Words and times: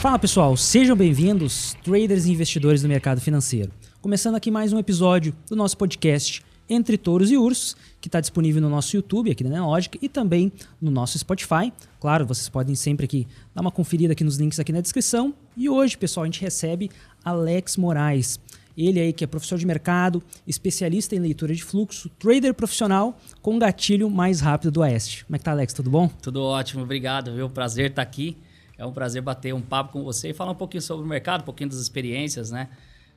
Fala 0.00 0.16
pessoal, 0.16 0.56
sejam 0.56 0.94
bem-vindos, 0.94 1.74
traders 1.82 2.24
e 2.24 2.30
investidores 2.30 2.82
do 2.82 2.88
mercado 2.88 3.20
financeiro. 3.20 3.72
Começando 4.00 4.36
aqui 4.36 4.48
mais 4.48 4.72
um 4.72 4.78
episódio 4.78 5.34
do 5.50 5.56
nosso 5.56 5.76
podcast 5.76 6.40
Entre 6.70 6.96
Touros 6.96 7.32
e 7.32 7.36
Ursos, 7.36 7.76
que 8.00 8.06
está 8.06 8.20
disponível 8.20 8.62
no 8.62 8.70
nosso 8.70 8.94
YouTube, 8.94 9.28
aqui 9.28 9.42
da 9.42 9.50
Neologic, 9.50 9.98
e 10.00 10.08
também 10.08 10.52
no 10.80 10.88
nosso 10.88 11.18
Spotify. 11.18 11.72
Claro, 11.98 12.24
vocês 12.24 12.48
podem 12.48 12.76
sempre 12.76 13.06
aqui 13.06 13.26
dar 13.52 13.60
uma 13.60 13.72
conferida 13.72 14.12
aqui 14.12 14.22
nos 14.22 14.36
links 14.36 14.60
aqui 14.60 14.72
na 14.72 14.80
descrição. 14.80 15.34
E 15.56 15.68
hoje, 15.68 15.98
pessoal, 15.98 16.22
a 16.22 16.26
gente 16.28 16.40
recebe 16.40 16.92
Alex 17.24 17.76
Moraes. 17.76 18.38
Ele 18.76 19.00
aí 19.00 19.12
que 19.12 19.24
é 19.24 19.26
professor 19.26 19.58
de 19.58 19.66
mercado, 19.66 20.22
especialista 20.46 21.16
em 21.16 21.18
leitura 21.18 21.52
de 21.52 21.64
fluxo, 21.64 22.08
trader 22.20 22.54
profissional 22.54 23.18
com 23.42 23.58
gatilho 23.58 24.08
mais 24.08 24.40
rápido 24.40 24.70
do 24.70 24.80
Oeste. 24.80 25.24
Como 25.24 25.34
é 25.34 25.38
que 25.40 25.44
tá, 25.44 25.50
Alex? 25.50 25.72
Tudo 25.72 25.90
bom? 25.90 26.08
Tudo 26.22 26.40
ótimo, 26.40 26.84
obrigado, 26.84 27.34
viu? 27.34 27.50
Prazer 27.50 27.90
estar 27.90 28.02
aqui. 28.02 28.36
É 28.78 28.86
um 28.86 28.92
prazer 28.92 29.20
bater 29.20 29.52
um 29.52 29.60
papo 29.60 29.92
com 29.92 30.04
você 30.04 30.30
e 30.30 30.32
falar 30.32 30.52
um 30.52 30.54
pouquinho 30.54 30.80
sobre 30.80 31.04
o 31.04 31.08
mercado, 31.08 31.42
um 31.42 31.44
pouquinho 31.44 31.68
das 31.68 31.80
experiências, 31.80 32.52
né? 32.52 32.68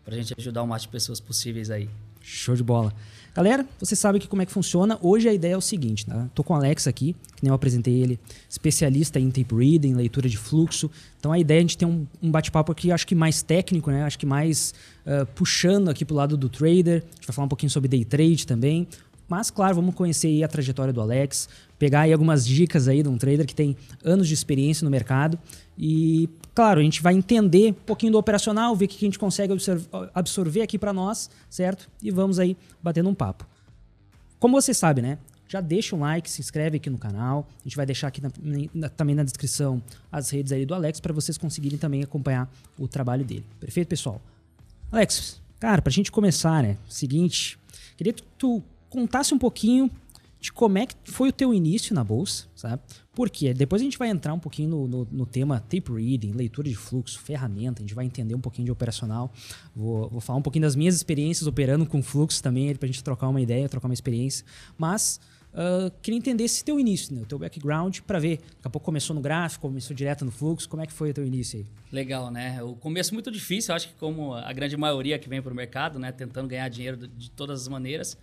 Pra 0.04 0.16
gente 0.16 0.34
ajudar 0.36 0.64
o 0.64 0.68
máximo 0.68 0.90
de 0.90 0.94
pessoas 0.94 1.20
possíveis 1.20 1.70
aí. 1.70 1.88
Show 2.20 2.56
de 2.56 2.64
bola. 2.64 2.92
Galera, 3.34 3.66
você 3.80 3.96
sabe 3.96 4.20
que 4.20 4.28
como 4.28 4.42
é 4.42 4.46
que 4.46 4.52
funciona. 4.52 4.98
Hoje 5.02 5.30
a 5.30 5.34
ideia 5.34 5.54
é 5.54 5.58
o 5.58 5.62
seguinte, 5.62 6.06
tá? 6.06 6.28
Tô 6.34 6.44
com 6.44 6.54
o 6.54 6.56
Alex 6.56 6.88
aqui, 6.88 7.14
que 7.36 7.44
nem 7.44 7.50
eu 7.50 7.54
apresentei 7.54 7.94
ele, 7.94 8.20
especialista 8.50 9.20
em 9.20 9.30
tape 9.30 9.56
reading, 9.56 9.94
leitura 9.94 10.28
de 10.28 10.38
fluxo. 10.38 10.90
Então 11.20 11.32
a 11.32 11.38
ideia 11.38 11.60
é 11.60 11.60
a 11.60 11.62
gente 11.62 11.78
ter 11.78 11.86
um, 11.86 12.06
um 12.22 12.32
bate-papo 12.32 12.72
aqui, 12.72 12.92
acho 12.92 13.06
que 13.06 13.16
mais 13.16 13.44
técnico, 13.44 13.92
né? 13.92 14.04
Acho 14.04 14.18
que 14.18 14.26
mais 14.26 14.74
uh, 15.06 15.26
puxando 15.28 15.90
aqui 15.90 16.04
pro 16.04 16.16
lado 16.16 16.36
do 16.36 16.50
trader. 16.50 17.04
A 17.04 17.16
gente 17.16 17.28
vai 17.28 17.36
falar 17.36 17.46
um 17.46 17.50
pouquinho 17.50 17.70
sobre 17.70 17.88
day 17.88 18.04
trade 18.04 18.48
também. 18.48 18.88
Mas, 19.30 19.50
claro, 19.50 19.76
vamos 19.76 19.96
conhecer 19.96 20.28
aí 20.28 20.44
a 20.44 20.48
trajetória 20.48 20.92
do 20.92 21.00
Alex, 21.00 21.48
pegar 21.82 22.02
aí 22.02 22.14
algumas 22.14 22.46
dicas 22.46 22.88
aí 22.88 23.02
de 23.02 23.10
um 23.10 23.18
trader 23.18 23.44
que 23.44 23.56
tem 23.56 23.76
anos 24.06 24.28
de 24.28 24.36
experiência 24.36 24.86
no 24.86 24.92
mercado. 24.92 25.40
E, 25.76 26.30
claro, 26.54 26.80
a 26.80 26.84
gente 26.84 27.02
vai 27.02 27.16
entender 27.16 27.72
um 27.72 27.74
pouquinho 27.74 28.12
do 28.12 28.20
operacional, 28.20 28.76
ver 28.76 28.86
o 28.86 28.88
que 28.88 29.04
a 29.04 29.08
gente 29.08 29.18
consegue 29.18 29.52
absorver 30.14 30.62
aqui 30.62 30.78
para 30.78 30.94
nós, 30.94 31.28
certo? 31.50 31.90
E 32.00 32.12
vamos 32.12 32.38
aí 32.38 32.56
batendo 32.84 33.10
um 33.10 33.16
papo. 33.16 33.48
Como 34.40 34.62
você 34.62 34.76
sabe, 34.76 35.02
né? 35.02 35.18
Já 35.48 35.60
deixa 35.60 35.96
um 35.96 36.02
like, 36.02 36.30
se 36.30 36.40
inscreve 36.40 36.78
aqui 36.78 36.88
no 36.88 37.00
canal. 37.00 37.48
A 37.62 37.64
gente 37.64 37.76
vai 37.76 37.86
deixar 37.88 38.10
aqui 38.10 38.22
na, 38.22 38.30
na, 38.76 38.88
também 38.88 39.16
na 39.16 39.24
descrição 39.24 39.82
as 40.12 40.30
redes 40.30 40.52
aí 40.52 40.68
do 40.68 40.76
Alex 40.76 41.00
para 41.00 41.12
vocês 41.12 41.36
conseguirem 41.36 41.80
também 41.80 42.04
acompanhar 42.04 42.48
o 42.78 42.88
trabalho 42.88 43.26
dele. 43.26 43.46
Perfeito, 43.60 43.88
pessoal? 43.88 44.22
Alex, 44.92 45.42
cara, 45.60 45.82
para 45.82 45.90
a 45.90 45.94
gente 45.94 46.12
começar, 46.12 46.62
né? 46.62 46.78
Seguinte, 46.88 47.58
queria 47.98 48.14
que 48.14 48.22
tu 48.38 48.62
contasse 48.88 49.34
um 49.34 49.40
pouquinho 49.40 49.90
de 50.42 50.52
como 50.52 50.80
é 50.80 50.88
que 50.88 50.96
foi 51.06 51.30
o 51.30 51.32
teu 51.32 51.54
início 51.54 51.94
na 51.94 52.04
bolsa, 52.04 52.48
sabe? 52.56 52.82
Porque 53.14 53.54
depois 53.54 53.80
a 53.80 53.86
gente 53.86 53.98
vai 53.98 54.10
entrar 54.10 54.34
um 54.34 54.40
pouquinho 54.40 54.70
no, 54.70 54.88
no, 54.88 55.08
no, 55.12 55.26
tema 55.26 55.60
tape 55.60 55.92
reading, 55.92 56.32
leitura 56.32 56.68
de 56.68 56.76
fluxo, 56.76 57.20
ferramenta, 57.20 57.82
a 57.82 57.84
gente 57.84 57.94
vai 57.94 58.06
entender 58.06 58.34
um 58.34 58.42
pouquinho 58.42 58.66
de 58.66 58.72
operacional. 58.72 59.32
Vou, 59.76 60.10
vou 60.10 60.20
falar 60.20 60.40
um 60.40 60.42
pouquinho 60.42 60.64
das 60.64 60.76
minhas 60.76 60.96
experiências 60.96 61.46
operando 61.46 61.86
com 61.86 62.02
fluxo 62.02 62.42
também, 62.42 62.76
para 62.76 62.88
a 62.88 62.92
gente 62.92 63.04
trocar 63.04 63.30
uma 63.30 63.40
ideia, 63.40 63.70
trocar 63.70 63.88
uma 63.88 63.94
experiência. 63.94 64.44
Mas 64.80 65.20
uh, 65.54 65.92
queria 66.02 66.18
entender 66.18 66.46
esse 66.46 66.66
teu 66.66 66.80
início, 66.80 67.14
né? 67.14 67.22
o 67.22 67.26
teu 67.28 67.38
background, 67.38 68.00
para 68.00 68.18
ver. 68.18 68.38
Daqui 68.38 68.56
a 68.64 68.70
pouco 68.72 68.84
começou 68.84 69.16
no 69.16 69.22
gráfico, 69.22 69.68
começou 69.68 69.96
direto 69.96 70.26
no 70.26 70.32
fluxo, 70.32 70.68
como 70.68 70.82
é 70.82 70.88
que 70.88 70.94
foi 70.94 71.12
o 71.12 71.14
teu 71.14 71.24
início 71.24 71.60
aí? 71.60 71.68
Legal, 71.92 72.32
né? 72.32 72.64
O 72.64 72.74
começo 72.74 73.14
muito 73.14 73.30
difícil, 73.30 73.74
eu 73.74 73.76
acho 73.76 73.90
que 73.90 73.94
como 73.94 74.34
a 74.34 74.52
grande 74.54 74.76
maioria 74.76 75.20
que 75.20 75.30
vem 75.30 75.40
para 75.40 75.54
o 75.54 75.56
mercado, 75.56 76.00
né? 76.00 76.12
Tentando 76.12 76.48
ganhar 76.48 76.68
dinheiro 76.68 76.98
de 76.98 77.30
todas 77.30 77.62
as 77.62 77.68
maneiras 77.68 78.18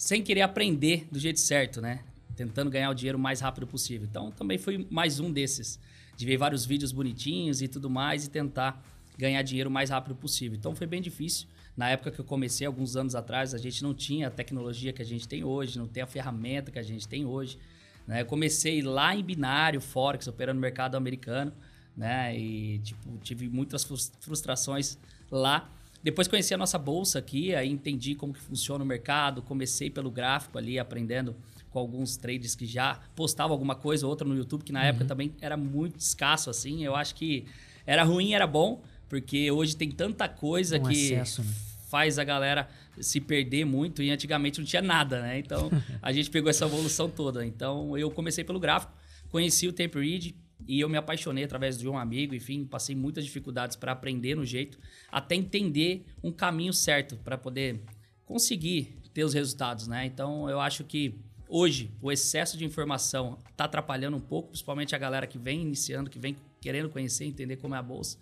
sem 0.00 0.22
querer 0.22 0.40
aprender 0.40 1.06
do 1.12 1.18
jeito 1.18 1.38
certo, 1.38 1.78
né? 1.78 2.00
Tentando 2.34 2.70
ganhar 2.70 2.88
o 2.88 2.94
dinheiro 2.94 3.18
o 3.18 3.20
mais 3.20 3.38
rápido 3.42 3.66
possível. 3.66 4.08
Então, 4.10 4.30
também 4.30 4.56
foi 4.56 4.86
mais 4.90 5.20
um 5.20 5.30
desses, 5.30 5.78
de 6.16 6.24
ver 6.24 6.38
vários 6.38 6.64
vídeos 6.64 6.90
bonitinhos 6.90 7.60
e 7.60 7.68
tudo 7.68 7.90
mais 7.90 8.24
e 8.24 8.30
tentar 8.30 8.82
ganhar 9.18 9.42
dinheiro 9.42 9.68
o 9.68 9.72
mais 9.72 9.90
rápido 9.90 10.16
possível. 10.16 10.56
Então, 10.56 10.74
foi 10.74 10.86
bem 10.86 11.02
difícil. 11.02 11.46
Na 11.76 11.90
época 11.90 12.10
que 12.10 12.18
eu 12.18 12.24
comecei, 12.24 12.66
alguns 12.66 12.96
anos 12.96 13.14
atrás, 13.14 13.52
a 13.52 13.58
gente 13.58 13.82
não 13.82 13.92
tinha 13.92 14.28
a 14.28 14.30
tecnologia 14.30 14.90
que 14.90 15.02
a 15.02 15.04
gente 15.04 15.28
tem 15.28 15.44
hoje, 15.44 15.78
não 15.78 15.86
tem 15.86 16.02
a 16.02 16.06
ferramenta 16.06 16.70
que 16.70 16.78
a 16.78 16.82
gente 16.82 17.06
tem 17.06 17.26
hoje. 17.26 17.58
Né? 18.06 18.22
Eu 18.22 18.26
comecei 18.26 18.80
lá 18.80 19.14
em 19.14 19.22
binário, 19.22 19.82
Forex, 19.82 20.26
operando 20.26 20.54
no 20.54 20.62
mercado 20.62 20.94
americano, 20.96 21.52
né? 21.94 22.34
E, 22.38 22.78
tipo, 22.78 23.18
tive 23.18 23.50
muitas 23.50 23.84
frustrações 24.18 24.96
lá. 25.30 25.70
Depois 26.02 26.26
conheci 26.26 26.54
a 26.54 26.56
nossa 26.56 26.78
bolsa 26.78 27.18
aqui, 27.18 27.54
aí 27.54 27.68
entendi 27.68 28.14
como 28.14 28.32
que 28.32 28.40
funciona 28.40 28.82
o 28.82 28.86
mercado, 28.86 29.42
comecei 29.42 29.90
pelo 29.90 30.10
gráfico 30.10 30.56
ali, 30.56 30.78
aprendendo 30.78 31.36
com 31.70 31.78
alguns 31.78 32.16
traders 32.16 32.54
que 32.54 32.66
já 32.66 33.00
postavam 33.14 33.52
alguma 33.52 33.74
coisa 33.74 34.06
ou 34.06 34.10
outra 34.10 34.26
no 34.26 34.34
YouTube, 34.34 34.64
que 34.64 34.72
na 34.72 34.80
uhum. 34.80 34.86
época 34.86 35.04
também 35.04 35.32
era 35.40 35.56
muito 35.56 35.98
escasso, 36.00 36.48
assim. 36.48 36.84
Eu 36.84 36.96
acho 36.96 37.14
que 37.14 37.44
era 37.86 38.02
ruim, 38.02 38.32
era 38.32 38.46
bom, 38.46 38.82
porque 39.08 39.50
hoje 39.50 39.76
tem 39.76 39.90
tanta 39.90 40.28
coisa 40.28 40.78
um 40.78 40.82
que 40.82 41.14
acesso, 41.14 41.42
né? 41.42 41.52
faz 41.88 42.18
a 42.18 42.24
galera 42.24 42.68
se 43.00 43.20
perder 43.20 43.64
muito 43.64 44.02
e 44.02 44.10
antigamente 44.10 44.58
não 44.58 44.66
tinha 44.66 44.82
nada, 44.82 45.20
né? 45.20 45.38
Então 45.38 45.70
a 46.00 46.12
gente 46.12 46.30
pegou 46.30 46.48
essa 46.48 46.64
evolução 46.64 47.10
toda. 47.10 47.44
Então 47.44 47.96
eu 47.96 48.10
comecei 48.10 48.42
pelo 48.42 48.58
gráfico, 48.58 48.92
conheci 49.30 49.68
o 49.68 49.72
Tape 49.72 49.98
Read, 49.98 50.34
e 50.70 50.78
eu 50.78 50.88
me 50.88 50.96
apaixonei 50.96 51.42
através 51.42 51.76
de 51.76 51.88
um 51.88 51.98
amigo, 51.98 52.32
enfim, 52.32 52.64
passei 52.64 52.94
muitas 52.94 53.24
dificuldades 53.24 53.74
para 53.74 53.90
aprender 53.90 54.36
no 54.36 54.44
jeito, 54.44 54.78
até 55.10 55.34
entender 55.34 56.04
um 56.22 56.30
caminho 56.30 56.72
certo 56.72 57.16
para 57.24 57.36
poder 57.36 57.80
conseguir 58.24 58.96
ter 59.12 59.24
os 59.24 59.34
resultados, 59.34 59.88
né? 59.88 60.06
Então, 60.06 60.48
eu 60.48 60.60
acho 60.60 60.84
que 60.84 61.18
hoje 61.48 61.90
o 62.00 62.12
excesso 62.12 62.56
de 62.56 62.64
informação 62.64 63.36
está 63.50 63.64
atrapalhando 63.64 64.16
um 64.16 64.20
pouco, 64.20 64.50
principalmente 64.50 64.94
a 64.94 64.98
galera 64.98 65.26
que 65.26 65.40
vem 65.40 65.60
iniciando, 65.60 66.08
que 66.08 66.20
vem 66.20 66.36
querendo 66.60 66.88
conhecer, 66.88 67.24
entender 67.24 67.56
como 67.56 67.74
é 67.74 67.78
a 67.78 67.82
bolsa. 67.82 68.16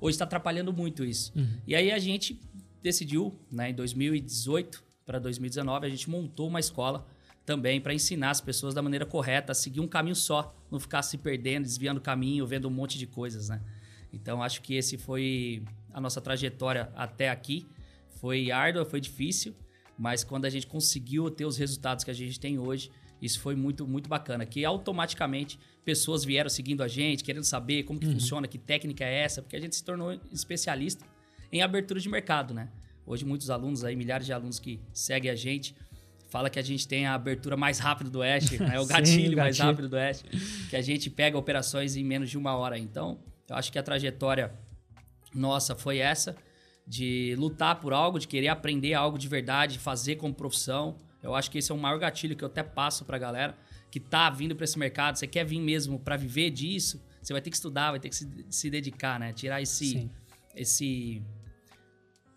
Hoje 0.00 0.14
está 0.14 0.24
atrapalhando 0.24 0.72
muito 0.72 1.04
isso. 1.04 1.32
Uhum. 1.34 1.58
E 1.66 1.74
aí 1.74 1.90
a 1.90 1.98
gente 1.98 2.40
decidiu, 2.80 3.36
né, 3.50 3.70
em 3.70 3.74
2018 3.74 4.84
para 5.04 5.18
2019, 5.18 5.84
a 5.84 5.90
gente 5.90 6.08
montou 6.08 6.46
uma 6.46 6.60
escola 6.60 7.04
também 7.48 7.80
para 7.80 7.94
ensinar 7.94 8.28
as 8.28 8.42
pessoas 8.42 8.74
da 8.74 8.82
maneira 8.82 9.06
correta 9.06 9.52
a 9.52 9.54
seguir 9.54 9.80
um 9.80 9.88
caminho 9.88 10.14
só, 10.14 10.54
não 10.70 10.78
ficar 10.78 11.00
se 11.00 11.16
perdendo, 11.16 11.62
desviando 11.64 11.96
o 11.96 12.00
caminho, 12.02 12.46
vendo 12.46 12.68
um 12.68 12.70
monte 12.70 12.98
de 12.98 13.06
coisas, 13.06 13.48
né? 13.48 13.58
Então 14.12 14.42
acho 14.42 14.60
que 14.60 14.74
esse 14.74 14.98
foi 14.98 15.62
a 15.90 15.98
nossa 15.98 16.20
trajetória 16.20 16.92
até 16.94 17.30
aqui. 17.30 17.66
Foi 18.20 18.50
árdua, 18.50 18.84
foi 18.84 19.00
difícil, 19.00 19.56
mas 19.98 20.22
quando 20.22 20.44
a 20.44 20.50
gente 20.50 20.66
conseguiu 20.66 21.30
ter 21.30 21.46
os 21.46 21.56
resultados 21.56 22.04
que 22.04 22.10
a 22.10 22.14
gente 22.14 22.38
tem 22.38 22.58
hoje, 22.58 22.90
isso 23.22 23.40
foi 23.40 23.56
muito 23.56 23.88
muito 23.88 24.10
bacana, 24.10 24.44
que 24.44 24.62
automaticamente 24.62 25.58
pessoas 25.86 26.26
vieram 26.26 26.50
seguindo 26.50 26.82
a 26.82 26.88
gente, 26.88 27.24
querendo 27.24 27.44
saber 27.44 27.84
como 27.84 27.98
que 27.98 28.04
uhum. 28.04 28.12
funciona, 28.12 28.46
que 28.46 28.58
técnica 28.58 29.06
é 29.06 29.22
essa, 29.22 29.40
porque 29.40 29.56
a 29.56 29.60
gente 29.60 29.74
se 29.74 29.82
tornou 29.82 30.12
especialista 30.30 31.02
em 31.50 31.62
abertura 31.62 31.98
de 31.98 32.10
mercado, 32.10 32.52
né? 32.52 32.68
Hoje 33.06 33.24
muitos 33.24 33.48
alunos 33.48 33.84
aí, 33.84 33.96
milhares 33.96 34.26
de 34.26 34.34
alunos 34.34 34.58
que 34.58 34.78
seguem 34.92 35.30
a 35.30 35.34
gente, 35.34 35.74
fala 36.28 36.48
que 36.48 36.58
a 36.58 36.62
gente 36.62 36.86
tem 36.86 37.06
a 37.06 37.14
abertura 37.14 37.56
mais 37.56 37.78
rápida 37.78 38.10
do 38.10 38.20
Oeste, 38.20 38.58
né? 38.62 38.78
o, 38.78 38.86
gatilho 38.86 39.06
Sim, 39.06 39.32
o 39.32 39.36
gatilho 39.36 39.38
mais 39.38 39.58
rápido 39.58 39.88
do 39.88 39.96
Oeste, 39.96 40.24
que 40.68 40.76
a 40.76 40.82
gente 40.82 41.10
pega 41.10 41.36
operações 41.36 41.96
em 41.96 42.04
menos 42.04 42.30
de 42.30 42.38
uma 42.38 42.56
hora. 42.56 42.78
Então, 42.78 43.18
eu 43.48 43.56
acho 43.56 43.72
que 43.72 43.78
a 43.78 43.82
trajetória 43.82 44.52
nossa 45.34 45.74
foi 45.74 45.98
essa, 45.98 46.36
de 46.86 47.34
lutar 47.38 47.80
por 47.80 47.92
algo, 47.92 48.18
de 48.18 48.26
querer 48.28 48.48
aprender 48.48 48.94
algo 48.94 49.18
de 49.18 49.28
verdade, 49.28 49.78
fazer 49.78 50.16
como 50.16 50.32
profissão. 50.34 50.96
Eu 51.22 51.34
acho 51.34 51.50
que 51.50 51.58
esse 51.58 51.70
é 51.72 51.74
o 51.74 51.78
maior 51.78 51.98
gatilho 51.98 52.36
que 52.36 52.44
eu 52.44 52.48
até 52.48 52.62
passo 52.62 53.04
para 53.04 53.16
a 53.16 53.20
galera 53.20 53.56
que 53.90 53.98
tá 53.98 54.28
vindo 54.30 54.54
para 54.54 54.64
esse 54.64 54.78
mercado. 54.78 55.16
Você 55.16 55.26
quer 55.26 55.44
vir 55.44 55.60
mesmo 55.60 55.98
para 55.98 56.16
viver 56.16 56.50
disso? 56.50 57.02
Você 57.22 57.32
vai 57.32 57.42
ter 57.42 57.50
que 57.50 57.56
estudar, 57.56 57.90
vai 57.90 58.00
ter 58.00 58.08
que 58.08 58.16
se, 58.16 58.28
se 58.50 58.70
dedicar, 58.70 59.18
né? 59.18 59.32
Tirar 59.32 59.60
esse, 59.60 60.10
esse 60.54 61.22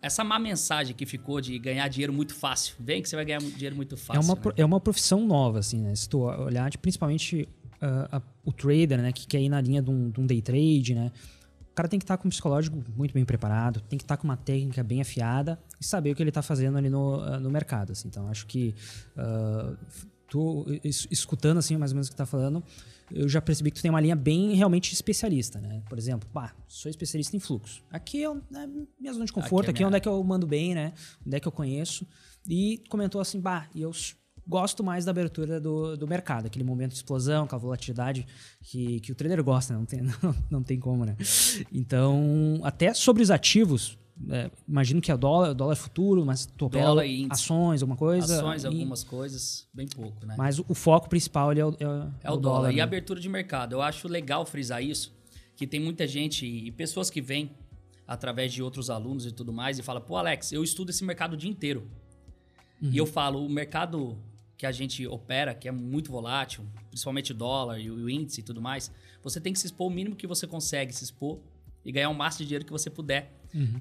essa 0.02 0.24
má 0.24 0.36
mensagem 0.36 0.94
que 0.94 1.06
ficou 1.06 1.40
de 1.40 1.56
ganhar 1.60 1.86
dinheiro 1.86 2.12
muito 2.12 2.34
fácil. 2.34 2.74
Vem 2.80 3.00
que 3.00 3.08
você 3.08 3.14
vai 3.14 3.24
ganhar 3.24 3.40
dinheiro 3.40 3.76
muito 3.76 3.96
fácil. 3.96 4.20
É 4.20 4.24
uma, 4.24 4.34
né? 4.34 4.52
é 4.56 4.64
uma 4.64 4.80
profissão 4.80 5.24
nova, 5.24 5.60
assim, 5.60 5.80
né? 5.80 5.94
Se 5.94 6.08
tu 6.08 6.22
olhar, 6.22 6.76
principalmente 6.78 7.48
uh, 7.80 8.16
a, 8.16 8.22
o 8.44 8.52
trader, 8.52 9.00
né? 9.00 9.12
Que 9.12 9.26
quer 9.26 9.40
ir 9.40 9.48
na 9.48 9.60
linha 9.60 9.80
de 9.80 9.90
um, 9.90 10.10
de 10.10 10.20
um, 10.20 10.26
day 10.26 10.42
trade, 10.42 10.94
né? 10.94 11.12
O 11.70 11.74
cara 11.74 11.88
tem 11.88 12.00
que 12.00 12.04
estar 12.04 12.18
com 12.18 12.26
um 12.26 12.30
psicológico 12.30 12.82
muito 12.96 13.14
bem 13.14 13.24
preparado, 13.24 13.80
tem 13.80 13.96
que 13.96 14.04
estar 14.04 14.16
com 14.16 14.24
uma 14.24 14.36
técnica 14.36 14.82
bem 14.82 15.00
afiada 15.00 15.58
e 15.80 15.84
saber 15.84 16.10
o 16.10 16.16
que 16.16 16.22
ele 16.22 16.30
está 16.30 16.42
fazendo 16.42 16.76
ali 16.76 16.90
no, 16.90 17.18
uh, 17.18 17.38
no 17.38 17.48
mercado. 17.48 17.92
Assim. 17.92 18.08
Então, 18.08 18.28
acho 18.28 18.44
que 18.46 18.74
uh, 19.16 19.76
tu, 20.32 20.64
escutando 21.10 21.58
assim 21.58 21.76
mais 21.76 21.90
ou 21.90 21.96
menos 21.96 22.06
o 22.06 22.10
que 22.10 22.14
está 22.14 22.24
falando, 22.24 22.64
eu 23.10 23.28
já 23.28 23.42
percebi 23.42 23.70
que 23.70 23.76
tu 23.76 23.82
tem 23.82 23.90
uma 23.90 24.00
linha 24.00 24.16
bem 24.16 24.54
realmente 24.54 24.94
especialista, 24.94 25.60
né? 25.60 25.82
Por 25.90 25.98
exemplo, 25.98 26.26
bah, 26.32 26.54
sou 26.66 26.88
especialista 26.88 27.36
em 27.36 27.38
fluxo. 27.38 27.84
Aqui 27.90 28.24
é, 28.24 28.28
é 28.28 28.66
minha 28.98 29.12
zona 29.12 29.26
de 29.26 29.32
conforto, 29.32 29.68
aqui, 29.68 29.68
é, 29.68 29.70
aqui 29.70 29.82
é 29.82 29.86
onde 29.86 29.96
é 29.98 30.00
que 30.00 30.08
eu 30.08 30.24
mando 30.24 30.46
bem, 30.46 30.74
né? 30.74 30.94
Onde 31.26 31.36
é 31.36 31.40
que 31.40 31.46
eu 31.46 31.52
conheço. 31.52 32.06
E 32.48 32.82
comentou 32.88 33.20
assim, 33.20 33.38
bah, 33.38 33.68
e 33.74 33.82
eu 33.82 33.92
gosto 34.48 34.82
mais 34.82 35.04
da 35.04 35.10
abertura 35.10 35.60
do, 35.60 35.98
do 35.98 36.08
mercado, 36.08 36.46
aquele 36.46 36.64
momento 36.64 36.92
de 36.92 36.96
explosão, 36.96 37.46
com 37.46 37.54
a 37.54 37.58
volatilidade 37.58 38.26
que, 38.62 39.00
que 39.00 39.12
o 39.12 39.14
trader 39.14 39.44
gosta, 39.44 39.74
né? 39.74 39.78
não, 39.78 39.86
tem, 39.86 40.00
não, 40.22 40.34
não 40.50 40.62
tem 40.62 40.80
como, 40.80 41.04
né? 41.04 41.14
Então, 41.70 42.58
até 42.64 42.94
sobre 42.94 43.22
os 43.22 43.30
ativos, 43.30 43.98
é, 44.30 44.50
imagino 44.68 45.00
que 45.00 45.10
é 45.10 45.16
dólar, 45.16 45.52
dólar 45.54 45.74
futuro, 45.74 46.24
mas 46.24 46.46
tu 46.46 46.68
dólar 46.68 47.04
ações, 47.30 47.82
alguma 47.82 47.96
coisa. 47.96 48.36
Ações, 48.36 48.64
e, 48.64 48.66
algumas 48.66 49.02
coisas, 49.02 49.68
bem 49.72 49.86
pouco, 49.86 50.24
né? 50.26 50.34
Mas 50.38 50.58
o, 50.58 50.64
o 50.68 50.74
foco 50.74 51.08
principal 51.08 51.52
é 51.52 51.64
o, 51.64 51.70
é, 51.70 51.84
é 52.24 52.30
o, 52.30 52.34
o 52.34 52.36
dólar. 52.36 52.38
dólar. 52.38 52.70
E 52.70 52.74
a 52.74 52.76
né? 52.76 52.82
abertura 52.82 53.20
de 53.20 53.28
mercado. 53.28 53.74
Eu 53.74 53.82
acho 53.82 54.06
legal 54.08 54.44
frisar 54.44 54.82
isso, 54.82 55.12
que 55.56 55.66
tem 55.66 55.80
muita 55.80 56.06
gente 56.06 56.46
e 56.46 56.70
pessoas 56.70 57.10
que 57.10 57.20
vêm 57.20 57.50
através 58.06 58.52
de 58.52 58.62
outros 58.62 58.90
alunos 58.90 59.26
e 59.26 59.32
tudo 59.32 59.52
mais 59.52 59.78
e 59.78 59.82
fala, 59.82 60.00
pô, 60.00 60.16
Alex, 60.16 60.52
eu 60.52 60.62
estudo 60.62 60.90
esse 60.90 61.04
mercado 61.04 61.32
o 61.34 61.36
dia 61.36 61.50
inteiro. 61.50 61.88
Uhum. 62.80 62.90
E 62.92 62.98
eu 62.98 63.06
falo, 63.06 63.44
o 63.44 63.48
mercado 63.48 64.18
que 64.56 64.66
a 64.66 64.72
gente 64.72 65.06
opera, 65.06 65.54
que 65.54 65.66
é 65.66 65.72
muito 65.72 66.10
volátil, 66.10 66.64
principalmente 66.88 67.32
o 67.32 67.34
dólar 67.34 67.80
e 67.80 67.90
o 67.90 68.08
índice 68.08 68.40
e 68.40 68.42
tudo 68.44 68.60
mais, 68.60 68.92
você 69.22 69.40
tem 69.40 69.52
que 69.52 69.58
se 69.58 69.66
expor 69.66 69.86
o 69.86 69.90
mínimo 69.90 70.14
que 70.14 70.26
você 70.26 70.46
consegue 70.46 70.92
se 70.92 71.02
expor 71.02 71.38
e 71.84 71.90
ganhar 71.90 72.10
o 72.10 72.14
máximo 72.14 72.44
de 72.44 72.48
dinheiro 72.48 72.64
que 72.64 72.72
você 72.72 72.90
puder. 72.90 73.32
Uhum. 73.54 73.80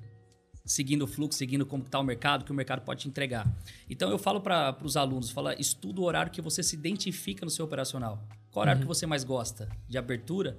Seguindo 0.64 1.04
o 1.04 1.08
fluxo, 1.08 1.38
seguindo 1.38 1.66
como 1.66 1.84
está 1.84 2.00
o 2.00 2.04
mercado, 2.04 2.46
que 2.46 2.52
o 2.52 2.56
mercado 2.56 2.82
pode 2.82 3.02
te 3.02 3.08
entregar. 3.08 3.52
Então 3.90 4.10
eu 4.12 4.18
falo 4.18 4.40
para 4.42 4.78
os 4.84 4.96
alunos, 4.96 5.32
fala, 5.32 5.60
estuda 5.60 6.02
o 6.02 6.04
horário 6.04 6.32
que 6.32 6.42
você 6.42 6.62
se 6.62 6.76
identifica 6.76 7.44
no 7.44 7.50
seu 7.50 7.66
operacional. 7.66 8.24
Qual 8.52 8.62
horário 8.62 8.80
uhum. 8.80 8.84
que 8.84 8.88
você 8.88 9.06
mais 9.06 9.24
gosta? 9.24 9.70
De 9.88 9.98
abertura? 9.98 10.58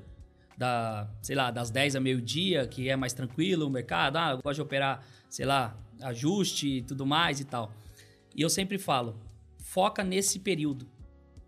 Da, 0.56 1.08
sei 1.22 1.36
lá, 1.36 1.50
das 1.50 1.70
10 1.70 1.96
a 1.96 2.00
meio-dia, 2.00 2.66
que 2.66 2.88
é 2.88 2.96
mais 2.96 3.12
tranquilo 3.12 3.66
o 3.66 3.70
mercado. 3.70 4.16
Ah, 4.16 4.30
eu 4.32 4.42
gosto 4.42 4.56
de 4.56 4.62
operar, 4.62 5.04
sei 5.28 5.46
lá, 5.46 5.76
ajuste 6.00 6.68
e 6.68 6.82
tudo 6.82 7.06
mais 7.06 7.40
e 7.40 7.44
tal. 7.44 7.72
E 8.34 8.42
eu 8.42 8.50
sempre 8.50 8.78
falo, 8.78 9.16
foca 9.58 10.02
nesse 10.02 10.38
período. 10.38 10.86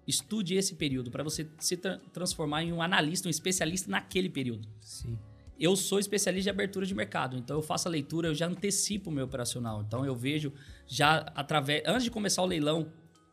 Estude 0.07 0.55
esse 0.55 0.75
período 0.75 1.11
para 1.11 1.25
você 1.25 1.49
se 1.59 1.77
tra 1.77 1.99
transformar 2.13 2.63
em 2.63 2.73
um 2.73 2.83
analista, 2.83 3.27
um 3.27 3.31
especialista 3.31 3.91
naquele 3.91 4.29
período. 4.29 4.69
Sim. 4.81 5.19
Eu 5.65 5.77
sou 5.77 5.99
especialista 5.99 6.43
de 6.43 6.51
abertura 6.51 6.85
de 6.85 6.95
mercado, 6.95 7.39
então 7.39 7.57
eu 7.57 7.63
faço 7.63 7.89
a 7.89 7.91
leitura, 7.91 8.29
eu 8.29 8.35
já 8.35 8.47
antecipo 8.47 9.09
o 9.09 9.13
meu 9.13 9.25
operacional. 9.25 9.81
Então 9.81 10.05
eu 10.05 10.15
vejo 10.15 10.53
já 10.87 11.21
através 11.35 11.83
antes 11.87 12.05
de 12.05 12.11
começar 12.11 12.43
o 12.43 12.45
leilão, 12.45 12.93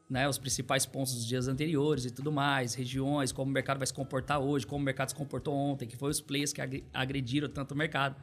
né, 0.09 0.29
os 0.29 0.37
principais 0.37 0.85
pontos 0.85 1.13
dos 1.13 1.27
dias 1.27 1.49
anteriores 1.49 2.05
e 2.05 2.09
tudo 2.09 2.31
mais, 2.31 2.73
regiões, 2.73 3.33
como 3.33 3.51
o 3.51 3.53
mercado 3.53 3.79
vai 3.79 3.87
se 3.87 3.93
comportar 3.93 4.39
hoje, 4.39 4.65
como 4.65 4.81
o 4.81 4.85
mercado 4.85 5.09
se 5.09 5.15
comportou 5.15 5.53
ontem, 5.53 5.85
que 5.85 5.97
foi 5.97 6.09
os 6.09 6.21
players 6.21 6.53
que 6.53 6.61
agrediram 6.93 7.49
tanto 7.49 7.73
o 7.73 7.77
mercado. 7.77 8.15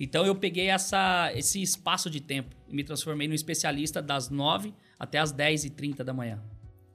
Então 0.00 0.26
eu 0.26 0.34
peguei 0.34 0.66
essa, 0.66 1.30
esse 1.32 1.62
espaço 1.62 2.10
de 2.10 2.20
tempo 2.20 2.56
e 2.68 2.74
me 2.74 2.82
transformei 2.82 3.28
num 3.28 3.34
especialista 3.34 4.02
das 4.02 4.28
9 4.28 4.74
até 4.98 5.20
as 5.20 5.32
10h30 5.32 6.02
da 6.02 6.12
manhã. 6.12 6.42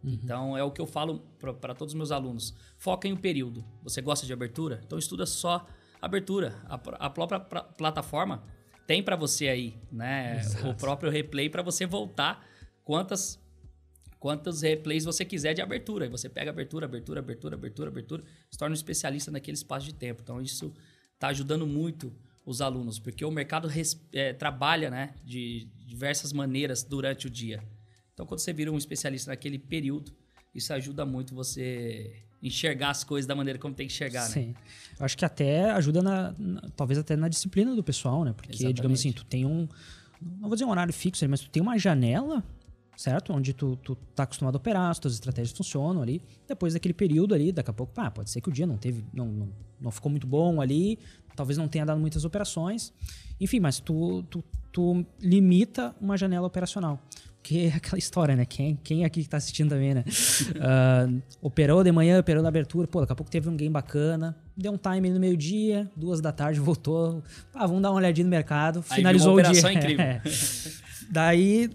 Uhum. 0.03 0.19
Então 0.21 0.57
é 0.57 0.63
o 0.65 0.69
que 0.69 0.81
eu 0.81 0.85
falo 0.85 1.19
para 1.39 1.73
todos 1.73 1.93
os 1.93 1.97
meus 1.97 2.11
alunos. 2.11 2.53
Foca 2.77 3.07
em 3.07 3.13
um 3.13 3.17
período. 3.17 3.63
Você 3.83 4.01
gosta 4.01 4.25
de 4.25 4.33
abertura? 4.33 4.81
Então 4.85 4.99
estuda 4.99 5.25
só 5.25 5.65
abertura. 6.01 6.61
A, 6.65 6.75
a 7.05 7.09
própria 7.09 7.39
plataforma 7.39 8.43
tem 8.87 9.03
para 9.03 9.15
você 9.15 9.47
aí, 9.47 9.79
né? 9.91 10.39
Exato. 10.39 10.69
O 10.69 10.75
próprio 10.75 11.11
replay 11.11 11.49
para 11.49 11.61
você 11.61 11.85
voltar 11.85 12.45
quantas 12.83 13.39
quantos 14.19 14.61
replays 14.61 15.03
você 15.03 15.25
quiser 15.25 15.53
de 15.53 15.61
abertura. 15.61 16.05
E 16.05 16.09
você 16.09 16.29
pega 16.29 16.51
abertura, 16.51 16.85
abertura, 16.85 17.19
abertura, 17.19 17.55
abertura, 17.55 17.89
abertura, 17.89 18.23
se 18.51 18.57
torna 18.57 18.73
um 18.73 18.75
especialista 18.75 19.31
naquele 19.31 19.55
espaço 19.55 19.85
de 19.85 19.95
tempo. 19.95 20.21
Então 20.21 20.41
isso 20.41 20.73
está 21.13 21.29
ajudando 21.29 21.65
muito 21.65 22.13
os 22.45 22.61
alunos, 22.61 22.99
porque 22.99 23.23
o 23.23 23.31
mercado 23.31 23.69
é, 24.13 24.33
trabalha 24.33 24.89
né, 24.89 25.13
de 25.23 25.69
diversas 25.85 26.33
maneiras 26.33 26.83
durante 26.83 27.27
o 27.27 27.29
dia. 27.29 27.63
Então, 28.13 28.25
quando 28.25 28.39
você 28.39 28.51
vira 28.51 28.71
um 28.71 28.77
especialista 28.77 29.31
naquele 29.31 29.57
período, 29.57 30.15
isso 30.53 30.73
ajuda 30.73 31.05
muito 31.05 31.33
você 31.33 32.23
enxergar 32.41 32.89
as 32.89 33.03
coisas 33.03 33.27
da 33.27 33.35
maneira 33.35 33.59
como 33.59 33.73
tem 33.73 33.87
que 33.87 33.93
enxergar, 33.93 34.21
Sim. 34.21 34.47
né? 34.47 34.55
Eu 34.99 35.05
acho 35.05 35.17
que 35.17 35.25
até 35.25 35.71
ajuda 35.71 36.01
na, 36.01 36.33
na, 36.37 36.61
talvez 36.75 36.99
até 36.99 37.15
na 37.15 37.27
disciplina 37.27 37.75
do 37.75 37.83
pessoal, 37.83 38.23
né? 38.23 38.33
Porque, 38.33 38.51
Exatamente. 38.51 38.75
digamos 38.75 38.99
assim, 38.99 39.11
tu 39.11 39.23
tem 39.25 39.45
um, 39.45 39.67
não 40.21 40.47
vou 40.49 40.55
dizer 40.55 40.65
um 40.65 40.69
horário 40.69 40.93
fixo, 40.93 41.27
mas 41.29 41.41
tu 41.41 41.49
tem 41.49 41.61
uma 41.61 41.77
janela 41.77 42.43
certo? 43.01 43.33
Onde 43.33 43.53
tu, 43.53 43.75
tu 43.77 43.95
tá 44.15 44.23
acostumado 44.23 44.55
a 44.55 44.57
operar, 44.57 44.91
as 44.91 44.99
tuas 44.99 45.15
estratégias 45.15 45.55
funcionam 45.57 46.01
ali. 46.01 46.21
Depois 46.47 46.73
daquele 46.73 46.93
período 46.93 47.33
ali, 47.33 47.51
daqui 47.51 47.69
a 47.69 47.73
pouco, 47.73 47.93
pá, 47.93 48.11
pode 48.11 48.29
ser 48.29 48.41
que 48.41 48.49
o 48.49 48.51
dia 48.51 48.67
não 48.67 48.77
teve, 48.77 49.03
não, 49.11 49.25
não, 49.25 49.49
não 49.79 49.91
ficou 49.91 50.09
muito 50.09 50.27
bom 50.27 50.61
ali, 50.61 50.99
talvez 51.35 51.57
não 51.57 51.67
tenha 51.67 51.85
dado 51.85 51.99
muitas 51.99 52.23
operações. 52.25 52.93
Enfim, 53.39 53.59
mas 53.59 53.79
tu, 53.79 54.23
tu, 54.23 54.43
tu 54.71 55.05
limita 55.19 55.95
uma 55.99 56.15
janela 56.15 56.45
operacional. 56.45 57.01
Que 57.43 57.65
é 57.65 57.73
aquela 57.73 57.97
história, 57.97 58.35
né? 58.35 58.45
Quem, 58.45 58.77
quem 58.83 59.03
aqui 59.03 59.23
que 59.23 59.29
tá 59.29 59.37
assistindo 59.37 59.69
também, 59.69 59.93
né? 59.93 60.03
uh, 60.07 61.21
operou 61.41 61.83
de 61.83 61.91
manhã, 61.91 62.19
operou 62.19 62.43
na 62.43 62.49
abertura, 62.49 62.87
pô, 62.87 62.99
daqui 63.01 63.13
a 63.13 63.15
pouco 63.15 63.31
teve 63.31 63.49
um 63.49 63.55
game 63.55 63.71
bacana, 63.71 64.37
deu 64.55 64.71
um 64.71 64.77
time 64.77 65.09
no 65.09 65.19
meio-dia, 65.19 65.89
duas 65.95 66.21
da 66.21 66.31
tarde, 66.31 66.59
voltou. 66.61 67.23
Ah, 67.53 67.65
vamos 67.65 67.81
dar 67.81 67.89
uma 67.89 67.97
olhadinha 67.97 68.25
no 68.25 68.29
mercado, 68.29 68.81
finalizou 68.83 69.37
o 69.37 69.41
dia. 69.41 69.51
Incrível. 69.73 70.05
É. 70.05 70.21
Daí 71.09 71.69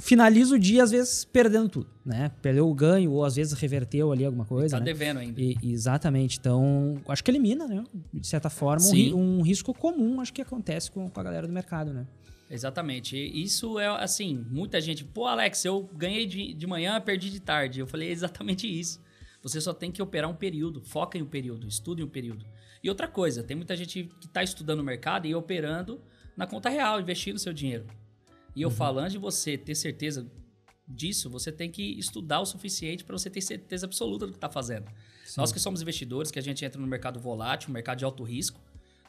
finaliza 0.00 0.54
o 0.54 0.58
dia, 0.58 0.82
às 0.82 0.90
vezes, 0.90 1.24
perdendo 1.24 1.68
tudo, 1.68 1.88
né? 2.04 2.30
Perdeu 2.42 2.68
o 2.68 2.74
ganho, 2.74 3.12
ou 3.12 3.24
às 3.24 3.36
vezes 3.36 3.52
reverteu 3.52 4.12
ali 4.12 4.24
alguma 4.24 4.44
coisa. 4.44 4.68
E 4.68 4.70
tá 4.70 4.78
né? 4.78 4.84
devendo 4.84 5.18
ainda. 5.18 5.40
E, 5.40 5.56
exatamente. 5.62 6.38
Então, 6.38 6.96
acho 7.08 7.22
que 7.22 7.30
elimina, 7.30 7.66
né? 7.66 7.84
De 8.12 8.26
certa 8.26 8.50
forma, 8.50 8.86
um, 8.86 9.38
um, 9.38 9.42
risco 9.42 9.74
comum, 9.74 10.20
acho 10.20 10.32
que 10.32 10.42
acontece 10.42 10.90
com, 10.90 11.08
com 11.08 11.20
a 11.20 11.22
galera 11.22 11.46
do 11.46 11.52
mercado, 11.52 11.92
né? 11.92 12.06
Exatamente. 12.48 13.16
Isso 13.16 13.78
é 13.78 13.86
assim, 13.86 14.44
muita 14.48 14.80
gente, 14.80 15.04
pô, 15.04 15.26
Alex, 15.26 15.64
eu 15.64 15.82
ganhei 15.94 16.26
de, 16.26 16.54
de 16.54 16.66
manhã, 16.66 17.00
perdi 17.00 17.30
de 17.30 17.40
tarde. 17.40 17.80
Eu 17.80 17.86
falei 17.86 18.08
é 18.08 18.12
exatamente 18.12 18.66
isso. 18.68 19.00
Você 19.42 19.60
só 19.60 19.72
tem 19.72 19.92
que 19.92 20.02
operar 20.02 20.30
um 20.30 20.34
período, 20.34 20.80
foca 20.80 21.18
em 21.18 21.22
um 21.22 21.26
período, 21.26 21.68
estude 21.68 22.02
um 22.02 22.08
período. 22.08 22.44
E 22.82 22.88
outra 22.88 23.08
coisa, 23.08 23.42
tem 23.42 23.56
muita 23.56 23.76
gente 23.76 24.10
que 24.20 24.26
está 24.26 24.42
estudando 24.42 24.80
o 24.80 24.84
mercado 24.84 25.26
e 25.26 25.34
operando 25.34 26.00
na 26.36 26.46
conta 26.46 26.68
real, 26.68 27.00
investindo 27.00 27.38
seu 27.38 27.52
dinheiro. 27.52 27.86
E 28.54 28.62
eu 28.62 28.68
uhum. 28.68 28.74
falando 28.74 29.10
de 29.10 29.18
você 29.18 29.56
ter 29.56 29.74
certeza 29.74 30.30
disso, 30.86 31.28
você 31.28 31.50
tem 31.50 31.70
que 31.70 31.98
estudar 31.98 32.40
o 32.40 32.46
suficiente 32.46 33.04
para 33.04 33.16
você 33.16 33.28
ter 33.28 33.40
certeza 33.40 33.86
absoluta 33.86 34.26
do 34.26 34.32
que 34.32 34.38
está 34.38 34.48
fazendo. 34.48 34.88
Sim. 35.24 35.40
Nós 35.40 35.50
que 35.50 35.58
somos 35.58 35.82
investidores, 35.82 36.30
que 36.30 36.38
a 36.38 36.42
gente 36.42 36.64
entra 36.64 36.80
no 36.80 36.86
mercado 36.86 37.18
volátil, 37.18 37.72
mercado 37.72 37.98
de 37.98 38.04
alto 38.04 38.22
risco, 38.22 38.60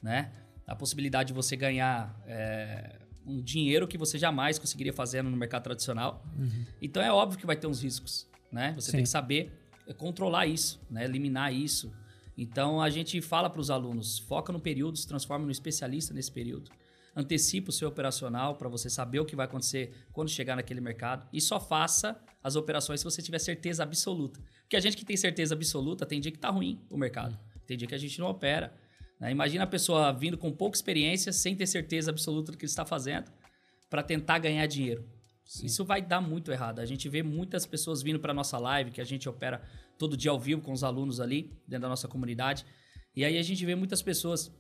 né? 0.02 0.32
A 0.66 0.76
possibilidade 0.76 1.28
de 1.28 1.34
você 1.34 1.56
ganhar 1.56 2.20
é, 2.26 3.00
um 3.28 3.42
dinheiro 3.42 3.88
que 3.88 3.98
você 3.98 4.18
jamais 4.18 4.58
conseguiria 4.58 4.94
fazer 4.94 5.22
no 5.22 5.36
mercado 5.36 5.64
tradicional. 5.64 6.26
Uhum. 6.38 6.66
Então 6.82 7.04
é 7.04 7.12
óbvio 7.12 7.38
que 7.38 7.46
vai 7.46 7.56
ter 7.56 7.68
uns 7.68 7.84
riscos, 7.84 8.28
né? 8.52 8.74
Você 8.76 8.88
Sim. 8.88 8.98
tem 8.98 9.04
que 9.04 9.10
saber 9.10 9.52
controlar 9.98 10.48
isso, 10.48 10.80
né? 10.90 11.04
eliminar 11.06 11.54
isso. 11.54 11.94
Então 12.38 12.82
a 12.82 12.90
gente 12.90 13.20
fala 13.22 13.50
para 13.50 13.60
os 13.60 13.70
alunos, 13.70 14.20
foca 14.20 14.54
no 14.54 14.60
período, 14.60 14.98
se 14.98 15.08
transforma 15.08 15.46
no 15.46 15.52
especialista 15.52 16.14
nesse 16.14 16.32
período 16.32 16.72
antecipe 17.18 17.70
o 17.70 17.74
seu 17.74 17.90
operacional 17.90 18.56
para 18.56 18.70
você 18.70 18.92
saber 18.92 19.20
o 19.20 19.26
que 19.26 19.36
vai 19.36 19.48
acontecer 19.48 19.92
quando 20.14 20.30
chegar 20.30 20.56
naquele 20.56 20.80
mercado 20.80 21.28
e 21.34 21.42
só 21.42 21.60
faça 21.60 22.16
as 22.44 22.56
operações 22.56 23.00
se 23.00 23.04
você 23.04 23.24
tiver 23.24 23.40
certeza 23.40 23.82
absoluta. 23.82 24.40
Porque 24.62 24.78
a 24.78 24.80
gente 24.80 24.96
que 24.96 25.04
tem 25.04 25.18
certeza 25.18 25.56
absoluta 25.56 26.06
tem 26.06 26.22
dia 26.22 26.32
que 26.32 26.38
tá 26.38 26.50
ruim 26.50 26.80
o 26.92 26.96
mercado, 26.96 27.38
tem 27.66 27.76
dia 27.76 27.88
que 27.88 27.96
a 27.96 27.98
gente 27.98 28.20
não 28.20 28.28
opera. 28.28 28.72
Né? 29.20 29.32
Imagina 29.32 29.64
a 29.64 29.68
pessoa 29.68 30.12
vindo 30.12 30.38
com 30.38 30.52
pouca 30.52 30.76
experiência, 30.76 31.32
sem 31.32 31.56
ter 31.56 31.68
certeza 31.68 32.12
absoluta 32.12 32.52
do 32.52 32.58
que 32.58 32.66
está 32.66 32.86
fazendo, 32.86 33.32
para 33.90 34.04
tentar 34.04 34.40
ganhar 34.40 34.66
dinheiro. 34.66 35.06
Sim. 35.46 35.66
Isso 35.66 35.86
vai 35.86 36.02
dar 36.02 36.20
muito 36.20 36.52
errado. 36.52 36.80
A 36.80 36.86
gente 36.86 37.08
vê 37.08 37.24
muitas 37.24 37.66
pessoas 37.66 38.04
vindo 38.04 38.20
para 38.20 38.34
nossa 38.34 38.58
live, 38.58 38.92
que 38.92 39.00
a 39.00 39.06
gente 39.06 39.30
opera 39.30 39.62
todo 39.98 40.18
dia 40.18 40.32
ao 40.32 40.40
vivo 40.40 40.62
com 40.62 40.72
os 40.72 40.84
alunos 40.84 41.20
ali, 41.20 41.54
dentro 41.68 41.84
da 41.84 41.90
nossa 41.90 42.08
comunidade. 42.08 42.66
E 43.16 43.24
aí 43.24 43.38
a 43.38 43.44
gente 43.44 43.66
vê 43.66 43.74
muitas 43.74 44.02
pessoas 44.02 44.52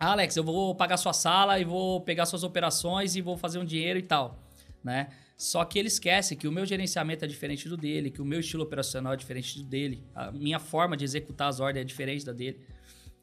ah, 0.00 0.12
Alex, 0.12 0.36
eu 0.36 0.44
vou 0.44 0.76
pagar 0.76 0.96
sua 0.96 1.12
sala 1.12 1.58
e 1.58 1.64
vou 1.64 2.00
pegar 2.00 2.24
suas 2.24 2.44
operações 2.44 3.16
e 3.16 3.20
vou 3.20 3.36
fazer 3.36 3.58
um 3.58 3.64
dinheiro 3.64 3.98
e 3.98 4.02
tal, 4.02 4.38
né? 4.82 5.08
Só 5.36 5.64
que 5.64 5.76
ele 5.76 5.88
esquece 5.88 6.36
que 6.36 6.46
o 6.46 6.52
meu 6.52 6.64
gerenciamento 6.64 7.24
é 7.24 7.28
diferente 7.28 7.68
do 7.68 7.76
dele, 7.76 8.08
que 8.08 8.22
o 8.22 8.24
meu 8.24 8.38
estilo 8.38 8.62
operacional 8.62 9.14
é 9.14 9.16
diferente 9.16 9.58
do 9.58 9.64
dele, 9.64 10.04
a 10.14 10.30
minha 10.30 10.60
forma 10.60 10.96
de 10.96 11.04
executar 11.04 11.48
as 11.48 11.58
ordens 11.58 11.82
é 11.82 11.84
diferente 11.84 12.24
da 12.24 12.32
dele. 12.32 12.60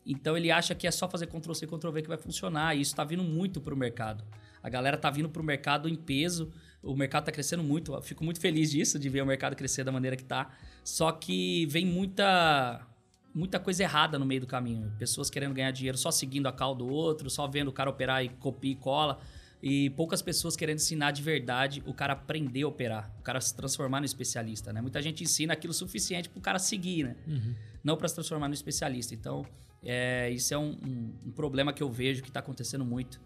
Então 0.05 0.37
ele 0.37 0.51
acha 0.51 0.75
que 0.75 0.85
é 0.85 0.91
só 0.91 1.09
fazer 1.09 1.27
Ctrl 1.27 1.53
C, 1.53 1.65
Ctrl 1.65 1.91
V 1.91 2.01
que 2.03 2.07
vai 2.07 2.17
funcionar, 2.17 2.75
e 2.75 2.81
isso 2.81 2.91
está 2.91 3.03
vindo 3.03 3.23
muito 3.23 3.59
para 3.59 3.73
o 3.73 3.77
mercado. 3.77 4.23
A 4.61 4.69
galera 4.69 4.95
está 4.95 5.09
vindo 5.09 5.29
para 5.29 5.41
o 5.41 5.45
mercado 5.45 5.89
em 5.89 5.95
peso, 5.95 6.51
o 6.81 6.95
mercado 6.95 7.23
está 7.23 7.31
crescendo 7.31 7.63
muito, 7.63 7.93
eu 7.93 8.01
fico 8.01 8.23
muito 8.23 8.39
feliz 8.39 8.71
disso, 8.71 8.99
de 8.99 9.09
ver 9.09 9.21
o 9.21 9.25
mercado 9.25 9.55
crescer 9.55 9.83
da 9.83 9.91
maneira 9.91 10.15
que 10.15 10.23
está. 10.23 10.51
Só 10.83 11.11
que 11.11 11.65
vem 11.65 11.85
muita 11.85 12.87
muita 13.33 13.59
coisa 13.59 13.83
errada 13.83 14.17
no 14.17 14.25
meio 14.25 14.41
do 14.41 14.47
caminho. 14.47 14.93
Pessoas 14.97 15.29
querendo 15.29 15.53
ganhar 15.53 15.71
dinheiro 15.71 15.97
só 15.97 16.09
seguindo 16.09 16.47
a 16.47 16.53
cal 16.53 16.73
do 16.73 16.87
outro, 16.87 17.29
só 17.29 17.45
vendo 17.47 17.67
o 17.67 17.73
cara 17.73 17.89
operar 17.89 18.23
e 18.23 18.29
copia 18.29 18.71
e 18.71 18.75
cola. 18.75 19.19
E 19.61 19.89
poucas 19.91 20.21
pessoas 20.21 20.55
querendo 20.55 20.77
ensinar 20.77 21.11
de 21.11 21.21
verdade 21.21 21.83
o 21.85 21.93
cara 21.93 22.13
aprender 22.13 22.63
a 22.63 22.67
operar, 22.67 23.11
o 23.19 23.23
cara 23.23 23.41
se 23.41 23.53
transformar 23.55 23.99
no 23.99 24.05
especialista, 24.05 24.71
né? 24.71 24.79
Muita 24.79 25.01
gente 25.01 25.23
ensina 25.23 25.53
aquilo 25.53 25.73
suficiente 25.73 26.29
para 26.29 26.39
o 26.39 26.41
cara 26.41 26.59
seguir, 26.59 27.03
né? 27.03 27.15
Uhum. 27.27 27.55
Não 27.83 27.97
para 27.97 28.07
se 28.07 28.15
transformar 28.15 28.47
no 28.47 28.53
especialista. 28.53 29.13
Então, 29.13 29.45
é, 29.85 30.29
isso 30.31 30.53
é 30.53 30.57
um, 30.57 30.71
um, 30.71 31.13
um, 31.27 31.31
problema 31.31 31.71
que 31.71 31.83
eu 31.83 31.89
vejo 31.89 32.21
que 32.21 32.29
está 32.29 32.39
acontecendo 32.39 32.83
muito 32.83 33.21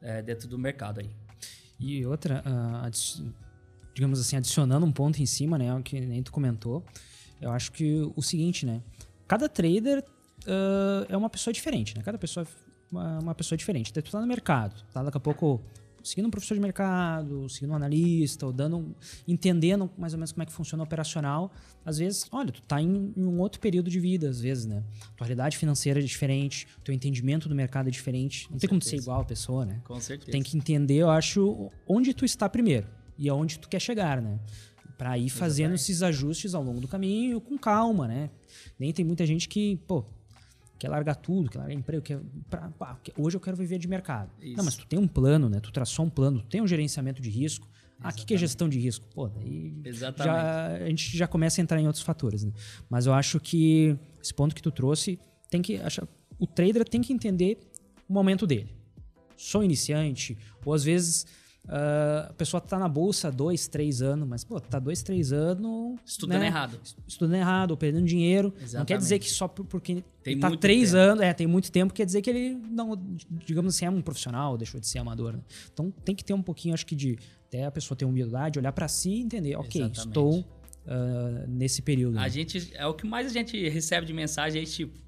é, 0.00 0.22
dentro 0.22 0.46
do 0.46 0.58
mercado 0.58 1.00
aí. 1.00 1.10
E 1.80 2.04
outra, 2.06 2.44
uh, 2.46 3.32
digamos 3.94 4.20
assim, 4.20 4.36
adicionando 4.36 4.86
um 4.86 4.92
ponto 4.92 5.20
em 5.20 5.26
cima, 5.26 5.58
né? 5.58 5.66
Que 5.82 6.00
nem 6.00 6.22
tu 6.22 6.30
comentou, 6.30 6.84
eu 7.40 7.50
acho 7.50 7.72
que 7.72 8.12
o 8.14 8.22
seguinte, 8.22 8.64
né? 8.64 8.82
cada 9.32 9.48
trader 9.48 10.04
uh, 10.44 11.06
é 11.08 11.16
uma 11.16 11.30
pessoa 11.30 11.54
diferente, 11.54 11.96
né? 11.96 12.02
Cada 12.02 12.18
pessoa 12.18 12.46
é 12.46 12.96
uma, 13.22 13.34
pessoa 13.34 13.56
diferente. 13.56 13.90
Tu 13.90 14.02
tá 14.02 14.20
no 14.20 14.26
mercado, 14.26 14.74
tá? 14.92 15.02
Daqui 15.02 15.16
a 15.16 15.20
pouco 15.20 15.58
seguindo 16.04 16.26
um 16.26 16.30
professor 16.30 16.54
de 16.54 16.60
mercado, 16.60 17.48
seguindo 17.48 17.70
um 17.72 17.76
analista, 17.76 18.46
ou 18.46 18.52
dando, 18.52 18.94
entendendo 19.26 19.90
mais 19.96 20.12
ou 20.12 20.18
menos 20.18 20.32
como 20.32 20.42
é 20.42 20.46
que 20.46 20.52
funciona 20.52 20.82
o 20.82 20.86
operacional, 20.86 21.52
às 21.84 21.98
vezes, 21.98 22.26
olha, 22.30 22.52
tu 22.52 22.62
tá 22.62 22.80
em, 22.80 23.12
em 23.16 23.24
um 23.24 23.38
outro 23.40 23.60
período 23.60 23.90
de 23.90 23.98
vida, 23.98 24.28
às 24.28 24.40
vezes, 24.40 24.66
né? 24.66 24.82
Tua 25.16 25.26
realidade 25.26 25.56
financeira 25.56 26.00
é 26.00 26.02
diferente, 26.02 26.66
teu 26.84 26.94
entendimento 26.94 27.48
do 27.48 27.54
mercado 27.54 27.88
é 27.88 27.90
diferente. 27.90 28.44
Não 28.44 28.52
Com 28.52 28.58
tem 28.58 28.60
certeza. 28.60 28.68
como 28.68 28.82
ser 28.82 28.96
igual 28.96 29.20
a 29.20 29.24
pessoa, 29.24 29.64
né? 29.64 29.80
Com 29.84 30.00
certeza. 30.00 30.30
Tu 30.30 30.32
tem 30.32 30.42
que 30.42 30.56
entender, 30.56 30.96
eu 30.96 31.10
acho, 31.10 31.70
onde 31.86 32.14
tu 32.14 32.24
está 32.24 32.48
primeiro 32.48 32.86
e 33.18 33.28
aonde 33.28 33.58
tu 33.58 33.68
quer 33.68 33.80
chegar, 33.80 34.20
né? 34.20 34.38
Para 34.96 35.18
ir 35.18 35.30
fazendo 35.30 35.72
Exatamente. 35.74 35.80
esses 35.80 36.02
ajustes 36.02 36.54
ao 36.54 36.62
longo 36.62 36.80
do 36.80 36.86
caminho 36.86 37.40
com 37.40 37.58
calma, 37.58 38.06
né? 38.06 38.30
Nem 38.78 38.92
tem 38.92 39.04
muita 39.04 39.26
gente 39.26 39.48
que, 39.48 39.76
pô, 39.88 40.04
quer 40.82 40.88
largar 40.88 41.14
tudo, 41.14 41.48
quer 41.48 41.58
largar 41.58 41.74
emprego, 41.74 42.02
quer, 42.02 42.18
pra, 42.50 42.68
pá, 42.70 42.98
hoje 43.16 43.36
eu 43.36 43.40
quero 43.40 43.56
viver 43.56 43.78
de 43.78 43.86
mercado. 43.86 44.32
Isso. 44.40 44.56
Não, 44.56 44.64
mas 44.64 44.76
tu 44.76 44.84
tem 44.84 44.98
um 44.98 45.06
plano, 45.06 45.48
né? 45.48 45.60
Tu 45.60 45.70
traçou 45.70 46.04
um 46.04 46.10
plano, 46.10 46.40
tu 46.40 46.48
tem 46.48 46.60
um 46.60 46.66
gerenciamento 46.66 47.22
de 47.22 47.30
risco. 47.30 47.68
Ah, 48.00 48.08
o 48.08 48.12
que 48.12 48.34
é 48.34 48.36
gestão 48.36 48.68
de 48.68 48.80
risco? 48.80 49.06
Pô, 49.14 49.28
daí 49.28 49.72
já, 50.16 50.66
a 50.72 50.88
gente 50.88 51.16
já 51.16 51.28
começa 51.28 51.60
a 51.60 51.62
entrar 51.62 51.80
em 51.80 51.86
outros 51.86 52.02
fatores. 52.02 52.42
Né? 52.42 52.50
Mas 52.90 53.06
eu 53.06 53.14
acho 53.14 53.38
que 53.38 53.96
esse 54.20 54.34
ponto 54.34 54.56
que 54.56 54.60
tu 54.60 54.72
trouxe 54.72 55.20
tem 55.48 55.62
que 55.62 55.76
achar, 55.76 56.04
o 56.36 56.48
trader 56.48 56.82
tem 56.88 57.00
que 57.00 57.12
entender 57.12 57.60
o 58.08 58.12
momento 58.12 58.44
dele. 58.44 58.74
Sou 59.36 59.62
iniciante, 59.62 60.36
ou 60.64 60.74
às 60.74 60.82
vezes 60.82 61.28
Uh, 61.64 62.28
a 62.30 62.32
pessoa 62.32 62.60
tá 62.60 62.76
na 62.76 62.88
bolsa 62.88 63.28
há 63.28 63.30
dois, 63.30 63.68
três 63.68 64.02
anos, 64.02 64.28
mas, 64.28 64.42
pô, 64.42 64.60
tá 64.60 64.78
dois, 64.80 65.02
três 65.02 65.32
anos. 65.32 65.98
Estudando 66.04 66.40
né? 66.40 66.46
errado. 66.46 66.80
Estudando 67.06 67.36
errado, 67.36 67.70
ou 67.70 67.76
perdendo 67.76 68.04
dinheiro. 68.04 68.52
Exatamente. 68.56 68.78
Não 68.78 68.84
quer 68.84 68.98
dizer 68.98 69.18
que 69.20 69.30
só 69.30 69.46
porque 69.46 70.02
tem 70.22 70.40
tá 70.40 70.56
três 70.56 70.90
tempo. 70.90 71.02
anos, 71.02 71.24
é, 71.24 71.32
tem 71.32 71.46
muito 71.46 71.70
tempo, 71.70 71.94
quer 71.94 72.04
dizer 72.04 72.20
que 72.20 72.30
ele 72.30 72.54
não, 72.68 73.00
digamos 73.46 73.76
assim, 73.76 73.84
é 73.84 73.90
um 73.90 74.02
profissional, 74.02 74.58
deixou 74.58 74.80
de 74.80 74.88
ser 74.88 74.98
amador. 74.98 75.34
Né? 75.34 75.40
Então 75.72 75.90
tem 76.04 76.16
que 76.16 76.24
ter 76.24 76.34
um 76.34 76.42
pouquinho, 76.42 76.74
acho 76.74 76.84
que, 76.84 76.96
de 76.96 77.16
até 77.46 77.64
a 77.64 77.70
pessoa 77.70 77.96
ter 77.96 78.06
humildade, 78.06 78.58
olhar 78.58 78.72
para 78.72 78.88
si 78.88 79.10
e 79.10 79.20
entender, 79.20 79.54
ok, 79.56 79.82
Exatamente. 79.82 80.08
estou 80.08 80.40
uh, 80.40 81.48
nesse 81.48 81.82
período. 81.82 82.18
A 82.18 82.22
né? 82.22 82.30
gente, 82.30 82.72
é 82.74 82.86
o 82.86 82.94
que 82.94 83.06
mais 83.06 83.26
a 83.26 83.30
gente 83.30 83.68
recebe 83.68 84.06
de 84.06 84.12
mensagem 84.12 84.62
é 84.62 84.64
tipo 84.64 84.98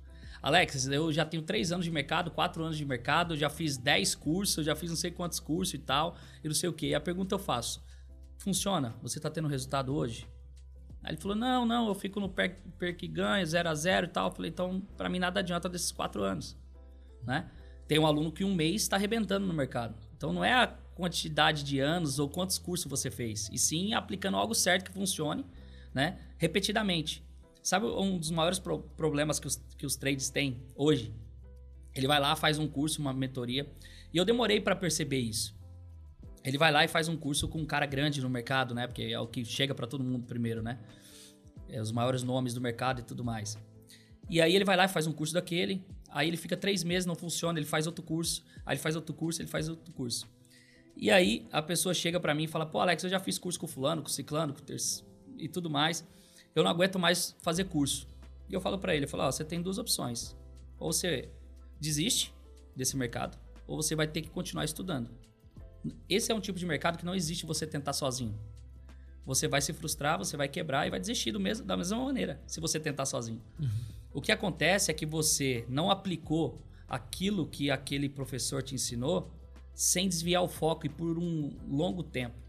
Alex, 0.45 0.87
eu 0.89 1.11
já 1.11 1.25
tenho 1.25 1.43
três 1.43 1.73
anos 1.73 1.87
de 1.87 1.91
mercado, 1.91 2.31
quatro 2.31 2.63
anos 2.63 2.77
de 2.77 2.85
mercado, 2.85 3.35
já 3.35 3.49
fiz 3.49 3.79
dez 3.79 4.15
cursos, 4.15 4.67
já 4.67 4.77
fiz 4.77 4.91
não 4.91 4.97
sei 4.97 5.11
quantos 5.11 5.41
cursos 5.41 5.73
e 5.73 5.79
tal, 5.79 6.19
e 6.45 6.47
não 6.47 6.55
sei 6.55 6.69
o 6.69 6.73
que. 6.75 6.89
E 6.89 6.95
a 6.95 7.01
pergunta 7.01 7.35
eu 7.35 7.39
faço: 7.39 7.83
funciona? 8.37 8.95
Você 9.01 9.19
está 9.19 9.31
tendo 9.31 9.49
resultado 9.49 9.95
hoje? 9.95 10.29
Aí 11.03 11.13
ele 11.13 11.17
falou: 11.17 11.35
não, 11.35 11.65
não, 11.65 11.89
eu 11.89 11.95
fico 11.95 12.21
no 12.21 12.29
per, 12.29 12.59
per 12.79 12.95
que 12.95 13.09
ganha, 13.09 13.43
zero 13.47 13.71
a 13.71 13.75
zero 13.75 14.05
e 14.05 14.11
tal. 14.11 14.29
Eu 14.29 14.35
falei: 14.35 14.51
então, 14.51 14.83
para 14.99 15.09
mim 15.09 15.19
nada 15.19 15.41
adianta 15.41 15.67
desses 15.67 15.91
quatro 15.91 16.23
anos, 16.23 16.59
né? 17.23 17.51
Tem 17.89 17.99
um 17.99 18.07
aluno 18.07 18.31
que 18.31 18.45
um 18.45 18.55
mês 18.55 18.83
está 18.83 18.97
arrebentando 18.97 19.47
no 19.47 19.55
mercado. 19.55 19.95
Então 20.15 20.31
não 20.31 20.45
é 20.45 20.53
a 20.53 20.67
quantidade 20.67 21.65
de 21.65 21.81
anos 21.81 22.19
ou 22.19 22.29
quantos 22.29 22.59
cursos 22.59 22.87
você 22.87 23.11
fez, 23.11 23.49
e 23.51 23.57
sim 23.57 23.95
aplicando 23.95 24.37
algo 24.37 24.55
certo 24.55 24.85
que 24.85 24.93
funcione, 24.93 25.47
né? 25.95 26.19
Repetidamente. 26.37 27.24
Sabe 27.65 27.87
um 27.87 28.19
dos 28.19 28.31
maiores 28.31 28.59
pro 28.59 28.79
problemas 28.79 29.41
que 29.41 29.47
os, 29.47 29.57
que 29.79 29.87
os 29.87 29.97
trades 29.97 30.29
têm 30.29 30.63
hoje? 30.77 31.15
Ele 31.95 32.07
vai 32.07 32.21
lá, 32.21 32.37
faz 32.37 32.59
um 32.59 32.69
curso, 32.69 33.01
uma 33.01 33.11
mentoria. 33.15 33.67
E 34.13 34.19
eu 34.19 34.25
demorei 34.25 34.61
para 34.61 34.77
perceber 34.77 35.21
isso. 35.21 35.57
Ele 36.45 36.59
vai 36.59 36.71
lá 36.71 36.85
e 36.85 36.89
faz 36.89 37.09
um 37.09 37.17
curso 37.17 37.49
com 37.49 37.59
um 37.59 37.65
cara 37.65 37.87
grande 37.87 38.21
no 38.21 38.29
mercado, 38.29 38.75
né? 38.75 38.87
Porque 38.87 39.05
é 39.05 39.19
o 39.19 39.27
que 39.27 39.43
chega 39.47 39.75
para 39.75 39.87
todo 39.87 40.05
mundo 40.05 40.27
primeiro, 40.27 40.63
né? 40.63 40.79
É 41.67 41.81
os 41.81 41.91
maiores 41.91 42.23
nomes 42.23 42.53
do 42.53 42.61
mercado 42.61 43.01
e 43.01 43.03
tudo 43.03 43.25
mais. 43.25 43.57
E 44.29 44.43
aí 44.43 44.55
ele 44.55 44.65
vai 44.67 44.77
lá 44.77 44.85
e 44.85 44.89
faz 44.89 45.07
um 45.07 45.13
curso 45.13 45.33
daquele. 45.33 45.83
Aí 46.11 46.29
ele 46.29 46.37
fica 46.37 46.59
três 46.59 46.85
meses, 46.85 47.07
não 47.07 47.15
funciona, 47.15 47.59
ele 47.59 47.67
faz 47.67 47.87
outro 47.87 48.05
curso. 48.05 48.45
Aí 48.67 48.75
ele 48.75 48.83
faz 48.83 48.95
outro 48.95 49.15
curso, 49.15 49.41
ele 49.41 49.49
faz 49.49 49.71
outro 49.71 49.91
curso. 49.95 50.29
E 50.95 51.11
aí 51.11 51.49
a 51.51 51.63
pessoa 51.63 51.95
chega 51.95 52.21
para 52.21 52.35
mim 52.35 52.45
e 52.45 52.49
fala: 52.49 52.67
Pô, 52.67 52.81
Alex, 52.81 53.05
eu 53.05 53.09
já 53.09 53.19
fiz 53.19 53.39
curso 53.39 53.59
com 53.59 53.67
fulano, 53.67 54.03
com 54.03 54.09
ciclano, 54.11 54.53
com 54.53 54.61
terceiro 54.61 55.11
e 55.39 55.49
tudo 55.49 55.71
mais 55.71 56.07
eu 56.55 56.63
não 56.63 56.71
aguento 56.71 56.99
mais 56.99 57.37
fazer 57.43 57.65
curso. 57.65 58.07
E 58.49 58.55
eu 58.55 58.61
falo 58.61 58.79
para 58.79 58.95
ele, 58.95 59.05
eu 59.05 59.09
falo, 59.09 59.25
ó, 59.25 59.33
você 59.33 59.45
tem 59.45 59.61
duas 59.61 59.79
opções. 59.79 60.37
Ou 60.79 60.93
você 60.93 61.29
desiste 61.81 62.33
desse 62.77 62.97
mercado, 62.97 63.39
ou 63.67 63.77
você 63.77 63.95
vai 63.95 64.07
ter 64.07 64.23
que 64.23 64.31
continuar 64.31 64.65
estudando. 64.65 65.11
Esse 66.09 66.33
é 66.33 66.35
um 66.35 66.41
tipo 66.41 66.59
de 66.59 66.67
mercado 66.67 66.99
que 66.99 67.05
não 67.05 67.15
existe 67.15 67.47
você 67.47 67.67
tentar 67.67 67.93
sozinho. 67.93 68.39
Você 69.27 69.49
vai 69.49 69.61
se 69.61 69.73
frustrar, 69.73 70.19
você 70.19 70.37
vai 70.37 70.49
quebrar 70.49 70.87
e 70.87 70.91
vai 70.91 71.01
desistir 71.01 71.33
do 71.33 71.41
mesmo, 71.41 71.65
da 71.65 71.77
mesma 71.77 71.97
maneira, 71.99 72.41
se 72.47 72.61
você 72.61 72.79
tentar 72.79 73.07
sozinho. 73.07 73.43
Uhum. 73.59 73.69
O 74.13 74.21
que 74.21 74.31
acontece 74.31 74.91
é 74.91 74.95
que 74.95 75.07
você 75.07 75.65
não 75.69 75.91
aplicou 75.91 76.63
aquilo 76.89 77.47
que 77.47 77.71
aquele 77.71 78.09
professor 78.09 78.63
te 78.63 78.75
ensinou 78.75 79.33
sem 79.75 80.09
desviar 80.09 80.43
o 80.43 80.49
foco 80.49 80.87
e 80.87 80.89
por 80.89 81.19
um 81.19 81.57
longo 81.69 82.03
tempo. 82.03 82.44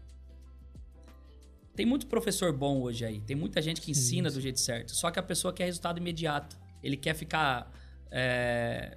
Tem 1.76 1.84
muito 1.84 2.06
professor 2.06 2.52
bom 2.54 2.80
hoje 2.80 3.04
aí. 3.04 3.20
Tem 3.20 3.36
muita 3.36 3.60
gente 3.60 3.82
que 3.82 3.90
ensina 3.90 4.30
do 4.30 4.40
jeito 4.40 4.58
certo. 4.58 4.96
Só 4.96 5.10
que 5.10 5.18
a 5.18 5.22
pessoa 5.22 5.52
quer 5.52 5.66
resultado 5.66 5.98
imediato. 5.98 6.56
Ele 6.82 6.96
quer 6.96 7.14
ficar. 7.14 7.70
É, 8.10 8.96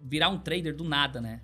virar 0.00 0.28
um 0.28 0.38
trader 0.38 0.74
do 0.74 0.84
nada, 0.84 1.20
né? 1.20 1.40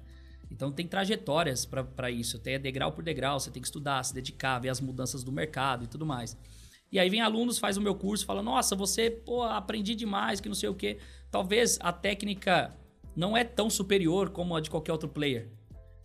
Então 0.50 0.70
tem 0.70 0.87
trajetórias 0.87 1.66
para 1.66 2.11
isso. 2.11 2.38
Tem 2.38 2.58
degrau 2.61 2.92
por 2.92 3.02
degrau. 3.02 3.40
Você 3.40 3.50
tem 3.50 3.61
que 3.61 3.66
estudar, 3.66 4.02
se 4.04 4.14
dedicar, 4.14 4.61
ver 4.61 4.68
as 4.68 4.80
mudanças 4.80 5.25
do 5.25 5.32
mercado 5.32 5.85
e 5.85 5.87
tudo 5.88 6.06
mais. 6.06 6.37
E 6.92 6.99
aí 6.99 7.11
vem 7.11 7.20
alunos, 7.20 7.58
faz 7.58 7.76
o 7.76 7.80
meu 7.80 7.94
curso, 7.97 8.25
fala: 8.25 8.40
Nossa, 8.40 8.76
você, 8.76 9.11
pô, 9.11 9.42
aprendi 9.42 9.97
demais, 9.97 10.40
que 10.40 10.49
não 10.49 10.54
sei 10.54 10.68
o 10.68 10.75
quê. 10.75 10.99
Talvez 11.28 11.76
a 11.82 11.92
técnica 11.92 12.73
não 13.16 13.37
é 13.37 13.42
tão 13.42 13.68
superior 13.68 14.30
como 14.30 14.54
a 14.54 14.61
de 14.61 14.70
qualquer 14.70 14.92
outro 14.92 15.08
player. 15.08 15.50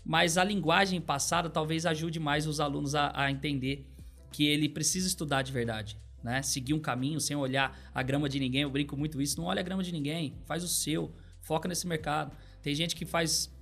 Mas 0.03 0.37
a 0.37 0.43
linguagem 0.43 0.99
passada 0.99 1.49
talvez 1.49 1.85
ajude 1.85 2.19
mais 2.19 2.47
os 2.47 2.59
alunos 2.59 2.95
a, 2.95 3.11
a 3.15 3.31
entender 3.31 3.92
que 4.33 4.45
ele 4.45 4.67
precisa 4.67 5.07
estudar 5.07 5.43
de 5.43 5.51
verdade. 5.51 5.95
Né? 6.23 6.41
Seguir 6.41 6.73
um 6.73 6.79
caminho 6.79 7.21
sem 7.21 7.37
olhar 7.37 7.77
a 7.93 8.01
grama 8.01 8.27
de 8.27 8.39
ninguém. 8.39 8.63
Eu 8.63 8.69
brinco 8.69 8.97
muito 8.97 9.21
isso. 9.21 9.37
Não 9.37 9.45
olha 9.45 9.59
a 9.59 9.63
grama 9.63 9.83
de 9.83 9.91
ninguém. 9.91 10.35
Faz 10.45 10.63
o 10.63 10.67
seu. 10.67 11.13
Foca 11.39 11.69
nesse 11.69 11.85
mercado. 11.85 12.35
Tem 12.61 12.73
gente 12.73 12.95
que 12.95 13.05
faz, 13.05 13.53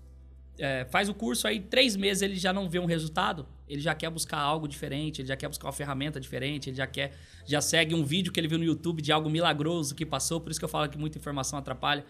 é, 0.57 0.85
faz 0.85 1.09
o 1.09 1.13
curso 1.13 1.47
aí, 1.47 1.59
três 1.59 1.95
meses 1.95 2.21
ele 2.21 2.35
já 2.35 2.53
não 2.53 2.69
vê 2.69 2.79
um 2.79 2.85
resultado. 2.85 3.47
Ele 3.67 3.81
já 3.81 3.93
quer 3.93 4.09
buscar 4.09 4.37
algo 4.37 4.67
diferente. 4.67 5.21
Ele 5.21 5.27
já 5.27 5.35
quer 5.35 5.49
buscar 5.49 5.67
uma 5.67 5.73
ferramenta 5.73 6.19
diferente. 6.19 6.69
Ele 6.69 6.77
já 6.77 6.87
quer, 6.87 7.13
já 7.45 7.59
segue 7.59 7.93
um 7.93 8.05
vídeo 8.05 8.31
que 8.31 8.39
ele 8.39 8.47
viu 8.47 8.59
no 8.59 8.63
YouTube 8.65 9.01
de 9.01 9.11
algo 9.11 9.29
milagroso 9.29 9.93
que 9.93 10.05
passou. 10.05 10.39
Por 10.39 10.51
isso 10.51 10.59
que 10.59 10.65
eu 10.65 10.69
falo 10.69 10.87
que 10.87 10.97
muita 10.97 11.17
informação 11.17 11.59
atrapalha. 11.59 12.05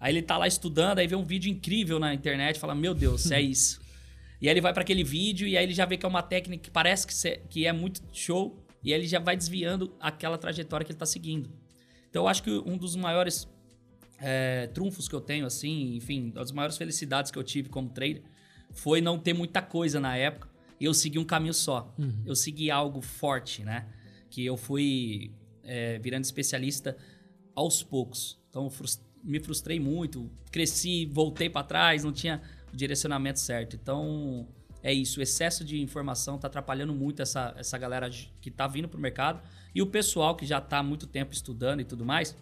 Aí 0.00 0.12
ele 0.12 0.22
tá 0.22 0.36
lá 0.36 0.46
estudando, 0.46 0.98
aí 0.98 1.06
vê 1.06 1.14
um 1.16 1.24
vídeo 1.24 1.50
incrível 1.50 1.98
na 1.98 2.12
internet, 2.12 2.58
fala: 2.58 2.74
Meu 2.74 2.92
Deus, 2.92 3.30
é 3.30 3.40
isso. 3.40 3.83
E 4.40 4.48
aí 4.48 4.52
ele 4.52 4.60
vai 4.60 4.72
para 4.72 4.82
aquele 4.82 5.04
vídeo 5.04 5.46
e 5.46 5.56
aí 5.56 5.64
ele 5.64 5.74
já 5.74 5.86
vê 5.86 5.96
que 5.96 6.04
é 6.04 6.08
uma 6.08 6.22
técnica 6.22 6.64
que 6.64 6.70
parece 6.70 7.06
que, 7.06 7.36
que 7.48 7.66
é 7.66 7.72
muito 7.72 8.02
show 8.12 8.62
e 8.82 8.92
aí 8.92 9.00
ele 9.00 9.08
já 9.08 9.18
vai 9.18 9.36
desviando 9.36 9.94
aquela 9.98 10.36
trajetória 10.36 10.84
que 10.84 10.92
ele 10.92 10.96
está 10.96 11.06
seguindo. 11.06 11.50
Então 12.10 12.22
eu 12.22 12.28
acho 12.28 12.42
que 12.42 12.50
um 12.50 12.76
dos 12.76 12.94
maiores 12.96 13.48
é, 14.18 14.66
trunfos 14.68 15.08
que 15.08 15.14
eu 15.14 15.20
tenho, 15.20 15.46
assim, 15.46 15.96
enfim, 15.96 16.30
das 16.30 16.52
maiores 16.52 16.76
felicidades 16.76 17.30
que 17.30 17.38
eu 17.38 17.42
tive 17.42 17.68
como 17.68 17.88
trader 17.88 18.22
foi 18.72 19.00
não 19.00 19.18
ter 19.18 19.32
muita 19.32 19.62
coisa 19.62 19.98
na 19.98 20.16
época 20.16 20.48
e 20.78 20.84
eu 20.84 20.94
segui 20.94 21.18
um 21.18 21.24
caminho 21.24 21.54
só. 21.54 21.94
Uhum. 21.98 22.22
Eu 22.26 22.36
segui 22.36 22.70
algo 22.70 23.00
forte, 23.00 23.64
né? 23.64 23.86
Que 24.28 24.44
eu 24.44 24.56
fui 24.56 25.32
é, 25.62 25.98
virando 25.98 26.24
especialista 26.24 26.96
aos 27.54 27.82
poucos. 27.82 28.38
Então 28.50 28.68
frust 28.68 29.00
me 29.24 29.40
frustrei 29.40 29.80
muito, 29.80 30.30
cresci, 30.52 31.06
voltei 31.06 31.48
para 31.48 31.62
trás, 31.66 32.04
não 32.04 32.12
tinha 32.12 32.42
direcionamento 32.74 33.40
certo. 33.40 33.76
Então, 33.76 34.46
é 34.82 34.92
isso. 34.92 35.20
O 35.20 35.22
excesso 35.22 35.64
de 35.64 35.80
informação 35.80 36.36
está 36.36 36.46
atrapalhando 36.46 36.94
muito 36.94 37.22
essa, 37.22 37.54
essa 37.56 37.78
galera 37.78 38.10
que 38.10 38.48
está 38.48 38.66
vindo 38.66 38.88
para 38.88 38.98
o 38.98 39.00
mercado. 39.00 39.42
E 39.74 39.80
o 39.80 39.86
pessoal 39.86 40.36
que 40.36 40.44
já 40.44 40.58
está 40.58 40.78
há 40.78 40.82
muito 40.82 41.06
tempo 41.06 41.32
estudando 41.32 41.80
e 41.80 41.84
tudo 41.84 42.04
mais, 42.04 42.36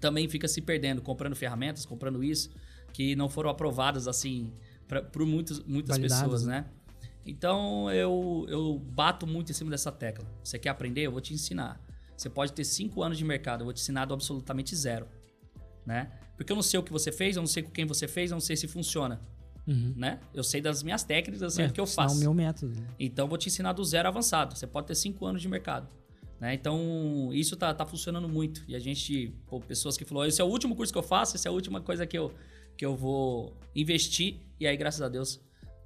também 0.00 0.28
fica 0.28 0.48
se 0.48 0.60
perdendo, 0.60 1.00
comprando 1.00 1.36
ferramentas, 1.36 1.86
comprando 1.86 2.24
isso, 2.24 2.50
que 2.92 3.14
não 3.14 3.28
foram 3.28 3.50
aprovadas 3.50 4.08
assim 4.08 4.52
por 5.12 5.24
muitas, 5.24 5.60
muitas 5.60 5.96
pessoas, 5.96 6.44
né? 6.44 6.62
né? 6.62 6.66
Então 7.24 7.90
eu, 7.92 8.46
eu 8.48 8.78
bato 8.78 9.26
muito 9.26 9.50
em 9.50 9.54
cima 9.54 9.70
dessa 9.70 9.92
tecla. 9.92 10.26
Você 10.42 10.58
quer 10.58 10.70
aprender? 10.70 11.02
Eu 11.02 11.12
vou 11.12 11.20
te 11.20 11.32
ensinar. 11.32 11.80
Você 12.16 12.28
pode 12.28 12.52
ter 12.52 12.64
cinco 12.64 13.02
anos 13.02 13.16
de 13.16 13.24
mercado, 13.24 13.60
eu 13.60 13.66
vou 13.66 13.72
te 13.72 13.80
ensinar 13.80 14.06
do 14.06 14.14
absolutamente 14.14 14.74
zero. 14.74 15.06
Né? 15.86 16.10
Porque 16.36 16.52
eu 16.52 16.56
não 16.56 16.62
sei 16.62 16.80
o 16.80 16.82
que 16.82 16.92
você 16.92 17.12
fez, 17.12 17.36
eu 17.36 17.42
não 17.42 17.46
sei 17.46 17.62
com 17.62 17.70
quem 17.70 17.86
você 17.86 18.08
fez, 18.08 18.30
eu 18.30 18.34
não 18.34 18.40
sei 18.40 18.56
se 18.56 18.66
funciona. 18.66 19.20
Uhum. 19.66 19.94
Né? 19.96 20.18
Eu 20.34 20.42
sei 20.42 20.60
das 20.60 20.82
minhas 20.82 21.02
técnicas, 21.02 21.42
eu 21.42 21.50
sei 21.50 21.64
é, 21.64 21.68
o 21.68 21.72
que 21.72 21.80
eu 21.80 21.86
faço. 21.86 22.14
É 22.14 22.18
o 22.18 22.20
meu 22.20 22.34
método. 22.34 22.74
Então, 22.98 23.28
vou 23.28 23.38
te 23.38 23.48
ensinar 23.48 23.72
do 23.72 23.84
zero 23.84 24.08
avançado. 24.08 24.56
Você 24.56 24.66
pode 24.66 24.86
ter 24.86 24.94
cinco 24.94 25.26
anos 25.26 25.42
de 25.42 25.48
mercado. 25.48 25.88
Né? 26.40 26.54
Então, 26.54 27.30
isso 27.32 27.56
tá, 27.56 27.72
tá 27.74 27.84
funcionando 27.84 28.28
muito. 28.28 28.64
E 28.66 28.74
a 28.74 28.78
gente, 28.78 29.34
pô, 29.46 29.60
pessoas 29.60 29.96
que 29.96 30.04
falaram, 30.04 30.28
esse 30.28 30.40
é 30.40 30.44
o 30.44 30.48
último 30.48 30.74
curso 30.74 30.92
que 30.92 30.98
eu 30.98 31.02
faço, 31.02 31.36
essa 31.36 31.48
é 31.48 31.50
a 31.50 31.52
última 31.52 31.80
coisa 31.80 32.06
que 32.06 32.16
eu, 32.16 32.32
que 32.76 32.84
eu 32.84 32.96
vou 32.96 33.56
investir. 33.76 34.40
E 34.58 34.66
aí, 34.66 34.76
graças 34.76 35.02
a 35.02 35.08
Deus, 35.08 35.40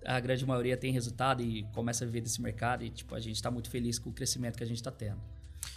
a 0.05 0.21
grande 0.21 0.47
maioria 0.47 0.77
tem 0.77 0.93
resultado 0.93 1.43
e 1.43 1.65
começa 1.75 2.05
a 2.05 2.07
viver 2.07 2.21
desse 2.21 2.41
mercado. 2.41 2.85
E, 2.85 2.91
tipo, 2.91 3.15
a 3.15 3.21
gente 3.21 3.37
está 3.37 3.51
muito 3.51 3.69
feliz 3.69 3.99
com 3.99 4.11
o 4.11 4.13
crescimento 4.13 4.57
que 4.57 4.63
a 4.63 4.67
gente 4.67 4.77
está 4.77 4.93
tendo. 4.93 5.21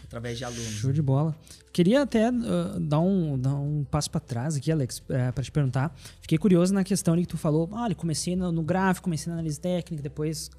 Através 0.03 0.37
de 0.37 0.45
alunos. 0.45 0.63
Show 0.63 0.91
de 0.91 1.01
bola. 1.01 1.35
Queria 1.71 2.01
até 2.01 2.29
uh, 2.29 2.79
dar, 2.79 2.99
um, 2.99 3.37
dar 3.37 3.55
um 3.55 3.83
passo 3.83 4.09
para 4.09 4.19
trás 4.19 4.55
aqui, 4.55 4.71
Alex, 4.71 5.03
é, 5.09 5.31
para 5.31 5.43
te 5.43 5.51
perguntar. 5.51 5.95
Fiquei 6.21 6.37
curioso 6.37 6.73
na 6.73 6.83
questão 6.83 7.15
que 7.15 7.25
tu 7.25 7.37
falou, 7.37 7.69
ah, 7.73 7.93
comecei 7.95 8.35
no, 8.35 8.51
no 8.51 8.63
gráfico, 8.63 9.05
comecei 9.05 9.29
na 9.29 9.35
análise 9.35 9.59
técnica, 9.59 10.01
depois 10.01 10.49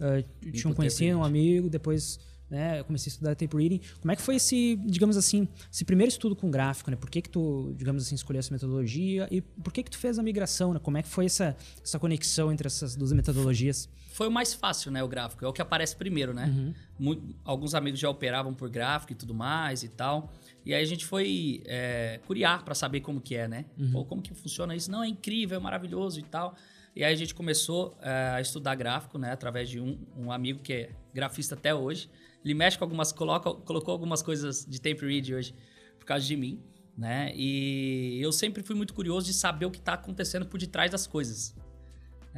uh, 0.00 0.50
tinha 0.52 0.70
um 0.70 0.74
conhecido, 0.74 1.18
um 1.18 1.24
amigo, 1.24 1.70
depois 1.70 2.18
né, 2.50 2.80
eu 2.80 2.84
comecei 2.84 3.10
a 3.10 3.12
estudar 3.12 3.34
tape 3.34 3.56
reading. 3.56 3.80
Como 4.00 4.10
é 4.10 4.16
que 4.16 4.22
foi 4.22 4.36
esse, 4.36 4.76
digamos 4.84 5.16
assim, 5.16 5.46
esse 5.70 5.84
primeiro 5.84 6.08
estudo 6.08 6.34
com 6.34 6.50
gráfico, 6.50 6.90
né? 6.90 6.96
Por 6.96 7.10
que 7.10 7.20
que 7.20 7.28
tu, 7.28 7.74
digamos 7.76 8.02
assim, 8.02 8.14
escolheu 8.14 8.40
essa 8.40 8.52
metodologia 8.52 9.28
e 9.30 9.40
por 9.40 9.72
que 9.72 9.82
que 9.82 9.90
tu 9.90 9.98
fez 9.98 10.18
a 10.18 10.22
migração, 10.22 10.72
né? 10.72 10.80
Como 10.82 10.96
é 10.96 11.02
que 11.02 11.08
foi 11.08 11.26
essa, 11.26 11.56
essa 11.82 11.98
conexão 11.98 12.50
entre 12.50 12.66
essas 12.66 12.96
duas 12.96 13.12
metodologias? 13.12 13.88
Foi 14.18 14.26
o 14.26 14.32
mais 14.32 14.52
fácil, 14.52 14.90
né, 14.90 15.00
o 15.00 15.06
gráfico. 15.06 15.44
É 15.44 15.48
o 15.48 15.52
que 15.52 15.62
aparece 15.62 15.94
primeiro, 15.94 16.34
né? 16.34 16.46
Uhum. 16.46 16.74
Muito, 16.98 17.36
alguns 17.44 17.72
amigos 17.72 18.00
já 18.00 18.10
operavam 18.10 18.52
por 18.52 18.68
gráfico 18.68 19.12
e 19.12 19.14
tudo 19.14 19.32
mais 19.32 19.84
e 19.84 19.88
tal. 19.88 20.34
E 20.66 20.74
aí 20.74 20.82
a 20.82 20.84
gente 20.84 21.06
foi 21.06 21.62
é, 21.66 22.18
curiar 22.26 22.64
para 22.64 22.74
saber 22.74 23.00
como 23.00 23.20
que 23.20 23.36
é, 23.36 23.46
né? 23.46 23.66
Uhum. 23.78 23.92
Pô, 23.92 24.04
como 24.04 24.20
que 24.20 24.34
funciona 24.34 24.74
isso? 24.74 24.90
Não, 24.90 25.04
é 25.04 25.06
incrível, 25.06 25.56
é 25.56 25.60
maravilhoso 25.60 26.18
e 26.18 26.24
tal. 26.24 26.56
E 26.96 27.04
aí 27.04 27.12
a 27.12 27.16
gente 27.16 27.32
começou 27.32 27.96
é, 28.02 28.32
a 28.34 28.40
estudar 28.40 28.74
gráfico, 28.74 29.18
né? 29.18 29.30
Através 29.30 29.70
de 29.70 29.78
um, 29.78 29.96
um 30.16 30.32
amigo 30.32 30.58
que 30.58 30.72
é 30.72 30.90
grafista 31.14 31.54
até 31.54 31.72
hoje. 31.72 32.10
Ele 32.44 32.54
mexe 32.54 32.76
com 32.76 32.82
algumas, 32.82 33.12
coloca, 33.12 33.54
colocou 33.54 33.92
algumas 33.92 34.20
coisas 34.20 34.66
de 34.66 34.80
tape 34.80 35.06
read 35.06 35.32
hoje 35.32 35.54
por 35.96 36.06
causa 36.06 36.26
de 36.26 36.36
mim, 36.36 36.60
né? 36.96 37.30
E 37.36 38.18
eu 38.20 38.32
sempre 38.32 38.64
fui 38.64 38.74
muito 38.74 38.94
curioso 38.94 39.28
de 39.28 39.32
saber 39.32 39.66
o 39.66 39.70
que 39.70 39.78
está 39.78 39.92
acontecendo 39.92 40.44
por 40.44 40.58
detrás 40.58 40.90
das 40.90 41.06
coisas. 41.06 41.54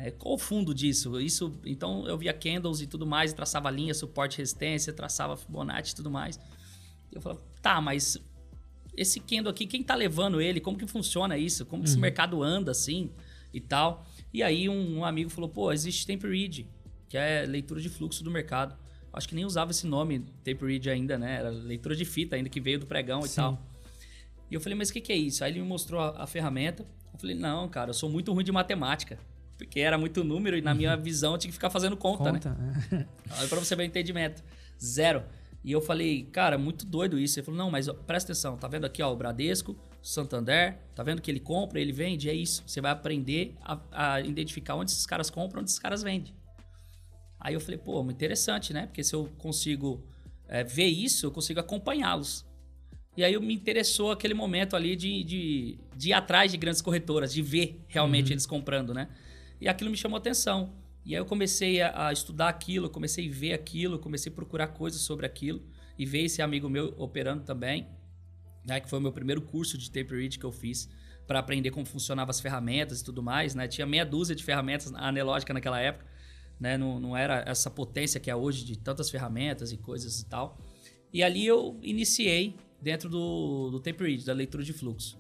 É, 0.02 0.10
qual 0.10 0.34
o 0.34 0.38
fundo 0.38 0.74
disso? 0.74 1.20
Isso, 1.20 1.54
então 1.64 2.06
eu 2.06 2.16
via 2.16 2.32
candles 2.32 2.80
e 2.80 2.86
tudo 2.86 3.06
mais, 3.06 3.32
traçava 3.32 3.70
linha, 3.70 3.92
suporte, 3.92 4.38
resistência, 4.38 4.92
traçava 4.92 5.36
Fibonacci 5.36 5.92
e 5.92 5.96
tudo 5.96 6.10
mais. 6.10 6.40
Eu 7.12 7.20
falava, 7.20 7.42
tá, 7.60 7.80
mas 7.80 8.18
esse 8.96 9.20
candle 9.20 9.50
aqui, 9.50 9.66
quem 9.66 9.82
tá 9.82 9.94
levando 9.94 10.40
ele? 10.40 10.60
Como 10.60 10.78
que 10.78 10.86
funciona 10.86 11.36
isso? 11.36 11.66
Como 11.66 11.82
que 11.82 11.88
uhum. 11.88 11.92
esse 11.92 12.00
mercado 12.00 12.42
anda 12.42 12.70
assim 12.70 13.10
e 13.52 13.60
tal? 13.60 14.06
E 14.32 14.42
aí 14.42 14.68
um, 14.68 14.98
um 14.98 15.04
amigo 15.04 15.28
falou, 15.28 15.50
pô, 15.50 15.72
existe 15.72 16.06
Tape 16.06 16.26
Read, 16.26 16.66
que 17.08 17.16
é 17.16 17.44
leitura 17.46 17.80
de 17.80 17.88
fluxo 17.88 18.24
do 18.24 18.30
mercado. 18.30 18.76
Acho 19.12 19.28
que 19.28 19.34
nem 19.34 19.44
usava 19.44 19.72
esse 19.72 19.86
nome, 19.86 20.20
Tape 20.44 20.64
Read 20.64 20.88
ainda, 20.88 21.18
né? 21.18 21.36
Era 21.36 21.50
leitura 21.50 21.96
de 21.96 22.04
fita 22.04 22.36
ainda, 22.36 22.48
que 22.48 22.60
veio 22.60 22.78
do 22.78 22.86
pregão 22.86 23.22
Sim. 23.22 23.32
e 23.32 23.34
tal. 23.34 23.66
E 24.50 24.54
eu 24.54 24.60
falei, 24.60 24.76
mas 24.76 24.88
o 24.88 24.92
que, 24.92 25.00
que, 25.00 25.12
é 25.12 25.16
isso? 25.16 25.44
Aí 25.44 25.52
ele 25.52 25.60
me 25.60 25.66
mostrou 25.66 26.00
a, 26.00 26.22
a, 26.22 26.26
ferramenta. 26.26 26.84
Eu 27.12 27.18
falei, 27.18 27.36
não, 27.36 27.68
cara, 27.68 27.90
eu 27.90 27.94
sou 27.94 28.08
muito 28.08 28.32
ruim 28.32 28.44
de 28.44 28.52
matemática. 28.52 29.18
Porque 29.64 29.80
era 29.80 29.98
muito 29.98 30.24
número 30.24 30.56
e 30.56 30.62
na 30.62 30.74
minha 30.74 30.96
uhum. 30.96 31.02
visão 31.02 31.32
eu 31.32 31.38
tinha 31.38 31.50
que 31.50 31.54
ficar 31.54 31.70
fazendo 31.70 31.96
conta, 31.96 32.32
conta 32.32 32.50
né? 32.50 32.74
É. 32.92 33.06
Aí 33.40 33.48
pra 33.48 33.58
você 33.58 33.76
ver 33.76 33.82
o 33.82 33.86
entendimento. 33.86 34.42
Zero. 34.82 35.22
E 35.62 35.72
eu 35.72 35.80
falei, 35.80 36.24
cara, 36.24 36.56
muito 36.56 36.86
doido 36.86 37.18
isso. 37.18 37.38
Ele 37.38 37.44
falou, 37.44 37.58
não, 37.58 37.70
mas 37.70 37.86
presta 38.06 38.32
atenção, 38.32 38.56
tá 38.56 38.66
vendo 38.66 38.86
aqui, 38.86 39.02
ó, 39.02 39.12
o 39.12 39.16
Bradesco, 39.16 39.76
Santander, 40.02 40.78
tá 40.94 41.02
vendo 41.02 41.20
que 41.20 41.30
ele 41.30 41.40
compra, 41.40 41.78
ele 41.78 41.92
vende? 41.92 42.30
É 42.30 42.34
isso. 42.34 42.62
Você 42.66 42.80
vai 42.80 42.90
aprender 42.90 43.54
a, 43.60 43.78
a 43.92 44.20
identificar 44.22 44.74
onde 44.74 44.90
esses 44.90 45.04
caras 45.04 45.28
compram, 45.28 45.60
onde 45.60 45.70
esses 45.70 45.78
caras 45.78 46.02
vendem. 46.02 46.34
Aí 47.38 47.54
eu 47.54 47.60
falei, 47.60 47.78
pô, 47.78 48.02
muito 48.02 48.16
interessante, 48.16 48.72
né? 48.72 48.86
Porque 48.86 49.04
se 49.04 49.14
eu 49.14 49.30
consigo 49.36 50.02
é, 50.48 50.64
ver 50.64 50.86
isso, 50.86 51.26
eu 51.26 51.30
consigo 51.30 51.60
acompanhá-los. 51.60 52.46
E 53.16 53.24
aí 53.24 53.38
me 53.38 53.54
interessou 53.54 54.12
aquele 54.12 54.34
momento 54.34 54.76
ali 54.76 54.96
de, 54.96 55.22
de, 55.24 55.78
de 55.94 56.08
ir 56.08 56.12
atrás 56.14 56.50
de 56.50 56.56
grandes 56.56 56.80
corretoras, 56.80 57.32
de 57.32 57.42
ver 57.42 57.84
realmente 57.86 58.28
uhum. 58.28 58.32
eles 58.32 58.46
comprando, 58.46 58.94
né? 58.94 59.08
E 59.60 59.68
aquilo 59.68 59.90
me 59.90 59.96
chamou 59.96 60.16
atenção. 60.16 60.74
E 61.04 61.14
aí 61.14 61.20
eu 61.20 61.26
comecei 61.26 61.80
a, 61.80 62.08
a, 62.08 62.12
estudar 62.12 62.48
aquilo, 62.48 62.88
comecei 62.88 63.28
a 63.28 63.32
ver 63.32 63.52
aquilo, 63.52 63.98
comecei 63.98 64.30
a 64.30 64.34
procurar 64.34 64.68
coisas 64.68 65.00
sobre 65.00 65.26
aquilo 65.26 65.62
e 65.98 66.06
ver 66.06 66.24
esse 66.24 66.40
amigo 66.42 66.68
meu 66.68 66.94
operando 66.98 67.44
também, 67.44 67.88
né? 68.64 68.80
Que 68.80 68.88
foi 68.88 68.98
o 68.98 69.02
meu 69.02 69.12
primeiro 69.12 69.42
curso 69.42 69.76
de 69.76 69.90
tape 69.90 70.14
read 70.14 70.38
que 70.38 70.44
eu 70.44 70.52
fiz 70.52 70.88
para 71.26 71.38
aprender 71.38 71.70
como 71.70 71.86
funcionavam 71.86 72.30
as 72.30 72.40
ferramentas 72.40 73.00
e 73.00 73.04
tudo 73.04 73.22
mais, 73.22 73.54
né? 73.54 73.68
Tinha 73.68 73.86
meia 73.86 74.04
dúzia 74.04 74.34
de 74.34 74.44
ferramentas 74.44 74.92
analógicas 74.94 75.54
naquela 75.54 75.80
época 75.80 76.10
né? 76.60 76.76
Não, 76.76 77.00
não 77.00 77.16
era 77.16 77.42
essa 77.46 77.70
potência 77.70 78.20
que 78.20 78.30
é 78.30 78.36
hoje 78.36 78.64
de 78.64 78.76
tantas 78.76 79.08
ferramentas 79.08 79.72
e 79.72 79.78
coisas 79.78 80.20
e 80.20 80.26
tal. 80.26 80.58
E 81.12 81.22
ali 81.22 81.46
eu 81.46 81.78
iniciei 81.82 82.54
dentro 82.80 83.08
do, 83.08 83.70
do 83.70 83.80
tape 83.80 84.04
read, 84.04 84.24
da 84.24 84.34
leitura 84.34 84.62
de 84.62 84.72
fluxo. 84.72 85.18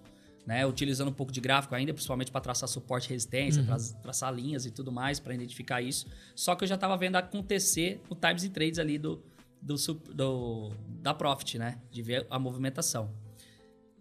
Né, 0.50 0.66
utilizando 0.66 1.10
um 1.10 1.12
pouco 1.12 1.30
de 1.30 1.40
gráfico 1.40 1.76
ainda, 1.76 1.94
principalmente 1.94 2.32
para 2.32 2.40
traçar 2.40 2.68
suporte 2.68 3.06
e 3.06 3.10
resistência, 3.10 3.62
uhum. 3.62 4.02
traçar 4.02 4.34
linhas 4.34 4.66
e 4.66 4.72
tudo 4.72 4.90
mais, 4.90 5.20
para 5.20 5.32
identificar 5.32 5.80
isso. 5.80 6.08
Só 6.34 6.56
que 6.56 6.64
eu 6.64 6.68
já 6.68 6.74
estava 6.74 6.96
vendo 6.96 7.14
acontecer 7.14 8.02
no 8.10 8.16
Times 8.16 8.42
and 8.42 8.48
Trades 8.48 8.80
ali 8.80 8.98
do, 8.98 9.22
do, 9.62 9.76
do, 10.12 10.72
da 11.00 11.14
Profit, 11.14 11.56
né? 11.56 11.78
De 11.88 12.02
ver 12.02 12.26
a 12.28 12.36
movimentação. 12.36 13.14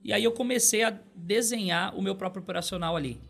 E 0.04 0.12
aí 0.12 0.24
eu 0.24 0.32
comecei 0.32 0.82
a 0.82 1.00
desenhar 1.16 1.96
o 1.96 2.02
meu 2.02 2.16
próprio 2.16 2.42
operacional 2.42 2.96
ali. 2.96 3.22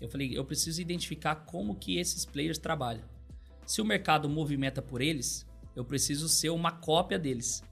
Eu 0.00 0.08
falei, 0.08 0.36
eu 0.36 0.44
preciso 0.44 0.82
identificar 0.82 1.36
como 1.36 1.76
que 1.76 1.96
esses 1.98 2.24
players 2.24 2.58
trabalham. 2.58 3.04
Se 3.64 3.80
o 3.82 3.84
mercado 3.84 4.28
movimenta 4.28 4.82
por 4.82 5.00
eles, 5.00 5.46
eu 5.76 5.84
preciso 5.84 6.28
ser 6.28 6.50
uma 6.50 6.72
cópia 6.72 7.20
deles. 7.20 7.62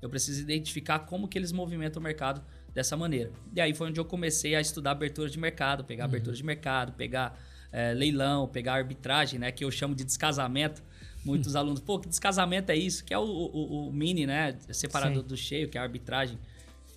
Eu 0.00 0.08
preciso 0.08 0.40
identificar 0.40 1.00
como 1.00 1.26
que 1.26 1.36
eles 1.36 1.50
movimentam 1.50 1.98
o 1.98 2.04
mercado 2.04 2.44
dessa 2.76 2.94
maneira. 2.94 3.32
E 3.54 3.60
aí 3.60 3.72
foi 3.72 3.88
onde 3.88 3.98
eu 3.98 4.04
comecei 4.04 4.54
a 4.54 4.60
estudar 4.60 4.90
abertura 4.90 5.30
de 5.30 5.38
mercado, 5.38 5.82
pegar 5.82 6.04
uhum. 6.04 6.10
abertura 6.10 6.36
de 6.36 6.44
mercado, 6.44 6.92
pegar 6.92 7.42
é, 7.72 7.94
leilão, 7.94 8.46
pegar 8.46 8.74
arbitragem, 8.74 9.40
né? 9.40 9.50
Que 9.50 9.64
eu 9.64 9.70
chamo 9.70 9.94
de 9.94 10.04
descasamento. 10.04 10.82
Muitos 11.24 11.54
uhum. 11.54 11.60
alunos, 11.60 11.80
pô, 11.80 11.98
que 11.98 12.06
descasamento 12.06 12.70
é 12.70 12.76
isso? 12.76 13.02
Que 13.02 13.14
é 13.14 13.18
o, 13.18 13.24
o, 13.24 13.88
o 13.88 13.92
mini, 13.94 14.26
né? 14.26 14.58
Separado 14.70 15.22
Sim. 15.22 15.26
do 15.26 15.36
cheio, 15.38 15.70
que 15.70 15.78
é 15.78 15.80
a 15.80 15.84
arbitragem 15.84 16.38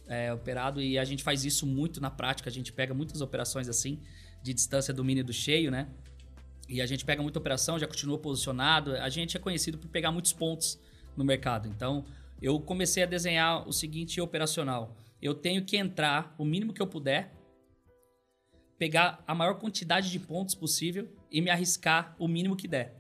é, 0.06 0.34
operado. 0.34 0.82
E 0.82 1.00
a 1.00 1.06
gente 1.06 1.24
faz 1.24 1.46
isso 1.46 1.65
muito 1.65 2.02
na 2.02 2.12
prática. 2.12 2.50
A 2.50 2.52
gente 2.52 2.74
pega 2.74 2.94
muitas 2.94 3.22
operações 3.22 3.70
assim, 3.70 4.02
de 4.44 4.54
distância 4.54 4.94
do 4.94 5.02
mini 5.02 5.24
do 5.24 5.32
cheio, 5.32 5.72
né? 5.72 5.88
E 6.68 6.82
a 6.82 6.86
gente 6.86 7.06
pega 7.06 7.24
muita 7.24 7.39
operação, 7.39 7.80
já 7.80 7.88
continua 7.88 8.18
posicionado. 8.18 8.98
A 8.98 9.08
gente 9.08 9.38
é 9.38 9.39
conhecido 9.39 9.78
por 9.78 9.88
pegar 9.88 10.12
muitos 10.12 10.34
pontos 10.34 10.78
no 11.15 11.24
mercado. 11.24 11.70
Então, 11.70 12.04
eu 12.42 12.60
comecei 12.60 13.02
a 13.02 13.06
desenhar 13.06 13.65
o 13.65 13.72
seguinte 13.72 14.20
operacional. 14.20 14.94
Eu 15.21 15.34
tenho 15.34 15.65
que 15.65 15.77
entrar 15.77 16.34
o 16.38 16.45
mínimo 16.45 16.73
que 16.73 16.82
eu 16.82 16.88
puder, 16.88 17.34
pegar 18.77 19.21
a 19.27 19.36
maior 19.36 19.55
quantidade 19.55 20.10
de 20.10 20.19
pontos 20.19 20.55
possível 20.55 21.08
e 21.32 21.41
me 21.41 21.49
arriscar 21.49 22.15
o 22.17 22.27
mínimo 22.27 22.55
que 22.55 22.67
der. 22.67 22.95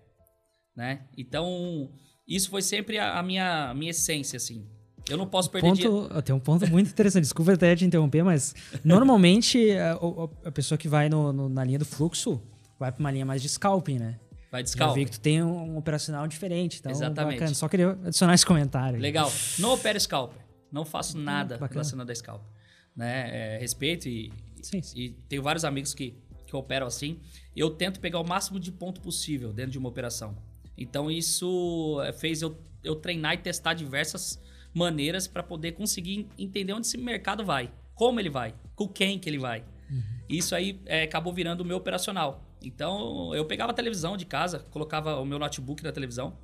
Né? 0.75 1.05
Então, 1.17 1.91
isso 2.27 2.49
foi 2.49 2.61
sempre 2.61 2.99
a, 2.99 3.23
minha, 3.23 3.69
a 3.69 3.73
minha 3.73 3.91
essência, 3.91 4.37
assim. 4.37 4.67
Eu 5.09 5.17
não 5.17 5.25
posso 5.25 5.49
perder 5.49 5.67
ponto. 5.67 6.21
Tem 6.21 6.35
um 6.35 6.39
ponto 6.39 6.69
muito 6.69 6.89
interessante, 6.91 7.23
desculpa 7.23 7.53
até 7.53 7.75
te 7.75 7.83
interromper, 7.83 8.23
mas 8.23 8.53
normalmente 8.83 9.71
a, 9.71 9.97
a 10.45 10.51
pessoa 10.51 10.77
que 10.77 10.87
vai 10.87 11.09
no, 11.09 11.33
no, 11.33 11.49
na 11.49 11.63
linha 11.63 11.79
do 11.79 11.85
fluxo, 11.85 12.41
vai 12.79 12.91
para 12.91 12.99
uma 12.99 13.09
linha 13.09 13.25
mais 13.25 13.41
de 13.41 13.49
scalping, 13.49 13.97
né? 13.97 14.19
Vai 14.51 14.61
de 14.61 14.69
scalping. 14.69 14.91
Já 14.91 14.95
vi 14.95 15.05
que 15.05 15.11
tu 15.11 15.19
tem 15.19 15.41
um, 15.41 15.77
operacional 15.77 16.27
diferente, 16.27 16.79
então 16.79 16.91
Exatamente. 16.91 17.39
Bacana. 17.39 17.55
Só 17.55 17.67
queria 17.67 17.91
adicionar 17.91 18.33
esse 18.33 18.45
comentário. 18.45 18.99
Legal. 18.99 19.31
Não 19.57 19.73
opero 19.73 19.99
scalper. 19.99 20.48
Não 20.71 20.85
faço 20.85 21.17
hum, 21.17 21.21
nada 21.21 21.55
bacana. 21.55 21.73
relacionado 21.73 22.09
a 22.09 22.15
scalper. 22.15 22.47
Né? 22.95 23.55
É, 23.55 23.57
respeito 23.59 24.07
e, 24.07 24.31
sim, 24.61 24.81
sim. 24.81 24.99
e 24.99 25.09
tenho 25.27 25.41
vários 25.41 25.63
amigos 25.63 25.93
que, 25.93 26.15
que 26.45 26.55
operam 26.55 26.87
assim. 26.87 27.19
Eu 27.55 27.69
tento 27.69 27.99
pegar 27.99 28.19
o 28.19 28.27
máximo 28.27 28.59
de 28.59 28.71
ponto 28.71 29.01
possível 29.01 29.53
dentro 29.53 29.71
de 29.71 29.77
uma 29.77 29.89
operação. 29.89 30.35
Então 30.77 31.11
isso 31.11 32.01
é, 32.03 32.13
fez 32.13 32.41
eu, 32.41 32.57
eu 32.83 32.95
treinar 32.95 33.33
e 33.33 33.37
testar 33.37 33.73
diversas 33.73 34.41
maneiras 34.73 35.27
para 35.27 35.43
poder 35.43 35.73
conseguir 35.73 36.27
entender 36.37 36.73
onde 36.73 36.87
esse 36.87 36.97
mercado 36.97 37.43
vai, 37.43 37.71
como 37.95 38.19
ele 38.19 38.29
vai, 38.29 38.55
com 38.75 38.87
quem 38.87 39.19
que 39.19 39.29
ele 39.29 39.39
vai. 39.39 39.63
Uhum. 39.89 40.03
Isso 40.29 40.55
aí 40.55 40.79
é, 40.85 41.03
acabou 41.03 41.33
virando 41.33 41.61
o 41.61 41.65
meu 41.65 41.77
operacional. 41.77 42.45
Então 42.61 43.33
eu 43.33 43.45
pegava 43.45 43.71
a 43.71 43.75
televisão 43.75 44.15
de 44.15 44.25
casa, 44.25 44.59
colocava 44.71 45.19
o 45.19 45.25
meu 45.25 45.39
notebook 45.39 45.83
na 45.83 45.91
televisão 45.91 46.37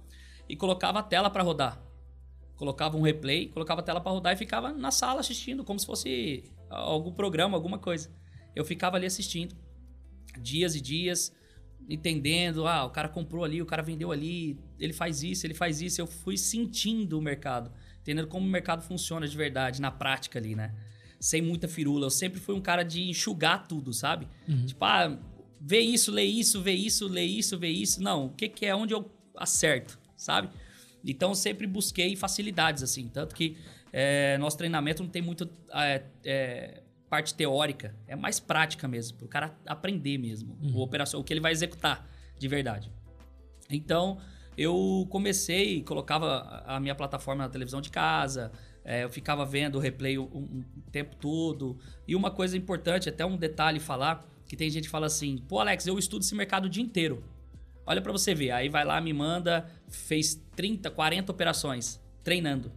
e 0.48 0.56
colocava 0.56 1.00
a 1.00 1.04
tela 1.04 1.30
para 1.30 1.44
rodar. 1.44 1.82
Colocava 2.56 2.98
um 2.98 3.02
replay, 3.02 3.48
colocava 3.50 3.82
a 3.82 3.84
tela 3.84 4.00
para 4.00 4.12
rodar 4.12 4.34
e 4.34 4.38
ficava 4.38 4.72
na 4.72 4.92
sala 4.92 5.20
assistindo, 5.20 5.64
como 5.64 5.80
se 5.80 5.86
fosse 5.86 6.44
algum 6.70 7.12
programa, 7.12 7.58
alguma 7.58 7.78
coisa. 7.78 8.10
Eu 8.56 8.64
ficava 8.64 8.96
ali 8.96 9.06
assistindo, 9.06 9.56
dias 10.40 10.76
e 10.76 10.82
dias, 10.82 11.34
entendendo, 11.90 12.68
ah, 12.68 12.86
o 12.86 12.90
cara 12.90 13.10
comprou 13.10 13.44
ali, 13.44 13.62
o 13.62 13.66
cara 13.66 13.84
vendeu 13.84 14.12
ali, 14.12 14.60
ele 14.80 14.94
faz 14.94 15.24
isso, 15.24 15.46
ele 15.46 15.54
faz 15.54 15.82
isso. 15.82 16.02
Eu 16.02 16.08
fui 16.08 16.38
sentindo 16.38 17.18
o 17.18 17.22
mercado, 17.22 17.72
entendendo 18.02 18.28
como 18.28 18.46
o 18.46 18.50
mercado 18.50 18.82
funciona 18.82 19.28
de 19.28 19.36
verdade, 19.36 19.82
na 19.82 19.92
prática 19.92 20.40
ali, 20.40 20.56
né? 20.56 20.74
Sem 21.20 21.42
muita 21.42 21.68
firula. 21.68 22.06
Eu 22.08 22.12
sempre 22.12 22.40
fui 22.40 22.56
um 22.56 22.62
cara 22.62 22.84
de 22.84 23.04
enxugar 23.04 23.68
tudo, 23.68 23.94
sabe? 23.94 24.28
Uhum. 24.48 24.66
Tipo, 24.66 24.86
ah, 24.86 25.18
vê 25.60 25.80
isso, 25.80 26.12
lê 26.12 26.24
isso, 26.24 26.62
vê 26.62 26.74
isso, 26.74 27.08
lê 27.08 27.24
isso, 27.24 27.58
vê 27.58 27.70
isso. 27.70 28.02
Não, 28.02 28.28
o 28.28 28.30
que, 28.30 28.50
que 28.50 28.66
é 28.66 28.76
onde 28.76 28.94
eu 28.94 29.12
acerto, 29.36 30.00
sabe? 30.16 30.50
Então 31.06 31.30
eu 31.30 31.36
sempre 31.36 31.68
busquei 31.68 32.16
facilidades, 32.16 32.82
assim. 32.84 33.08
Tanto 33.08 33.36
que 33.36 33.58
é, 33.94 34.38
nosso 34.38 34.58
treinamento 34.58 35.04
não 35.04 35.10
tem 35.10 35.22
muito 35.22 35.50
é, 35.72 36.04
é, 36.24 36.82
parte 37.10 37.34
teórica, 37.34 37.96
é 38.08 38.16
mais 38.16 38.40
prática 38.40 38.88
mesmo, 38.88 39.18
para 39.18 39.26
o 39.26 39.30
cara 39.30 39.56
aprender 39.66 40.18
mesmo 40.18 40.58
uhum. 40.62 40.76
o, 40.76 40.82
operação, 40.82 41.20
o 41.20 41.24
que 41.24 41.32
ele 41.32 41.42
vai 41.42 41.52
executar 41.52 42.10
de 42.38 42.48
verdade. 42.48 42.92
Então 43.70 44.18
eu 44.58 45.08
comecei, 45.10 45.82
colocava 45.84 46.64
a 46.66 46.80
minha 46.80 46.96
plataforma 46.96 47.44
na 47.44 47.50
televisão 47.50 47.82
de 47.82 47.90
casa, 47.90 48.52
É, 48.88 49.04
eu 49.04 49.10
ficava 49.10 49.44
vendo 49.44 49.78
o 49.78 49.82
replay 49.82 50.16
o 50.16 50.26
um, 50.26 50.62
um 50.62 50.92
tempo 50.92 51.16
todo. 51.16 51.76
E 52.08 52.16
uma 52.16 52.30
coisa 52.30 52.56
importante, 52.56 53.10
até 53.10 53.26
um 53.26 53.36
detalhe 53.36 53.80
falar, 53.80 54.24
que 54.48 54.56
tem 54.56 54.70
gente 54.70 54.84
que 54.84 54.92
fala 54.92 55.08
assim, 55.08 55.40
pô, 55.48 55.60
Alex, 55.60 55.88
eu 55.88 55.98
estudo 55.98 56.22
esse 56.22 56.36
mercado 56.36 56.66
o 56.66 56.70
dia 56.70 56.84
inteiro. 56.84 57.24
Olha 57.86 58.02
para 58.02 58.12
você 58.12 58.34
ver. 58.34 58.52
Aí 58.52 58.70
vai 58.70 58.84
lá, 58.84 59.00
me 59.00 59.14
manda, 59.14 59.70
fez 59.88 60.36
30, 60.56 60.90
40 60.90 61.32
operações, 61.32 62.02
treinando. 62.24 62.72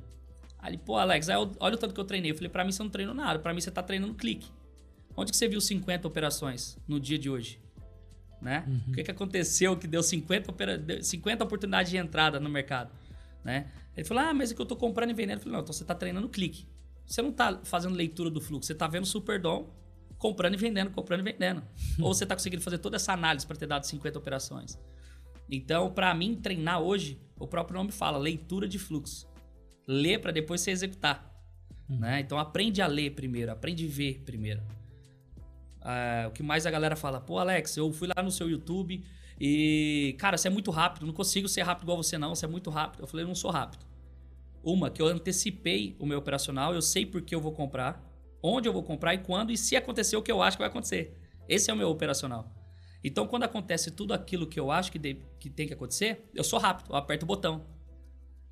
Aí, 0.58 0.76
pô, 0.76 0.96
Alex, 0.96 1.28
olha 1.28 1.74
o 1.74 1.78
tanto 1.78 1.94
que 1.94 2.00
eu 2.00 2.04
treinei. 2.04 2.32
Eu 2.32 2.34
falei, 2.34 2.50
pra 2.50 2.64
mim 2.64 2.72
você 2.72 2.82
não 2.82 2.90
treinou 2.90 3.14
nada, 3.14 3.38
pra 3.38 3.54
mim 3.54 3.60
você 3.60 3.70
tá 3.70 3.82
treinando 3.82 4.14
clique. 4.14 4.50
Onde 5.16 5.30
que 5.30 5.36
você 5.36 5.48
viu 5.48 5.60
50 5.60 6.06
operações 6.06 6.76
no 6.86 7.00
dia 7.00 7.18
de 7.18 7.30
hoje? 7.30 7.60
Né? 8.40 8.64
Uhum. 8.68 8.80
O 8.88 8.92
que, 8.92 9.02
que 9.02 9.10
aconteceu 9.10 9.76
que 9.76 9.86
deu 9.86 10.02
50, 10.02 10.50
opera... 10.50 11.02
50 11.02 11.42
oportunidades 11.42 11.90
de 11.90 11.96
entrada 11.96 12.38
no 12.38 12.48
mercado? 12.48 12.92
Né? 13.44 13.66
Ele 13.96 14.06
falou: 14.06 14.22
Ah, 14.22 14.34
mas 14.34 14.52
é 14.52 14.54
que 14.54 14.60
eu 14.60 14.66
tô 14.66 14.76
comprando 14.76 15.10
e 15.10 15.14
vendendo. 15.14 15.38
Eu 15.38 15.40
falei: 15.40 15.52
Não, 15.54 15.60
então 15.60 15.72
você 15.72 15.84
tá 15.84 15.94
treinando 15.94 16.28
clique. 16.28 16.66
Você 17.04 17.22
não 17.22 17.32
tá 17.32 17.60
fazendo 17.64 17.94
leitura 17.94 18.30
do 18.30 18.40
fluxo, 18.40 18.66
você 18.66 18.74
tá 18.74 18.86
vendo 18.86 19.06
Superdom 19.06 19.68
comprando 20.18 20.54
e 20.54 20.56
vendendo, 20.56 20.90
comprando 20.90 21.20
e 21.20 21.32
vendendo. 21.32 21.62
Ou 22.00 22.12
você 22.12 22.26
tá 22.26 22.34
conseguindo 22.34 22.62
fazer 22.62 22.78
toda 22.78 22.96
essa 22.96 23.12
análise 23.12 23.46
para 23.46 23.56
ter 23.56 23.66
dado 23.66 23.84
50 23.84 24.18
operações. 24.18 24.78
Então, 25.50 25.90
para 25.90 26.12
mim, 26.14 26.34
treinar 26.34 26.80
hoje, 26.80 27.20
o 27.38 27.46
próprio 27.46 27.78
nome 27.78 27.90
fala, 27.90 28.18
leitura 28.18 28.68
de 28.68 28.78
fluxo. 28.78 29.26
Ler 29.86 30.20
para 30.20 30.30
depois 30.30 30.60
você 30.60 30.70
executar. 30.70 31.34
Uhum. 31.88 31.98
Né? 31.98 32.20
Então, 32.20 32.38
aprende 32.38 32.82
a 32.82 32.86
ler 32.86 33.10
primeiro, 33.14 33.50
aprende 33.50 33.86
a 33.86 33.88
ver 33.88 34.22
primeiro. 34.24 34.60
Uh, 35.80 36.28
o 36.28 36.30
que 36.32 36.42
mais 36.42 36.66
a 36.66 36.70
galera 36.70 36.96
fala, 36.96 37.20
pô, 37.20 37.38
Alex, 37.38 37.76
eu 37.76 37.90
fui 37.92 38.08
lá 38.08 38.22
no 38.22 38.30
seu 38.30 38.50
YouTube 38.50 39.02
e, 39.40 40.14
cara, 40.18 40.36
você 40.36 40.48
é 40.48 40.50
muito 40.50 40.70
rápido, 40.70 41.06
não 41.06 41.14
consigo 41.14 41.48
ser 41.48 41.62
rápido 41.62 41.84
igual 41.84 41.96
você, 41.96 42.18
não, 42.18 42.34
você 42.34 42.44
é 42.44 42.48
muito 42.48 42.68
rápido. 42.68 43.02
Eu 43.02 43.06
falei, 43.06 43.24
eu 43.24 43.28
não 43.28 43.34
sou 43.34 43.50
rápido. 43.50 43.86
Uma, 44.62 44.90
que 44.90 45.00
eu 45.00 45.06
antecipei 45.06 45.96
o 45.98 46.04
meu 46.04 46.18
operacional, 46.18 46.74
eu 46.74 46.82
sei 46.82 47.06
por 47.06 47.22
que 47.22 47.34
eu 47.34 47.40
vou 47.40 47.52
comprar, 47.52 48.04
onde 48.42 48.68
eu 48.68 48.72
vou 48.72 48.82
comprar 48.82 49.14
e 49.14 49.18
quando, 49.18 49.52
e 49.52 49.56
se 49.56 49.76
acontecer 49.76 50.16
o 50.16 50.22
que 50.22 50.30
eu 50.30 50.42
acho 50.42 50.56
que 50.56 50.62
vai 50.62 50.68
acontecer. 50.68 51.16
Esse 51.48 51.70
é 51.70 51.74
o 51.74 51.76
meu 51.76 51.88
operacional. 51.88 52.52
Então, 53.02 53.26
quando 53.26 53.44
acontece 53.44 53.90
tudo 53.90 54.12
aquilo 54.12 54.46
que 54.46 54.58
eu 54.58 54.70
acho 54.70 54.90
que, 54.90 54.98
de, 54.98 55.18
que 55.38 55.48
tem 55.48 55.66
que 55.66 55.74
acontecer, 55.74 56.28
eu 56.34 56.42
sou 56.42 56.58
rápido, 56.58 56.90
eu 56.90 56.96
aperto 56.96 57.24
o 57.24 57.28
botão. 57.28 57.64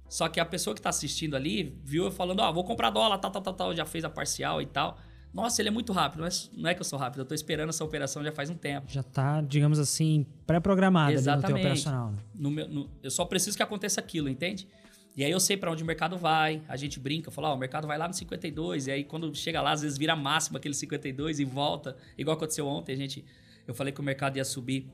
Só 0.09 0.29
que 0.29 0.39
a 0.39 0.45
pessoa 0.45 0.73
que 0.73 0.79
está 0.79 0.91
assistindo 0.91 1.35
ali 1.35 1.77
viu 1.85 2.05
eu 2.05 2.11
falando, 2.11 2.41
ó, 2.41 2.51
oh, 2.51 2.53
vou 2.53 2.65
comprar 2.65 2.91
dólar, 2.91 3.19
tal, 3.19 3.31
tal, 3.31 3.43
tal, 3.43 3.55
tal, 3.55 3.75
já 3.75 3.85
fez 3.85 4.05
a 4.05 4.11
parcial 4.11 4.63
e 4.63 4.67
tal. 4.67 4.99
Nossa, 5.35 5.61
ele 5.61 5.69
é 5.69 5.73
muito 5.73 5.93
rápido. 5.93 6.21
Não 6.21 6.27
é, 6.27 6.31
não 6.57 6.71
é 6.71 6.75
que 6.75 6.81
eu 6.81 6.85
sou 6.85 6.99
rápido, 6.99 7.21
eu 7.21 7.23
estou 7.25 7.35
esperando 7.35 7.69
essa 7.69 7.85
operação 7.85 8.23
já 8.23 8.33
faz 8.33 8.49
um 8.49 8.55
tempo. 8.55 8.87
Já 8.89 9.01
está, 9.01 9.41
digamos 9.41 9.79
assim, 9.79 10.25
pré-programada 10.47 11.37
no 11.37 11.43
teu 11.43 11.57
operacional. 11.57 12.13
Né? 12.13 12.19
No 12.35 12.51
meu, 12.51 12.69
no, 12.69 12.91
eu 13.03 13.11
só 13.11 13.25
preciso 13.25 13.57
que 13.57 13.63
aconteça 13.63 14.01
aquilo, 14.01 14.29
entende? 14.29 14.69
E 15.17 15.25
aí 15.25 15.31
eu 15.31 15.41
sei 15.41 15.57
para 15.57 15.71
onde 15.71 15.83
o 15.83 15.87
mercado 15.87 16.17
vai, 16.19 16.63
a 16.69 16.77
gente 16.77 17.01
brinca, 17.01 17.31
fala, 17.31 17.51
ó, 17.51 17.55
o 17.55 17.59
mercado 17.59 17.87
vai 17.87 17.97
lá 17.97 18.07
no 18.07 18.13
52, 18.13 18.87
e 18.87 18.91
aí 18.91 19.05
quando 19.05 19.35
chega 19.35 19.63
lá, 19.63 19.73
às 19.73 19.81
vezes 19.81 19.97
vira 19.97 20.15
máximo 20.15 20.59
aquele 20.59 20.75
52 20.75 21.41
e 21.41 21.45
volta, 21.45 21.97
igual 22.19 22.37
aconteceu 22.37 22.67
ontem, 22.67 22.93
a 22.93 22.97
gente, 22.97 23.25
eu 23.67 23.75
falei 23.75 23.93
que 23.93 24.01
o 24.01 24.05
mercado 24.05 24.37
ia 24.37 24.45
subir 24.45 24.89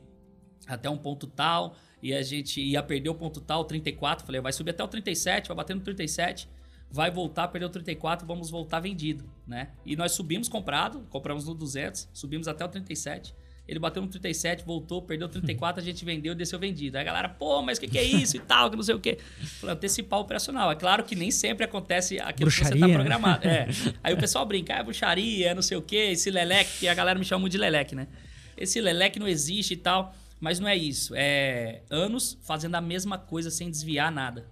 até 0.67 0.89
um 0.89 0.97
ponto 0.97 1.27
tal, 1.27 1.77
e 2.03 2.15
a 2.15 2.23
gente 2.23 2.61
ia 2.61 2.83
perder 2.83 3.11
o 3.11 3.15
ponto 3.15 3.41
tal, 3.41 3.65
34, 3.65 4.25
falei, 4.25 4.41
vai 4.41 4.53
subir 4.53 4.71
até 4.71 4.83
o 4.83 4.89
37, 4.89 5.49
vai 5.49 5.57
bater 5.57 5.75
no 5.75 5.83
37, 5.83 6.49
vai 6.91 7.11
voltar, 7.11 7.49
perdeu 7.49 7.69
34, 7.69 8.27
vamos 8.27 8.51
voltar 8.51 8.81
vendido, 8.81 9.25
né? 9.47 9.71
E 9.85 9.97
nós 9.97 10.13
subimos 10.13 10.49
comprado, 10.49 11.07
compramos 11.09 11.47
no 11.47 11.55
200, 11.55 12.09
subimos 12.13 12.47
até 12.47 12.65
o 12.65 12.69
37. 12.69 13.35
Ele 13.67 13.79
bateu 13.79 14.03
no 14.03 14.09
37, 14.09 14.65
voltou, 14.65 15.01
perdeu 15.01 15.29
34, 15.29 15.81
a 15.81 15.85
gente 15.85 16.05
vendeu, 16.05 16.35
desceu 16.35 16.59
vendido. 16.59 16.99
Aí 16.99 17.03
a 17.03 17.05
galera, 17.05 17.29
pô, 17.29 17.63
mas 17.63 17.79
o 17.79 17.81
que, 17.81 17.87
que, 17.87 17.97
é 17.97 18.03
isso 18.03 18.37
e 18.37 18.41
tal, 18.41 18.69
que 18.69 18.77
não 18.77 18.83
sei 18.83 18.95
o 18.95 19.01
quê. 19.01 19.19
Falei, 19.61 19.77
antecipar 19.77 20.19
o 20.19 20.23
operacional. 20.23 20.71
É 20.73 20.75
claro 20.75 21.05
que 21.05 21.15
nem 21.15 21.31
sempre 21.31 21.65
acontece 21.65 22.19
aquilo 22.19 22.51
bruxaria, 22.51 22.73
que 22.73 22.79
você 22.79 22.85
está 22.85 22.99
programado. 22.99 23.47
Né? 23.47 23.55
É. 23.55 23.69
Aí 24.03 24.15
o 24.15 24.19
pessoal 24.19 24.45
brinca, 24.45 24.75
ah, 24.75 24.79
é 24.81 24.83
bruxaria, 24.83 25.55
não 25.55 25.63
sei 25.63 25.77
o 25.77 25.83
quê, 25.83 26.11
esse 26.11 26.29
leleque, 26.29 26.81
que 26.81 26.89
a 26.89 26.95
galera 26.95 27.17
me 27.17 27.25
chama 27.25 27.43
muito 27.43 27.53
de 27.53 27.59
leleque, 27.59 27.95
né? 27.95 28.09
Esse 28.57 28.81
leleque 28.81 29.19
não 29.19 29.29
existe 29.29 29.75
e 29.75 29.77
tal. 29.77 30.15
Mas 30.41 30.59
não 30.59 30.67
é 30.67 30.77
isso. 30.77 31.15
É 31.17 31.83
anos 31.89 32.37
fazendo 32.43 32.75
a 32.75 32.81
mesma 32.81 33.17
coisa 33.17 33.51
sem 33.51 33.71
desviar 33.71 34.11
nada 34.11 34.51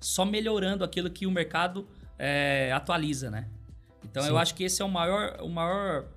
só 0.00 0.24
melhorando 0.24 0.82
aquilo 0.82 1.10
que 1.10 1.26
o 1.26 1.30
mercado 1.30 1.86
é, 2.18 2.72
atualiza, 2.72 3.30
né? 3.30 3.48
Então 4.04 4.22
Sim. 4.22 4.30
eu 4.30 4.38
acho 4.38 4.54
que 4.54 4.64
esse 4.64 4.80
é 4.80 4.84
o 4.84 4.88
maior, 4.88 5.40
o 5.42 5.48
maior 5.48 6.08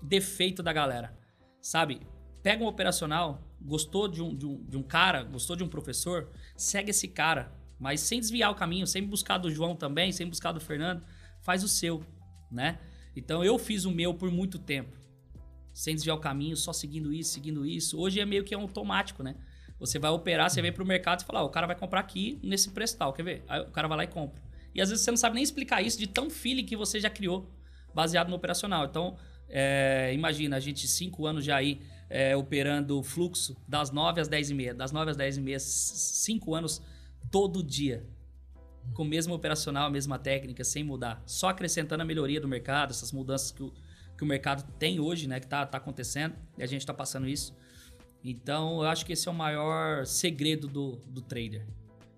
defeito 0.00 0.62
da 0.62 0.72
galera. 0.72 1.12
Sabe? 1.60 2.00
Pega 2.42 2.62
um 2.62 2.68
operacional, 2.68 3.42
gostou 3.60 4.06
de 4.06 4.22
um, 4.22 4.34
de, 4.34 4.46
um, 4.46 4.64
de 4.64 4.76
um 4.76 4.82
cara, 4.82 5.24
gostou 5.24 5.56
de 5.56 5.64
um 5.64 5.68
professor, 5.68 6.28
segue 6.56 6.90
esse 6.90 7.08
cara, 7.08 7.52
mas 7.78 8.00
sem 8.00 8.20
desviar 8.20 8.52
o 8.52 8.54
caminho, 8.54 8.86
sem 8.86 9.02
buscar 9.02 9.38
do 9.38 9.50
João 9.50 9.74
também, 9.74 10.12
sem 10.12 10.28
buscar 10.28 10.52
do 10.52 10.60
Fernando, 10.60 11.04
faz 11.40 11.64
o 11.64 11.68
seu, 11.68 12.04
né? 12.50 12.78
Então 13.16 13.42
eu 13.42 13.58
fiz 13.58 13.84
o 13.84 13.90
meu 13.90 14.14
por 14.14 14.30
muito 14.30 14.58
tempo, 14.58 14.96
sem 15.76 15.94
desviar 15.94 16.16
o 16.16 16.20
caminho, 16.20 16.56
só 16.56 16.72
seguindo 16.72 17.12
isso, 17.12 17.34
seguindo 17.34 17.66
isso. 17.66 18.00
Hoje 18.00 18.18
é 18.18 18.24
meio 18.24 18.42
que 18.42 18.54
automático, 18.54 19.22
né? 19.22 19.36
Você 19.78 19.98
vai 19.98 20.10
operar, 20.10 20.48
você 20.48 20.62
vem 20.62 20.72
pro 20.72 20.86
mercado 20.86 21.20
e 21.20 21.24
fala, 21.26 21.42
o 21.42 21.50
cara 21.50 21.66
vai 21.66 21.76
comprar 21.76 22.00
aqui 22.00 22.40
nesse 22.42 22.70
preço 22.70 22.96
tal, 22.96 23.12
quer 23.12 23.22
ver? 23.22 23.44
Aí 23.46 23.60
o 23.60 23.70
cara 23.70 23.86
vai 23.86 23.98
lá 23.98 24.04
e 24.04 24.06
compra. 24.06 24.42
E 24.74 24.80
às 24.80 24.88
vezes 24.88 25.04
você 25.04 25.10
não 25.10 25.18
sabe 25.18 25.34
nem 25.34 25.44
explicar 25.44 25.82
isso 25.82 25.98
de 25.98 26.06
tão 26.06 26.30
feeling 26.30 26.64
que 26.64 26.74
você 26.74 26.98
já 26.98 27.10
criou, 27.10 27.46
baseado 27.94 28.30
no 28.30 28.36
operacional. 28.36 28.86
Então, 28.86 29.18
é, 29.50 30.12
imagina, 30.14 30.56
a 30.56 30.60
gente 30.60 30.88
cinco 30.88 31.26
anos 31.26 31.44
já 31.44 31.56
aí 31.56 31.82
é, 32.08 32.34
operando 32.34 33.02
fluxo 33.02 33.54
das 33.68 33.90
9 33.90 34.18
às 34.18 34.28
10 34.28 34.48
e 34.48 34.54
meia, 34.54 34.74
das 34.74 34.92
9 34.92 35.10
às 35.10 35.16
10 35.18 35.36
e 35.36 35.40
meia, 35.42 35.60
cinco 35.60 36.54
anos 36.54 36.80
todo 37.30 37.62
dia. 37.62 38.02
Com 38.94 39.02
o 39.02 39.06
mesmo 39.06 39.34
operacional, 39.34 39.88
a 39.88 39.90
mesma 39.90 40.18
técnica, 40.18 40.64
sem 40.64 40.82
mudar. 40.82 41.22
Só 41.26 41.50
acrescentando 41.50 42.02
a 42.02 42.06
melhoria 42.06 42.40
do 42.40 42.48
mercado, 42.48 42.92
essas 42.92 43.12
mudanças 43.12 43.50
que 43.50 43.62
o, 43.62 43.74
que 44.16 44.24
o 44.24 44.26
mercado 44.26 44.70
tem 44.78 44.98
hoje, 45.00 45.26
né? 45.26 45.40
Que 45.40 45.46
tá, 45.46 45.64
tá 45.66 45.78
acontecendo, 45.78 46.34
e 46.56 46.62
a 46.62 46.66
gente 46.66 46.80
está 46.80 46.94
passando 46.94 47.28
isso. 47.28 47.54
Então, 48.24 48.82
eu 48.82 48.88
acho 48.88 49.04
que 49.04 49.12
esse 49.12 49.28
é 49.28 49.30
o 49.30 49.34
maior 49.34 50.06
segredo 50.06 50.66
do, 50.66 50.96
do 51.06 51.20
trader. 51.20 51.66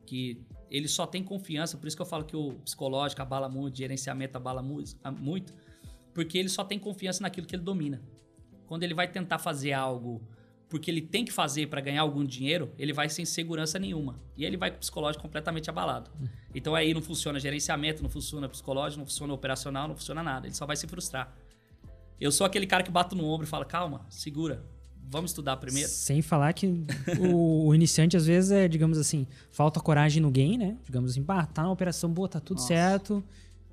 Que 0.06 0.40
ele 0.70 0.88
só 0.88 1.06
tem 1.06 1.22
confiança, 1.22 1.76
por 1.76 1.86
isso 1.86 1.96
que 1.96 2.02
eu 2.02 2.06
falo 2.06 2.24
que 2.24 2.36
o 2.36 2.52
psicológico 2.64 3.20
abala 3.20 3.48
muito, 3.48 3.74
o 3.74 3.78
gerenciamento 3.78 4.36
abala 4.36 4.62
muito, 4.62 5.54
porque 6.14 6.38
ele 6.38 6.48
só 6.48 6.64
tem 6.64 6.78
confiança 6.78 7.22
naquilo 7.22 7.46
que 7.46 7.54
ele 7.54 7.62
domina. 7.62 8.00
Quando 8.66 8.82
ele 8.82 8.94
vai 8.94 9.08
tentar 9.08 9.38
fazer 9.38 9.72
algo 9.72 10.22
porque 10.68 10.90
ele 10.90 11.00
tem 11.00 11.24
que 11.24 11.32
fazer 11.32 11.66
para 11.68 11.80
ganhar 11.80 12.02
algum 12.02 12.24
dinheiro, 12.24 12.70
ele 12.78 12.92
vai 12.92 13.08
sem 13.08 13.24
segurança 13.24 13.78
nenhuma. 13.78 14.20
E 14.36 14.44
ele 14.44 14.56
vai 14.56 14.70
com 14.70 14.76
o 14.76 14.80
psicológico 14.80 15.22
completamente 15.22 15.70
abalado. 15.70 16.10
Então 16.54 16.74
aí 16.74 16.92
não 16.92 17.00
funciona 17.00 17.40
gerenciamento, 17.40 18.02
não 18.02 18.10
funciona 18.10 18.48
psicológico, 18.48 19.00
não 19.00 19.06
funciona 19.06 19.32
operacional, 19.32 19.88
não 19.88 19.96
funciona 19.96 20.22
nada. 20.22 20.46
Ele 20.46 20.54
só 20.54 20.66
vai 20.66 20.76
se 20.76 20.86
frustrar. 20.86 21.34
Eu 22.20 22.32
sou 22.32 22.46
aquele 22.46 22.66
cara 22.66 22.82
que 22.82 22.90
bato 22.90 23.14
no 23.14 23.24
ombro 23.24 23.46
e 23.46 23.48
fala: 23.48 23.64
calma, 23.64 24.06
segura, 24.08 24.64
vamos 25.08 25.30
estudar 25.30 25.56
primeiro. 25.56 25.88
Sem 25.88 26.22
falar 26.22 26.52
que 26.52 26.84
o, 27.18 27.66
o, 27.66 27.74
iniciante, 27.74 28.16
às 28.16 28.26
vezes, 28.26 28.50
é, 28.50 28.68
digamos 28.68 28.98
assim, 28.98 29.26
falta 29.50 29.80
coragem 29.80 30.22
no 30.22 30.30
game, 30.30 30.58
né? 30.58 30.76
Digamos 30.84 31.12
assim, 31.12 31.22
pá, 31.22 31.46
tá 31.46 31.62
na 31.62 31.70
operação 31.70 32.10
boa, 32.10 32.28
tá 32.28 32.40
tudo 32.40 32.58
Nossa. 32.58 32.68
certo. 32.68 33.24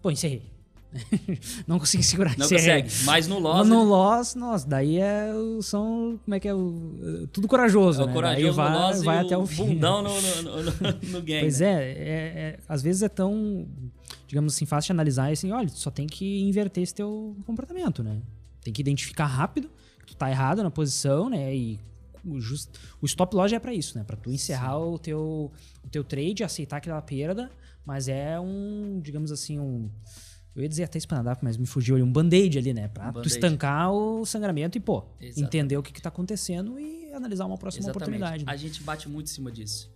Pô, 0.02 0.12
encerrei. 0.12 0.56
não 1.68 1.78
consegui 1.78 2.04
segurar. 2.04 2.38
Não 2.38 2.46
encerrei. 2.46 2.84
consegue. 2.84 3.06
Mas 3.06 3.28
no 3.28 3.40
loss... 3.40 3.68
No 3.68 3.82
ele... 3.82 3.86
loss, 3.86 4.36
nossa, 4.36 4.68
daí 4.68 4.98
é, 4.98 5.30
são, 5.62 6.20
como 6.24 6.36
é 6.36 6.40
que 6.40 6.48
é, 6.48 6.54
o, 6.54 7.28
tudo 7.32 7.48
corajoso, 7.48 8.04
é 8.04 8.06
né? 8.06 8.14
corajoso 8.14 8.54
vai, 8.54 8.72
no 8.72 8.78
loss 8.78 9.04
vai 9.04 9.18
até 9.20 9.38
o, 9.38 9.42
o 9.42 9.46
fim. 9.48 9.66
bundão 9.74 10.02
no, 10.02 10.22
no, 10.22 10.64
no, 10.64 10.72
no 11.12 11.22
game. 11.22 11.42
Pois 11.42 11.60
né? 11.60 11.68
é, 11.68 11.92
é, 11.92 12.40
é, 12.40 12.60
às 12.68 12.82
vezes 12.82 13.02
é 13.02 13.10
tão, 13.10 13.68
digamos 14.28 14.56
assim, 14.56 14.66
fácil 14.66 14.88
de 14.88 14.92
analisar 14.94 15.30
e 15.30 15.34
assim, 15.34 15.52
olha, 15.52 15.70
só 15.70 15.92
tem 15.92 16.08
que 16.08 16.42
inverter 16.42 16.84
esse 16.84 16.96
teu 16.96 17.36
comportamento, 17.46 18.02
né? 18.02 18.22
Tem 18.65 18.73
que 18.73 18.82
identificar 18.82 19.28
rápido 19.28 19.69
tu 20.06 20.15
tá 20.15 20.30
errado 20.30 20.63
na 20.63 20.71
posição, 20.71 21.30
né? 21.30 21.56
E 21.56 21.80
o, 22.23 22.39
just, 22.39 22.69
o 23.01 23.06
stop 23.06 23.36
loss 23.36 23.51
é 23.51 23.60
para 23.60 23.73
isso, 23.73 23.97
né? 23.97 24.04
Para 24.04 24.15
tu 24.15 24.32
encerrar 24.32 24.80
o 24.80 24.97
teu, 24.97 25.51
o 25.84 25.89
teu 25.89 26.04
trade, 26.04 26.43
aceitar 26.43 26.78
aquela 26.78 27.01
perda, 27.01 27.51
mas 27.86 28.08
é 28.08 28.39
um, 28.39 28.99
digamos 29.04 29.32
assim, 29.32 29.60
um 29.60 29.89
eu 30.56 30.63
ia 30.63 30.69
dizer 30.69 30.86
até 30.86 30.97
espanadrapo, 30.97 31.43
mas 31.43 31.58
me 31.58 31.67
fugiu 31.67 31.95
ali 31.95 32.04
um 32.04 32.12
band-aid 32.12 32.58
ali, 32.58 32.73
né? 32.73 32.88
Pra 32.88 33.10
um 33.10 33.21
tu 33.21 33.28
estancar 33.28 33.91
o 33.91 34.25
sangramento 34.25 34.78
e, 34.78 34.82
pô, 34.82 35.04
Exatamente. 35.19 35.41
entender 35.41 35.78
o 35.78 35.84
que, 35.84 35.91
que 35.91 36.01
tá 36.01 36.08
acontecendo 36.08 36.80
e 36.80 37.12
analisar 37.12 37.45
uma 37.45 37.58
próxima 37.58 37.84
Exatamente. 37.84 38.08
oportunidade. 38.08 38.45
Né? 38.45 38.51
A 38.51 38.56
gente 38.56 38.82
bate 38.82 39.10
muito 39.10 39.28
em 39.28 39.32
cima 39.32 39.51
disso. 39.51 39.93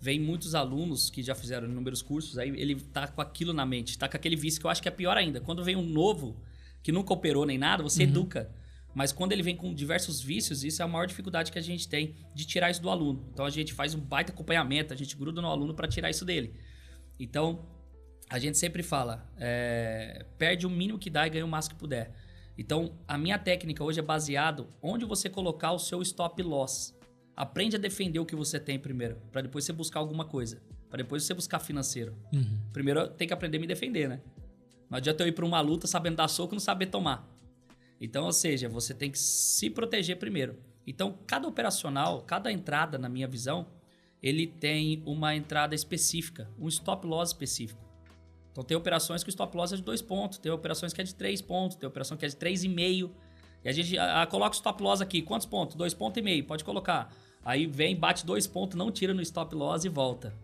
Vem 0.00 0.18
muitos 0.18 0.54
alunos 0.54 1.10
que 1.10 1.22
já 1.22 1.34
fizeram 1.34 1.68
inúmeros 1.68 2.00
cursos, 2.00 2.38
aí 2.38 2.48
ele 2.58 2.76
tá 2.76 3.06
com 3.06 3.20
aquilo 3.20 3.52
na 3.52 3.66
mente, 3.66 3.98
tá 3.98 4.08
com 4.08 4.16
aquele 4.16 4.34
vício 4.36 4.58
que 4.58 4.66
eu 4.66 4.70
acho 4.70 4.80
que 4.80 4.88
é 4.88 4.90
pior 4.90 5.14
ainda. 5.14 5.42
Quando 5.42 5.62
vem 5.62 5.76
um 5.76 5.84
novo 5.84 6.36
que 6.82 6.92
nunca 6.92 7.12
operou 7.12 7.44
nem 7.44 7.58
nada, 7.58 7.82
você 7.82 8.02
uhum. 8.04 8.10
educa. 8.10 8.50
Mas 8.94 9.12
quando 9.12 9.32
ele 9.32 9.42
vem 9.42 9.54
com 9.54 9.72
diversos 9.74 10.20
vícios, 10.20 10.64
isso 10.64 10.82
é 10.82 10.84
a 10.84 10.88
maior 10.88 11.06
dificuldade 11.06 11.52
que 11.52 11.58
a 11.58 11.62
gente 11.62 11.88
tem 11.88 12.16
de 12.34 12.44
tirar 12.44 12.70
isso 12.70 12.82
do 12.82 12.90
aluno. 12.90 13.28
Então 13.32 13.44
a 13.44 13.50
gente 13.50 13.72
faz 13.72 13.94
um 13.94 14.00
baita 14.00 14.32
acompanhamento, 14.32 14.92
a 14.92 14.96
gente 14.96 15.16
gruda 15.16 15.40
no 15.40 15.48
aluno 15.48 15.74
para 15.74 15.86
tirar 15.86 16.10
isso 16.10 16.24
dele. 16.24 16.54
Então 17.18 17.64
a 18.28 18.38
gente 18.38 18.58
sempre 18.58 18.82
fala: 18.82 19.30
é, 19.36 20.26
perde 20.36 20.66
o 20.66 20.70
mínimo 20.70 20.98
que 20.98 21.10
dá 21.10 21.26
e 21.26 21.30
ganha 21.30 21.44
o 21.44 21.48
máximo 21.48 21.74
que 21.74 21.80
puder. 21.80 22.12
Então 22.56 22.98
a 23.06 23.16
minha 23.16 23.38
técnica 23.38 23.84
hoje 23.84 24.00
é 24.00 24.02
baseado 24.02 24.68
onde 24.82 25.04
você 25.04 25.28
colocar 25.28 25.72
o 25.72 25.78
seu 25.78 26.02
stop 26.02 26.42
loss. 26.42 26.94
Aprende 27.36 27.76
a 27.76 27.78
defender 27.78 28.18
o 28.18 28.26
que 28.26 28.34
você 28.34 28.58
tem 28.58 28.80
primeiro, 28.80 29.16
para 29.30 29.42
depois 29.42 29.64
você 29.64 29.72
buscar 29.72 30.00
alguma 30.00 30.24
coisa. 30.24 30.60
para 30.90 30.96
depois 30.98 31.22
você 31.22 31.34
buscar 31.34 31.60
financeiro. 31.60 32.16
Uhum. 32.32 32.58
Primeiro 32.72 33.06
tenho 33.10 33.28
que 33.28 33.34
aprender 33.34 33.58
a 33.58 33.60
me 33.60 33.66
defender, 33.66 34.08
né? 34.08 34.20
Não 34.90 34.96
adianta 34.96 35.22
eu 35.22 35.28
ir 35.28 35.32
para 35.32 35.44
uma 35.44 35.60
luta 35.60 35.86
sabendo 35.86 36.16
dar 36.16 36.28
soco 36.28 36.54
e 36.54 36.56
não 36.56 36.60
saber 36.60 36.86
tomar. 36.86 37.28
Então, 38.00 38.24
ou 38.24 38.32
seja, 38.32 38.68
você 38.68 38.94
tem 38.94 39.10
que 39.10 39.18
se 39.18 39.68
proteger 39.68 40.18
primeiro. 40.18 40.56
Então, 40.86 41.18
cada 41.26 41.46
operacional, 41.46 42.22
cada 42.22 42.50
entrada, 42.50 42.96
na 42.96 43.08
minha 43.08 43.28
visão, 43.28 43.66
ele 44.22 44.46
tem 44.46 45.02
uma 45.04 45.34
entrada 45.34 45.74
específica, 45.74 46.48
um 46.58 46.68
stop 46.68 47.06
loss 47.06 47.30
específico. 47.30 47.86
Então, 48.50 48.64
tem 48.64 48.76
operações 48.76 49.22
que 49.22 49.28
o 49.28 49.30
stop 49.30 49.56
loss 49.56 49.72
é 49.72 49.76
de 49.76 49.82
dois 49.82 50.00
pontos, 50.00 50.38
tem 50.38 50.50
operações 50.50 50.92
que 50.92 51.00
é 51.00 51.04
de 51.04 51.14
três 51.14 51.42
pontos, 51.42 51.76
tem 51.76 51.86
operação 51.86 52.16
que 52.16 52.24
é 52.24 52.28
de 52.28 52.36
três 52.36 52.64
e 52.64 52.68
meio. 52.68 53.14
E 53.64 53.68
a 53.68 53.72
gente 53.72 53.98
a, 53.98 54.22
a, 54.22 54.26
coloca 54.26 54.52
o 54.52 54.54
stop 54.54 54.82
loss 54.82 55.00
aqui. 55.00 55.20
Quantos 55.20 55.46
pontos? 55.46 55.76
Dois 55.76 55.92
pontos 55.92 56.18
e 56.18 56.22
meio. 56.22 56.44
Pode 56.44 56.64
colocar. 56.64 57.12
Aí 57.44 57.66
vem, 57.66 57.94
bate 57.96 58.24
dois 58.24 58.46
pontos, 58.46 58.76
não 58.76 58.90
tira 58.90 59.12
no 59.12 59.22
stop 59.22 59.54
loss 59.54 59.84
e 59.84 59.88
volta. 59.88 60.34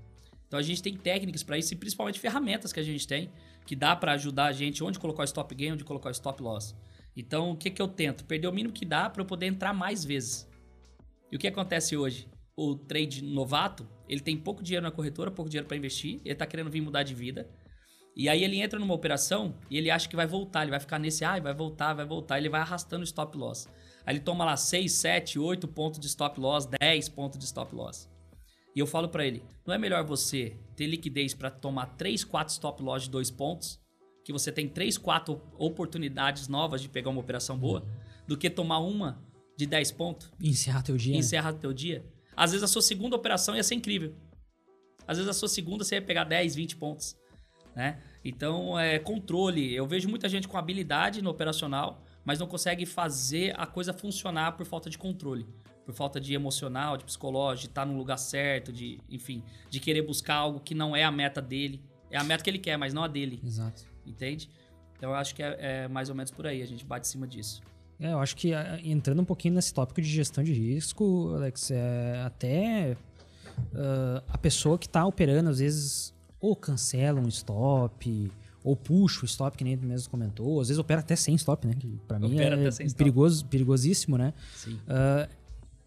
Então 0.46 0.58
a 0.58 0.62
gente 0.62 0.82
tem 0.82 0.96
técnicas 0.96 1.42
para 1.42 1.58
isso 1.58 1.72
e 1.74 1.76
principalmente 1.76 2.20
ferramentas 2.20 2.72
que 2.72 2.78
a 2.78 2.82
gente 2.82 3.06
tem 3.06 3.30
que 3.66 3.74
dá 3.74 3.94
para 3.96 4.12
ajudar 4.12 4.46
a 4.46 4.52
gente 4.52 4.82
onde 4.82 4.98
colocar 4.98 5.22
o 5.22 5.24
stop 5.24 5.54
gain, 5.54 5.72
onde 5.72 5.84
colocar 5.84 6.08
o 6.08 6.12
stop 6.12 6.42
loss. 6.42 6.74
Então 7.16 7.52
o 7.52 7.56
que, 7.56 7.70
que 7.70 7.80
eu 7.80 7.88
tento? 7.88 8.24
Perder 8.24 8.48
o 8.48 8.52
mínimo 8.52 8.74
que 8.74 8.84
dá 8.84 9.08
para 9.08 9.22
eu 9.22 9.26
poder 9.26 9.46
entrar 9.46 9.72
mais 9.72 10.04
vezes. 10.04 10.48
E 11.30 11.36
o 11.36 11.38
que 11.38 11.48
acontece 11.48 11.96
hoje? 11.96 12.28
O 12.56 12.76
trade 12.76 13.22
novato, 13.22 13.88
ele 14.08 14.20
tem 14.20 14.36
pouco 14.36 14.62
dinheiro 14.62 14.84
na 14.84 14.90
corretora, 14.90 15.30
pouco 15.30 15.50
dinheiro 15.50 15.66
para 15.66 15.76
investir, 15.76 16.20
ele 16.24 16.32
está 16.32 16.46
querendo 16.46 16.70
vir 16.70 16.80
mudar 16.80 17.02
de 17.02 17.14
vida. 17.14 17.50
E 18.16 18.28
aí 18.28 18.44
ele 18.44 18.60
entra 18.60 18.78
numa 18.78 18.94
operação 18.94 19.56
e 19.68 19.76
ele 19.76 19.90
acha 19.90 20.08
que 20.08 20.14
vai 20.14 20.26
voltar, 20.26 20.62
ele 20.62 20.70
vai 20.70 20.78
ficar 20.78 21.00
nesse, 21.00 21.24
ah, 21.24 21.38
vai 21.40 21.52
voltar, 21.52 21.94
vai 21.94 22.06
voltar, 22.06 22.38
ele 22.38 22.48
vai 22.48 22.60
arrastando 22.60 23.00
o 23.00 23.04
stop 23.04 23.36
loss. 23.36 23.68
Aí 24.06 24.14
ele 24.14 24.20
toma 24.20 24.44
lá 24.44 24.56
6, 24.56 24.92
7, 24.92 25.38
8 25.38 25.66
pontos 25.66 25.98
de 25.98 26.06
stop 26.06 26.38
loss, 26.38 26.68
10 26.80 27.08
pontos 27.08 27.38
de 27.38 27.44
stop 27.44 27.74
loss. 27.74 28.08
E 28.74 28.80
eu 28.80 28.86
falo 28.86 29.08
para 29.08 29.24
ele, 29.24 29.42
não 29.64 29.72
é 29.72 29.78
melhor 29.78 30.04
você 30.04 30.56
ter 30.74 30.86
liquidez 30.86 31.32
para 31.32 31.48
tomar 31.48 31.86
3, 31.96 32.24
4 32.24 32.52
stop 32.52 32.82
loss 32.82 33.04
de 33.04 33.10
2 33.10 33.30
pontos, 33.30 33.80
que 34.24 34.32
você 34.32 34.50
tem 34.50 34.68
3, 34.68 34.98
4 34.98 35.40
oportunidades 35.56 36.48
novas 36.48 36.82
de 36.82 36.88
pegar 36.88 37.10
uma 37.10 37.20
operação 37.20 37.56
boa, 37.56 37.80
uhum. 37.80 37.86
do 38.26 38.36
que 38.36 38.50
tomar 38.50 38.78
uma 38.80 39.22
de 39.56 39.66
10 39.66 39.92
pontos. 39.92 40.32
Encerrar 40.40 40.82
teu 40.82 40.96
dia. 40.96 41.16
Encerrar 41.16 41.52
teu 41.52 41.72
dia. 41.72 42.04
Às 42.36 42.50
vezes 42.50 42.64
a 42.64 42.66
sua 42.66 42.82
segunda 42.82 43.14
operação 43.14 43.54
ia 43.54 43.62
ser 43.62 43.76
incrível. 43.76 44.12
Às 45.06 45.18
vezes 45.18 45.30
a 45.30 45.34
sua 45.34 45.48
segunda 45.48 45.84
você 45.84 45.94
ia 45.94 46.02
pegar 46.02 46.24
10, 46.24 46.56
20 46.56 46.76
pontos. 46.76 47.16
Né? 47.76 48.02
Então, 48.24 48.78
é 48.78 48.98
controle. 48.98 49.72
Eu 49.72 49.86
vejo 49.86 50.08
muita 50.08 50.28
gente 50.28 50.48
com 50.48 50.56
habilidade 50.56 51.22
no 51.22 51.30
operacional, 51.30 52.02
mas 52.24 52.40
não 52.40 52.46
consegue 52.48 52.86
fazer 52.86 53.54
a 53.56 53.66
coisa 53.66 53.92
funcionar 53.92 54.52
por 54.52 54.66
falta 54.66 54.90
de 54.90 54.98
controle 54.98 55.46
por 55.84 55.94
falta 55.94 56.20
de 56.20 56.34
emocional, 56.34 56.96
de 56.96 57.04
psicológico, 57.04 57.66
de 57.66 57.70
estar 57.70 57.84
no 57.84 57.96
lugar 57.96 58.16
certo, 58.16 58.72
de, 58.72 58.98
enfim, 59.10 59.42
de 59.68 59.80
querer 59.80 60.02
buscar 60.02 60.36
algo 60.36 60.60
que 60.60 60.74
não 60.74 60.96
é 60.96 61.04
a 61.04 61.10
meta 61.10 61.42
dele. 61.42 61.82
É 62.10 62.16
a 62.16 62.24
meta 62.24 62.42
que 62.42 62.50
ele 62.50 62.58
quer, 62.58 62.76
mas 62.76 62.94
não 62.94 63.04
a 63.04 63.08
dele. 63.08 63.40
Exato. 63.44 63.84
Entende? 64.06 64.48
Então 64.96 65.10
eu 65.10 65.16
acho 65.16 65.34
que 65.34 65.42
é, 65.42 65.56
é 65.60 65.88
mais 65.88 66.08
ou 66.08 66.14
menos 66.14 66.30
por 66.30 66.46
aí, 66.46 66.62
a 66.62 66.66
gente 66.66 66.84
bate 66.84 67.06
em 67.06 67.10
cima 67.10 67.26
disso. 67.26 67.60
É, 68.00 68.12
eu 68.12 68.18
acho 68.18 68.36
que 68.36 68.50
entrando 68.82 69.22
um 69.22 69.24
pouquinho 69.24 69.54
nesse 69.54 69.72
tópico 69.72 70.00
de 70.00 70.08
gestão 70.08 70.42
de 70.42 70.52
risco, 70.52 71.32
Alex, 71.34 71.70
é 71.70 72.22
até 72.24 72.96
uh, 73.72 74.22
a 74.28 74.38
pessoa 74.38 74.78
que 74.78 74.86
está 74.86 75.06
operando, 75.06 75.50
às 75.50 75.58
vezes, 75.58 76.14
ou 76.40 76.56
cancela 76.56 77.20
um 77.20 77.28
stop, 77.28 78.32
ou 78.64 78.74
puxa 78.74 79.22
o 79.22 79.24
stop, 79.26 79.56
que 79.56 79.64
nem 79.64 79.76
tu 79.76 79.86
mesmo 79.86 80.10
comentou, 80.10 80.60
às 80.60 80.68
vezes 80.68 80.78
opera 80.78 81.00
até 81.00 81.14
sem 81.14 81.34
stop, 81.34 81.66
né? 81.66 81.74
Que 81.78 82.00
pra 82.08 82.18
mim 82.18 82.34
opera 82.34 82.56
é 82.56 82.88
perigoso, 82.96 83.44
perigosíssimo, 83.46 84.18
né? 84.18 84.32
Sim. 84.54 84.74
Uh, 84.74 85.28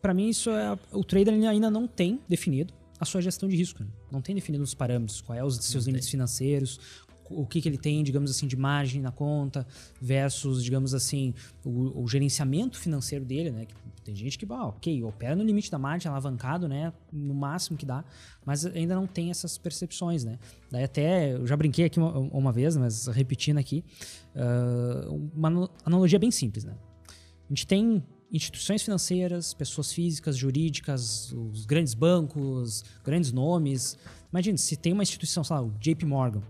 para 0.07 0.13
mim 0.13 0.29
isso 0.29 0.49
é 0.51 0.79
o 0.93 1.03
trader 1.03 1.33
ainda 1.33 1.69
não 1.69 1.85
tem 1.85 2.21
definido 2.29 2.73
a 2.97 3.03
sua 3.03 3.21
gestão 3.21 3.49
de 3.49 3.57
risco. 3.57 3.83
Né? 3.83 3.89
Não 4.09 4.21
tem 4.21 4.33
definido 4.33 4.63
os 4.63 4.73
parâmetros, 4.73 5.19
quais 5.19 5.41
é 5.41 5.43
os 5.43 5.57
seus 5.57 5.85
não 5.85 5.91
limites 5.91 6.07
tem. 6.07 6.11
financeiros, 6.11 6.79
o 7.29 7.45
que, 7.45 7.59
que 7.59 7.67
ele 7.67 7.77
tem, 7.77 8.01
digamos 8.05 8.31
assim, 8.31 8.47
de 8.47 8.55
margem 8.55 9.01
na 9.01 9.11
conta 9.11 9.67
versus, 10.01 10.63
digamos 10.63 10.93
assim, 10.93 11.33
o, 11.65 12.03
o 12.03 12.07
gerenciamento 12.07 12.79
financeiro 12.79 13.25
dele, 13.25 13.51
né? 13.51 13.67
Tem 14.05 14.15
gente 14.15 14.37
que, 14.37 14.45
ah, 14.49 14.67
ok, 14.67 15.03
opera 15.03 15.35
no 15.35 15.43
limite 15.43 15.69
da 15.69 15.77
margem, 15.77 16.09
alavancado, 16.09 16.69
né? 16.69 16.93
No 17.11 17.33
máximo 17.33 17.77
que 17.77 17.85
dá, 17.85 18.05
mas 18.45 18.65
ainda 18.65 18.95
não 18.95 19.05
tem 19.05 19.29
essas 19.29 19.57
percepções, 19.57 20.23
né? 20.23 20.39
Daí 20.71 20.85
até, 20.85 21.33
eu 21.33 21.45
já 21.45 21.57
brinquei 21.57 21.83
aqui 21.83 21.99
uma, 21.99 22.17
uma 22.17 22.53
vez, 22.53 22.77
mas 22.77 23.07
repetindo 23.07 23.57
aqui, 23.57 23.83
uh, 24.33 25.29
uma 25.35 25.69
analogia 25.85 26.17
bem 26.17 26.31
simples, 26.31 26.63
né? 26.63 26.77
A 27.09 27.49
gente 27.49 27.67
tem 27.67 28.01
instituições 28.31 28.81
financeiras, 28.83 29.53
pessoas 29.53 29.91
físicas, 29.91 30.37
jurídicas, 30.37 31.31
os 31.31 31.65
grandes 31.65 31.93
bancos, 31.93 32.83
grandes 33.03 33.31
nomes. 33.31 33.97
Imagina, 34.31 34.57
se 34.57 34.75
tem 34.75 34.93
uma 34.93 35.03
instituição, 35.03 35.43
sei 35.43 35.55
lá, 35.55 35.61
o 35.61 35.71
JP 35.79 36.05
Morgan. 36.05 36.41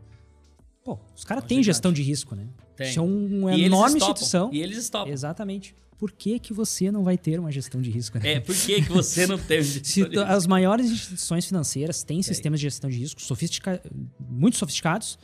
Pô, 0.84 0.98
os 1.16 1.24
caras 1.24 1.44
têm 1.44 1.62
gestão 1.62 1.92
de 1.92 2.02
risco, 2.02 2.36
né? 2.36 2.48
Tem. 2.76 2.90
Isso 2.90 3.00
é 3.00 3.02
uma 3.02 3.54
e 3.56 3.64
enorme 3.64 3.98
instituição. 3.98 4.50
E 4.54 4.62
eles 4.62 4.78
estopam. 4.78 5.12
Exatamente. 5.12 5.76
Por 5.98 6.12
que, 6.12 6.38
que 6.38 6.54
você 6.54 6.92
não 6.92 7.04
vai 7.04 7.18
ter 7.18 7.40
uma 7.40 7.52
gestão 7.52 7.82
de 7.82 7.90
risco? 7.90 8.20
Né? 8.20 8.34
É, 8.34 8.40
por 8.40 8.56
que, 8.56 8.84
que 8.84 8.92
você 8.92 9.26
não 9.26 9.38
tem 9.38 9.64
Se 9.64 10.04
As 10.28 10.46
maiores 10.46 10.92
instituições 10.92 11.46
financeiras 11.46 12.04
têm 12.04 12.22
sistemas 12.22 12.60
de 12.60 12.68
gestão 12.68 12.90
de 12.90 12.98
risco 12.98 13.20
sofistica 13.20 13.82
muito 14.20 14.58
sofisticados, 14.58 15.18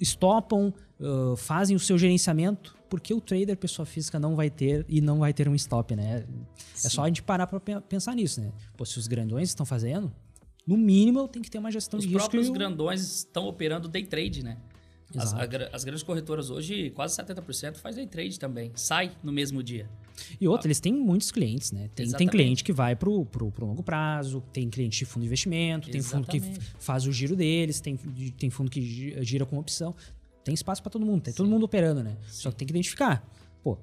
estopam, 0.00 0.72
uh, 1.00 1.36
fazem 1.36 1.76
o 1.76 1.80
seu 1.80 1.98
gerenciamento 1.98 2.76
porque 2.88 3.12
o 3.12 3.20
trader, 3.20 3.56
pessoa 3.56 3.84
física, 3.84 4.18
não 4.18 4.36
vai 4.36 4.50
ter 4.50 4.84
e 4.88 5.00
não 5.00 5.18
vai 5.18 5.32
ter 5.32 5.48
um 5.48 5.54
stop, 5.54 5.94
né? 5.96 6.24
Sim. 6.74 6.86
É 6.86 6.90
só 6.90 7.02
a 7.02 7.08
gente 7.08 7.22
parar 7.22 7.46
para 7.46 7.60
pensar 7.80 8.14
nisso, 8.14 8.40
né? 8.40 8.52
Pô, 8.76 8.84
se 8.84 8.98
os 8.98 9.06
grandões 9.06 9.48
estão 9.48 9.66
fazendo, 9.66 10.12
no 10.66 10.76
mínimo 10.76 11.20
eu 11.20 11.28
tenho 11.28 11.42
que 11.42 11.50
ter 11.50 11.58
uma 11.58 11.70
gestão 11.70 11.98
os 11.98 12.04
de 12.04 12.08
risco. 12.08 12.24
Os 12.24 12.28
próprios 12.28 12.50
grandões 12.50 13.00
estão 13.00 13.46
operando 13.46 13.88
day 13.88 14.04
trade, 14.04 14.44
né? 14.44 14.56
As, 15.14 15.32
a, 15.32 15.46
as, 15.72 15.84
grandes 15.84 16.02
corretoras 16.02 16.50
hoje, 16.50 16.90
quase 16.90 17.16
70% 17.16 17.76
faz 17.76 17.94
day 17.94 18.06
trade 18.06 18.40
também. 18.40 18.72
Sai 18.74 19.12
no 19.22 19.32
mesmo 19.32 19.62
dia. 19.62 19.88
E 20.40 20.48
outra, 20.48 20.66
eles 20.66 20.80
têm 20.80 20.92
muitos 20.92 21.30
clientes, 21.30 21.70
né? 21.70 21.88
Tem, 21.94 22.10
tem 22.10 22.26
cliente 22.26 22.64
que 22.64 22.72
vai 22.72 22.96
pro, 22.96 23.24
pro, 23.24 23.50
pro 23.52 23.66
longo 23.66 23.84
prazo, 23.84 24.42
tem 24.52 24.68
cliente 24.68 24.98
de 24.98 25.04
fundo 25.04 25.22
de 25.22 25.28
investimento, 25.28 25.88
Exatamente. 25.88 26.30
tem 26.30 26.40
fundo 26.40 26.58
que 26.58 26.60
faz 26.80 27.06
o 27.06 27.12
giro 27.12 27.36
deles, 27.36 27.80
tem, 27.80 27.96
tem 28.36 28.50
fundo 28.50 28.68
que 28.68 29.22
gira 29.22 29.46
com 29.46 29.58
opção 29.58 29.94
tem 30.46 30.54
espaço 30.54 30.80
para 30.80 30.90
todo 30.90 31.04
mundo, 31.04 31.22
tem 31.22 31.32
Sim. 31.32 31.38
todo 31.38 31.48
mundo 31.48 31.64
operando, 31.64 32.04
né? 32.04 32.16
Sim. 32.28 32.42
Só 32.42 32.50
que 32.52 32.56
tem 32.56 32.66
que 32.66 32.72
identificar. 32.72 33.28
Pô, 33.64 33.76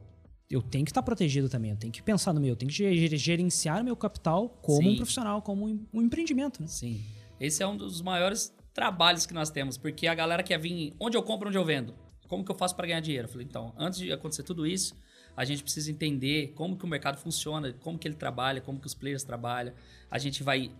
eu 0.49 0.61
tenho 0.61 0.85
que 0.85 0.91
estar 0.91 1.01
tá 1.01 1.05
protegido 1.05 1.49
também, 1.49 1.71
eu 1.71 1.77
tenho 1.77 1.91
que 1.91 2.01
pensar 2.01 2.31
no 2.31 2.39
meu, 2.39 2.51
eu 2.51 2.55
tenho 2.55 2.71
que 2.71 3.17
gerenciar 3.17 3.81
o 3.81 3.83
meu 3.83 3.97
capital 3.97 4.47
como 4.61 4.81
Sim. 4.81 4.93
um 4.93 4.95
profissional, 4.95 5.41
como 5.41 5.67
um 5.93 6.01
empreendimento, 6.01 6.61
né? 6.61 6.67
Sim. 6.67 7.03
Esse 7.37 7.61
é 7.61 7.67
um 7.67 7.75
dos 7.75 8.01
maiores 8.01 8.55
trabalhos 8.73 9.25
que 9.25 9.33
nós 9.33 9.49
temos, 9.49 9.77
porque 9.77 10.07
a 10.07 10.15
galera 10.15 10.41
quer 10.41 10.57
vir 10.57 10.93
onde 10.97 11.17
eu 11.17 11.21
compro, 11.21 11.49
onde 11.49 11.57
eu 11.57 11.65
vendo. 11.65 11.93
Como 12.29 12.45
que 12.45 12.51
eu 12.51 12.55
faço 12.55 12.73
para 12.77 12.87
ganhar 12.87 13.01
dinheiro? 13.01 13.27
Eu 13.27 13.31
falei, 13.31 13.45
então, 13.45 13.73
antes 13.77 13.99
de 13.99 14.13
acontecer 14.13 14.43
tudo 14.43 14.65
isso, 14.65 14.95
a 15.35 15.43
gente 15.43 15.63
precisa 15.63 15.91
entender 15.91 16.53
como 16.55 16.77
que 16.77 16.85
o 16.85 16.87
mercado 16.87 17.17
funciona, 17.17 17.73
como 17.73 17.99
que 17.99 18.07
ele 18.07 18.15
trabalha, 18.15 18.61
como 18.61 18.79
que 18.79 18.87
os 18.87 18.93
players 18.93 19.23
trabalham. 19.23 19.73
A 20.09 20.17
gente 20.17 20.41
vai 20.41 20.71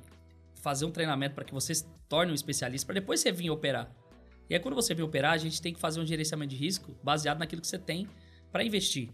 fazer 0.55 0.85
um 0.85 0.91
treinamento 0.91 1.35
para 1.35 1.43
que 1.43 1.53
você 1.53 1.75
se 1.75 1.85
torne 2.07 2.31
um 2.31 2.35
especialista, 2.35 2.85
para 2.85 3.01
depois 3.01 3.19
você 3.19 3.33
vir 3.33 3.49
operar. 3.49 3.93
E 4.49 4.53
aí, 4.53 4.59
quando 4.59 4.75
você 4.75 4.93
vem 4.93 5.05
operar, 5.05 5.33
a 5.33 5.37
gente 5.37 5.61
tem 5.61 5.73
que 5.73 5.79
fazer 5.79 5.99
um 5.99 6.05
gerenciamento 6.05 6.49
de 6.49 6.55
risco 6.55 6.95
baseado 7.03 7.39
naquilo 7.39 7.61
que 7.61 7.67
você 7.67 7.79
tem 7.79 8.07
para 8.51 8.63
investir. 8.63 9.09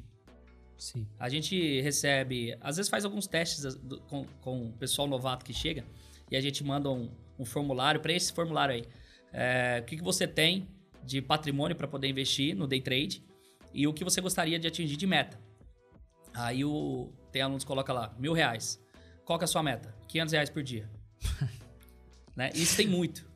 Sim. 0.78 1.06
A 1.20 1.28
gente 1.28 1.82
recebe, 1.82 2.58
às 2.62 2.78
vezes 2.78 2.90
faz 2.90 3.04
alguns 3.04 3.28
testes 3.28 3.78
com, 4.08 4.26
com 4.42 4.68
o 4.68 4.74
pessoal 4.74 5.08
novato 5.08 5.44
que 5.44 5.54
chega 5.54 5.84
e 6.32 6.38
a 6.38 6.42
gente 6.42 6.64
manda 6.64 6.90
um, 6.90 7.10
um 7.38 7.46
formulário. 7.46 8.00
Para 8.00 8.14
esse 8.14 8.32
formulário 8.32 8.76
aí, 8.76 8.86
é, 9.34 9.80
o 9.82 9.86
que, 9.86 9.98
que 9.98 10.04
você 10.04 10.26
tem 10.26 10.68
de 11.04 11.22
patrimônio 11.22 11.76
para 11.76 11.88
poder 11.88 12.08
investir 12.08 12.56
no 12.56 12.66
day 12.66 12.82
trade 12.82 13.24
e 13.74 13.88
o 13.88 13.94
que 13.94 14.04
você 14.04 14.22
gostaria 14.22 14.58
de 14.58 14.68
atingir 14.68 14.96
de 14.96 15.06
meta. 15.06 15.40
Aí 16.34 16.64
o, 16.64 17.12
tem 17.32 17.42
alunos 17.42 17.64
que 17.64 17.68
colocam 17.68 17.96
lá, 17.96 18.16
mil 18.18 18.34
reais. 18.34 18.82
Qual 19.26 19.38
que 19.38 19.44
é 19.44 19.46
a 19.46 19.48
sua 19.48 19.62
meta? 19.62 19.94
500 20.08 20.32
reais 20.32 20.50
por 20.50 20.64
dia. 20.64 20.90
né? 22.36 22.52
Isso 22.56 22.78
tem 22.78 22.88
muito. 22.88 23.29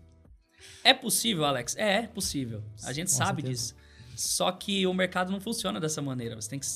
É 0.84 0.94
possível, 0.94 1.46
Alex? 1.46 1.76
É, 1.78 2.00
é 2.00 2.08
possível. 2.08 2.64
A 2.84 2.92
gente 2.92 3.10
Com 3.10 3.18
sabe 3.18 3.42
certeza. 3.42 3.74
disso. 3.74 3.84
Só 4.16 4.52
que 4.52 4.86
o 4.86 4.94
mercado 4.94 5.32
não 5.32 5.40
funciona 5.40 5.80
dessa 5.80 6.02
maneira. 6.02 6.36
Você 6.36 6.50
tem 6.50 6.60
que 6.60 6.68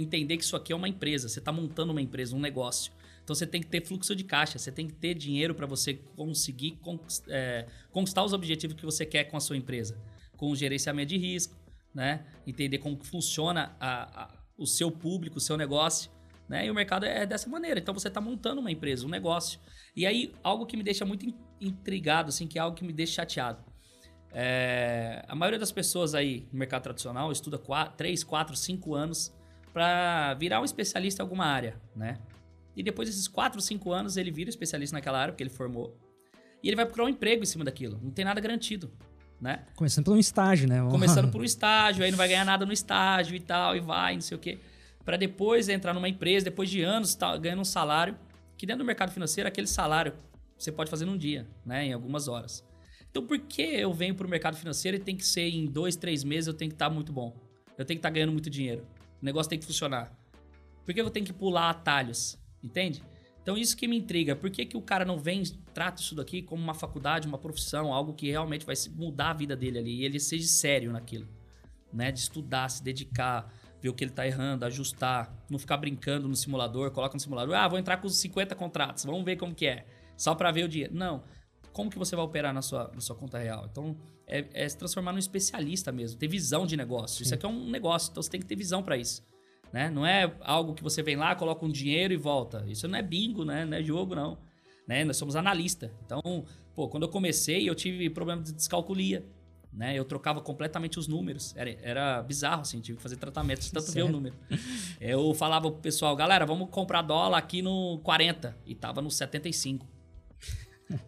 entender 0.00 0.36
que 0.36 0.44
isso 0.44 0.56
aqui 0.56 0.72
é 0.72 0.76
uma 0.76 0.88
empresa. 0.88 1.28
Você 1.28 1.38
está 1.38 1.50
montando 1.52 1.92
uma 1.92 2.02
empresa, 2.02 2.36
um 2.36 2.40
negócio. 2.40 2.92
Então 3.24 3.34
você 3.34 3.46
tem 3.46 3.60
que 3.60 3.68
ter 3.68 3.84
fluxo 3.86 4.16
de 4.16 4.24
caixa, 4.24 4.58
você 4.58 4.72
tem 4.72 4.88
que 4.88 4.94
ter 4.94 5.14
dinheiro 5.14 5.54
para 5.54 5.64
você 5.64 5.94
conseguir 6.16 6.78
é, 7.28 7.66
conquistar 7.90 8.24
os 8.24 8.32
objetivos 8.32 8.76
que 8.76 8.84
você 8.84 9.06
quer 9.06 9.24
com 9.24 9.36
a 9.36 9.40
sua 9.40 9.56
empresa. 9.56 9.96
Com 10.36 10.50
o 10.50 10.56
gerenciamento 10.56 11.10
de 11.10 11.18
risco, 11.18 11.56
né? 11.94 12.26
entender 12.46 12.78
como 12.78 12.98
funciona 13.02 13.76
a, 13.78 14.24
a, 14.24 14.34
o 14.58 14.66
seu 14.66 14.90
público, 14.90 15.38
o 15.38 15.40
seu 15.40 15.56
negócio. 15.56 16.10
Né? 16.48 16.66
E 16.66 16.70
o 16.70 16.74
mercado 16.74 17.06
é 17.06 17.24
dessa 17.24 17.48
maneira. 17.48 17.78
Então 17.78 17.94
você 17.94 18.08
está 18.08 18.20
montando 18.20 18.60
uma 18.60 18.70
empresa, 18.70 19.06
um 19.06 19.08
negócio. 19.08 19.60
E 19.94 20.04
aí, 20.04 20.34
algo 20.42 20.66
que 20.66 20.76
me 20.76 20.82
deixa 20.82 21.04
muito 21.04 21.24
intrigado, 21.66 22.28
assim, 22.28 22.46
que 22.46 22.58
é 22.58 22.62
algo 22.62 22.76
que 22.76 22.84
me 22.84 22.92
deixa 22.92 23.14
chateado. 23.22 23.62
É, 24.34 25.24
a 25.28 25.34
maioria 25.34 25.58
das 25.58 25.70
pessoas 25.70 26.14
aí 26.14 26.48
no 26.50 26.58
mercado 26.58 26.82
tradicional 26.82 27.30
estuda 27.30 27.58
4, 27.58 27.96
3, 27.96 28.24
4, 28.24 28.56
5 28.56 28.94
anos 28.94 29.32
para 29.72 30.34
virar 30.34 30.60
um 30.60 30.64
especialista 30.64 31.22
em 31.22 31.24
alguma 31.24 31.44
área, 31.44 31.76
né? 31.94 32.18
E 32.74 32.82
depois 32.82 33.08
desses 33.08 33.28
4, 33.28 33.60
5 33.60 33.92
anos 33.92 34.16
ele 34.16 34.30
vira 34.30 34.48
especialista 34.48 34.96
naquela 34.96 35.18
área, 35.18 35.32
porque 35.32 35.42
ele 35.42 35.50
formou. 35.50 35.96
E 36.62 36.68
ele 36.68 36.76
vai 36.76 36.86
procurar 36.86 37.06
um 37.06 37.08
emprego 37.10 37.42
em 37.42 37.46
cima 37.46 37.64
daquilo. 37.64 38.00
Não 38.02 38.10
tem 38.10 38.24
nada 38.24 38.40
garantido, 38.40 38.90
né? 39.40 39.64
Começando 39.74 40.04
por 40.06 40.14
um 40.14 40.18
estágio, 40.18 40.68
né? 40.68 40.80
Começando 40.90 41.30
por 41.30 41.40
um 41.40 41.44
estágio, 41.44 42.04
aí 42.04 42.10
não 42.10 42.18
vai 42.18 42.28
ganhar 42.28 42.44
nada 42.44 42.64
no 42.64 42.72
estágio 42.72 43.36
e 43.36 43.40
tal, 43.40 43.76
e 43.76 43.80
vai, 43.80 44.14
não 44.14 44.22
sei 44.22 44.36
o 44.36 44.40
quê. 44.40 44.58
Para 45.04 45.16
depois 45.16 45.68
entrar 45.68 45.92
numa 45.92 46.08
empresa, 46.08 46.44
depois 46.44 46.70
de 46.70 46.82
anos, 46.82 47.14
tá 47.14 47.36
ganhando 47.36 47.60
um 47.60 47.64
salário, 47.64 48.16
que 48.56 48.64
dentro 48.64 48.82
do 48.82 48.86
mercado 48.86 49.10
financeiro, 49.10 49.48
aquele 49.48 49.66
salário 49.66 50.14
você 50.62 50.72
pode 50.72 50.90
fazer 50.90 51.04
num 51.04 51.16
dia, 51.16 51.48
né? 51.64 51.86
Em 51.86 51.92
algumas 51.92 52.28
horas. 52.28 52.64
Então, 53.10 53.26
por 53.26 53.38
que 53.38 53.62
eu 53.62 53.92
venho 53.92 54.14
para 54.14 54.26
o 54.26 54.30
mercado 54.30 54.56
financeiro 54.56 54.96
e 54.96 55.00
tem 55.00 55.16
que 55.16 55.26
ser 55.26 55.48
em 55.48 55.66
dois, 55.66 55.96
três 55.96 56.24
meses 56.24 56.46
eu 56.46 56.54
tenho 56.54 56.70
que 56.70 56.74
estar 56.74 56.88
tá 56.88 56.94
muito 56.94 57.12
bom? 57.12 57.36
Eu 57.76 57.84
tenho 57.84 57.98
que 57.98 58.00
estar 58.00 58.08
tá 58.08 58.14
ganhando 58.14 58.32
muito 58.32 58.48
dinheiro. 58.48 58.86
O 59.20 59.24
negócio 59.24 59.50
tem 59.50 59.58
que 59.58 59.66
funcionar. 59.66 60.16
Por 60.84 60.94
que 60.94 61.00
eu 61.00 61.10
tenho 61.10 61.26
que 61.26 61.32
pular 61.32 61.70
atalhos? 61.70 62.38
Entende? 62.62 63.02
Então, 63.42 63.56
isso 63.56 63.76
que 63.76 63.88
me 63.88 63.98
intriga. 63.98 64.36
Por 64.36 64.50
que, 64.50 64.64
que 64.64 64.76
o 64.76 64.82
cara 64.82 65.04
não 65.04 65.18
vem, 65.18 65.42
trata 65.74 66.00
isso 66.00 66.14
daqui 66.14 66.42
como 66.42 66.62
uma 66.62 66.74
faculdade, 66.74 67.26
uma 67.26 67.38
profissão, 67.38 67.92
algo 67.92 68.14
que 68.14 68.30
realmente 68.30 68.64
vai 68.64 68.74
mudar 68.94 69.30
a 69.30 69.34
vida 69.34 69.56
dele 69.56 69.78
ali 69.78 70.00
e 70.00 70.04
ele 70.04 70.20
seja 70.20 70.46
sério 70.46 70.92
naquilo? 70.92 71.28
Né? 71.92 72.12
De 72.12 72.20
estudar, 72.20 72.68
se 72.68 72.82
dedicar, 72.82 73.52
ver 73.82 73.88
o 73.88 73.94
que 73.94 74.04
ele 74.04 74.12
está 74.12 74.24
errando, 74.24 74.64
ajustar, 74.64 75.34
não 75.50 75.58
ficar 75.58 75.76
brincando 75.76 76.28
no 76.28 76.36
simulador, 76.36 76.92
coloca 76.92 77.14
no 77.14 77.20
simulador, 77.20 77.56
ah, 77.56 77.66
vou 77.66 77.78
entrar 77.78 77.96
com 77.96 78.06
os 78.06 78.16
50 78.16 78.54
contratos, 78.54 79.04
vamos 79.04 79.24
ver 79.24 79.36
como 79.36 79.52
que 79.52 79.66
é, 79.66 79.84
só 80.22 80.36
para 80.36 80.52
ver 80.52 80.64
o 80.64 80.68
dia. 80.68 80.88
Não. 80.92 81.24
Como 81.72 81.90
que 81.90 81.98
você 81.98 82.14
vai 82.14 82.24
operar 82.24 82.54
na 82.54 82.62
sua, 82.62 82.92
na 82.94 83.00
sua 83.00 83.16
conta 83.16 83.38
real? 83.38 83.66
Então, 83.68 83.96
é, 84.24 84.46
é 84.52 84.68
se 84.68 84.78
transformar 84.78 85.10
num 85.10 85.18
especialista 85.18 85.90
mesmo, 85.90 86.16
ter 86.16 86.28
visão 86.28 86.64
de 86.64 86.76
negócio. 86.76 87.18
Sim. 87.18 87.24
Isso 87.24 87.34
aqui 87.34 87.44
é 87.44 87.48
um 87.48 87.68
negócio, 87.68 88.10
então 88.12 88.22
você 88.22 88.30
tem 88.30 88.40
que 88.40 88.46
ter 88.46 88.54
visão 88.54 88.84
para 88.84 88.96
isso. 88.96 89.26
Né? 89.72 89.90
Não 89.90 90.06
é 90.06 90.32
algo 90.42 90.74
que 90.74 90.82
você 90.82 91.02
vem 91.02 91.16
lá, 91.16 91.34
coloca 91.34 91.66
um 91.66 91.68
dinheiro 91.68 92.14
e 92.14 92.16
volta. 92.16 92.64
Isso 92.68 92.86
não 92.86 92.96
é 92.96 93.02
bingo, 93.02 93.44
né? 93.44 93.64
Não 93.64 93.76
é 93.76 93.82
jogo, 93.82 94.14
não. 94.14 94.38
Né? 94.86 95.02
Nós 95.02 95.16
somos 95.16 95.34
analista. 95.34 95.90
Então, 96.06 96.44
pô, 96.72 96.86
quando 96.86 97.02
eu 97.02 97.08
comecei, 97.08 97.68
eu 97.68 97.74
tive 97.74 98.08
problema 98.08 98.42
de 98.42 98.52
descalculia. 98.52 99.26
Né? 99.72 99.98
Eu 99.98 100.04
trocava 100.04 100.40
completamente 100.40 101.00
os 101.00 101.08
números. 101.08 101.52
Era, 101.56 101.76
era 101.82 102.22
bizarro, 102.22 102.60
assim, 102.60 102.80
tive 102.80 102.98
que 102.98 103.02
fazer 103.02 103.16
tratamento 103.16 103.62
de 103.62 103.72
tanto 103.72 103.90
ver 103.90 104.02
o 104.02 104.08
número. 104.08 104.36
Eu 105.00 105.34
falava 105.34 105.68
pro 105.68 105.80
pessoal, 105.80 106.14
galera, 106.14 106.46
vamos 106.46 106.70
comprar 106.70 107.02
dólar 107.02 107.38
aqui 107.38 107.60
no 107.60 107.98
40. 108.04 108.56
E 108.64 108.74
tava 108.76 109.02
no 109.02 109.10
75. 109.10 110.01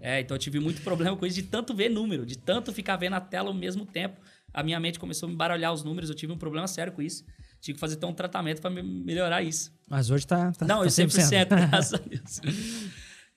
É, 0.01 0.21
então 0.21 0.35
eu 0.35 0.39
tive 0.39 0.61
muito 0.61 0.83
problema 0.83 1.17
com 1.17 1.27
isso 1.27 1.37
de 1.37 1.43
tanto 1.43 1.75
ver 1.75 1.89
número, 1.89 2.25
de 2.25 2.37
tanto 2.37 2.73
ficar 2.73 2.97
vendo 2.97 3.15
a 3.15 3.21
tela 3.21 3.49
ao 3.49 3.55
mesmo 3.55 3.85
tempo. 3.87 4.21
A 4.53 4.63
minha 4.63 4.79
mente 4.79 4.99
começou 4.99 5.29
a 5.29 5.31
me 5.31 5.37
baralhar 5.37 5.73
os 5.73 5.83
números, 5.83 6.09
eu 6.09 6.15
tive 6.15 6.33
um 6.33 6.39
problema 6.39 6.69
sério 6.69 6.93
com 6.93 7.03
isso. 7.03 7.25
Tive 7.61 7.75
que 7.77 7.81
fazer 7.81 7.97
então 7.97 8.11
um 8.11 8.15
tratamento 8.15 8.61
para 8.61 8.71
melhorar 8.71 9.43
isso. 9.43 9.73
Mas 9.89 10.11
hoje 10.11 10.27
tá. 10.27 10.53
tá 10.53 10.67
Não, 10.67 10.83
tá 10.83 10.87
100%, 10.87 11.07
100% 11.09 11.49
graças 11.71 11.95
a 11.95 11.97
Deus. 11.97 12.41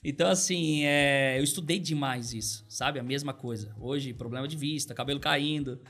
Então, 0.04 0.30
assim, 0.30 0.84
é, 0.84 1.40
eu 1.40 1.44
estudei 1.44 1.80
demais 1.80 2.34
isso, 2.34 2.66
sabe? 2.70 3.00
A 3.00 3.04
mesma 3.04 3.34
coisa. 3.34 3.74
Hoje, 3.80 4.14
problema 4.14 4.48
de 4.48 4.56
vista, 4.56 4.94
cabelo 4.94 5.20
caindo. 5.20 5.82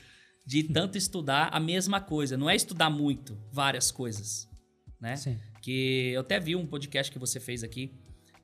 De 0.46 0.62
tanto 0.62 0.96
estudar 0.96 1.50
a 1.52 1.60
mesma 1.60 2.00
coisa. 2.00 2.36
Não 2.36 2.48
é 2.48 2.56
estudar 2.56 2.88
muito, 2.88 3.36
várias 3.52 3.90
coisas, 3.90 4.48
né? 5.00 5.14
Sim. 5.16 5.38
Que 5.60 6.12
eu 6.14 6.22
até 6.22 6.40
vi 6.40 6.56
um 6.56 6.66
podcast 6.66 7.12
que 7.12 7.18
você 7.18 7.38
fez 7.38 7.62
aqui. 7.62 7.92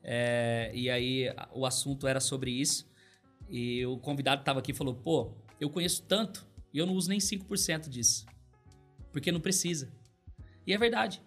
É, 0.04 0.70
e 0.74 0.88
aí 0.88 1.34
o 1.52 1.66
assunto 1.66 2.06
era 2.06 2.20
sobre 2.20 2.50
isso. 2.50 2.86
E 3.48 3.84
o 3.86 3.98
convidado 3.98 4.42
estava 4.42 4.60
aqui 4.60 4.70
e 4.70 4.74
falou: 4.74 4.94
pô, 4.94 5.32
eu 5.60 5.68
conheço 5.70 6.02
tanto 6.02 6.46
e 6.72 6.78
eu 6.78 6.86
não 6.86 6.94
uso 6.94 7.08
nem 7.08 7.18
5% 7.18 7.88
disso 7.88 8.26
porque 9.14 9.30
não 9.30 9.38
precisa. 9.38 9.92
E 10.66 10.74
é 10.74 10.76
verdade 10.76 11.22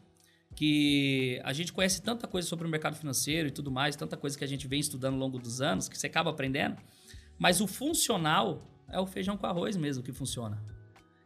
que 0.54 1.40
a 1.44 1.54
gente 1.54 1.72
conhece 1.72 2.02
tanta 2.02 2.28
coisa 2.28 2.46
sobre 2.46 2.68
o 2.68 2.70
mercado 2.70 2.98
financeiro 2.98 3.48
e 3.48 3.52
tudo 3.52 3.72
mais, 3.72 3.96
tanta 3.96 4.18
coisa 4.18 4.38
que 4.38 4.44
a 4.44 4.48
gente 4.48 4.68
vem 4.68 4.80
estudando 4.80 5.14
ao 5.14 5.20
longo 5.20 5.40
dos 5.40 5.62
anos, 5.62 5.88
que 5.88 5.98
você 5.98 6.08
acaba 6.08 6.30
aprendendo, 6.30 6.76
mas 7.40 7.62
o 7.62 7.68
funcional 7.68 8.62
é 8.90 9.00
o 9.00 9.06
feijão 9.06 9.38
com 9.38 9.46
arroz 9.46 9.78
mesmo 9.78 10.04
que 10.04 10.12
funciona. 10.12 10.62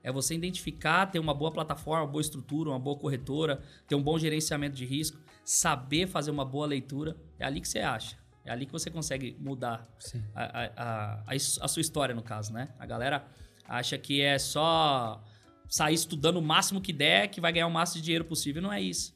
É 0.03 0.11
você 0.11 0.35
identificar, 0.35 1.07
ter 1.07 1.17
uma 1.17 1.33
boa 1.33 1.51
plataforma, 1.51 2.03
uma 2.03 2.11
boa 2.11 2.21
estrutura, 2.21 2.69
uma 2.69 2.79
boa 2.79 2.97
corretora, 2.97 3.61
ter 3.87 3.95
um 3.95 4.03
bom 4.03 4.19
gerenciamento 4.19 4.75
de 4.75 4.85
risco, 4.85 5.19
saber 5.43 6.07
fazer 6.07 6.31
uma 6.31 6.45
boa 6.45 6.65
leitura. 6.65 7.15
É 7.39 7.45
ali 7.45 7.61
que 7.61 7.67
você 7.67 7.79
acha. 7.79 8.17
É 8.43 8.51
ali 8.51 8.65
que 8.65 8.71
você 8.71 8.89
consegue 8.89 9.35
mudar 9.39 9.87
a, 10.33 10.43
a, 10.43 11.23
a, 11.27 11.35
a, 11.35 11.67
sua 11.67 11.81
história, 11.81 12.15
no 12.15 12.23
caso, 12.23 12.51
né? 12.51 12.69
A 12.79 12.85
galera 12.85 13.25
acha 13.67 13.97
que 13.97 14.21
é 14.21 14.39
só 14.39 15.23
sair 15.67 15.93
estudando 15.93 16.37
o 16.37 16.41
máximo 16.41 16.81
que 16.81 16.91
der, 16.91 17.27
que 17.29 17.39
vai 17.39 17.53
ganhar 17.53 17.67
o 17.67 17.71
máximo 17.71 17.99
de 17.99 18.05
dinheiro 18.05 18.25
possível. 18.25 18.61
Não 18.61 18.73
é 18.73 18.81
isso. 18.81 19.15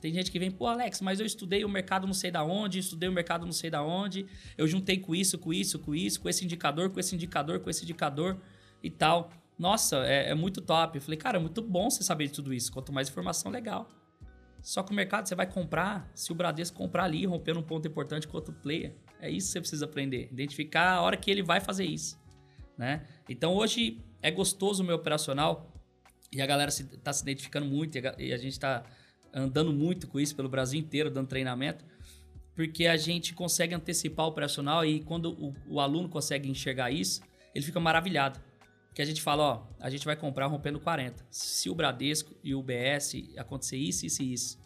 Tem 0.00 0.12
gente 0.12 0.32
que 0.32 0.38
vem, 0.38 0.50
pô, 0.50 0.66
Alex, 0.66 1.00
mas 1.00 1.20
eu 1.20 1.26
estudei 1.26 1.64
o 1.64 1.68
mercado 1.68 2.08
não 2.08 2.14
sei 2.14 2.28
da 2.28 2.42
onde, 2.42 2.80
estudei 2.80 3.08
o 3.08 3.12
mercado 3.12 3.44
não 3.46 3.52
sei 3.52 3.70
da 3.70 3.84
onde, 3.84 4.26
eu 4.58 4.66
juntei 4.66 4.98
com 4.98 5.14
isso, 5.14 5.38
com 5.38 5.52
isso, 5.52 5.78
com 5.78 5.94
isso, 5.94 6.20
com 6.20 6.28
esse 6.28 6.44
indicador, 6.44 6.90
com 6.90 6.98
esse 6.98 7.14
indicador, 7.14 7.60
com 7.60 7.70
esse 7.70 7.84
indicador 7.84 8.36
e 8.82 8.90
tal. 8.90 9.30
Nossa, 9.56 10.04
é, 10.04 10.30
é 10.30 10.34
muito 10.34 10.60
top. 10.60 10.98
Eu 10.98 11.02
falei, 11.02 11.16
cara, 11.16 11.38
é 11.38 11.40
muito 11.40 11.62
bom 11.62 11.88
você 11.88 12.02
saber 12.02 12.26
de 12.26 12.32
tudo 12.32 12.52
isso. 12.52 12.72
Quanto 12.72 12.92
mais 12.92 13.08
informação, 13.08 13.52
legal. 13.52 13.88
Só 14.62 14.82
que 14.84 14.92
o 14.92 14.94
mercado 14.94 15.28
você 15.28 15.34
vai 15.34 15.46
comprar, 15.46 16.08
se 16.14 16.30
o 16.30 16.34
Bradesco 16.34 16.76
comprar 16.76 17.04
ali, 17.04 17.26
romper 17.26 17.58
um 17.58 17.62
ponto 17.62 17.86
importante 17.88 18.28
com 18.28 18.36
outro 18.36 18.54
player. 18.54 18.94
É 19.20 19.28
isso 19.28 19.48
que 19.48 19.52
você 19.54 19.60
precisa 19.60 19.84
aprender. 19.84 20.28
Identificar 20.30 20.92
a 20.92 21.00
hora 21.02 21.16
que 21.16 21.30
ele 21.30 21.42
vai 21.42 21.60
fazer 21.60 21.84
isso. 21.84 22.16
Né? 22.78 23.04
Então 23.28 23.54
hoje 23.54 24.00
é 24.22 24.30
gostoso 24.30 24.82
o 24.82 24.86
meu 24.86 24.96
operacional 24.96 25.72
e 26.32 26.40
a 26.40 26.46
galera 26.46 26.70
está 26.70 26.84
se, 26.84 26.96
tá 26.98 27.12
se, 27.12 27.22
identificando 27.22 27.66
muito 27.66 27.98
e 27.98 28.06
a, 28.06 28.14
e 28.18 28.32
a 28.32 28.36
gente 28.36 28.52
está 28.52 28.84
andando 29.34 29.72
muito 29.72 30.06
com 30.06 30.20
isso 30.20 30.34
pelo 30.36 30.48
Brasil 30.48 30.78
inteiro, 30.78 31.10
dando 31.10 31.26
treinamento, 31.26 31.84
porque 32.54 32.86
a 32.86 32.96
gente 32.96 33.34
consegue 33.34 33.74
antecipar 33.74 34.26
o 34.26 34.28
operacional 34.28 34.84
e 34.84 35.00
quando 35.00 35.32
o, 35.32 35.54
o 35.66 35.80
aluno 35.80 36.08
consegue 36.08 36.48
enxergar 36.48 36.90
isso, 36.90 37.20
ele 37.54 37.64
fica 37.64 37.80
maravilhado. 37.80 38.40
Que 38.94 39.00
a 39.00 39.04
gente 39.04 39.22
fala, 39.22 39.42
ó, 39.42 39.66
a 39.80 39.88
gente 39.88 40.04
vai 40.04 40.16
comprar 40.16 40.46
rompendo 40.46 40.78
40. 40.78 41.24
Se 41.30 41.70
o 41.70 41.74
Bradesco 41.74 42.34
e 42.42 42.54
o 42.54 42.62
BS 42.62 43.14
acontecer 43.36 43.78
isso, 43.78 44.04
isso 44.04 44.22
e 44.22 44.32
isso. 44.32 44.62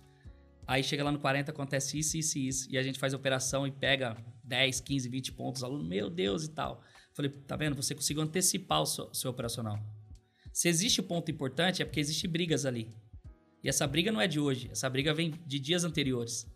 Aí 0.66 0.82
chega 0.82 1.04
lá 1.04 1.12
no 1.12 1.20
40, 1.20 1.52
acontece 1.52 1.98
isso, 1.98 2.16
isso 2.16 2.38
e 2.38 2.48
isso. 2.48 2.68
E 2.70 2.76
a 2.76 2.82
gente 2.82 2.98
faz 2.98 3.14
a 3.14 3.16
operação 3.16 3.66
e 3.66 3.70
pega 3.70 4.16
10, 4.42 4.80
15, 4.80 5.08
20 5.08 5.32
pontos. 5.32 5.62
Aluno, 5.62 5.84
meu 5.84 6.10
Deus 6.10 6.44
e 6.44 6.50
tal. 6.50 6.82
Falei, 7.14 7.30
tá 7.30 7.54
vendo? 7.56 7.76
Você 7.76 7.94
conseguiu 7.94 8.22
antecipar 8.22 8.82
o 8.82 8.86
seu, 8.86 9.14
seu 9.14 9.30
operacional. 9.30 9.78
Se 10.52 10.68
existe 10.68 11.00
ponto 11.02 11.30
importante, 11.30 11.82
é 11.82 11.84
porque 11.84 12.00
existe 12.00 12.26
brigas 12.26 12.66
ali. 12.66 12.92
E 13.62 13.68
essa 13.68 13.86
briga 13.86 14.10
não 14.10 14.20
é 14.20 14.26
de 14.26 14.40
hoje, 14.40 14.68
essa 14.70 14.88
briga 14.88 15.12
vem 15.12 15.34
de 15.46 15.58
dias 15.58 15.84
anteriores. 15.84 16.46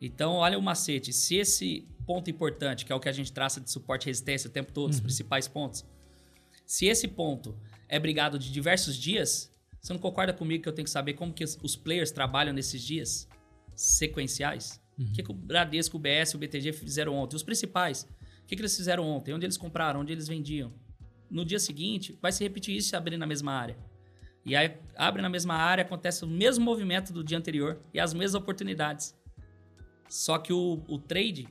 Então, 0.00 0.34
olha 0.34 0.58
o 0.58 0.62
macete. 0.62 1.12
Se 1.12 1.36
esse 1.36 1.86
ponto 2.06 2.30
importante, 2.30 2.84
que 2.84 2.92
é 2.92 2.94
o 2.94 3.00
que 3.00 3.08
a 3.08 3.12
gente 3.12 3.32
traça 3.32 3.60
de 3.60 3.70
suporte 3.70 4.04
e 4.04 4.06
resistência 4.06 4.48
o 4.48 4.52
tempo 4.52 4.72
todo, 4.72 4.84
uhum. 4.84 4.90
os 4.90 5.00
principais 5.00 5.46
pontos, 5.46 5.84
se 6.70 6.86
esse 6.86 7.08
ponto 7.08 7.58
é 7.88 7.98
brigado 7.98 8.38
de 8.38 8.52
diversos 8.52 8.96
dias, 8.96 9.52
você 9.80 9.92
não 9.92 10.00
concorda 10.00 10.32
comigo 10.32 10.62
que 10.62 10.68
eu 10.68 10.72
tenho 10.72 10.84
que 10.84 10.90
saber 10.90 11.14
como 11.14 11.32
que 11.32 11.42
os 11.42 11.74
players 11.74 12.10
trabalham 12.10 12.52
nesses 12.52 12.82
dias 12.82 13.28
sequenciais? 13.74 14.80
Uhum. 14.98 15.06
O 15.06 15.12
que, 15.12 15.22
que 15.22 15.30
o 15.30 15.34
Bradesco, 15.34 15.96
o 15.96 16.00
BS, 16.00 16.34
o 16.34 16.38
BTG 16.38 16.72
fizeram 16.72 17.14
ontem? 17.14 17.34
Os 17.34 17.42
principais. 17.42 18.02
O 18.42 18.46
que, 18.46 18.54
que 18.54 18.60
eles 18.62 18.76
fizeram 18.76 19.08
ontem? 19.08 19.32
Onde 19.32 19.46
eles 19.46 19.56
compraram? 19.56 20.00
Onde 20.00 20.12
eles 20.12 20.28
vendiam? 20.28 20.72
no 21.30 21.44
dia 21.44 21.58
seguinte, 21.58 22.18
vai 22.20 22.32
se 22.32 22.42
repetir 22.42 22.76
isso 22.76 22.94
e 22.94 22.96
abrir 22.96 23.16
na 23.16 23.26
mesma 23.26 23.52
área. 23.52 23.78
E 24.44 24.56
aí 24.56 24.76
abre 24.96 25.22
na 25.22 25.28
mesma 25.28 25.54
área, 25.54 25.82
acontece 25.82 26.24
o 26.24 26.28
mesmo 26.28 26.64
movimento 26.64 27.12
do 27.12 27.22
dia 27.22 27.38
anterior 27.38 27.80
e 27.94 28.00
as 28.00 28.12
mesmas 28.12 28.34
oportunidades. 28.34 29.14
Só 30.08 30.38
que 30.38 30.52
o, 30.52 30.82
o 30.88 30.98
trade, 30.98 31.48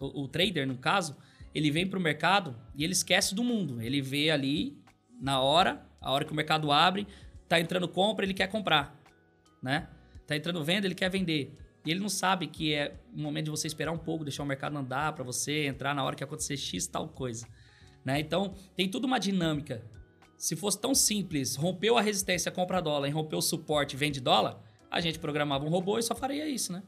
o, 0.00 0.22
o, 0.22 0.28
trader 0.28 0.66
no 0.66 0.76
caso, 0.76 1.16
ele 1.54 1.70
vem 1.70 1.86
para 1.86 1.98
o 1.98 2.02
mercado 2.02 2.56
e 2.74 2.82
ele 2.82 2.92
esquece 2.92 3.34
do 3.34 3.44
mundo. 3.44 3.80
Ele 3.80 4.02
vê 4.02 4.30
ali 4.30 4.76
na 5.20 5.40
hora, 5.40 5.86
a 6.00 6.10
hora 6.10 6.24
que 6.24 6.32
o 6.32 6.34
mercado 6.34 6.72
abre, 6.72 7.06
tá 7.48 7.60
entrando 7.60 7.88
compra, 7.88 8.24
ele 8.24 8.34
quer 8.34 8.48
comprar, 8.48 9.00
né? 9.62 9.88
Tá 10.26 10.34
entrando 10.36 10.64
venda, 10.64 10.86
ele 10.86 10.94
quer 10.94 11.08
vender. 11.08 11.56
E 11.84 11.90
ele 11.90 12.00
não 12.00 12.08
sabe 12.08 12.46
que 12.46 12.74
é 12.74 12.96
o 13.14 13.20
momento 13.20 13.44
de 13.44 13.50
você 13.50 13.66
esperar 13.66 13.92
um 13.92 13.98
pouco, 13.98 14.24
deixar 14.24 14.42
o 14.42 14.46
mercado 14.46 14.76
andar 14.76 15.12
para 15.12 15.22
você 15.22 15.66
entrar 15.66 15.94
na 15.94 16.02
hora 16.02 16.16
que 16.16 16.24
acontecer 16.24 16.56
X 16.56 16.86
tal 16.86 17.08
coisa. 17.08 17.46
Né? 18.04 18.20
Então, 18.20 18.54
tem 18.74 18.88
tudo 18.88 19.04
uma 19.04 19.18
dinâmica. 19.18 19.84
Se 20.36 20.56
fosse 20.56 20.80
tão 20.80 20.94
simples, 20.94 21.56
rompeu 21.56 21.96
a 21.96 22.00
resistência, 22.00 22.50
compra 22.50 22.80
dólar, 22.80 23.08
e 23.08 23.10
rompeu 23.10 23.38
o 23.38 23.42
suporte, 23.42 23.96
vende 23.96 24.20
dólar, 24.20 24.60
a 24.90 25.00
gente 25.00 25.18
programava 25.18 25.64
um 25.64 25.68
robô 25.68 25.98
e 25.98 26.02
só 26.02 26.14
faria 26.14 26.48
isso, 26.48 26.72
né? 26.72 26.82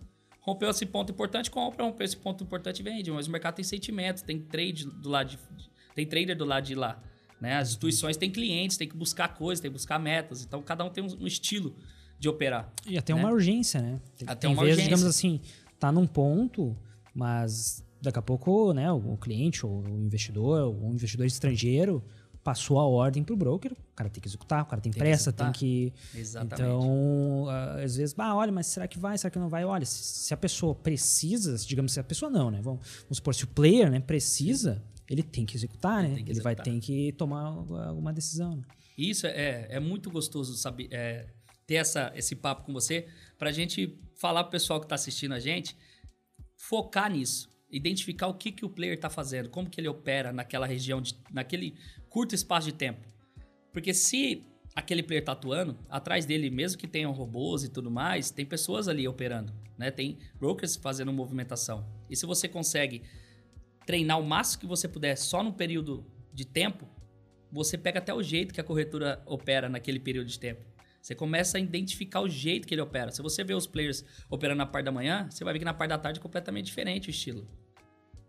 Rompeu 0.47 0.71
esse 0.71 0.87
ponto 0.87 1.11
importante, 1.11 1.51
compra, 1.51 1.85
rompeu 1.85 2.05
esse 2.05 2.17
ponto 2.17 2.45
importante, 2.45 2.83
vende. 2.83 3.11
Mas 3.11 3.27
o 3.27 3.31
mercado 3.31 3.57
tem 3.57 3.65
sentimento, 3.65 4.23
tem 4.23 4.39
trade 4.41 4.87
do 4.87 5.09
lado 5.09 5.31
de, 5.31 5.38
tem 5.94 6.07
trader 6.07 6.37
do 6.37 6.44
lado 6.44 6.65
de 6.65 6.75
lá. 6.75 7.03
Né? 7.40 7.57
As 7.57 7.69
instituições 7.69 8.17
têm 8.17 8.31
clientes, 8.31 8.77
tem 8.77 8.88
que 8.88 8.97
buscar 8.97 9.35
coisas, 9.35 9.61
tem 9.61 9.71
que 9.71 9.77
buscar 9.77 9.99
metas. 9.99 10.44
Então, 10.44 10.63
cada 10.63 10.85
um 10.85 10.90
tem 10.90 11.03
um, 11.03 11.23
um 11.23 11.27
estilo 11.27 11.75
de 12.19 12.29
operar. 12.29 12.73
E 12.87 12.97
até 12.97 13.13
né? 13.13 13.21
uma 13.21 13.31
urgência, 13.31 13.83
né? 13.83 14.01
Tem, 14.17 14.29
até 14.29 14.42
tem 14.42 14.51
uma 14.51 14.63
vezes, 14.63 14.79
urgência. 14.79 14.97
digamos 14.97 15.05
assim, 15.05 15.40
tá 15.79 15.90
num 15.90 16.07
ponto, 16.07 16.77
mas 17.13 17.85
daqui 18.01 18.19
a 18.19 18.23
pouco, 18.23 18.73
né, 18.73 18.90
o, 18.90 19.17
cliente, 19.17 19.67
ou 19.67 19.83
o 19.83 19.99
investidor, 19.99 20.69
ou 20.69 20.87
um 20.87 20.92
investidor 20.92 21.27
estrangeiro, 21.27 22.03
passou 22.47 22.79
a 22.79 22.87
ordem 22.87 23.25
pro 23.25 23.37
broker, 23.37 23.73
o 23.73 23.94
cara 23.97 24.09
tem 24.09 24.23
que 24.23 24.29
executar, 24.29 24.63
o 24.63 24.67
cara 24.67 24.81
tem, 24.81 24.92
Tem 24.92 25.01
que 25.01 25.05
pressa, 25.05 25.31
executar. 25.31 25.53
tem 25.53 25.59
que. 25.59 25.92
Exatamente. 26.15 26.55
Então, 26.63 27.47
ah, 27.49 27.83
às 27.83 27.97
vezes, 27.97 28.15
bah, 28.15 28.35
olha, 28.37 28.53
mas 28.53 28.69
será 28.69 28.87
que 28.87 28.99
vai, 29.01 29.19
será 29.19 29.31
que 29.33 29.38
não 29.40 29.49
vai? 29.49 29.65
Olha, 29.65 29.85
se, 29.85 30.03
se 30.27 30.33
a 30.33 30.37
pessoa 30.37 30.73
precisa, 30.77 31.57
digamos, 31.67 31.90
se 31.92 31.99
a 31.99 32.05
pessoa 32.05 32.31
não, 32.31 32.49
né? 32.53 32.61
Vamos, 32.63 32.87
vamos 33.03 33.17
supor, 33.17 33.35
se 33.35 33.42
o 33.42 33.49
player 33.49 33.90
né, 33.90 33.99
precisa, 33.99 34.81
ele 35.11 35.25
tem 35.25 35.44
que 35.44 35.57
executar, 35.57 36.05
Ele 36.05 36.15
né? 36.15 36.23
que 36.23 36.31
ele 36.31 36.40
vai 36.40 36.53
executar. 36.53 36.73
ter 36.75 36.81
que 36.81 37.13
tomar 37.15 37.42
alguma 37.88 38.13
decisão. 38.13 38.57
né? 38.57 38.63
Isso 38.97 39.27
é, 39.27 39.67
é 39.69 39.81
muito 39.81 40.09
gostoso 40.09 40.57
saber, 40.57 40.87
é, 40.92 41.27
ter 41.67 41.75
essa, 41.75 42.13
esse 42.15 42.37
papo 42.37 42.63
com 42.65 42.73
você 42.73 43.07
pra 43.37 43.51
gente 43.51 43.99
falar 44.15 44.44
pro 44.44 44.53
pessoal 44.53 44.81
que 44.81 44.87
tá 44.87 44.94
assistindo 44.94 45.35
a 45.35 45.40
gente, 45.40 45.77
focar 46.57 47.11
nisso, 47.11 47.49
identificar 47.71 48.29
o 48.29 48.35
que, 48.35 48.51
que 48.53 48.65
o 48.65 48.71
player 48.71 48.99
tá 48.99 49.11
fazendo, 49.11 49.49
como 49.51 49.69
que 49.69 49.81
ele 49.81 49.88
opera 49.88 50.33
naquela 50.33 50.67
região, 50.67 51.01
de, 51.03 51.15
naquele 51.33 51.77
curto 52.17 52.35
espaço 52.35 52.69
de 52.69 52.73
tempo. 52.73 53.06
Porque 53.75 53.92
se 53.92 54.42
aquele 54.75 55.02
player 55.02 55.23
tá 55.23 55.33
atuando, 55.33 55.77
atrás 55.87 56.25
dele, 56.25 56.48
mesmo 56.48 56.79
que 56.79 56.88
tenham 56.88 57.12
robôs 57.12 57.62
e 57.62 57.69
tudo 57.69 57.90
mais, 57.90 58.31
tem 58.31 58.46
pessoas 58.46 58.88
ali 58.88 59.06
operando, 59.06 59.52
né? 59.77 59.90
Tem 59.90 60.17
brokers 60.40 60.77
fazendo 60.77 61.12
movimentação. 61.12 61.87
E 62.08 62.17
se 62.17 62.25
você 62.25 62.48
consegue 62.48 63.02
treinar 63.85 64.19
o 64.19 64.25
máximo 64.25 64.62
que 64.62 64.67
você 64.67 64.88
puder 64.88 65.14
só 65.14 65.42
num 65.42 65.52
período 65.52 66.06
de 66.33 66.46
tempo, 66.46 66.88
você 67.52 67.77
pega 67.77 67.98
até 67.98 68.14
o 68.14 68.23
jeito 68.23 68.54
que 68.54 68.62
a 68.62 68.64
corretora 68.64 69.23
opera 69.27 69.69
naquele 69.69 70.00
período 70.00 70.29
de 70.29 70.40
tempo. 70.40 70.64
Você 71.02 71.14
começa 71.14 71.58
a 71.58 71.60
identificar 71.60 72.23
o 72.23 72.31
jeito 72.31 72.67
que 72.67 72.73
ele 72.73 72.81
opera. 72.81 73.10
Se 73.10 73.21
você 73.21 73.44
vê 73.44 73.52
os 73.52 73.67
players 73.67 74.02
operando 74.31 74.56
na 74.56 74.67
parte 74.67 74.87
da 74.87 74.90
manhã, 74.90 75.29
você 75.31 75.44
vai 75.44 75.52
ver 75.52 75.58
que 75.58 75.67
na 75.67 75.75
parte 75.75 75.90
da 75.90 75.98
tarde 75.98 76.19
é 76.19 76.23
completamente 76.23 76.64
diferente 76.64 77.08
o 77.08 77.10
estilo. 77.10 77.46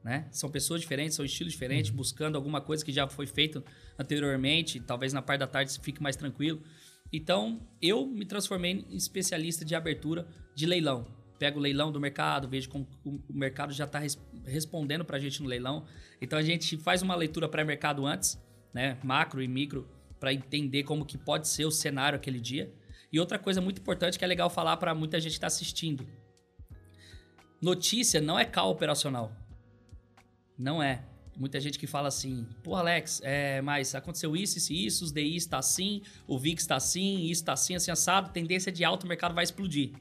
Né? 0.07 0.25
São 0.31 0.49
pessoas 0.49 0.79
diferentes, 0.79 1.17
são 1.17 1.25
estilos 1.25 1.51
diferentes, 1.51 1.91
buscando 1.91 2.37
alguma 2.37 2.61
coisa 2.61 2.83
que 2.83 2.93
já 2.93 3.09
foi 3.09 3.27
feito 3.27 3.61
anteriormente. 3.99 4.79
Talvez 4.79 5.11
na 5.11 5.21
parte 5.21 5.41
da 5.41 5.47
tarde 5.47 5.73
você 5.73 5.81
fique 5.81 6.01
mais 6.01 6.15
tranquilo. 6.15 6.63
Então, 7.11 7.59
eu 7.81 8.07
me 8.07 8.25
transformei 8.25 8.85
em 8.89 8.95
especialista 8.95 9.65
de 9.65 9.75
abertura 9.75 10.25
de 10.55 10.65
leilão. 10.65 11.05
Pego 11.37 11.59
o 11.59 11.61
leilão 11.61 11.91
do 11.91 11.99
mercado, 11.99 12.47
vejo 12.47 12.69
como 12.69 12.87
o 13.03 13.21
mercado 13.33 13.73
já 13.73 13.83
está 13.83 14.01
respondendo 14.45 15.03
para 15.03 15.17
a 15.17 15.19
gente 15.19 15.43
no 15.43 15.49
leilão. 15.49 15.85
Então, 16.21 16.39
a 16.39 16.41
gente 16.41 16.77
faz 16.77 17.01
uma 17.01 17.13
leitura 17.13 17.49
pré-mercado 17.49 18.05
antes, 18.05 18.41
né? 18.73 18.97
macro 19.03 19.43
e 19.43 19.47
micro, 19.47 19.89
para 20.21 20.31
entender 20.31 20.83
como 20.83 21.05
que 21.05 21.17
pode 21.17 21.49
ser 21.49 21.65
o 21.65 21.71
cenário 21.71 22.15
aquele 22.15 22.39
dia. 22.39 22.73
E 23.11 23.19
outra 23.19 23.37
coisa 23.37 23.59
muito 23.59 23.81
importante 23.81 24.17
que 24.17 24.23
é 24.23 24.27
legal 24.27 24.49
falar 24.49 24.77
para 24.77 24.95
muita 24.95 25.19
gente 25.19 25.31
que 25.31 25.37
está 25.37 25.47
assistindo. 25.47 26.07
Notícia 27.61 28.21
não 28.21 28.39
é 28.39 28.45
cal 28.45 28.71
operacional. 28.71 29.46
Não 30.57 30.81
é. 30.81 31.03
Muita 31.37 31.59
gente 31.59 31.77
que 31.77 31.85
fala 31.85 32.07
assim, 32.07 32.47
pô, 32.63 32.75
Alex, 32.75 33.21
é, 33.23 33.61
mas 33.61 33.93
aconteceu 33.93 34.35
isso, 34.35 34.57
isso, 34.57 34.73
e 34.73 34.85
isso, 34.87 35.05
os 35.05 35.11
DI 35.11 35.35
está 35.35 35.59
assim, 35.59 36.01
o 36.27 36.39
VIX 36.39 36.63
está 36.63 36.75
assim, 36.77 37.21
isso 37.25 37.41
está 37.43 37.53
assim, 37.53 37.75
assim, 37.75 37.91
assado, 37.91 38.31
tendência 38.31 38.71
de 38.71 38.83
alta, 38.83 39.05
o 39.05 39.09
mercado 39.09 39.35
vai 39.35 39.43
explodir. 39.43 39.91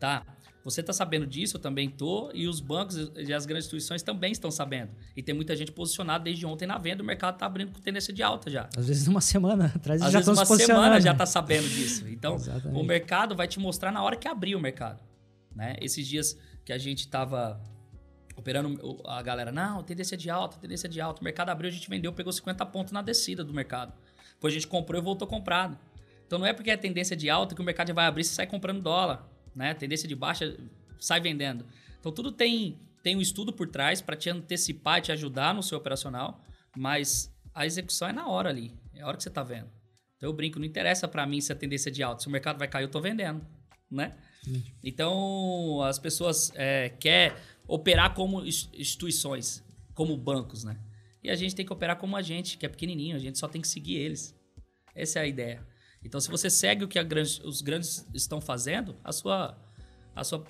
Tá? 0.00 0.26
Você 0.64 0.82
tá 0.82 0.92
sabendo 0.92 1.26
disso, 1.26 1.56
eu 1.56 1.60
também 1.60 1.88
tô, 1.88 2.30
e 2.34 2.48
os 2.48 2.60
bancos 2.60 3.10
e 3.16 3.32
as 3.32 3.46
grandes 3.46 3.66
instituições 3.66 4.02
também 4.02 4.32
estão 4.32 4.50
sabendo. 4.50 4.90
E 5.16 5.22
tem 5.22 5.34
muita 5.34 5.54
gente 5.54 5.72
posicionada 5.72 6.24
desde 6.24 6.44
ontem 6.44 6.66
na 6.66 6.76
venda, 6.78 7.02
o 7.02 7.06
mercado 7.06 7.38
tá 7.38 7.46
abrindo 7.46 7.72
com 7.72 7.80
tendência 7.80 8.12
de 8.12 8.22
alta 8.22 8.50
já. 8.50 8.68
Às 8.76 8.88
vezes, 8.88 9.06
uma 9.06 9.20
semana 9.20 9.72
atrás, 9.74 10.02
Às 10.02 10.12
já 10.12 10.18
vezes 10.18 10.28
estão 10.28 10.34
uma 10.34 10.44
se 10.44 10.48
posicionando. 10.48 10.84
semana 10.84 11.00
já 11.00 11.12
né? 11.12 11.18
tá 11.18 11.26
sabendo 11.26 11.68
disso. 11.68 12.08
Então, 12.08 12.36
o 12.74 12.82
mercado 12.82 13.36
vai 13.36 13.46
te 13.46 13.60
mostrar 13.60 13.92
na 13.92 14.02
hora 14.02 14.16
que 14.16 14.26
abrir 14.26 14.54
o 14.56 14.60
mercado. 14.60 15.00
Né? 15.54 15.76
Esses 15.80 16.06
dias 16.06 16.36
que 16.64 16.72
a 16.72 16.78
gente 16.78 17.08
tava 17.08 17.60
operando, 18.40 19.00
a 19.06 19.22
galera, 19.22 19.52
não, 19.52 19.82
tendência 19.82 20.16
de 20.16 20.28
alta, 20.28 20.58
tendência 20.58 20.88
de 20.88 21.00
alta. 21.00 21.20
O 21.20 21.24
mercado 21.24 21.50
abriu, 21.50 21.68
a 21.68 21.72
gente 21.72 21.88
vendeu, 21.88 22.12
pegou 22.12 22.32
50 22.32 22.66
pontos 22.66 22.92
na 22.92 23.02
descida 23.02 23.44
do 23.44 23.52
mercado. 23.52 23.92
Depois 24.32 24.52
a 24.52 24.56
gente 24.56 24.66
comprou 24.66 25.00
e 25.00 25.04
voltou 25.04 25.28
comprado. 25.28 25.78
Então 26.26 26.38
não 26.38 26.46
é 26.46 26.52
porque 26.52 26.70
é 26.70 26.76
tendência 26.76 27.16
de 27.16 27.28
alta 27.28 27.54
que 27.54 27.60
o 27.60 27.64
mercado 27.64 27.92
vai 27.92 28.06
abrir, 28.06 28.24
você 28.24 28.34
sai 28.34 28.46
comprando 28.46 28.80
dólar. 28.80 29.28
Né? 29.54 29.74
Tendência 29.74 30.08
de 30.08 30.14
baixa, 30.14 30.56
sai 30.98 31.20
vendendo. 31.20 31.64
Então 31.98 32.10
tudo 32.10 32.32
tem, 32.32 32.78
tem 33.02 33.16
um 33.16 33.20
estudo 33.20 33.52
por 33.52 33.68
trás 33.68 34.00
para 34.00 34.16
te 34.16 34.30
antecipar 34.30 34.98
e 34.98 35.02
te 35.02 35.12
ajudar 35.12 35.54
no 35.54 35.62
seu 35.62 35.76
operacional, 35.76 36.42
mas 36.76 37.34
a 37.54 37.66
execução 37.66 38.08
é 38.08 38.12
na 38.12 38.26
hora 38.28 38.48
ali. 38.48 38.72
É 38.94 39.02
a 39.02 39.06
hora 39.06 39.16
que 39.16 39.22
você 39.22 39.30
tá 39.30 39.42
vendo. 39.42 39.68
Então 40.16 40.28
eu 40.28 40.32
brinco, 40.32 40.58
não 40.58 40.66
interessa 40.66 41.06
para 41.08 41.26
mim 41.26 41.40
se 41.40 41.52
a 41.52 41.56
tendência 41.56 41.90
é 41.90 41.92
de 41.92 42.02
alta. 42.02 42.22
Se 42.22 42.28
o 42.28 42.30
mercado 42.30 42.58
vai 42.58 42.68
cair, 42.68 42.84
eu 42.84 42.90
tô 42.90 43.00
vendendo, 43.00 43.44
né? 43.90 44.16
Então 44.82 45.82
as 45.82 45.98
pessoas 45.98 46.52
é, 46.54 46.88
quer 46.88 47.36
operar 47.74 48.14
como 48.14 48.44
ins- 48.44 48.68
instituições, 48.74 49.64
como 49.94 50.16
bancos, 50.16 50.64
né? 50.64 50.78
E 51.22 51.30
a 51.30 51.34
gente 51.36 51.54
tem 51.54 51.64
que 51.66 51.72
operar 51.72 51.96
como 51.96 52.16
a 52.16 52.22
gente, 52.22 52.56
que 52.58 52.64
é 52.66 52.68
pequenininho. 52.68 53.14
A 53.14 53.18
gente 53.18 53.38
só 53.38 53.46
tem 53.46 53.60
que 53.60 53.68
seguir 53.68 53.96
eles. 53.96 54.34
Essa 54.94 55.18
é 55.20 55.22
a 55.22 55.26
ideia. 55.26 55.66
Então 56.02 56.20
se 56.20 56.30
você 56.30 56.48
segue 56.50 56.82
o 56.84 56.88
que 56.88 57.02
grande- 57.04 57.40
os 57.44 57.60
grandes 57.60 58.06
estão 58.14 58.40
fazendo, 58.40 58.96
a 59.04 59.12
sua 59.12 59.56
a 60.16 60.24
sua 60.24 60.44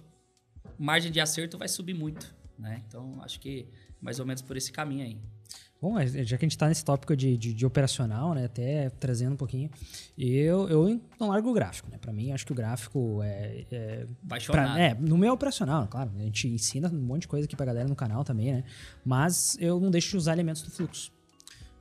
margem 0.79 1.13
de 1.13 1.21
acerto 1.21 1.59
vai 1.59 1.69
subir 1.69 1.93
muito, 1.95 2.35
né? 2.59 2.83
Então 2.87 3.21
acho 3.23 3.39
que 3.41 3.69
mais 4.01 4.19
ou 4.19 4.25
menos 4.27 4.41
por 4.43 4.57
esse 4.57 4.73
caminho 4.73 5.05
aí. 5.05 5.21
Bom, 5.83 5.95
já 6.07 6.37
que 6.37 6.45
a 6.45 6.47
gente 6.47 6.51
está 6.51 6.69
nesse 6.69 6.85
tópico 6.85 7.17
de, 7.17 7.39
de, 7.39 7.55
de 7.55 7.65
operacional, 7.65 8.35
né, 8.35 8.45
até 8.45 8.91
trazendo 8.91 9.33
um 9.33 9.37
pouquinho, 9.37 9.71
eu, 10.19 10.69
eu 10.69 11.01
não 11.19 11.29
largo 11.29 11.49
o 11.51 11.55
gráfico, 11.55 11.91
né? 11.91 11.97
Para 11.99 12.13
mim, 12.13 12.33
acho 12.33 12.45
que 12.45 12.53
o 12.53 12.55
gráfico 12.55 13.21
é, 13.23 13.65
é 13.71 14.07
Apaixonado. 14.27 14.73
Pra- 14.75 14.79
é, 14.81 14.95
no 14.95 15.17
meu 15.17 15.33
operacional, 15.33 15.89
claro. 15.89 16.11
A 16.19 16.23
gente 16.23 16.49
ensina 16.49 16.89
um 16.91 17.01
monte 17.01 17.23
de 17.23 17.29
coisa 17.29 17.47
aqui 17.47 17.57
pra 17.57 17.65
galera 17.65 17.89
no 17.89 17.97
canal 17.97 18.23
também, 18.25 18.53
né? 18.53 18.65
Mas 19.03 19.57
eu 19.59 19.81
não 19.81 19.91
deixo 19.91 20.11
de 20.11 20.17
usar 20.19 20.35
elementos 20.35 20.61
do 20.61 20.71
fluxo. 20.71 21.11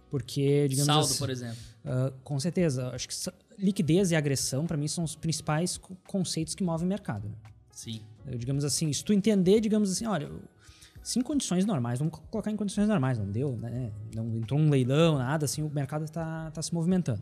Porque, 0.09 0.67
digamos 0.69 0.87
Saldo, 0.87 1.05
assim, 1.05 1.17
por 1.19 1.29
exemplo. 1.29 1.57
ah, 1.85 2.13
com 2.23 2.39
certeza, 2.39 2.89
acho 2.95 3.07
que 3.07 3.13
liquidez 3.57 4.11
e 4.11 4.15
agressão, 4.15 4.65
pra 4.65 4.77
mim, 4.77 4.87
são 4.87 5.03
os 5.03 5.15
principais 5.15 5.77
co- 5.77 5.95
conceitos 6.07 6.55
que 6.55 6.63
movem 6.63 6.85
o 6.85 6.89
mercado. 6.89 7.27
Né? 7.27 7.35
Sim. 7.73 8.01
Eu, 8.25 8.37
digamos 8.37 8.63
assim, 8.63 8.91
se 8.93 9.03
tu 9.03 9.11
entender, 9.13 9.59
digamos 9.59 9.91
assim, 9.91 10.05
olha, 10.05 10.29
em 11.17 11.21
condições 11.21 11.65
normais, 11.65 11.99
vamos 11.99 12.13
co- 12.13 12.21
colocar 12.29 12.51
em 12.51 12.55
condições 12.55 12.87
normais, 12.87 13.17
não 13.17 13.25
deu, 13.25 13.55
né? 13.57 13.91
Não 14.15 14.37
entrou 14.37 14.59
um 14.59 14.69
leilão, 14.69 15.17
nada, 15.17 15.45
assim, 15.45 15.61
o 15.63 15.69
mercado 15.69 16.09
tá, 16.09 16.51
tá 16.51 16.61
se 16.61 16.73
movimentando. 16.73 17.21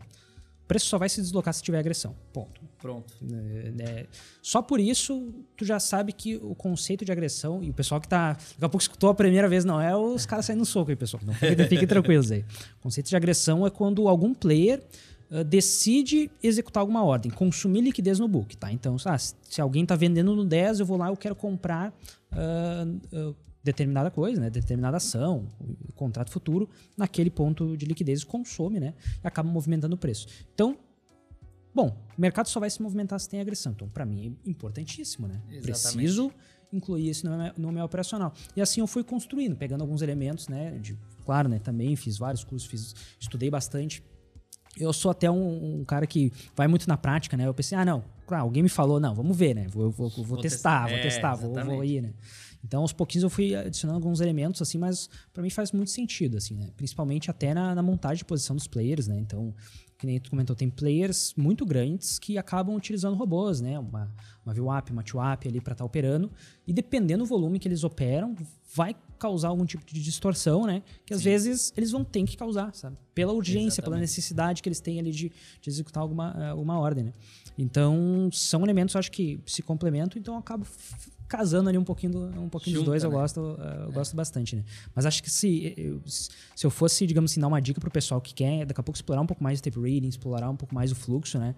O 0.64 0.68
preço 0.68 0.84
só 0.86 0.98
vai 0.98 1.08
se 1.08 1.22
deslocar 1.22 1.54
se 1.54 1.62
tiver 1.62 1.78
agressão. 1.78 2.14
Ponto. 2.30 2.60
Pronto. 2.78 3.14
É, 3.22 3.70
né? 3.70 4.06
Só 4.42 4.60
por 4.60 4.78
isso, 4.78 5.32
tu 5.56 5.64
já 5.64 5.80
sabe 5.80 6.12
que 6.12 6.36
o 6.36 6.54
conceito 6.54 7.06
de 7.06 7.10
agressão, 7.12 7.62
e 7.62 7.70
o 7.70 7.72
pessoal 7.72 7.98
que 8.00 8.06
tá. 8.06 8.34
Daqui 8.34 8.64
a 8.64 8.68
pouco 8.68 8.82
escutou 8.82 9.08
a 9.08 9.14
primeira 9.14 9.48
vez, 9.48 9.64
não 9.64 9.80
é 9.80 9.96
os 9.96 10.26
caras 10.26 10.44
saindo 10.44 10.58
no 10.58 10.66
soco 10.66 10.90
aí, 10.90 10.96
pessoal. 10.96 11.22
Não, 11.24 11.32
fiquem, 11.32 11.66
fiquem 11.68 11.86
tranquilos 11.88 12.30
aí. 12.30 12.44
O 12.80 12.82
conceito 12.82 13.08
de 13.08 13.16
agressão 13.16 13.66
é 13.66 13.70
quando 13.70 14.08
algum 14.08 14.34
player 14.34 14.82
ah, 15.30 15.42
decide 15.42 16.30
executar 16.42 16.82
alguma 16.82 17.02
ordem, 17.02 17.30
consumir 17.32 17.80
liquidez 17.80 18.18
no 18.18 18.28
book, 18.28 18.54
tá? 18.54 18.70
Então, 18.70 18.96
ah, 19.06 19.16
se 19.16 19.60
alguém 19.62 19.86
tá 19.86 19.96
vendendo 19.96 20.36
no 20.36 20.44
10, 20.44 20.80
eu 20.80 20.86
vou 20.86 20.98
lá, 20.98 21.08
eu 21.08 21.16
quero 21.16 21.34
comprar 21.34 21.94
ah, 22.30 22.86
ah, 23.14 23.32
determinada 23.68 24.10
coisa, 24.10 24.40
né? 24.40 24.50
Determinada 24.50 24.96
ação, 24.96 25.46
o 25.60 25.92
contrato 25.92 26.30
futuro, 26.30 26.68
naquele 26.96 27.30
ponto 27.30 27.76
de 27.76 27.86
liquidez 27.86 28.24
consome, 28.24 28.80
né? 28.80 28.94
E 29.22 29.26
acaba 29.26 29.48
movimentando 29.48 29.94
o 29.94 29.98
preço. 29.98 30.26
Então, 30.54 30.76
Bom, 31.74 31.96
o 32.16 32.20
mercado 32.20 32.48
só 32.48 32.58
vai 32.58 32.68
se 32.68 32.82
movimentar 32.82 33.20
se 33.20 33.28
tem 33.28 33.40
agressão. 33.40 33.72
Então, 33.72 33.88
para 33.88 34.04
mim, 34.04 34.36
é 34.44 34.50
importantíssimo, 34.50 35.28
né? 35.28 35.40
Exatamente. 35.48 35.62
Preciso 35.62 36.32
incluir 36.72 37.08
isso 37.08 37.28
no 37.28 37.38
meu, 37.38 37.52
no 37.56 37.72
meu 37.72 37.84
operacional. 37.84 38.32
E 38.56 38.60
assim 38.60 38.80
eu 38.80 38.86
fui 38.86 39.04
construindo, 39.04 39.54
pegando 39.54 39.82
alguns 39.82 40.02
elementos, 40.02 40.48
né? 40.48 40.76
De, 40.78 40.98
claro, 41.24 41.48
né? 41.48 41.60
Também 41.60 41.94
fiz 41.94 42.18
vários 42.18 42.42
cursos, 42.42 42.68
fiz, 42.68 42.94
estudei 43.20 43.48
bastante. 43.48 44.02
Eu 44.76 44.92
sou 44.92 45.10
até 45.10 45.30
um, 45.30 45.80
um 45.80 45.84
cara 45.84 46.06
que 46.06 46.32
vai 46.56 46.66
muito 46.66 46.88
na 46.88 46.96
prática, 46.96 47.36
né? 47.36 47.46
Eu 47.46 47.54
pensei, 47.54 47.78
ah, 47.78 47.84
não, 47.84 48.02
claro, 48.26 48.44
alguém 48.44 48.62
me 48.62 48.68
falou, 48.68 48.98
não, 48.98 49.14
vamos 49.14 49.36
ver, 49.36 49.54
né? 49.54 49.66
Vou, 49.68 49.90
vou, 49.90 50.08
vou, 50.08 50.24
Vou 50.24 50.40
testar, 50.40 50.86
testar. 50.86 50.88
vou 50.88 50.96
É, 50.96 51.02
testar, 51.02 51.34
vou, 51.36 51.64
vou 51.64 51.84
ir, 51.84 52.02
né? 52.02 52.12
Então, 52.68 52.82
aos 52.82 52.92
pouquinhos 52.92 53.22
eu 53.22 53.30
fui 53.30 53.54
adicionando 53.54 53.96
alguns 53.96 54.20
elementos, 54.20 54.60
assim, 54.60 54.76
mas 54.76 55.08
para 55.32 55.42
mim 55.42 55.48
faz 55.48 55.72
muito 55.72 55.90
sentido, 55.90 56.36
assim, 56.36 56.54
né? 56.54 56.68
Principalmente 56.76 57.30
até 57.30 57.54
na, 57.54 57.74
na 57.74 57.82
montagem 57.82 58.18
de 58.18 58.26
posição 58.26 58.54
dos 58.54 58.66
players, 58.66 59.08
né? 59.08 59.18
Então, 59.18 59.54
que 59.96 60.06
nem 60.06 60.20
tu 60.20 60.28
comentou, 60.28 60.54
tem 60.54 60.68
players 60.68 61.32
muito 61.34 61.64
grandes 61.64 62.18
que 62.18 62.36
acabam 62.36 62.76
utilizando 62.76 63.16
robôs, 63.16 63.62
né? 63.62 63.78
Uma, 63.78 64.14
uma 64.44 64.52
VWAP, 64.52 64.90
uma 64.90 65.02
TWAP 65.02 65.48
ali 65.48 65.62
para 65.62 65.72
estar 65.72 65.84
operando. 65.84 66.30
E 66.66 66.72
dependendo 66.74 67.24
do 67.24 67.26
volume 67.26 67.58
que 67.58 67.66
eles 67.66 67.82
operam, 67.82 68.36
vai 68.74 68.94
causar 69.18 69.48
algum 69.48 69.64
tipo 69.64 69.84
de 69.86 70.02
distorção, 70.02 70.66
né? 70.66 70.82
Que 71.06 71.14
às 71.14 71.22
vezes 71.22 71.72
eles 71.74 71.90
vão 71.90 72.04
ter 72.04 72.22
que 72.24 72.36
causar, 72.36 72.74
sabe? 72.74 72.98
Pela 73.14 73.32
urgência, 73.32 73.82
pela 73.82 73.96
Exatamente. 73.96 74.00
necessidade 74.02 74.62
que 74.62 74.68
eles 74.68 74.78
têm 74.78 75.00
ali 75.00 75.10
de, 75.10 75.32
de 75.60 75.70
executar 75.70 76.02
alguma, 76.02 76.36
eh, 76.38 76.50
alguma 76.50 76.78
ordem, 76.78 77.04
né? 77.04 77.14
Então, 77.56 78.28
são 78.30 78.62
elementos, 78.62 78.94
eu 78.94 78.98
acho 78.98 79.10
que 79.10 79.40
se 79.46 79.62
complementam, 79.62 80.20
então 80.20 80.34
eu 80.34 80.38
acabo 80.38 80.66
casando 81.28 81.68
ali 81.68 81.76
um 81.78 81.84
pouquinho, 81.84 82.12
do- 82.12 82.40
um 82.40 82.48
pouquinho 82.48 82.74
dos 82.74 82.80
Junta, 82.80 82.90
dois, 82.90 83.04
eu 83.04 83.10
né? 83.10 83.16
gosto, 83.16 83.56
eh, 83.60 83.84
eu 83.86 83.92
gosto 83.92 84.16
bastante, 84.16 84.56
né? 84.56 84.64
Mas 84.94 85.04
acho 85.06 85.22
que 85.22 85.30
se 85.30 85.74
eu, 85.76 86.00
se 86.06 86.66
eu 86.66 86.70
fosse, 86.70 87.06
digamos 87.06 87.30
assim, 87.30 87.40
dar 87.40 87.46
uma 87.48 87.60
dica 87.60 87.80
pro 87.80 87.90
pessoal 87.90 88.20
que 88.20 88.32
quer 88.34 88.64
daqui 88.66 88.80
a 88.80 88.82
pouco 88.82 88.96
explorar 88.96 89.20
um 89.20 89.26
pouco 89.26 89.42
mais 89.44 89.60
o 89.60 89.62
tape 89.62 89.78
reading, 89.78 90.08
explorar 90.08 90.50
um 90.50 90.56
pouco 90.56 90.74
mais 90.74 90.90
o 90.90 90.94
fluxo, 90.94 91.38
né? 91.38 91.54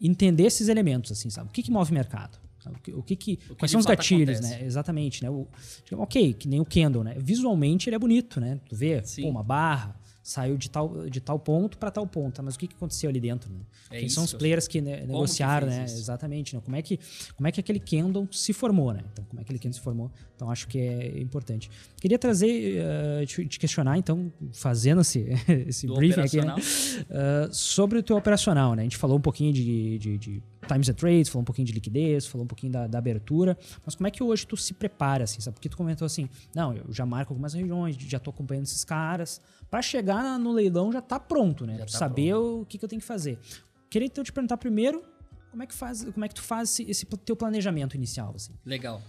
Entender 0.00 0.44
esses 0.44 0.68
elementos, 0.68 1.12
assim, 1.12 1.30
sabe? 1.30 1.48
O 1.48 1.52
que 1.52 1.62
que 1.62 1.70
move 1.70 1.90
o 1.90 1.94
mercado? 1.94 2.38
O 2.66 2.80
que, 2.80 2.92
o 2.94 3.02
que, 3.02 3.14
que- 3.16 3.36
que 3.36 3.54
quais 3.56 3.70
são 3.70 3.78
os 3.78 3.84
gatilhos, 3.86 4.38
acontece. 4.38 4.60
né? 4.60 4.66
Exatamente, 4.66 5.22
né? 5.22 5.28
O, 5.30 5.46
ok, 5.92 6.32
que 6.32 6.48
nem 6.48 6.60
o 6.60 6.64
candle, 6.64 7.04
né? 7.04 7.14
Visualmente 7.18 7.88
ele 7.88 7.96
é 7.96 7.98
bonito, 7.98 8.40
né? 8.40 8.58
Tu 8.68 8.74
vê, 8.74 9.02
Sim. 9.04 9.22
pô, 9.22 9.28
uma 9.28 9.42
barra, 9.42 9.94
saiu 10.24 10.56
de 10.56 10.70
tal, 10.70 11.06
de 11.10 11.20
tal 11.20 11.38
ponto 11.38 11.76
para 11.76 11.90
tal 11.90 12.06
ponto, 12.06 12.42
mas 12.42 12.54
o 12.54 12.58
que, 12.58 12.66
que 12.66 12.74
aconteceu 12.74 13.10
ali 13.10 13.20
dentro? 13.20 13.52
Né? 13.52 13.60
É 13.90 13.98
Quem 13.98 14.06
isso. 14.06 14.14
são 14.14 14.24
os 14.24 14.32
players 14.32 14.66
que 14.66 14.80
né, 14.80 15.04
negociaram, 15.06 15.68
que 15.68 15.74
né? 15.74 15.84
isso? 15.84 15.98
Exatamente, 15.98 16.56
né? 16.56 16.62
Como 16.64 16.74
é 16.74 16.80
que 16.80 16.98
como 17.36 17.46
é 17.46 17.52
que 17.52 17.60
aquele 17.60 17.78
candle 17.78 18.26
se 18.32 18.54
formou, 18.54 18.94
né? 18.94 19.02
Então, 19.12 19.22
como 19.26 19.38
é 19.38 19.44
que 19.44 19.48
aquele 19.48 19.58
candle 19.58 19.74
se 19.74 19.80
formou? 19.80 20.10
Então, 20.34 20.50
acho 20.50 20.66
que 20.66 20.78
é 20.78 21.20
importante. 21.20 21.70
Queria 22.00 22.18
trazer, 22.18 22.80
uh, 22.80 23.26
te, 23.26 23.46
te 23.46 23.58
questionar, 23.58 23.98
então, 23.98 24.32
fazendo 24.54 25.02
esse, 25.02 25.26
esse 25.68 25.86
Do 25.86 25.94
briefing 25.94 26.22
aqui, 26.22 26.40
né? 26.40 26.54
Uh, 26.54 27.54
sobre 27.54 27.98
o 27.98 28.02
teu 28.02 28.16
operacional, 28.16 28.74
né? 28.74 28.80
A 28.80 28.84
gente 28.84 28.96
falou 28.96 29.18
um 29.18 29.20
pouquinho 29.20 29.52
de, 29.52 29.98
de, 29.98 30.16
de 30.16 30.42
times 30.64 30.88
and 30.88 30.94
trades, 30.94 31.28
falou 31.28 31.42
um 31.42 31.44
pouquinho 31.44 31.66
de 31.66 31.72
liquidez, 31.72 32.26
falou 32.26 32.44
um 32.44 32.48
pouquinho 32.48 32.72
da, 32.72 32.86
da 32.86 32.98
abertura, 32.98 33.56
mas 33.84 33.94
como 33.94 34.06
é 34.06 34.10
que 34.10 34.22
hoje 34.22 34.46
tu 34.46 34.56
se 34.56 34.74
prepara, 34.74 35.24
assim, 35.24 35.40
sabe? 35.40 35.54
Porque 35.54 35.68
tu 35.68 35.76
comentou 35.76 36.06
assim, 36.06 36.28
não, 36.54 36.74
eu 36.74 36.92
já 36.92 37.06
marco 37.06 37.32
algumas 37.32 37.54
regiões, 37.54 37.96
já 37.96 38.18
tô 38.18 38.30
acompanhando 38.30 38.64
esses 38.64 38.84
caras, 38.84 39.40
para 39.70 39.82
chegar 39.82 40.38
no 40.38 40.52
leilão 40.52 40.92
já 40.92 41.00
tá 41.00 41.18
pronto, 41.18 41.66
né? 41.66 41.78
Já 41.78 41.86
Tu 41.86 41.92
tá 41.92 41.98
saber 41.98 42.34
o 42.34 42.64
que, 42.66 42.78
que 42.78 42.84
eu 42.84 42.88
tenho 42.88 43.00
que 43.00 43.06
fazer. 43.06 43.38
Queria 43.90 44.06
então 44.06 44.24
te 44.24 44.32
perguntar 44.32 44.56
primeiro, 44.56 45.02
como 45.50 45.62
é 45.62 45.66
que 45.66 45.74
faz, 45.74 46.04
como 46.04 46.24
é 46.24 46.28
que 46.28 46.34
tu 46.34 46.42
faz 46.42 46.70
esse, 46.70 46.90
esse 46.90 47.06
teu 47.06 47.36
planejamento 47.36 47.94
inicial, 47.94 48.32
assim? 48.34 48.52
Legal. 48.64 49.00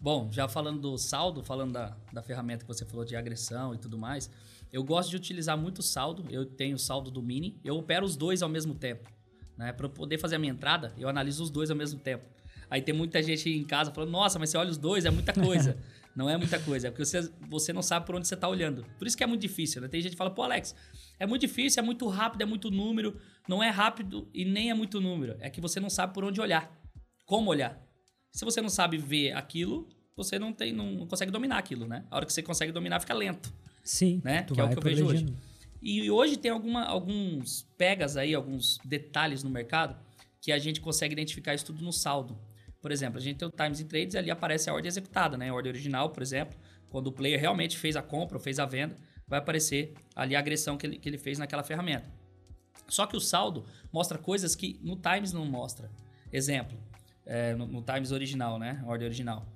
Bom, 0.00 0.28
já 0.30 0.46
falando 0.46 0.80
do 0.80 0.98
saldo, 0.98 1.42
falando 1.42 1.72
da, 1.72 1.96
da 2.12 2.22
ferramenta 2.22 2.62
que 2.62 2.68
você 2.68 2.84
falou 2.84 3.06
de 3.06 3.16
agressão 3.16 3.74
e 3.74 3.78
tudo 3.78 3.96
mais, 3.96 4.30
eu 4.70 4.84
gosto 4.84 5.08
de 5.08 5.16
utilizar 5.16 5.56
muito 5.56 5.78
o 5.78 5.82
saldo. 5.82 6.26
Eu 6.28 6.44
tenho 6.44 6.78
saldo 6.78 7.10
do 7.10 7.22
Mini, 7.22 7.58
eu 7.64 7.76
opero 7.76 8.04
os 8.04 8.16
dois 8.16 8.42
ao 8.42 8.48
mesmo 8.48 8.74
tempo. 8.74 9.08
Né? 9.56 9.72
Para 9.72 9.88
poder 9.88 10.18
fazer 10.18 10.36
a 10.36 10.38
minha 10.38 10.52
entrada, 10.52 10.92
eu 10.98 11.08
analiso 11.08 11.42
os 11.42 11.50
dois 11.50 11.70
ao 11.70 11.76
mesmo 11.76 11.98
tempo. 12.00 12.24
Aí 12.70 12.82
tem 12.82 12.94
muita 12.94 13.22
gente 13.22 13.48
em 13.50 13.64
casa 13.64 13.92
falando, 13.92 14.10
nossa, 14.10 14.38
mas 14.38 14.50
você 14.50 14.56
olha 14.56 14.70
os 14.70 14.78
dois, 14.78 15.04
é 15.04 15.10
muita 15.10 15.32
coisa. 15.32 15.76
não 16.14 16.30
é 16.30 16.36
muita 16.36 16.58
coisa, 16.60 16.88
é 16.88 16.90
porque 16.90 17.04
você, 17.04 17.28
você 17.48 17.72
não 17.72 17.82
sabe 17.82 18.06
por 18.06 18.14
onde 18.14 18.26
você 18.26 18.34
está 18.34 18.48
olhando. 18.48 18.86
Por 18.98 19.06
isso 19.06 19.16
que 19.16 19.24
é 19.24 19.26
muito 19.26 19.40
difícil, 19.40 19.82
né? 19.82 19.88
Tem 19.88 20.00
gente 20.00 20.12
que 20.12 20.16
fala, 20.16 20.30
pô, 20.30 20.42
Alex, 20.42 20.74
é 21.18 21.26
muito 21.26 21.40
difícil, 21.40 21.82
é 21.82 21.84
muito 21.84 22.06
rápido, 22.08 22.42
é 22.42 22.44
muito 22.44 22.70
número. 22.70 23.18
Não 23.48 23.62
é 23.62 23.68
rápido 23.68 24.28
e 24.32 24.44
nem 24.44 24.70
é 24.70 24.74
muito 24.74 25.00
número. 25.00 25.36
É 25.40 25.50
que 25.50 25.60
você 25.60 25.80
não 25.80 25.90
sabe 25.90 26.14
por 26.14 26.24
onde 26.24 26.40
olhar. 26.40 26.72
Como 27.26 27.50
olhar. 27.50 27.80
Se 28.32 28.44
você 28.44 28.60
não 28.60 28.68
sabe 28.68 28.96
ver 28.96 29.32
aquilo, 29.32 29.88
você 30.16 30.38
não, 30.38 30.52
tem, 30.52 30.72
não, 30.72 31.06
consegue 31.06 31.32
dominar 31.32 31.58
aquilo, 31.58 31.86
né? 31.86 32.04
A 32.10 32.16
hora 32.16 32.26
que 32.26 32.32
você 32.32 32.42
consegue 32.42 32.72
dominar, 32.72 33.00
fica 33.00 33.14
lento. 33.14 33.52
Sim, 33.82 34.20
Né? 34.24 34.42
Que 34.44 34.60
é 34.60 34.64
o 34.64 34.68
que 34.68 34.78
eu 34.78 34.82
vejo 34.82 35.06
hoje. 35.06 35.26
E 35.86 36.10
hoje 36.10 36.38
tem 36.38 36.50
alguma, 36.50 36.82
alguns 36.82 37.68
pegas 37.76 38.16
aí, 38.16 38.34
alguns 38.34 38.78
detalhes 38.82 39.42
no 39.42 39.50
mercado 39.50 39.94
que 40.40 40.50
a 40.50 40.58
gente 40.58 40.80
consegue 40.80 41.12
identificar 41.12 41.52
isso 41.52 41.66
tudo 41.66 41.84
no 41.84 41.92
saldo. 41.92 42.38
Por 42.80 42.90
exemplo, 42.90 43.18
a 43.18 43.20
gente 43.20 43.36
tem 43.36 43.46
o 43.46 43.50
Times 43.50 43.80
in 43.80 43.86
Trades 43.86 44.14
e 44.14 44.18
ali 44.18 44.30
aparece 44.30 44.70
a 44.70 44.72
ordem 44.72 44.88
executada, 44.88 45.36
né? 45.36 45.50
A 45.50 45.54
ordem 45.54 45.70
original, 45.70 46.08
por 46.08 46.22
exemplo, 46.22 46.58
quando 46.88 47.08
o 47.08 47.12
player 47.12 47.38
realmente 47.38 47.76
fez 47.76 47.96
a 47.96 48.02
compra 48.02 48.38
ou 48.38 48.42
fez 48.42 48.58
a 48.58 48.64
venda, 48.64 48.96
vai 49.28 49.38
aparecer 49.38 49.92
ali 50.16 50.34
a 50.34 50.38
agressão 50.38 50.78
que 50.78 50.86
ele, 50.86 50.98
que 50.98 51.06
ele 51.06 51.18
fez 51.18 51.38
naquela 51.38 51.62
ferramenta. 51.62 52.10
Só 52.88 53.06
que 53.06 53.14
o 53.16 53.20
saldo 53.20 53.66
mostra 53.92 54.16
coisas 54.16 54.56
que 54.56 54.80
no 54.82 54.96
Times 54.96 55.34
não 55.34 55.44
mostra. 55.44 55.90
Exemplo, 56.32 56.78
é, 57.26 57.54
no, 57.54 57.66
no 57.66 57.82
Times 57.82 58.10
original, 58.10 58.58
né? 58.58 58.82
A 58.82 58.88
ordem 58.88 59.06
original. 59.06 59.46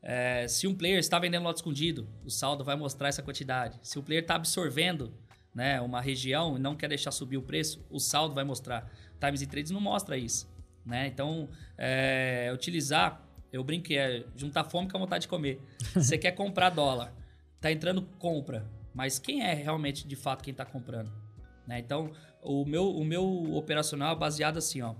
É, 0.00 0.48
se 0.48 0.66
um 0.66 0.74
player 0.74 0.98
está 0.98 1.18
vendendo 1.18 1.42
lote 1.42 1.58
escondido, 1.58 2.08
o 2.24 2.30
saldo 2.30 2.64
vai 2.64 2.74
mostrar 2.74 3.08
essa 3.08 3.22
quantidade. 3.22 3.78
Se 3.82 3.98
o 3.98 4.02
player 4.02 4.22
está 4.22 4.36
absorvendo 4.36 5.12
né, 5.54 5.80
uma 5.80 6.00
região 6.00 6.56
e 6.56 6.60
não 6.60 6.74
quer 6.74 6.88
deixar 6.88 7.10
subir 7.10 7.36
o 7.36 7.42
preço, 7.42 7.84
o 7.90 8.00
saldo 8.00 8.34
vai 8.34 8.44
mostrar. 8.44 8.90
Times 9.20 9.42
e 9.42 9.46
Trades 9.46 9.70
não 9.70 9.80
mostra 9.80 10.16
isso. 10.16 10.52
Né? 10.84 11.06
Então, 11.06 11.48
é, 11.78 12.50
utilizar, 12.52 13.22
eu 13.52 13.62
brinco 13.62 13.84
que 13.84 13.96
é 13.96 14.24
juntar 14.36 14.64
fome 14.64 14.90
com 14.90 14.96
a 14.96 15.00
vontade 15.00 15.22
de 15.22 15.28
comer. 15.28 15.60
Você 15.94 16.18
quer 16.18 16.32
comprar 16.32 16.70
dólar, 16.70 17.14
tá 17.60 17.70
entrando 17.70 18.02
compra, 18.18 18.68
mas 18.92 19.18
quem 19.18 19.42
é 19.42 19.54
realmente 19.54 20.06
de 20.06 20.16
fato 20.16 20.42
quem 20.42 20.50
está 20.52 20.64
comprando? 20.64 21.10
Né? 21.66 21.78
Então, 21.78 22.12
o 22.42 22.64
meu, 22.64 22.90
o 22.90 23.04
meu 23.04 23.54
operacional 23.54 24.14
é 24.14 24.18
baseado 24.18 24.58
assim, 24.58 24.82
ó. 24.82 24.94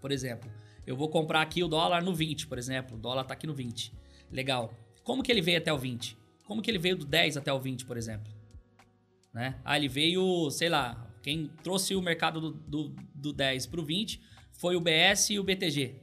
Por 0.00 0.12
exemplo, 0.12 0.50
eu 0.86 0.96
vou 0.96 1.08
comprar 1.08 1.42
aqui 1.42 1.62
o 1.62 1.68
dólar 1.68 2.02
no 2.02 2.14
20, 2.14 2.46
por 2.46 2.58
exemplo. 2.58 2.96
O 2.96 3.00
dólar 3.00 3.24
tá 3.24 3.34
aqui 3.34 3.46
no 3.46 3.54
20. 3.54 3.92
Legal. 4.30 4.72
Como 5.02 5.22
que 5.22 5.30
ele 5.30 5.40
veio 5.40 5.58
até 5.58 5.72
o 5.72 5.78
20? 5.78 6.16
Como 6.44 6.62
que 6.62 6.70
ele 6.70 6.78
veio 6.78 6.96
do 6.96 7.04
10 7.04 7.36
até 7.36 7.52
o 7.52 7.60
20, 7.60 7.84
por 7.84 7.96
exemplo? 7.96 8.31
Né? 9.32 9.58
Ah, 9.64 9.76
ele 9.76 9.88
veio, 9.88 10.50
sei 10.50 10.68
lá, 10.68 11.10
quem 11.22 11.50
trouxe 11.62 11.94
o 11.94 12.02
mercado 12.02 12.40
do, 12.40 12.50
do, 12.52 12.96
do 13.14 13.32
10 13.32 13.66
pro 13.66 13.84
20 13.84 14.20
foi 14.52 14.76
o 14.76 14.80
BS 14.80 15.30
e 15.30 15.38
o 15.38 15.44
BTG. 15.44 16.00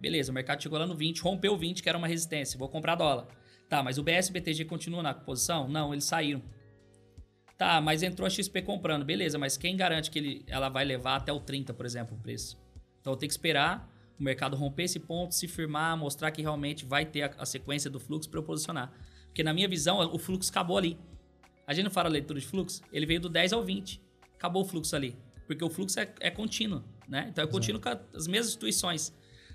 Beleza, 0.00 0.30
o 0.30 0.34
mercado 0.34 0.62
chegou 0.62 0.78
lá 0.78 0.86
no 0.86 0.94
20, 0.94 1.20
rompeu 1.20 1.54
o 1.54 1.56
20, 1.56 1.82
que 1.82 1.88
era 1.88 1.96
uma 1.96 2.06
resistência. 2.06 2.58
Vou 2.58 2.68
comprar 2.68 2.94
dólar. 2.94 3.28
Tá, 3.68 3.82
mas 3.82 3.98
o 3.98 4.02
BS 4.02 4.28
e 4.28 4.30
o 4.30 4.32
BTG 4.34 4.64
continuam 4.64 5.02
na 5.02 5.14
posição? 5.14 5.68
Não, 5.68 5.92
eles 5.92 6.04
saíram. 6.04 6.42
Tá, 7.56 7.80
mas 7.80 8.02
entrou 8.02 8.26
a 8.26 8.30
XP 8.30 8.62
comprando. 8.62 9.04
Beleza, 9.04 9.38
mas 9.38 9.56
quem 9.56 9.76
garante 9.76 10.10
que 10.10 10.18
ele, 10.18 10.44
ela 10.46 10.68
vai 10.68 10.84
levar 10.84 11.16
até 11.16 11.32
o 11.32 11.40
30, 11.40 11.72
por 11.72 11.86
exemplo, 11.86 12.16
o 12.16 12.20
preço? 12.20 12.58
Então 13.00 13.12
eu 13.12 13.16
tenho 13.16 13.28
que 13.28 13.34
esperar 13.34 13.90
o 14.18 14.22
mercado 14.22 14.56
romper 14.56 14.84
esse 14.84 15.00
ponto, 15.00 15.34
se 15.34 15.48
firmar, 15.48 15.96
mostrar 15.96 16.30
que 16.30 16.42
realmente 16.42 16.84
vai 16.84 17.04
ter 17.06 17.22
a, 17.22 17.30
a 17.38 17.46
sequência 17.46 17.90
do 17.90 17.98
fluxo 17.98 18.28
para 18.28 18.40
eu 18.40 18.44
posicionar. 18.44 18.92
Porque 19.26 19.42
na 19.42 19.54
minha 19.54 19.68
visão, 19.68 19.98
o 20.12 20.18
fluxo 20.18 20.50
acabou 20.50 20.76
ali. 20.76 20.98
A 21.66 21.74
gente 21.74 21.84
não 21.84 21.90
fala 21.90 22.08
leitura 22.08 22.38
de 22.38 22.46
fluxo, 22.46 22.80
ele 22.92 23.06
veio 23.06 23.20
do 23.20 23.28
10 23.28 23.52
ao 23.52 23.62
20. 23.64 24.00
Acabou 24.34 24.62
o 24.62 24.64
fluxo 24.64 24.94
ali. 24.94 25.16
Porque 25.46 25.64
o 25.64 25.70
fluxo 25.70 25.98
é, 26.00 26.12
é 26.20 26.30
contínuo, 26.30 26.82
né? 27.08 27.26
Então 27.30 27.42
é 27.42 27.46
contínuo 27.46 27.80
com 27.80 27.88
a- 27.88 28.00
as 28.14 28.26
mesmas 28.26 28.48
instituições. 28.48 29.12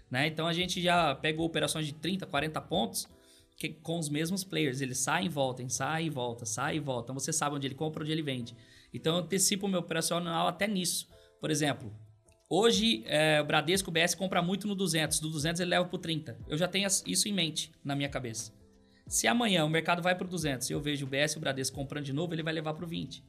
Né? 0.10 0.28
Então 0.28 0.46
a 0.48 0.54
gente 0.54 0.82
já 0.82 1.16
pegou 1.16 1.46
operações 1.46 1.86
de 1.86 1.94
30, 1.94 2.26
40 2.26 2.60
pontos 2.60 3.08
que- 3.58 3.70
com 3.70 3.98
os 3.98 4.10
mesmos 4.10 4.44
players. 4.44 4.82
Eles 4.82 4.98
saem 4.98 5.28
e 5.28 5.30
voltam, 5.30 5.70
saem 5.70 6.08
e 6.08 6.10
voltam, 6.10 6.46
saem 6.46 6.78
e 6.78 6.80
voltam. 6.82 7.04
Então 7.14 7.16
você 7.20 7.32
sabe 7.32 7.56
onde 7.56 7.68
ele 7.68 7.76
compra, 7.76 8.04
onde 8.04 8.12
ele 8.12 8.22
vende. 8.22 8.56
Então 8.94 9.16
eu 9.16 9.24
antecipo 9.24 9.66
o 9.68 9.70
meu 9.70 9.80
operacional 9.80 10.48
até 10.48 10.68
nisso. 10.68 11.08
Por 11.40 11.50
exemplo, 11.50 11.94
hoje 12.50 13.04
é, 13.06 13.40
o 13.42 13.46
Bradesco 13.46 13.90
o 13.90 13.94
BS 13.94 14.16
compra 14.16 14.42
muito 14.42 14.68
no 14.68 14.76
200. 14.76 15.20
Do 15.22 15.30
200 15.30 15.62
ele 15.62 15.70
leva 15.70 15.86
pro 15.86 15.98
30. 15.98 16.38
Eu 16.48 16.58
já 16.58 16.68
tenho 16.68 16.88
isso 17.06 17.28
em 17.30 17.34
mente 17.34 17.72
na 17.84 17.96
minha 17.96 18.10
cabeça. 18.10 18.52
Se 19.08 19.28
amanhã 19.28 19.66
o 19.66 19.70
mercado 19.70 20.02
vai 20.02 20.16
pro 20.16 20.28
200 20.28 20.70
e 20.70 20.74
eu 20.74 20.80
vejo 20.80 21.06
o 21.06 21.10
BS 21.10 21.34
e 21.34 21.38
o 21.38 21.40
Bradesco 21.42 21.76
comprando 21.76 22.06
de 22.06 22.14
novo, 22.14 22.34
ele 22.34 22.44
vai 22.44 22.54
levar 22.54 22.74
pro 22.74 22.88
20 22.88 23.24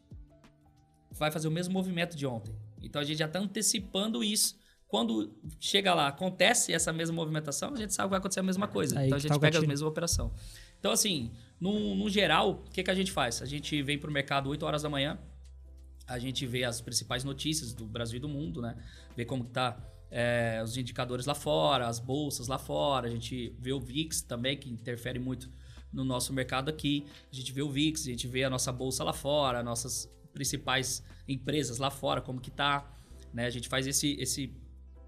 vai 1.13 1.31
fazer 1.31 1.49
o 1.49 1.51
mesmo 1.51 1.73
movimento 1.73 2.17
de 2.17 2.27
ontem. 2.27 2.55
Então 2.83 3.01
a 3.01 3.05
gente 3.05 3.19
já 3.19 3.27
está 3.27 3.39
antecipando 3.39 4.25
isso. 4.25 4.61
Quando 4.89 5.35
chega 5.59 5.95
lá, 5.95 6.09
acontece 6.09 6.73
essa 6.73 6.93
mesma 6.93 7.15
movimentação, 7.15 7.73
a 7.73 7.77
gente 7.77 7.95
sabe 7.95 8.09
que 8.09 8.11
vai 8.11 8.19
acontecer 8.19 8.41
a 8.41 8.43
mesma 8.43 8.69
coisa. 8.69 8.99
Aí 8.99 9.07
então 9.07 9.17
a 9.17 9.19
gente 9.19 9.31
tá 9.31 9.37
o 9.37 9.41
pega 9.41 9.59
a 9.59 9.63
mesma 9.63 9.89
operação. 9.89 10.33
Então, 10.79 10.93
assim, 10.93 11.31
no, 11.59 11.95
no 11.95 12.11
geral, 12.11 12.51
o 12.67 12.71
que, 12.71 12.83
que 12.83 12.91
a 12.91 12.95
gente 12.95 13.11
faz? 13.11 13.41
A 13.41 13.47
gente 13.47 13.81
vem 13.83 13.99
para 13.99 14.11
o 14.11 14.13
mercado 14.13 14.51
8 14.51 14.67
horas 14.67 14.83
da 14.83 14.91
manhã, 14.91 15.19
a 16.07 16.19
gente 16.19 16.45
vê 16.47 16.65
as 16.65 16.81
principais 16.81 17.25
notícias 17.25 17.73
do 17.73 17.87
Brasil 17.87 18.19
e 18.19 18.21
do 18.21 18.29
mundo, 18.29 18.61
né? 18.61 18.77
Vê 19.17 19.25
como 19.25 19.45
tá 19.45 19.79
é, 20.11 20.61
os 20.63 20.77
indicadores 20.77 21.25
lá 21.25 21.35
fora, 21.35 21.87
as 21.87 21.99
bolsas 21.99 22.49
lá 22.49 22.59
fora, 22.59 23.07
a 23.07 23.11
gente 23.11 23.57
vê 23.59 23.73
o 23.73 23.81
VIX 23.81 24.21
também, 24.23 24.59
que 24.59 24.69
interfere 24.69 25.19
muito 25.19 25.49
no 25.93 26.05
nosso 26.05 26.33
mercado 26.33 26.69
aqui. 26.69 27.07
A 27.31 27.35
gente 27.35 27.53
vê 27.53 27.63
o 27.63 27.71
VIX, 27.71 28.01
a 28.01 28.11
gente 28.11 28.27
vê 28.27 28.45
a 28.45 28.51
nossa 28.51 28.73
bolsa 28.73 29.05
lá 29.05 29.13
fora, 29.13 29.63
nossas 29.63 30.11
principais 30.33 31.05
empresas 31.29 31.79
lá 31.79 31.91
fora, 31.91 32.21
como 32.21 32.41
que 32.41 32.51
tá. 32.51 32.91
Né? 33.33 33.47
A 33.47 33.51
gente 33.51 33.69
faz 33.69 33.87
esse, 33.87 34.17
esse 34.19 34.55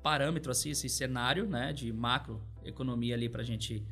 parâmetro, 0.03 0.51
assim, 0.51 0.71
esse 0.71 0.89
cenário 0.89 1.49
né? 1.49 1.73
de 1.73 1.93
macroeconomia 1.93 3.15
ali 3.15 3.29
para 3.29 3.43
a 3.43 3.45
gente 3.45 3.85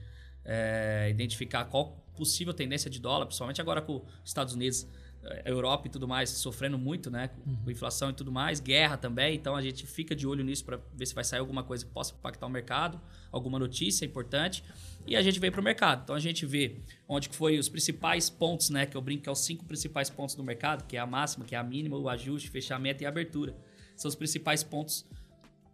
é, 0.44 1.08
identificar 1.10 1.64
qual 1.64 2.02
possível 2.16 2.52
tendência 2.52 2.90
de 2.90 3.00
dólar, 3.00 3.26
principalmente 3.26 3.60
agora 3.60 3.80
com 3.80 3.96
os 3.96 4.04
Estados 4.24 4.54
Unidos, 4.54 4.86
eh, 5.24 5.42
Europa 5.46 5.86
e 5.86 5.90
tudo 5.90 6.08
mais 6.08 6.30
sofrendo 6.30 6.76
muito, 6.76 7.10
né? 7.10 7.28
Com, 7.28 7.56
com 7.56 7.70
inflação 7.70 8.10
e 8.10 8.12
tudo 8.12 8.32
mais, 8.32 8.60
guerra 8.60 8.96
também. 8.96 9.34
Então 9.34 9.54
a 9.54 9.62
gente 9.62 9.86
fica 9.86 10.14
de 10.14 10.26
olho 10.26 10.42
nisso 10.42 10.64
para 10.64 10.80
ver 10.92 11.06
se 11.06 11.14
vai 11.14 11.24
sair 11.24 11.40
alguma 11.40 11.62
coisa 11.62 11.84
que 11.84 11.90
possa 11.90 12.14
impactar 12.14 12.46
o 12.46 12.50
mercado, 12.50 13.00
alguma 13.30 13.58
notícia 13.58 14.04
importante. 14.04 14.64
E 15.06 15.16
a 15.16 15.22
gente 15.22 15.38
veio 15.38 15.52
para 15.52 15.60
o 15.60 15.64
mercado. 15.64 16.02
Então 16.02 16.16
a 16.16 16.20
gente 16.20 16.44
vê 16.44 16.80
onde 17.08 17.28
que 17.28 17.36
foi 17.36 17.58
os 17.58 17.68
principais 17.68 18.28
pontos, 18.28 18.70
né? 18.70 18.86
Que 18.86 18.96
eu 18.96 19.00
brinco 19.00 19.24
que 19.24 19.28
é 19.28 19.32
os 19.32 19.44
cinco 19.44 19.64
principais 19.64 20.10
pontos 20.10 20.34
do 20.34 20.42
mercado, 20.42 20.86
que 20.86 20.96
é 20.96 21.00
a 21.00 21.06
máxima, 21.06 21.44
que 21.44 21.54
é 21.54 21.58
a 21.58 21.62
mínima, 21.62 21.96
o 21.96 22.08
ajuste, 22.08 22.50
fechamento 22.50 23.02
e 23.02 23.06
a 23.06 23.08
abertura. 23.08 23.56
São 23.96 24.08
os 24.08 24.14
principais 24.14 24.62
pontos 24.62 25.06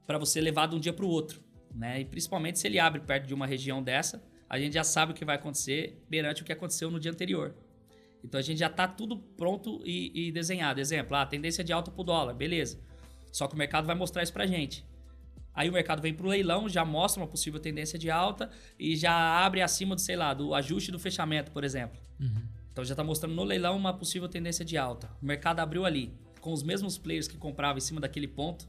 para 0.07 0.19
você 0.19 0.41
levar 0.41 0.67
de 0.67 0.75
um 0.75 0.81
dia 0.81 0.93
para 0.93 1.05
o 1.05 1.09
outro, 1.09 1.41
né? 1.75 2.01
E 2.01 2.05
principalmente 2.05 2.59
se 2.59 2.67
ele 2.67 2.79
abre 2.79 3.01
perto 3.01 3.27
de 3.27 3.35
uma 3.35 3.47
região 3.47 3.83
dessa, 3.83 4.23
a 4.49 4.59
gente 4.59 4.73
já 4.75 4.85
sabe 4.85 5.13
o 5.13 5.15
que 5.15 5.25
vai 5.25 5.37
acontecer 5.37 6.03
perante 6.09 6.43
o 6.43 6.45
que 6.45 6.53
aconteceu 6.53 6.91
no 6.91 6.99
dia 6.99 7.11
anterior. 7.11 7.55
Então 8.25 8.39
a 8.39 8.43
gente 8.43 8.59
já 8.59 8.67
está 8.67 8.87
tudo 8.87 9.17
pronto 9.17 9.81
e, 9.85 10.29
e 10.29 10.33
desenhado. 10.33 10.81
Exemplo, 10.81 11.17
ah, 11.17 11.25
tendência 11.25 11.63
de 11.63 11.73
alta 11.73 11.91
para 11.91 12.01
o 12.01 12.05
dólar, 12.05 12.35
beleza. 12.35 12.79
Só 13.33 13.47
que 13.47 13.55
o 13.55 13.59
mercado 13.59 13.87
vai 13.87 13.95
mostrar 13.95 14.23
isso 14.23 14.33
para 14.33 14.47
gente. 14.47 14.85
Aí 15.55 15.69
o 15.69 15.73
mercado 15.73 16.01
vem 16.01 16.15
para 16.15 16.27
o 16.27 16.29
leilão, 16.29 16.69
já 16.69 16.85
mostra 16.85 17.21
uma 17.21 17.27
possível 17.27 17.59
tendência 17.59 17.99
de 17.99 18.11
alta 18.11 18.51
e 18.79 18.95
já 18.95 19.13
abre 19.13 19.61
acima 19.61 19.95
do, 19.95 20.01
sei 20.01 20.15
lá, 20.15 20.33
do 20.33 20.55
ajuste 20.55 20.93
do 20.93 20.99
fechamento, 20.99 21.51
por 21.51 21.65
exemplo. 21.65 21.99
Então 22.73 22.85
já 22.85 22.93
está 22.93 23.03
mostrando 23.03 23.35
no 23.35 23.43
leilão 23.43 23.77
uma 23.77 23.93
possível 23.93 24.29
tendência 24.29 24.65
de 24.65 24.77
alta. 24.77 25.11
O 25.21 25.27
mercado 25.27 25.59
abriu 25.59 25.85
ali, 25.85 26.13
com 26.41 26.53
os 26.53 26.63
mesmos 26.63 26.97
players 26.97 27.27
que 27.27 27.37
compravam 27.37 27.79
em 27.79 27.81
cima 27.81 28.01
daquele 28.01 28.29
ponto, 28.29 28.69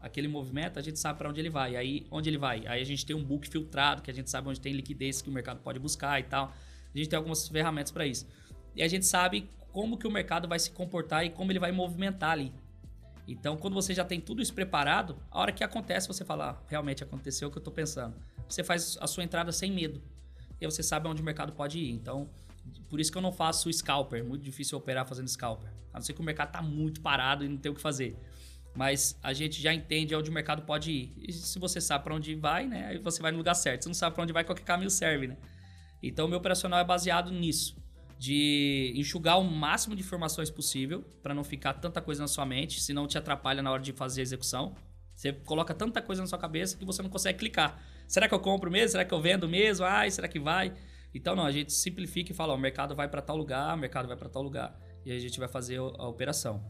aquele 0.00 0.28
movimento, 0.28 0.78
a 0.78 0.82
gente 0.82 0.98
sabe 0.98 1.18
para 1.18 1.28
onde 1.28 1.40
ele 1.40 1.50
vai. 1.50 1.74
Aí, 1.74 2.06
onde 2.10 2.30
ele 2.30 2.38
vai? 2.38 2.64
Aí 2.66 2.80
a 2.80 2.84
gente 2.84 3.04
tem 3.04 3.16
um 3.16 3.24
book 3.24 3.48
filtrado, 3.48 4.00
que 4.00 4.10
a 4.10 4.14
gente 4.14 4.30
sabe 4.30 4.48
onde 4.48 4.60
tem 4.60 4.72
liquidez 4.72 5.20
que 5.20 5.28
o 5.28 5.32
mercado 5.32 5.60
pode 5.60 5.80
buscar 5.80 6.20
e 6.20 6.22
tal. 6.22 6.54
A 6.94 6.98
gente 6.98 7.08
tem 7.08 7.16
algumas 7.16 7.48
ferramentas 7.48 7.90
para 7.90 8.06
isso. 8.06 8.26
E 8.78 8.82
a 8.84 8.86
gente 8.86 9.04
sabe 9.04 9.50
como 9.72 9.98
que 9.98 10.06
o 10.06 10.10
mercado 10.10 10.46
vai 10.46 10.56
se 10.56 10.70
comportar 10.70 11.26
e 11.26 11.30
como 11.30 11.50
ele 11.50 11.58
vai 11.58 11.72
movimentar 11.72 12.30
ali. 12.30 12.54
Então, 13.26 13.56
quando 13.56 13.74
você 13.74 13.92
já 13.92 14.04
tem 14.04 14.20
tudo 14.20 14.40
isso 14.40 14.54
preparado, 14.54 15.18
a 15.32 15.40
hora 15.40 15.50
que 15.50 15.64
acontece, 15.64 16.06
você 16.06 16.24
fala, 16.24 16.50
ah, 16.50 16.56
realmente 16.68 17.02
aconteceu 17.02 17.48
o 17.48 17.50
que 17.50 17.58
eu 17.58 17.60
estou 17.60 17.74
pensando. 17.74 18.14
Você 18.48 18.62
faz 18.62 18.96
a 19.00 19.08
sua 19.08 19.24
entrada 19.24 19.50
sem 19.50 19.72
medo. 19.72 20.00
E 20.60 20.64
você 20.64 20.80
sabe 20.80 21.08
onde 21.08 21.20
o 21.20 21.24
mercado 21.24 21.52
pode 21.52 21.80
ir. 21.80 21.90
Então, 21.90 22.30
por 22.88 23.00
isso 23.00 23.10
que 23.10 23.18
eu 23.18 23.22
não 23.22 23.32
faço 23.32 23.70
scalper. 23.72 24.24
Muito 24.24 24.44
difícil 24.44 24.78
operar 24.78 25.04
fazendo 25.04 25.26
scalper. 25.26 25.68
A 25.92 25.98
não 25.98 26.04
ser 26.04 26.12
que 26.12 26.20
o 26.20 26.24
mercado 26.24 26.50
está 26.50 26.62
muito 26.62 27.00
parado 27.00 27.44
e 27.44 27.48
não 27.48 27.56
tem 27.56 27.72
o 27.72 27.74
que 27.74 27.80
fazer. 27.80 28.16
Mas 28.76 29.18
a 29.24 29.32
gente 29.32 29.60
já 29.60 29.74
entende 29.74 30.14
onde 30.14 30.30
o 30.30 30.32
mercado 30.32 30.62
pode 30.62 30.92
ir. 30.92 31.14
E 31.18 31.32
se 31.32 31.58
você 31.58 31.80
sabe 31.80 32.04
para 32.04 32.14
onde 32.14 32.32
vai, 32.36 32.68
né? 32.68 32.86
Aí 32.86 32.98
você 32.98 33.20
vai 33.20 33.32
no 33.32 33.38
lugar 33.38 33.54
certo. 33.54 33.82
Se 33.82 33.88
não 33.88 33.94
sabe 33.94 34.14
para 34.14 34.22
onde 34.22 34.32
vai, 34.32 34.44
qualquer 34.44 34.64
caminho 34.64 34.88
serve, 34.88 35.26
né? 35.26 35.36
Então, 36.00 36.28
meu 36.28 36.38
operacional 36.38 36.78
é 36.78 36.84
baseado 36.84 37.32
nisso 37.32 37.76
de 38.18 38.92
enxugar 38.96 39.38
o 39.38 39.44
máximo 39.44 39.94
de 39.94 40.02
informações 40.02 40.50
possível 40.50 41.02
para 41.22 41.32
não 41.32 41.44
ficar 41.44 41.74
tanta 41.74 42.02
coisa 42.02 42.22
na 42.22 42.28
sua 42.28 42.44
mente, 42.44 42.80
senão 42.80 43.06
te 43.06 43.16
atrapalha 43.16 43.62
na 43.62 43.70
hora 43.70 43.82
de 43.82 43.92
fazer 43.92 44.20
a 44.20 44.22
execução. 44.22 44.74
Você 45.14 45.32
coloca 45.32 45.72
tanta 45.72 46.02
coisa 46.02 46.22
na 46.22 46.26
sua 46.26 46.38
cabeça 46.38 46.76
que 46.76 46.84
você 46.84 47.00
não 47.00 47.10
consegue 47.10 47.38
clicar. 47.38 47.80
Será 48.06 48.28
que 48.28 48.34
eu 48.34 48.40
compro 48.40 48.70
mesmo? 48.70 48.90
Será 48.90 49.04
que 49.04 49.14
eu 49.14 49.20
vendo 49.20 49.48
mesmo? 49.48 49.86
Ai, 49.86 50.10
será 50.10 50.26
que 50.26 50.40
vai? 50.40 50.74
Então 51.14 51.36
não, 51.36 51.44
a 51.44 51.52
gente 51.52 51.72
simplifica 51.72 52.32
e 52.32 52.34
fala, 52.34 52.52
ó, 52.52 52.56
o 52.56 52.58
mercado 52.58 52.94
vai 52.94 53.08
para 53.08 53.22
tal 53.22 53.36
lugar, 53.36 53.74
o 53.74 53.78
mercado 53.78 54.08
vai 54.08 54.16
para 54.16 54.28
tal 54.28 54.42
lugar 54.42 54.78
e 55.04 55.12
a 55.12 55.18
gente 55.18 55.38
vai 55.38 55.48
fazer 55.48 55.78
a 55.78 56.08
operação. 56.08 56.64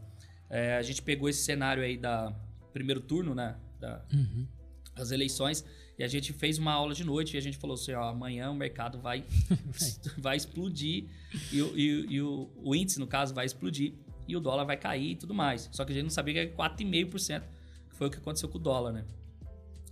É, 0.49 0.75
a 0.77 0.81
gente 0.81 1.01
pegou 1.01 1.29
esse 1.29 1.43
cenário 1.43 1.83
aí 1.83 1.97
da 1.97 2.31
primeiro 2.71 3.01
turno, 3.01 3.33
né, 3.33 3.55
da, 3.79 4.05
uhum. 4.13 4.47
das 4.95 5.11
eleições 5.11 5.65
e 5.99 6.03
a 6.03 6.07
gente 6.07 6.31
fez 6.31 6.57
uma 6.57 6.71
aula 6.71 6.95
de 6.95 7.03
noite 7.03 7.35
e 7.35 7.37
a 7.37 7.41
gente 7.41 7.57
falou 7.57 7.73
assim: 7.73 7.91
ó, 7.91 8.03
amanhã 8.03 8.49
o 8.49 8.55
mercado 8.55 8.97
vai, 8.97 9.25
vai 10.17 10.37
explodir 10.37 11.09
e, 11.51 11.61
o, 11.61 11.77
e, 11.77 12.05
e 12.13 12.21
o, 12.21 12.49
o, 12.55 12.73
índice, 12.73 12.97
no 13.01 13.05
caso, 13.05 13.33
vai 13.35 13.45
explodir 13.45 13.93
e 14.25 14.37
o 14.37 14.39
dólar 14.39 14.63
vai 14.63 14.77
cair 14.77 15.11
e 15.11 15.15
tudo 15.15 15.33
mais. 15.33 15.69
Só 15.73 15.83
que 15.83 15.91
a 15.91 15.95
gente 15.95 16.05
não 16.05 16.09
sabia 16.09 16.33
que 16.33 16.39
era 16.39 16.49
4,5%, 16.51 17.43
que 17.89 17.95
foi 17.97 18.07
o 18.07 18.09
que 18.09 18.17
aconteceu 18.17 18.47
com 18.47 18.57
o 18.57 18.61
dólar, 18.61 18.93
né? 18.93 19.05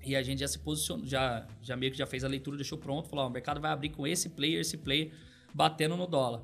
E 0.06 0.16
a 0.16 0.24
gente 0.24 0.40
já 0.40 0.48
se 0.48 0.58
posicionou, 0.60 1.06
já, 1.06 1.46
já 1.62 1.76
meio 1.76 1.92
que 1.92 1.98
já 1.98 2.08
fez 2.08 2.24
a 2.24 2.30
leitura, 2.30 2.56
deixou 2.56 2.78
pronto, 2.78 3.10
falou: 3.10 3.26
ó, 3.26 3.28
o 3.28 3.32
mercado 3.32 3.60
vai 3.60 3.72
abrir 3.72 3.90
com 3.90 4.08
esse 4.08 4.30
player, 4.30 4.62
esse 4.62 4.78
player 4.78 5.12
batendo 5.54 5.98
no 5.98 6.08
dólar. 6.08 6.42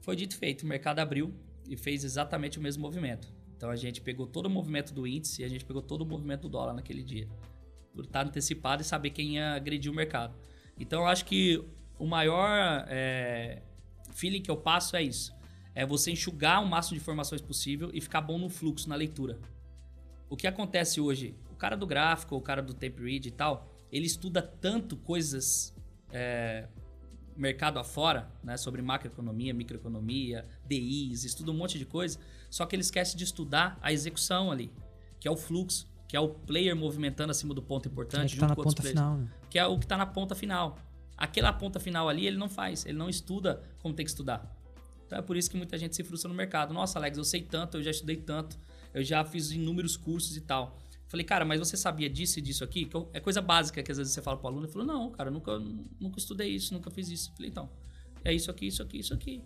Foi 0.00 0.14
dito 0.14 0.36
e 0.36 0.38
feito, 0.38 0.64
o 0.64 0.66
mercado 0.66 0.98
abriu 0.98 1.32
e 1.66 1.74
fez 1.74 2.04
exatamente 2.04 2.58
o 2.58 2.62
mesmo 2.62 2.82
movimento. 2.82 3.32
Então 3.56 3.70
a 3.70 3.76
gente 3.76 4.02
pegou 4.02 4.26
todo 4.26 4.44
o 4.44 4.50
movimento 4.50 4.92
do 4.92 5.06
índice 5.06 5.40
e 5.40 5.44
a 5.46 5.48
gente 5.48 5.64
pegou 5.64 5.80
todo 5.80 6.02
o 6.02 6.06
movimento 6.06 6.42
do 6.42 6.50
dólar 6.50 6.74
naquele 6.74 7.02
dia 7.02 7.26
por 7.98 8.04
estar 8.04 8.24
antecipado 8.24 8.80
e 8.80 8.84
saber 8.84 9.10
quem 9.10 9.34
ia 9.34 9.54
agredir 9.54 9.90
o 9.90 9.94
mercado. 9.94 10.32
Então 10.78 11.00
eu 11.00 11.06
acho 11.08 11.24
que 11.24 11.60
o 11.98 12.06
maior 12.06 12.84
é, 12.86 13.60
feeling 14.12 14.40
que 14.40 14.48
eu 14.48 14.56
passo 14.56 14.94
é 14.94 15.02
isso. 15.02 15.34
É 15.74 15.84
você 15.84 16.12
enxugar 16.12 16.62
o 16.62 16.66
máximo 16.66 16.94
de 16.94 17.02
informações 17.02 17.42
possível 17.42 17.90
e 17.92 18.00
ficar 18.00 18.20
bom 18.20 18.38
no 18.38 18.48
fluxo, 18.48 18.88
na 18.88 18.94
leitura. 18.94 19.36
O 20.30 20.36
que 20.36 20.46
acontece 20.46 21.00
hoje? 21.00 21.34
O 21.50 21.56
cara 21.56 21.76
do 21.76 21.88
gráfico, 21.88 22.36
o 22.36 22.40
cara 22.40 22.62
do 22.62 22.72
tape 22.72 23.02
read 23.02 23.26
e 23.26 23.32
tal, 23.32 23.68
ele 23.90 24.06
estuda 24.06 24.40
tanto 24.40 24.96
coisas 24.96 25.74
é, 26.12 26.68
mercado 27.36 27.80
afora, 27.80 28.30
né, 28.44 28.56
sobre 28.56 28.80
macroeconomia, 28.80 29.52
microeconomia, 29.52 30.46
DIs, 30.64 31.24
estuda 31.24 31.50
um 31.50 31.56
monte 31.56 31.76
de 31.80 31.84
coisa, 31.84 32.16
só 32.48 32.64
que 32.64 32.76
ele 32.76 32.82
esquece 32.82 33.16
de 33.16 33.24
estudar 33.24 33.76
a 33.82 33.92
execução 33.92 34.52
ali, 34.52 34.70
que 35.18 35.26
é 35.26 35.30
o 35.32 35.36
fluxo 35.36 35.97
que 36.08 36.16
é 36.16 36.20
o 36.20 36.30
player 36.30 36.74
movimentando 36.74 37.30
acima 37.30 37.52
do 37.52 37.62
ponto 37.62 37.86
importante. 37.86 38.34
Que 38.34 38.40
tá 38.40 38.48
na 38.48 38.56
ponta 38.56 38.82
final. 38.82 39.18
Né? 39.18 39.28
Que 39.50 39.58
é 39.58 39.66
o 39.66 39.78
que 39.78 39.84
está 39.84 39.96
na 39.96 40.06
ponta 40.06 40.34
final. 40.34 40.78
Aquela 41.16 41.52
ponta 41.52 41.78
final 41.78 42.08
ali, 42.08 42.26
ele 42.26 42.38
não 42.38 42.48
faz, 42.48 42.86
ele 42.86 42.96
não 42.96 43.10
estuda 43.10 43.62
como 43.78 43.94
tem 43.94 44.06
que 44.06 44.10
estudar. 44.10 44.56
Então 45.06 45.18
é 45.18 45.22
por 45.22 45.36
isso 45.36 45.50
que 45.50 45.56
muita 45.56 45.76
gente 45.76 45.94
se 45.94 46.02
frustra 46.02 46.28
no 46.28 46.34
mercado. 46.34 46.72
Nossa, 46.72 46.98
Alex, 46.98 47.18
eu 47.18 47.24
sei 47.24 47.42
tanto, 47.42 47.76
eu 47.76 47.82
já 47.82 47.90
estudei 47.90 48.16
tanto, 48.16 48.58
eu 48.94 49.04
já 49.04 49.22
fiz 49.22 49.50
inúmeros 49.50 49.96
cursos 49.96 50.34
e 50.34 50.40
tal. 50.40 50.78
Falei, 51.08 51.24
cara, 51.24 51.44
mas 51.44 51.58
você 51.58 51.76
sabia 51.76 52.08
disso 52.08 52.38
e 52.38 52.42
disso 52.42 52.64
aqui? 52.64 52.86
Que 52.86 52.96
é 53.12 53.20
coisa 53.20 53.42
básica 53.42 53.82
que 53.82 53.90
às 53.90 53.98
vezes 53.98 54.12
você 54.12 54.22
fala 54.22 54.38
para 54.38 54.46
o 54.46 54.48
aluno. 54.48 54.64
Ele 54.64 54.72
falou, 54.72 54.86
não, 54.86 55.10
cara, 55.10 55.30
nunca, 55.30 55.58
nunca 56.00 56.18
estudei 56.18 56.48
isso, 56.48 56.72
nunca 56.72 56.90
fiz 56.90 57.08
isso. 57.10 57.32
Falei, 57.34 57.50
então, 57.50 57.68
é 58.24 58.32
isso 58.32 58.50
aqui, 58.50 58.66
isso 58.66 58.82
aqui, 58.82 58.98
isso 58.98 59.12
aqui. 59.12 59.42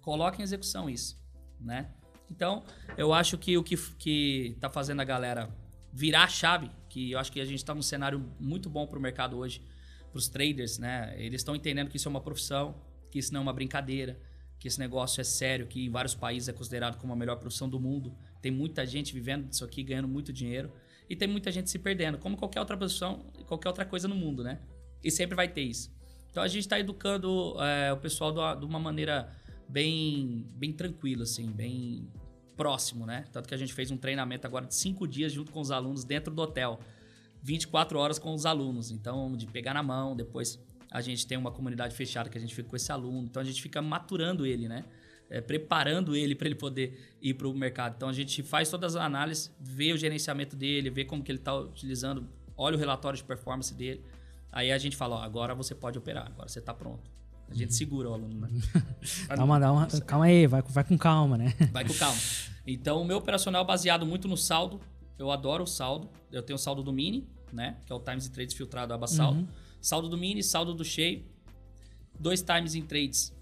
Coloque 0.00 0.40
em 0.40 0.44
execução 0.44 0.88
isso, 0.88 1.20
né? 1.60 1.90
Então, 2.30 2.64
eu 2.96 3.12
acho 3.12 3.38
que 3.38 3.56
o 3.56 3.62
que, 3.62 3.76
que 3.98 4.56
tá 4.60 4.68
fazendo 4.68 5.00
a 5.00 5.04
galera 5.04 5.48
virar 5.96 6.24
a 6.24 6.28
chave, 6.28 6.70
que 6.90 7.12
eu 7.12 7.18
acho 7.18 7.32
que 7.32 7.40
a 7.40 7.44
gente 7.46 7.56
está 7.56 7.74
num 7.74 7.80
cenário 7.80 8.30
muito 8.38 8.68
bom 8.68 8.86
para 8.86 8.98
o 8.98 9.00
mercado 9.00 9.38
hoje, 9.38 9.62
para 10.12 10.18
os 10.18 10.28
traders, 10.28 10.78
né? 10.78 11.14
Eles 11.16 11.40
estão 11.40 11.56
entendendo 11.56 11.88
que 11.88 11.96
isso 11.96 12.06
é 12.06 12.10
uma 12.10 12.20
profissão, 12.20 12.76
que 13.10 13.18
isso 13.18 13.32
não 13.32 13.40
é 13.40 13.42
uma 13.44 13.52
brincadeira, 13.54 14.20
que 14.58 14.68
esse 14.68 14.78
negócio 14.78 15.22
é 15.22 15.24
sério, 15.24 15.66
que 15.66 15.86
em 15.86 15.88
vários 15.88 16.14
países 16.14 16.50
é 16.50 16.52
considerado 16.52 16.98
como 16.98 17.14
a 17.14 17.16
melhor 17.16 17.36
profissão 17.36 17.66
do 17.66 17.80
mundo. 17.80 18.14
Tem 18.42 18.52
muita 18.52 18.84
gente 18.84 19.14
vivendo 19.14 19.48
disso 19.48 19.64
aqui, 19.64 19.82
ganhando 19.82 20.06
muito 20.06 20.34
dinheiro, 20.34 20.70
e 21.08 21.16
tem 21.16 21.26
muita 21.26 21.50
gente 21.50 21.70
se 21.70 21.78
perdendo, 21.78 22.18
como 22.18 22.36
qualquer 22.36 22.60
outra 22.60 22.76
profissão, 22.76 23.24
qualquer 23.46 23.68
outra 23.68 23.86
coisa 23.86 24.06
no 24.06 24.14
mundo, 24.14 24.44
né? 24.44 24.60
E 25.02 25.10
sempre 25.10 25.34
vai 25.34 25.48
ter 25.48 25.62
isso. 25.62 25.90
Então 26.30 26.42
a 26.42 26.48
gente 26.48 26.60
está 26.60 26.78
educando 26.78 27.56
é, 27.58 27.90
o 27.90 27.96
pessoal 27.96 28.54
de 28.54 28.66
uma 28.66 28.78
maneira 28.78 29.34
bem, 29.66 30.46
bem 30.50 30.74
tranquila, 30.74 31.22
assim, 31.22 31.50
bem 31.50 32.06
próximo, 32.56 33.06
né? 33.06 33.24
Tanto 33.32 33.48
que 33.48 33.54
a 33.54 33.58
gente 33.58 33.72
fez 33.72 33.90
um 33.90 33.96
treinamento 33.96 34.46
agora 34.46 34.66
de 34.66 34.74
cinco 34.74 35.06
dias 35.06 35.32
junto 35.32 35.52
com 35.52 35.60
os 35.60 35.70
alunos 35.70 36.04
dentro 36.04 36.32
do 36.32 36.42
hotel. 36.42 36.80
24 37.42 37.98
horas 37.98 38.18
com 38.18 38.34
os 38.34 38.46
alunos. 38.46 38.90
Então, 38.90 39.36
de 39.36 39.46
pegar 39.46 39.74
na 39.74 39.82
mão, 39.82 40.16
depois 40.16 40.58
a 40.90 41.00
gente 41.00 41.26
tem 41.26 41.36
uma 41.36 41.50
comunidade 41.50 41.94
fechada 41.94 42.28
que 42.28 42.38
a 42.38 42.40
gente 42.40 42.54
fica 42.54 42.68
com 42.68 42.76
esse 42.76 42.90
aluno. 42.90 43.26
Então, 43.26 43.40
a 43.40 43.44
gente 43.44 43.60
fica 43.60 43.80
maturando 43.82 44.46
ele, 44.46 44.68
né? 44.68 44.84
É, 45.28 45.40
preparando 45.40 46.14
ele 46.14 46.34
para 46.34 46.46
ele 46.46 46.54
poder 46.54 47.16
ir 47.20 47.34
para 47.34 47.48
o 47.48 47.54
mercado. 47.54 47.94
Então, 47.96 48.08
a 48.08 48.12
gente 48.12 48.42
faz 48.42 48.70
todas 48.70 48.96
as 48.96 49.02
análises, 49.02 49.54
vê 49.60 49.92
o 49.92 49.96
gerenciamento 49.96 50.56
dele, 50.56 50.88
vê 50.88 51.04
como 51.04 51.22
que 51.22 51.30
ele 51.30 51.38
está 51.38 51.54
utilizando, 51.56 52.28
olha 52.56 52.76
o 52.76 52.78
relatório 52.78 53.16
de 53.16 53.24
performance 53.24 53.74
dele. 53.74 54.04
Aí 54.50 54.72
a 54.72 54.78
gente 54.78 54.96
fala, 54.96 55.16
ó, 55.16 55.22
agora 55.22 55.54
você 55.54 55.74
pode 55.74 55.98
operar, 55.98 56.26
agora 56.26 56.48
você 56.48 56.60
está 56.60 56.72
pronto. 56.72 57.10
A 57.48 57.54
gente 57.54 57.74
segura 57.74 58.10
o 58.10 58.14
aluno, 58.14 58.40
né? 58.40 58.48
calma, 59.28 59.60
dá 59.60 59.72
uma, 59.72 59.86
calma 59.86 60.24
aí, 60.24 60.46
vai, 60.46 60.62
vai 60.62 60.84
com 60.84 60.98
calma, 60.98 61.38
né? 61.38 61.54
Vai 61.72 61.84
com 61.84 61.94
calma. 61.94 62.18
Então, 62.66 63.00
o 63.00 63.04
meu 63.04 63.18
operacional 63.18 63.62
é 63.62 63.66
baseado 63.66 64.04
muito 64.04 64.26
no 64.26 64.36
saldo. 64.36 64.80
Eu 65.18 65.30
adoro 65.30 65.64
o 65.64 65.66
saldo. 65.66 66.10
Eu 66.32 66.42
tenho 66.42 66.56
o 66.56 66.58
saldo 66.58 66.82
do 66.82 66.92
Mini, 66.92 67.28
né? 67.52 67.76
Que 67.86 67.92
é 67.92 67.96
o 67.96 68.00
Times 68.00 68.26
in 68.26 68.30
Trades 68.30 68.54
filtrado 68.54 68.92
aba 68.92 69.06
saldo. 69.06 69.40
Uhum. 69.40 69.48
Saldo 69.80 70.08
do 70.08 70.18
Mini, 70.18 70.42
saldo 70.42 70.74
do 70.74 70.84
cheio. 70.84 71.24
Dois 72.18 72.42
Times 72.42 72.74
in 72.74 72.82
Trades. 72.82 73.32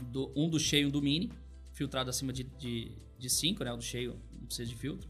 Do, 0.00 0.32
um 0.34 0.48
do 0.48 0.58
cheio 0.58 0.84
e 0.84 0.86
um 0.86 0.90
do 0.90 1.00
Mini. 1.00 1.30
Filtrado 1.72 2.10
acima 2.10 2.32
de 2.32 2.42
5, 2.42 2.58
de, 2.58 2.92
de 3.18 3.30
cinco, 3.30 3.64
né? 3.64 3.72
O 3.72 3.76
do 3.76 3.82
cheio 3.82 4.16
não 4.32 4.46
precisa 4.46 4.68
de 4.68 4.74
filtro. 4.74 5.08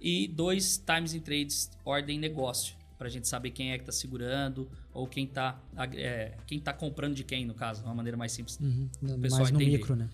E 0.00 0.26
dois 0.26 0.78
Times 0.78 1.14
in 1.14 1.20
Trades 1.20 1.70
ordem 1.84 2.18
negócio 2.18 2.79
para 3.00 3.08
a 3.08 3.10
gente 3.10 3.26
saber 3.26 3.50
quem 3.52 3.72
é 3.72 3.78
que 3.78 3.82
está 3.82 3.92
segurando 3.92 4.70
ou 4.92 5.06
quem 5.06 5.24
está 5.24 5.58
é, 5.94 6.36
quem 6.46 6.60
tá 6.60 6.70
comprando 6.70 7.14
de 7.14 7.24
quem, 7.24 7.46
no 7.46 7.54
caso, 7.54 7.80
de 7.80 7.88
uma 7.88 7.94
maneira 7.94 8.14
mais 8.14 8.30
simples. 8.30 8.60
Uhum. 8.60 8.90
pessoal 9.22 9.40
mais 9.40 9.50
no 9.50 9.58
entender. 9.58 9.78
micro, 9.78 9.96
né? 9.96 10.10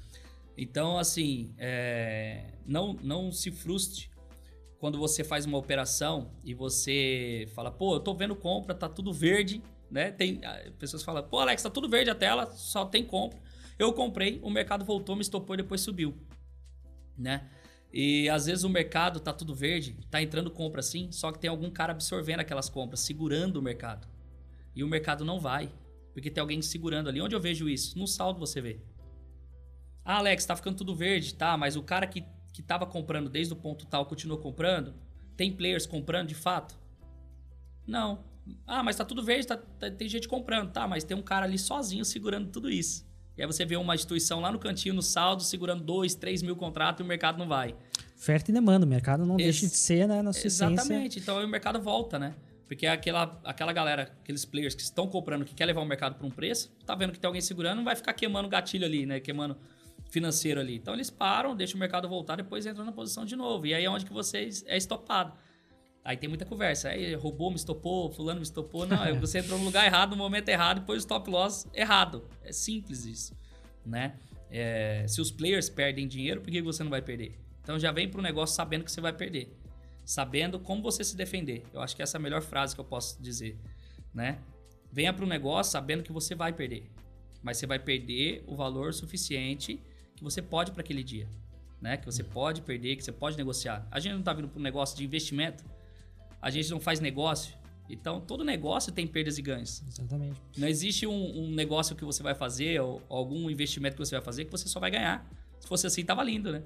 Então, 0.56 0.96
assim, 0.96 1.52
é, 1.58 2.52
não, 2.64 2.92
não 3.02 3.32
se 3.32 3.50
frustre 3.50 4.08
quando 4.78 4.98
você 4.98 5.24
faz 5.24 5.44
uma 5.46 5.58
operação 5.58 6.30
e 6.44 6.54
você 6.54 7.48
fala, 7.56 7.72
pô, 7.72 7.96
eu 7.96 8.00
tô 8.00 8.14
vendo 8.14 8.36
compra, 8.36 8.72
tá 8.72 8.88
tudo 8.88 9.12
verde, 9.12 9.60
né? 9.90 10.12
Tem 10.12 10.40
pessoas 10.78 11.02
falam, 11.02 11.24
pô, 11.24 11.40
Alex, 11.40 11.64
tá 11.64 11.70
tudo 11.70 11.88
verde 11.88 12.10
a 12.10 12.14
tela, 12.14 12.46
só 12.52 12.84
tem 12.84 13.04
compra. 13.04 13.36
Eu 13.76 13.92
comprei, 13.94 14.38
o 14.44 14.48
mercado 14.48 14.84
voltou, 14.84 15.16
me 15.16 15.22
estopou 15.22 15.54
e 15.54 15.56
depois 15.56 15.80
subiu, 15.80 16.16
né? 17.18 17.50
E 17.92 18.28
às 18.28 18.46
vezes 18.46 18.64
o 18.64 18.68
mercado 18.68 19.20
tá 19.20 19.32
tudo 19.32 19.54
verde, 19.54 19.96
tá 20.10 20.20
entrando 20.20 20.50
compra 20.50 20.82
sim, 20.82 21.10
só 21.10 21.32
que 21.32 21.38
tem 21.38 21.48
algum 21.48 21.70
cara 21.70 21.92
absorvendo 21.92 22.40
aquelas 22.40 22.68
compras, 22.68 23.00
segurando 23.00 23.56
o 23.56 23.62
mercado. 23.62 24.06
E 24.74 24.84
o 24.84 24.88
mercado 24.88 25.24
não 25.24 25.40
vai, 25.40 25.70
porque 26.12 26.30
tem 26.30 26.40
alguém 26.40 26.60
segurando 26.60 27.08
ali. 27.08 27.20
Onde 27.20 27.34
eu 27.34 27.40
vejo 27.40 27.68
isso? 27.68 27.98
No 27.98 28.06
saldo 28.06 28.38
você 28.38 28.60
vê. 28.60 28.80
Ah, 30.04 30.18
Alex, 30.18 30.44
tá 30.44 30.54
ficando 30.54 30.76
tudo 30.76 30.94
verde, 30.94 31.34
tá, 31.34 31.56
mas 31.56 31.76
o 31.76 31.82
cara 31.82 32.06
que, 32.06 32.24
que 32.52 32.62
tava 32.62 32.86
comprando 32.86 33.30
desde 33.30 33.52
o 33.52 33.56
ponto 33.56 33.86
tal 33.86 34.06
continuou 34.06 34.38
comprando? 34.38 34.94
Tem 35.36 35.50
players 35.50 35.86
comprando 35.86 36.28
de 36.28 36.34
fato? 36.34 36.78
Não. 37.86 38.24
Ah, 38.66 38.82
mas 38.82 38.96
tá 38.96 39.04
tudo 39.04 39.22
verde, 39.22 39.46
tá, 39.46 39.56
tá, 39.56 39.90
tem 39.90 40.08
gente 40.08 40.28
comprando, 40.28 40.70
tá, 40.72 40.86
mas 40.86 41.04
tem 41.04 41.16
um 41.16 41.22
cara 41.22 41.46
ali 41.46 41.58
sozinho 41.58 42.04
segurando 42.04 42.50
tudo 42.50 42.70
isso. 42.70 43.05
E 43.36 43.42
aí 43.42 43.46
você 43.46 43.64
vê 43.64 43.76
uma 43.76 43.94
instituição 43.94 44.40
lá 44.40 44.50
no 44.50 44.58
cantinho, 44.58 44.94
no 44.94 45.02
saldo, 45.02 45.42
segurando 45.42 45.82
2, 45.84 46.14
3 46.14 46.42
mil 46.42 46.56
contratos 46.56 47.00
e 47.00 47.02
o 47.02 47.06
mercado 47.06 47.38
não 47.38 47.46
vai. 47.46 47.74
Oferta 48.16 48.50
e 48.50 48.54
demanda, 48.54 48.86
o 48.86 48.88
mercado 48.88 49.26
não 49.26 49.36
deixa 49.36 49.66
de 49.66 49.76
ser, 49.76 50.08
né, 50.08 50.22
na 50.22 50.32
sua 50.32 50.46
Exatamente, 50.46 51.18
então 51.18 51.38
aí 51.38 51.44
o 51.44 51.48
mercado 51.48 51.80
volta, 51.80 52.18
né? 52.18 52.34
Porque 52.66 52.86
aquela, 52.86 53.38
aquela 53.44 53.72
galera, 53.72 54.10
aqueles 54.22 54.44
players 54.44 54.74
que 54.74 54.82
estão 54.82 55.06
comprando, 55.06 55.44
que 55.44 55.54
quer 55.54 55.66
levar 55.66 55.82
o 55.82 55.84
mercado 55.84 56.16
para 56.16 56.26
um 56.26 56.30
preço, 56.30 56.72
tá 56.84 56.94
vendo 56.94 57.12
que 57.12 57.20
tem 57.20 57.28
alguém 57.28 57.42
segurando, 57.42 57.76
não 57.76 57.84
vai 57.84 57.94
ficar 57.94 58.12
queimando 58.12 58.48
gatilho 58.48 58.84
ali, 58.84 59.06
né? 59.06 59.20
Queimando 59.20 59.56
financeiro 60.08 60.60
ali. 60.60 60.74
Então 60.74 60.94
eles 60.94 61.10
param, 61.10 61.54
deixam 61.54 61.76
o 61.76 61.80
mercado 61.80 62.08
voltar, 62.08 62.36
depois 62.36 62.66
entram 62.66 62.84
na 62.84 62.92
posição 62.92 63.24
de 63.24 63.36
novo. 63.36 63.66
E 63.66 63.74
aí 63.74 63.84
é 63.84 63.90
onde 63.90 64.04
que 64.04 64.12
você 64.12 64.48
é 64.66 64.76
estopado. 64.76 65.32
Aí 66.06 66.16
tem 66.16 66.28
muita 66.28 66.44
conversa. 66.44 66.90
Aí 66.90 67.14
roubou, 67.14 67.50
me 67.50 67.56
estopou, 67.56 68.08
fulano 68.12 68.38
me 68.38 68.44
estopou. 68.44 68.86
Não, 68.86 69.18
você 69.18 69.40
entrou 69.40 69.58
no 69.58 69.64
lugar 69.64 69.84
errado, 69.84 70.10
no 70.10 70.16
momento 70.16 70.48
errado, 70.48 70.78
depois 70.78 70.98
o 70.98 71.00
stop 71.00 71.28
loss 71.28 71.66
errado. 71.74 72.24
É 72.44 72.52
simples 72.52 73.04
isso, 73.04 73.34
né? 73.84 74.14
É, 74.48 75.04
se 75.08 75.20
os 75.20 75.32
players 75.32 75.68
perdem 75.68 76.06
dinheiro, 76.06 76.40
por 76.40 76.48
que 76.48 76.62
você 76.62 76.84
não 76.84 76.90
vai 76.90 77.02
perder? 77.02 77.36
Então 77.60 77.76
já 77.76 77.90
vem 77.90 78.08
para 78.08 78.20
o 78.20 78.22
negócio 78.22 78.54
sabendo 78.54 78.84
que 78.84 78.92
você 78.92 79.00
vai 79.00 79.12
perder. 79.12 79.52
Sabendo 80.04 80.60
como 80.60 80.80
você 80.80 81.02
se 81.02 81.16
defender. 81.16 81.64
Eu 81.74 81.80
acho 81.80 81.96
que 81.96 82.02
essa 82.02 82.16
é 82.16 82.20
a 82.20 82.22
melhor 82.22 82.40
frase 82.40 82.72
que 82.72 82.80
eu 82.80 82.84
posso 82.84 83.20
dizer. 83.20 83.58
Né? 84.14 84.38
Venha 84.92 85.12
para 85.12 85.24
o 85.24 85.28
negócio 85.28 85.72
sabendo 85.72 86.04
que 86.04 86.12
você 86.12 86.36
vai 86.36 86.52
perder. 86.52 86.88
Mas 87.42 87.56
você 87.56 87.66
vai 87.66 87.80
perder 87.80 88.44
o 88.46 88.54
valor 88.54 88.94
suficiente 88.94 89.80
que 90.14 90.22
você 90.22 90.40
pode 90.40 90.70
para 90.70 90.82
aquele 90.82 91.02
dia. 91.02 91.28
Né? 91.80 91.96
Que 91.96 92.06
você 92.06 92.22
pode 92.22 92.62
perder, 92.62 92.94
que 92.94 93.02
você 93.02 93.10
pode 93.10 93.36
negociar. 93.36 93.84
A 93.90 93.98
gente 93.98 94.12
não 94.12 94.20
está 94.20 94.32
vindo 94.32 94.46
para 94.46 94.60
um 94.60 94.62
negócio 94.62 94.96
de 94.96 95.04
investimento. 95.04 95.64
A 96.46 96.50
gente 96.50 96.70
não 96.70 96.78
faz 96.78 97.00
negócio. 97.00 97.52
Então, 97.90 98.20
todo 98.20 98.44
negócio 98.44 98.92
tem 98.92 99.04
perdas 99.04 99.36
e 99.36 99.42
ganhos. 99.42 99.82
Exatamente. 99.88 100.40
Não 100.56 100.68
existe 100.68 101.04
um, 101.04 101.40
um 101.40 101.50
negócio 101.50 101.96
que 101.96 102.04
você 102.04 102.22
vai 102.22 102.36
fazer 102.36 102.80
ou 102.80 103.02
algum 103.08 103.50
investimento 103.50 103.96
que 103.96 104.04
você 104.04 104.14
vai 104.14 104.24
fazer 104.24 104.44
que 104.44 104.52
você 104.52 104.68
só 104.68 104.78
vai 104.78 104.92
ganhar. 104.92 105.28
Se 105.58 105.66
fosse 105.66 105.88
assim, 105.88 106.04
tava 106.04 106.22
lindo, 106.22 106.52
né? 106.52 106.62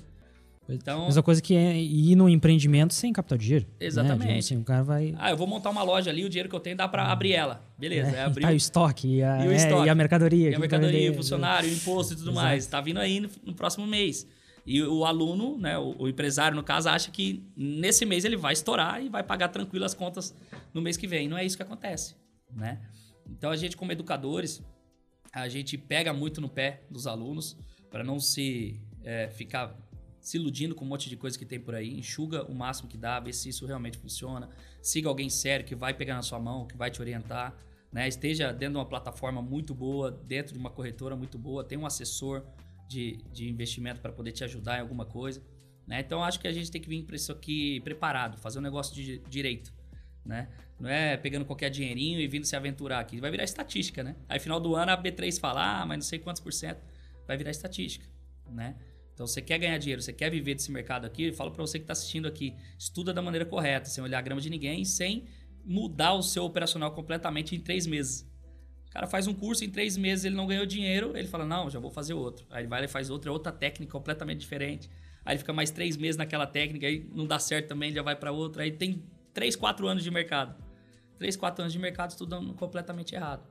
Então, 0.68 1.07
Mesma 1.07 1.22
coisa 1.22 1.41
que 1.41 1.55
é 1.55 1.81
ir 1.81 2.14
no 2.14 2.28
empreendimento 2.28 2.93
sem 2.93 3.11
captar 3.11 3.39
dinheiro. 3.39 3.64
Né? 3.81 3.87
Exatamente. 3.87 4.33
Né? 4.33 4.39
Assim, 4.39 4.59
o 4.59 4.64
cara 4.64 4.83
vai. 4.83 5.14
Ah, 5.16 5.31
eu 5.31 5.37
vou 5.39 5.47
montar 5.47 5.70
uma 5.70 5.83
loja 5.83 6.11
ali, 6.11 6.26
o 6.26 6.28
dinheiro 6.28 6.51
que 6.51 6.55
eu 6.55 6.61
tenho 6.61 6.76
dá 6.76 6.87
para 6.87 7.11
abrir 7.11 7.33
ela. 7.33 7.64
Beleza, 7.78 8.14
é, 8.14 8.22
abrir. 8.22 8.43
Tá, 8.43 8.51
o 8.51 8.55
estoque 8.55 9.16
e 9.16 9.22
a, 9.22 9.47
e 9.47 9.49
o 9.49 9.53
estoque, 9.53 9.83
é, 9.83 9.87
e 9.87 9.89
a 9.89 9.95
mercadoria. 9.95 10.51
E 10.51 10.55
a 10.55 10.59
mercadoria, 10.59 11.11
o 11.11 11.14
funcionário, 11.14 11.70
o 11.70 11.72
imposto 11.72 12.12
e 12.12 12.16
tudo 12.16 12.33
Exato. 12.33 12.45
mais. 12.45 12.66
Tá 12.66 12.83
vindo 12.83 13.01
aí 13.01 13.18
no, 13.18 13.31
no, 13.47 13.55
próximo 13.55 13.87
mês. 13.87 14.26
E 14.71 14.81
o 14.85 15.05
aluno, 15.05 15.59
né, 15.59 15.77
o, 15.77 15.97
o, 15.99 16.09
empresário, 16.09 16.55
no 16.55 16.62
caso, 16.62 16.89
acha 16.89 17.11
que 17.11 17.45
nesse 17.57 18.07
mês 18.07 18.25
ele 18.25 18.37
vai 18.37 18.53
estourar 18.53 19.03
e 19.05 19.09
vai 19.09 19.21
pagar 19.21 19.49
tranquilo 19.49 19.85
as 19.85 19.95
contas 19.95 20.33
no 20.73 20.81
mês 20.81 20.97
que 20.97 21.09
vem. 21.09 21.27
Não 21.27 21.37
é 21.37 21.45
isso 21.45 21.57
que 21.57 21.62
acontece, 21.64 22.14
né? 22.53 22.81
Então 23.29 23.51
a 23.51 23.57
gente, 23.57 23.77
como 23.77 23.91
educadores, 23.91 24.62
a 25.33 25.49
gente 25.49 25.77
pega 25.77 26.12
muito 26.12 26.41
no 26.41 26.49
pé 26.49 26.85
dos 26.89 27.09
alunos 27.09 27.57
para 27.91 28.05
não 28.05 28.21
se 28.21 28.81
é, 29.03 29.29
ficar 29.31 29.77
se 30.21 30.37
iludindo 30.37 30.73
com 30.73 30.85
um 30.85 30.89
monte 30.89 31.09
de 31.09 31.16
coisa 31.16 31.37
que 31.37 31.45
tem 31.45 31.59
por 31.59 31.75
aí, 31.75 31.99
enxuga 31.99 32.45
o 32.45 32.55
máximo 32.55 32.89
que 32.89 32.97
dá, 32.97 33.18
vê 33.18 33.33
se 33.33 33.49
isso 33.49 33.66
realmente 33.66 33.99
funciona, 33.99 34.49
siga 34.81 35.09
alguém 35.09 35.29
sério 35.29 35.66
que 35.66 35.75
vai 35.75 35.95
pegar 35.95 36.14
na 36.14 36.23
sua 36.23 36.39
mão, 36.39 36.64
que 36.64 36.77
vai 36.77 36.93
te 36.93 37.01
orientar, 37.01 37.57
né? 37.91 38.07
Esteja 38.07 38.53
dentro 38.53 38.75
de 38.75 38.79
uma 38.79 38.87
plataforma 38.87 39.43
muito 39.43 39.75
boa, 39.75 40.12
dentro 40.12 40.53
de 40.53 40.61
uma 40.61 40.71
corretora 40.71 41.16
muito 41.16 41.37
boa, 41.37 41.64
tem 41.64 41.77
um 41.77 41.87
assessor 41.87 42.45
de, 42.91 43.18
de 43.32 43.49
investimento 43.49 44.01
para 44.01 44.11
poder 44.11 44.32
te 44.32 44.43
ajudar 44.43 44.78
em 44.78 44.80
alguma 44.80 45.07
coisa, 45.07 45.41
né? 45.86 46.01
Então 46.01 46.24
acho 46.24 46.41
que 46.41 46.49
a 46.49 46.53
gente 46.53 46.70
tem 46.70 46.80
que 46.80 46.88
vir 46.88 47.05
para 47.05 47.14
isso 47.14 47.30
aqui 47.30 47.80
preparado, 47.80 48.36
fazer 48.36 48.59
um 48.59 48.62
negócio 48.62 48.93
de 48.93 49.18
direito, 49.30 49.72
né? 50.26 50.49
Não 50.78 50.91
é 50.91 51.16
pegando 51.16 51.45
qualquer 51.45 51.70
dinheirinho 51.70 52.18
e 52.18 52.26
vindo 52.26 52.45
se 52.45 52.57
aventurar 52.57 52.99
aqui, 52.99 53.20
vai 53.20 53.30
virar 53.30 53.45
estatística, 53.45 54.03
né? 54.03 54.16
Aí 54.28 54.41
final 54.41 54.59
do 54.59 54.74
ano 54.74 54.91
a 54.91 55.01
B3 55.01 55.38
fala, 55.38 55.82
ah, 55.82 55.86
mas 55.86 55.99
não 55.99 56.03
sei 56.03 56.18
quantos 56.18 56.43
por 56.43 56.53
cento, 56.53 56.82
vai 57.28 57.36
virar 57.36 57.53
estatística, 57.53 58.05
né? 58.51 58.74
Então, 59.14 59.26
você 59.26 59.43
quer 59.43 59.59
ganhar 59.59 59.76
dinheiro, 59.76 60.01
você 60.01 60.14
quer 60.14 60.30
viver 60.30 60.55
desse 60.55 60.72
mercado 60.72 61.05
aqui, 61.05 61.24
eu 61.24 61.34
falo 61.34 61.51
para 61.51 61.61
você 61.61 61.78
que 61.78 61.82
está 61.82 61.93
assistindo 61.93 62.26
aqui, 62.26 62.55
estuda 62.78 63.12
da 63.12 63.20
maneira 63.20 63.45
correta, 63.45 63.86
sem 63.91 64.03
olhar 64.03 64.18
a 64.18 64.22
grama 64.22 64.41
de 64.41 64.49
ninguém, 64.49 64.82
sem 64.82 65.26
mudar 65.62 66.14
o 66.14 66.22
seu 66.22 66.43
operacional 66.43 66.91
completamente 66.93 67.55
em 67.55 67.61
três 67.61 67.86
meses. 67.86 68.26
O 68.91 68.93
cara 68.93 69.07
faz 69.07 69.28
um 69.28 69.32
curso, 69.32 69.64
em 69.64 69.70
três 69.70 69.97
meses 69.97 70.24
ele 70.24 70.34
não 70.34 70.49
ganhou 70.49 70.66
dinheiro, 70.66 71.16
ele 71.16 71.28
fala, 71.28 71.47
não, 71.47 71.70
já 71.70 71.78
vou 71.78 71.93
fazer 71.93 72.12
outro. 72.12 72.45
Aí 72.51 72.62
ele 72.62 72.68
vai 72.68 72.84
e 72.84 72.88
faz 72.88 73.09
outro, 73.09 73.30
é 73.30 73.32
outra 73.32 73.53
técnica 73.53 73.93
completamente 73.93 74.41
diferente. 74.41 74.91
Aí 75.24 75.34
ele 75.34 75.38
fica 75.38 75.53
mais 75.53 75.70
três 75.70 75.97
meses 75.97 76.16
naquela 76.16 76.45
técnica, 76.45 76.88
aí 76.88 77.09
não 77.14 77.24
dá 77.24 77.38
certo 77.38 77.68
também, 77.68 77.93
já 77.93 78.03
vai 78.03 78.16
para 78.16 78.32
outra. 78.32 78.64
Aí 78.64 78.72
tem 78.72 79.01
três, 79.32 79.55
quatro 79.55 79.86
anos 79.86 80.03
de 80.03 80.11
mercado. 80.11 80.57
Três, 81.16 81.36
quatro 81.36 81.62
anos 81.62 81.72
de 81.72 81.78
mercado 81.78 82.11
estudando 82.11 82.53
completamente 82.55 83.14
errado. 83.14 83.45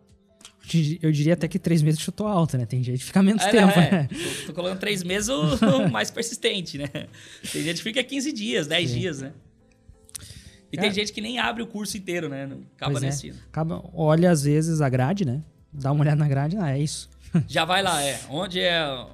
Eu 1.02 1.12
diria 1.12 1.36
até 1.36 1.48
que 1.48 1.58
três 1.58 1.82
meses 1.82 2.02
chutou 2.02 2.28
alto, 2.28 2.58
né? 2.58 2.66
Tem 2.66 2.84
gente 2.84 3.00
que 3.00 3.06
fica 3.06 3.24
menos 3.24 3.44
é, 3.44 3.50
tempo, 3.50 3.80
é. 3.80 3.92
né? 3.92 4.10
Tô, 4.10 4.48
tô, 4.48 4.54
colocando 4.54 4.80
três 4.80 5.04
meses 5.04 5.30
o, 5.30 5.88
mais 5.90 6.12
persistente, 6.12 6.78
né? 6.78 6.90
Tem 7.50 7.64
gente 7.64 7.78
que 7.78 7.84
fica 7.84 8.04
15 8.04 8.34
dias, 8.34 8.68
10 8.68 8.90
Sim. 8.90 9.00
dias, 9.00 9.22
né? 9.22 9.32
E 10.72 10.78
tem 10.78 10.92
gente 10.92 11.12
que 11.12 11.22
nem 11.22 11.40
abre 11.40 11.64
o 11.64 11.68
curso 11.68 11.98
inteiro, 11.98 12.30
né? 12.30 12.50
acaba 12.76 12.92
pois 12.92 13.02
nesse. 13.02 13.30
É. 13.30 13.34
Acaba, 13.50 13.84
olha 13.94 14.30
às 14.32 14.44
vezes 14.44 14.82
a 14.82 14.90
grade, 14.90 15.26
né? 15.26 15.42
Dá 15.72 15.92
uma 15.92 16.02
olhada 16.02 16.18
na 16.18 16.28
grade, 16.28 16.58
ah, 16.58 16.72
é 16.72 16.80
isso. 16.80 17.10
Já 17.48 17.66
vai 17.66 17.82
lá, 17.82 18.02
é. 18.02 18.20
Onde 18.30 18.60
é 18.60 19.06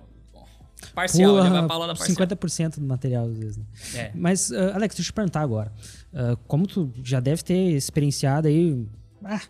parcial, 0.93 1.31
Pula, 1.31 1.43
já 1.43 1.49
vai 1.49 1.65
pra 1.65 1.75
aula 1.75 1.87
da 1.87 1.95
parcial. 1.95 2.27
50% 2.27 2.79
do 2.79 2.85
material, 2.85 3.25
às 3.25 3.37
vezes. 3.37 3.57
Né? 3.57 3.65
É. 3.95 4.11
Mas, 4.13 4.51
uh, 4.51 4.71
Alex, 4.73 4.95
deixa 4.95 5.09
eu 5.09 5.13
te 5.13 5.13
perguntar 5.13 5.41
agora. 5.41 5.71
Uh, 6.13 6.37
como 6.47 6.65
tu 6.67 6.91
já 7.03 7.19
deve 7.19 7.43
ter 7.43 7.71
experienciado 7.71 8.47
aí... 8.47 8.87
Ah, 9.23 9.41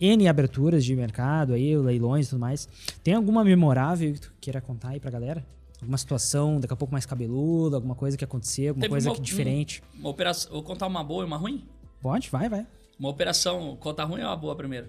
N 0.00 0.28
aberturas 0.28 0.84
de 0.84 0.94
mercado 0.94 1.54
aí, 1.54 1.76
leilões 1.76 2.26
e 2.26 2.30
tudo 2.30 2.40
mais. 2.40 2.68
Tem 3.02 3.14
alguma 3.14 3.44
memorável 3.44 4.12
que 4.12 4.20
tu 4.20 4.34
queira 4.40 4.60
contar 4.60 4.90
aí 4.90 5.00
pra 5.00 5.10
galera? 5.10 5.44
Alguma 5.84 5.98
situação, 5.98 6.58
daqui 6.58 6.72
a 6.72 6.76
pouco 6.76 6.92
mais 6.92 7.04
cabeluda, 7.06 7.76
alguma 7.76 7.94
coisa 7.94 8.16
que 8.16 8.24
aconteceu, 8.24 8.70
alguma 8.70 8.82
Teve 8.82 8.90
coisa 8.90 9.10
uma, 9.10 9.16
que 9.16 9.22
diferente? 9.22 9.82
Uma 9.94 10.08
operação. 10.08 10.52
Vou 10.52 10.62
contar 10.62 10.86
uma 10.86 11.04
boa 11.04 11.22
e 11.22 11.26
uma 11.26 11.36
ruim? 11.36 11.66
Pode, 12.00 12.30
vai, 12.30 12.48
vai. 12.48 12.66
Uma 12.98 13.08
operação, 13.08 13.76
conta 13.76 14.04
ruim 14.04 14.22
ou 14.22 14.28
uma 14.28 14.36
boa 14.36 14.56
primeiro? 14.56 14.88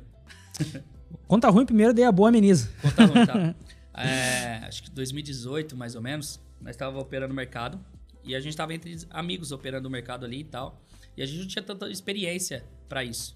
conta 1.27 1.49
ruim 1.49 1.65
primeiro, 1.65 1.93
daí 1.93 2.03
a 2.03 2.11
boa 2.11 2.29
ameniza. 2.29 2.71
Conta 2.81 3.05
ruim, 3.05 3.25
tá. 3.25 3.55
é, 4.01 4.65
acho 4.65 4.83
que 4.83 4.91
2018, 4.91 5.75
mais 5.75 5.95
ou 5.95 6.01
menos, 6.01 6.39
nós 6.61 6.71
estávamos 6.71 7.01
operando 7.01 7.33
o 7.33 7.35
mercado. 7.35 7.79
E 8.23 8.35
a 8.35 8.39
gente 8.39 8.51
estava 8.51 8.73
entre 8.73 8.97
amigos 9.11 9.51
operando 9.51 9.87
o 9.87 9.91
mercado 9.91 10.25
ali 10.25 10.39
e 10.39 10.43
tal. 10.45 10.81
E 11.15 11.21
a 11.21 11.25
gente 11.25 11.39
não 11.39 11.47
tinha 11.47 11.63
tanta 11.63 11.89
experiência 11.89 12.65
para 12.89 13.03
isso 13.03 13.35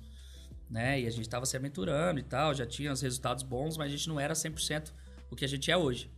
né? 0.70 1.02
E 1.02 1.08
a 1.08 1.10
gente 1.10 1.24
estava 1.24 1.46
se 1.46 1.58
aventurando 1.58 2.20
e 2.20 2.24
tal, 2.24 2.54
já 2.54 2.66
tinha 2.66 2.92
os 2.92 3.02
resultados 3.02 3.44
bons, 3.44 3.76
mas 3.78 3.88
a 3.88 3.96
gente 3.96 4.08
não 4.08 4.20
era 4.20 4.34
100% 4.34 4.92
o 5.32 5.36
que 5.36 5.44
a 5.44 5.48
gente 5.48 5.72
é 5.72 5.78
hoje. 5.78 6.12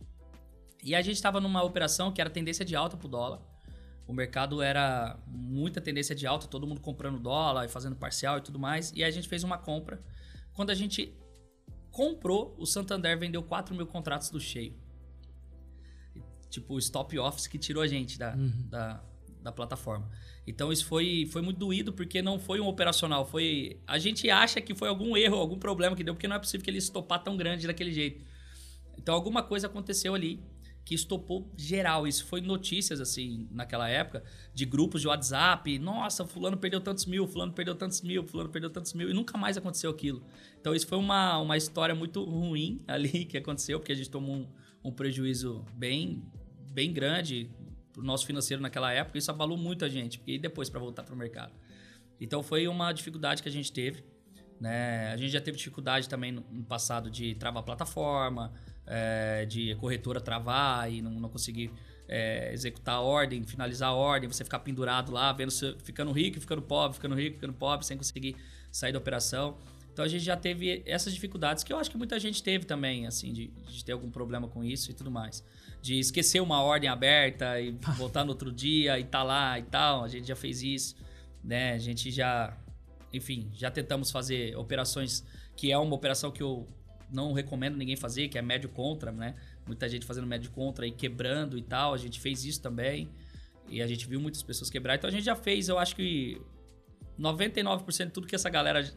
E 0.82 0.94
a 0.94 1.02
gente 1.02 1.14
estava 1.14 1.40
numa 1.40 1.62
operação 1.62 2.10
que 2.10 2.20
era 2.20 2.28
tendência 2.28 2.64
de 2.64 2.74
alta 2.74 2.96
pro 2.96 3.08
dólar. 3.08 3.40
O 4.06 4.12
mercado 4.12 4.60
era 4.60 5.18
muita 5.26 5.80
tendência 5.80 6.14
de 6.14 6.26
alta, 6.26 6.48
todo 6.48 6.66
mundo 6.66 6.80
comprando 6.80 7.20
dólar 7.20 7.64
e 7.64 7.68
fazendo 7.68 7.94
parcial 7.94 8.38
e 8.38 8.40
tudo 8.40 8.58
mais. 8.58 8.92
E 8.94 9.04
a 9.04 9.10
gente 9.10 9.28
fez 9.28 9.44
uma 9.44 9.56
compra. 9.56 10.02
Quando 10.52 10.70
a 10.70 10.74
gente 10.74 11.14
comprou, 11.90 12.54
o 12.58 12.66
Santander 12.66 13.16
vendeu 13.18 13.42
4 13.42 13.74
mil 13.74 13.86
contratos 13.86 14.28
do 14.30 14.40
cheio. 14.40 14.74
Tipo, 16.50 16.74
o 16.74 16.78
stop 16.78 17.16
office 17.18 17.46
que 17.46 17.58
tirou 17.58 17.82
a 17.82 17.86
gente 17.86 18.18
da, 18.18 18.34
uhum. 18.34 18.68
da, 18.68 19.02
da 19.40 19.52
plataforma. 19.52 20.10
Então 20.46 20.72
isso 20.72 20.84
foi, 20.86 21.28
foi 21.30 21.40
muito 21.40 21.58
doído 21.58 21.92
porque 21.92 22.20
não 22.20 22.38
foi 22.38 22.60
um 22.60 22.66
operacional, 22.66 23.24
foi 23.24 23.80
a 23.86 23.98
gente 23.98 24.28
acha 24.28 24.60
que 24.60 24.74
foi 24.74 24.88
algum 24.88 25.16
erro, 25.16 25.36
algum 25.36 25.58
problema 25.58 25.94
que 25.94 26.02
deu, 26.02 26.14
porque 26.14 26.26
não 26.26 26.36
é 26.36 26.38
possível 26.38 26.64
que 26.64 26.70
ele 26.70 26.78
estopar 26.78 27.22
tão 27.22 27.36
grande 27.36 27.66
daquele 27.66 27.92
jeito. 27.92 28.24
Então 28.98 29.14
alguma 29.14 29.42
coisa 29.42 29.68
aconteceu 29.68 30.14
ali 30.14 30.42
que 30.84 30.94
estopou 30.94 31.50
geral. 31.56 32.06
Isso 32.06 32.24
foi 32.26 32.40
notícias 32.40 33.00
assim 33.00 33.48
naquela 33.50 33.88
época 33.88 34.24
de 34.54 34.64
grupos 34.64 35.00
de 35.00 35.08
WhatsApp, 35.08 35.78
nossa, 35.78 36.26
fulano 36.26 36.56
perdeu 36.56 36.80
tantos 36.80 37.06
mil, 37.06 37.26
fulano 37.26 37.52
perdeu 37.52 37.74
tantos 37.74 38.02
mil, 38.02 38.26
fulano 38.26 38.50
perdeu 38.50 38.70
tantos 38.70 38.92
mil 38.92 39.10
e 39.10 39.14
nunca 39.14 39.38
mais 39.38 39.56
aconteceu 39.56 39.90
aquilo. 39.90 40.22
Então 40.60 40.74
isso 40.74 40.86
foi 40.86 40.98
uma, 40.98 41.38
uma 41.38 41.56
história 41.56 41.94
muito 41.94 42.24
ruim 42.24 42.82
ali 42.88 43.24
que 43.24 43.36
aconteceu, 43.36 43.78
porque 43.78 43.92
a 43.92 43.96
gente 43.96 44.10
tomou 44.10 44.36
um, 44.36 44.48
um 44.84 44.92
prejuízo 44.92 45.64
bem 45.74 46.22
bem 46.72 46.90
grande, 46.90 47.50
pro 47.92 48.02
nosso 48.02 48.26
financeiro 48.26 48.62
naquela 48.62 48.90
época, 48.92 49.18
isso 49.18 49.30
abalou 49.30 49.58
muito 49.58 49.84
a 49.84 49.88
gente, 49.88 50.18
porque 50.18 50.38
depois 50.38 50.70
para 50.70 50.80
voltar 50.80 51.02
para 51.02 51.14
o 51.14 51.18
mercado. 51.18 51.52
Então 52.20 52.42
foi 52.42 52.66
uma 52.66 52.92
dificuldade 52.92 53.42
que 53.42 53.48
a 53.48 53.52
gente 53.52 53.70
teve. 53.70 54.02
Né? 54.58 55.12
A 55.12 55.16
gente 55.16 55.30
já 55.30 55.40
teve 55.40 55.58
dificuldade 55.58 56.08
também 56.08 56.32
no, 56.32 56.44
no 56.50 56.64
passado 56.64 57.10
de 57.10 57.34
travar 57.34 57.62
plataforma, 57.62 58.52
é, 58.94 59.46
de 59.46 59.74
corretora 59.76 60.20
travar 60.20 60.92
e 60.92 61.00
não, 61.00 61.12
não 61.12 61.28
conseguir 61.28 61.70
é, 62.06 62.52
executar 62.52 62.96
a 62.96 63.00
ordem, 63.00 63.42
finalizar 63.44 63.88
a 63.88 63.94
ordem, 63.94 64.28
você 64.28 64.44
ficar 64.44 64.58
pendurado 64.58 65.10
lá, 65.10 65.32
vendo 65.32 65.50
se, 65.50 65.74
ficando 65.82 66.12
rico, 66.12 66.38
ficando 66.38 66.60
pobre, 66.60 66.94
ficando 66.94 67.14
rico, 67.14 67.36
ficando 67.36 67.54
pobre, 67.54 67.86
sem 67.86 67.96
conseguir 67.96 68.36
sair 68.70 68.92
da 68.92 68.98
operação. 68.98 69.56
Então 69.92 70.04
a 70.04 70.08
gente 70.08 70.24
já 70.24 70.36
teve 70.36 70.82
essas 70.84 71.14
dificuldades 71.14 71.64
que 71.64 71.72
eu 71.72 71.78
acho 71.78 71.90
que 71.90 71.96
muita 71.96 72.18
gente 72.20 72.42
teve 72.42 72.66
também, 72.66 73.06
assim, 73.06 73.32
de, 73.32 73.48
de 73.48 73.84
ter 73.84 73.92
algum 73.92 74.10
problema 74.10 74.48
com 74.48 74.62
isso 74.62 74.90
e 74.90 74.94
tudo 74.94 75.10
mais 75.10 75.42
de 75.82 75.98
esquecer 75.98 76.40
uma 76.40 76.62
ordem 76.62 76.88
aberta 76.88 77.60
e 77.60 77.72
voltar 77.98 78.24
no 78.24 78.30
outro 78.30 78.52
dia 78.52 78.98
e 78.98 79.04
tá 79.04 79.22
lá 79.22 79.58
e 79.58 79.64
tal. 79.64 80.04
A 80.04 80.08
gente 80.08 80.28
já 80.28 80.36
fez 80.36 80.62
isso, 80.62 80.96
né? 81.42 81.72
A 81.72 81.78
gente 81.78 82.10
já, 82.10 82.56
enfim, 83.12 83.50
já 83.52 83.70
tentamos 83.70 84.10
fazer 84.10 84.56
operações 84.56 85.24
que 85.56 85.72
é 85.72 85.76
uma 85.76 85.94
operação 85.94 86.30
que 86.30 86.42
eu 86.42 86.66
não 87.12 87.32
recomendo 87.32 87.76
ninguém 87.76 87.96
fazer, 87.96 88.28
que 88.28 88.38
é 88.38 88.42
médio 88.42 88.68
contra, 88.70 89.12
né? 89.12 89.34
Muita 89.66 89.88
gente 89.88 90.06
fazendo 90.06 90.26
médio 90.26 90.50
contra 90.50 90.86
e 90.86 90.90
quebrando 90.90 91.58
e 91.58 91.62
tal. 91.62 91.94
A 91.94 91.98
gente 91.98 92.20
fez 92.20 92.44
isso 92.44 92.60
também. 92.60 93.10
E 93.68 93.80
a 93.80 93.86
gente 93.86 94.06
viu 94.06 94.20
muitas 94.20 94.42
pessoas 94.42 94.70
quebrar. 94.70 94.96
Então 94.96 95.08
a 95.08 95.12
gente 95.12 95.24
já 95.24 95.36
fez, 95.36 95.68
eu 95.68 95.78
acho 95.78 95.94
que 95.94 96.40
99% 97.18 98.06
de 98.06 98.10
tudo 98.10 98.26
que 98.26 98.34
essa 98.34 98.50
galera 98.50 98.90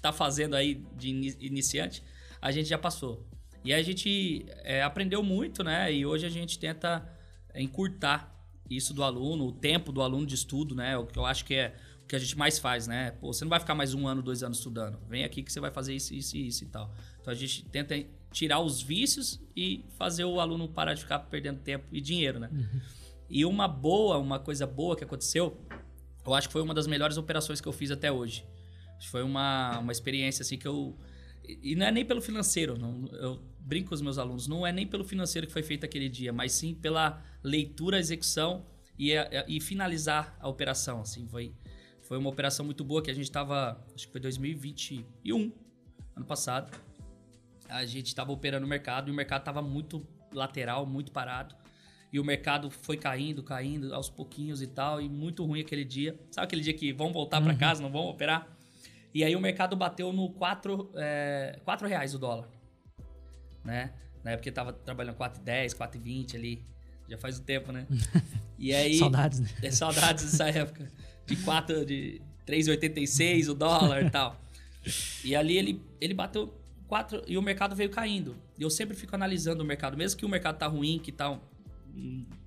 tá 0.00 0.12
fazendo 0.12 0.56
aí 0.56 0.84
de 0.96 1.08
iniciante, 1.40 2.02
a 2.40 2.50
gente 2.50 2.68
já 2.68 2.78
passou. 2.78 3.26
E 3.64 3.72
a 3.72 3.82
gente 3.82 4.46
é, 4.62 4.82
aprendeu 4.82 5.22
muito, 5.22 5.62
né? 5.62 5.92
E 5.92 6.06
hoje 6.06 6.26
a 6.26 6.30
gente 6.30 6.58
tenta 6.58 7.06
encurtar 7.54 8.34
isso 8.68 8.94
do 8.94 9.02
aluno, 9.02 9.46
o 9.46 9.52
tempo 9.52 9.92
do 9.92 10.00
aluno 10.00 10.26
de 10.26 10.34
estudo, 10.34 10.74
né? 10.74 10.96
O 10.96 11.06
que 11.06 11.18
eu 11.18 11.26
acho 11.26 11.44
que 11.44 11.54
é 11.54 11.76
que 12.10 12.16
a 12.16 12.18
gente 12.18 12.36
mais 12.36 12.58
faz, 12.58 12.88
né? 12.88 13.12
Pô, 13.12 13.32
você 13.32 13.44
não 13.44 13.50
vai 13.50 13.60
ficar 13.60 13.74
mais 13.74 13.94
um 13.94 14.06
ano, 14.08 14.20
dois 14.20 14.42
anos 14.42 14.58
estudando. 14.58 14.98
Vem 15.08 15.22
aqui 15.22 15.44
que 15.44 15.52
você 15.52 15.60
vai 15.60 15.70
fazer 15.70 15.94
isso, 15.94 16.12
isso 16.12 16.36
isso 16.36 16.64
e 16.64 16.66
tal. 16.66 16.92
Então 17.20 17.32
a 17.32 17.36
gente 17.36 17.64
tenta 17.66 17.94
tirar 18.32 18.60
os 18.60 18.80
vícios 18.80 19.40
e 19.56 19.84
fazer 19.96 20.24
o 20.24 20.40
aluno 20.40 20.68
parar 20.68 20.94
de 20.94 21.02
ficar 21.02 21.18
perdendo 21.20 21.60
tempo 21.60 21.86
e 21.92 22.00
dinheiro, 22.00 22.38
né? 22.38 22.48
Uhum. 22.52 22.80
E 23.28 23.44
uma 23.44 23.68
boa, 23.68 24.18
uma 24.18 24.38
coisa 24.38 24.66
boa 24.66 24.96
que 24.96 25.04
aconteceu, 25.04 25.56
eu 26.24 26.34
acho 26.34 26.48
que 26.48 26.52
foi 26.52 26.62
uma 26.62 26.74
das 26.74 26.86
melhores 26.86 27.16
operações 27.16 27.60
que 27.60 27.68
eu 27.68 27.72
fiz 27.72 27.90
até 27.90 28.10
hoje. 28.10 28.44
Foi 29.10 29.22
uma, 29.22 29.78
uma 29.78 29.92
experiência 29.92 30.42
assim 30.42 30.58
que 30.58 30.66
eu. 30.66 30.96
E 31.46 31.74
não 31.74 31.86
é 31.86 31.90
nem 31.90 32.04
pelo 32.04 32.20
financeiro, 32.20 32.78
não, 32.78 33.08
eu 33.14 33.40
brinco 33.58 33.88
com 33.88 33.94
os 33.94 34.02
meus 34.02 34.18
alunos, 34.18 34.46
não 34.46 34.66
é 34.66 34.72
nem 34.72 34.86
pelo 34.86 35.04
financeiro 35.04 35.46
que 35.46 35.52
foi 35.52 35.62
feito 35.62 35.84
aquele 35.84 36.08
dia, 36.08 36.32
mas 36.32 36.52
sim 36.52 36.74
pela 36.74 37.22
leitura, 37.42 37.98
execução 37.98 38.64
e, 38.98 39.12
e 39.48 39.60
finalizar 39.60 40.36
a 40.38 40.48
operação. 40.48 41.00
Assim, 41.00 41.26
foi, 41.26 41.52
foi 42.02 42.18
uma 42.18 42.28
operação 42.28 42.64
muito 42.64 42.84
boa 42.84 43.02
que 43.02 43.10
a 43.10 43.14
gente 43.14 43.24
estava, 43.24 43.84
acho 43.94 44.06
que 44.06 44.12
foi 44.12 44.20
2021, 44.20 45.50
ano 46.14 46.26
passado 46.26 46.70
a 47.70 47.84
gente 47.86 48.06
estava 48.06 48.32
operando 48.32 48.66
o 48.66 48.68
mercado 48.68 49.08
e 49.08 49.12
o 49.12 49.14
mercado 49.14 49.40
estava 49.40 49.62
muito 49.62 50.06
lateral, 50.32 50.84
muito 50.84 51.12
parado. 51.12 51.54
E 52.12 52.18
o 52.18 52.24
mercado 52.24 52.70
foi 52.70 52.96
caindo, 52.96 53.42
caindo 53.42 53.94
aos 53.94 54.10
pouquinhos 54.10 54.60
e 54.60 54.66
tal, 54.66 55.00
e 55.00 55.08
muito 55.08 55.44
ruim 55.44 55.60
aquele 55.60 55.84
dia. 55.84 56.18
Sabe 56.30 56.46
aquele 56.46 56.62
dia 56.62 56.74
que 56.74 56.92
vão 56.92 57.12
voltar 57.12 57.38
uhum. 57.38 57.44
para 57.44 57.54
casa, 57.54 57.82
não 57.82 57.90
vão 57.90 58.06
operar? 58.06 58.48
E 59.14 59.24
aí 59.24 59.34
o 59.34 59.40
mercado 59.40 59.76
bateu 59.76 60.12
no 60.12 60.30
4, 60.30 60.90
é, 60.96 61.58
4 61.64 61.86
reais 61.86 62.14
o 62.14 62.18
dólar. 62.18 62.48
Né? 63.64 63.92
Na 64.24 64.32
época 64.32 64.48
eu 64.48 64.52
tava 64.52 64.72
trabalhando 64.72 65.16
4,10, 65.16 65.76
4,20 65.76 66.34
ali. 66.34 66.64
Já 67.08 67.18
faz 67.18 67.38
um 67.38 67.42
tempo, 67.42 67.72
né? 67.72 67.86
E 68.62 68.74
aí. 68.74 68.98
saudades, 68.98 69.40
né? 69.40 69.48
É 69.62 69.70
saudades 69.70 70.22
dessa 70.22 70.46
época. 70.50 70.92
De 71.26 71.34
4, 71.34 71.86
de 71.86 72.20
3,86 72.46 73.48
o 73.48 73.54
dólar 73.54 74.04
e 74.04 74.10
tal. 74.10 74.38
E 75.24 75.34
ali 75.34 75.56
ele, 75.56 75.82
ele 75.98 76.12
bateu 76.12 76.59
quatro, 76.90 77.22
e 77.24 77.38
o 77.38 77.42
mercado 77.42 77.76
veio 77.76 77.88
caindo. 77.88 78.36
Eu 78.58 78.68
sempre 78.68 78.96
fico 78.96 79.14
analisando 79.14 79.62
o 79.62 79.64
mercado, 79.64 79.96
mesmo 79.96 80.18
que 80.18 80.26
o 80.26 80.28
mercado 80.28 80.58
tá 80.58 80.66
ruim, 80.66 80.98
que 80.98 81.12
tá 81.12 81.40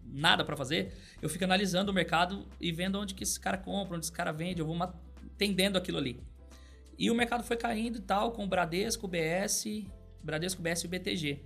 nada 0.03 0.43
para 0.43 0.57
fazer, 0.57 0.93
eu 1.21 1.29
fico 1.29 1.45
analisando 1.45 1.91
o 1.91 1.93
mercado 1.93 2.45
e 2.59 2.69
vendo 2.69 2.99
onde 2.99 3.13
que 3.13 3.23
esse 3.23 3.39
cara 3.39 3.57
compra, 3.57 3.95
onde 3.95 4.05
esse 4.05 4.11
cara 4.11 4.33
vende, 4.33 4.59
eu 4.59 4.65
vou 4.65 4.77
entendendo 5.23 5.77
aquilo 5.77 5.97
ali. 5.97 6.21
E 6.99 7.09
o 7.09 7.15
mercado 7.15 7.41
foi 7.41 7.55
caindo 7.55 7.99
e 7.99 8.01
tal, 8.01 8.33
com 8.33 8.43
o 8.43 8.47
Bradesco, 8.47 9.07
BS, 9.07 9.85
Bradesco, 10.21 10.61
BS 10.61 10.83
e 10.83 10.87
BTG. 10.89 11.45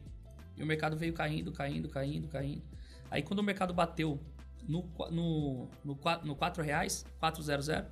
E 0.57 0.63
o 0.63 0.65
mercado 0.65 0.97
veio 0.97 1.13
caindo, 1.13 1.51
caindo, 1.51 1.87
caindo, 1.87 2.27
caindo. 2.27 2.63
Aí 3.11 3.21
quando 3.21 3.39
o 3.39 3.43
mercado 3.43 3.75
bateu 3.75 4.19
no, 4.67 4.89
no, 5.11 5.69
no, 5.85 5.99
no 6.23 6.35
4 6.35 6.63
reais, 6.63 7.05
400, 7.19 7.69
a 7.69 7.85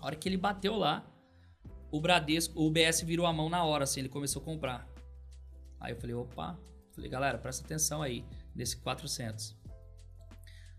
hora 0.00 0.16
que 0.16 0.26
ele 0.26 0.38
bateu 0.38 0.74
lá, 0.74 1.06
o 1.90 2.00
Bradesco, 2.00 2.60
o 2.60 2.70
BS 2.70 3.02
virou 3.02 3.26
a 3.26 3.32
mão 3.32 3.48
na 3.48 3.64
hora, 3.64 3.84
assim, 3.84 4.00
ele 4.00 4.08
começou 4.08 4.42
a 4.42 4.44
comprar. 4.44 4.88
Aí 5.80 5.92
eu 5.92 5.96
falei, 5.96 6.14
opa, 6.14 6.58
falei, 6.92 7.10
galera, 7.10 7.38
presta 7.38 7.64
atenção 7.64 8.02
aí, 8.02 8.24
nesse 8.54 8.76
400. 8.78 9.56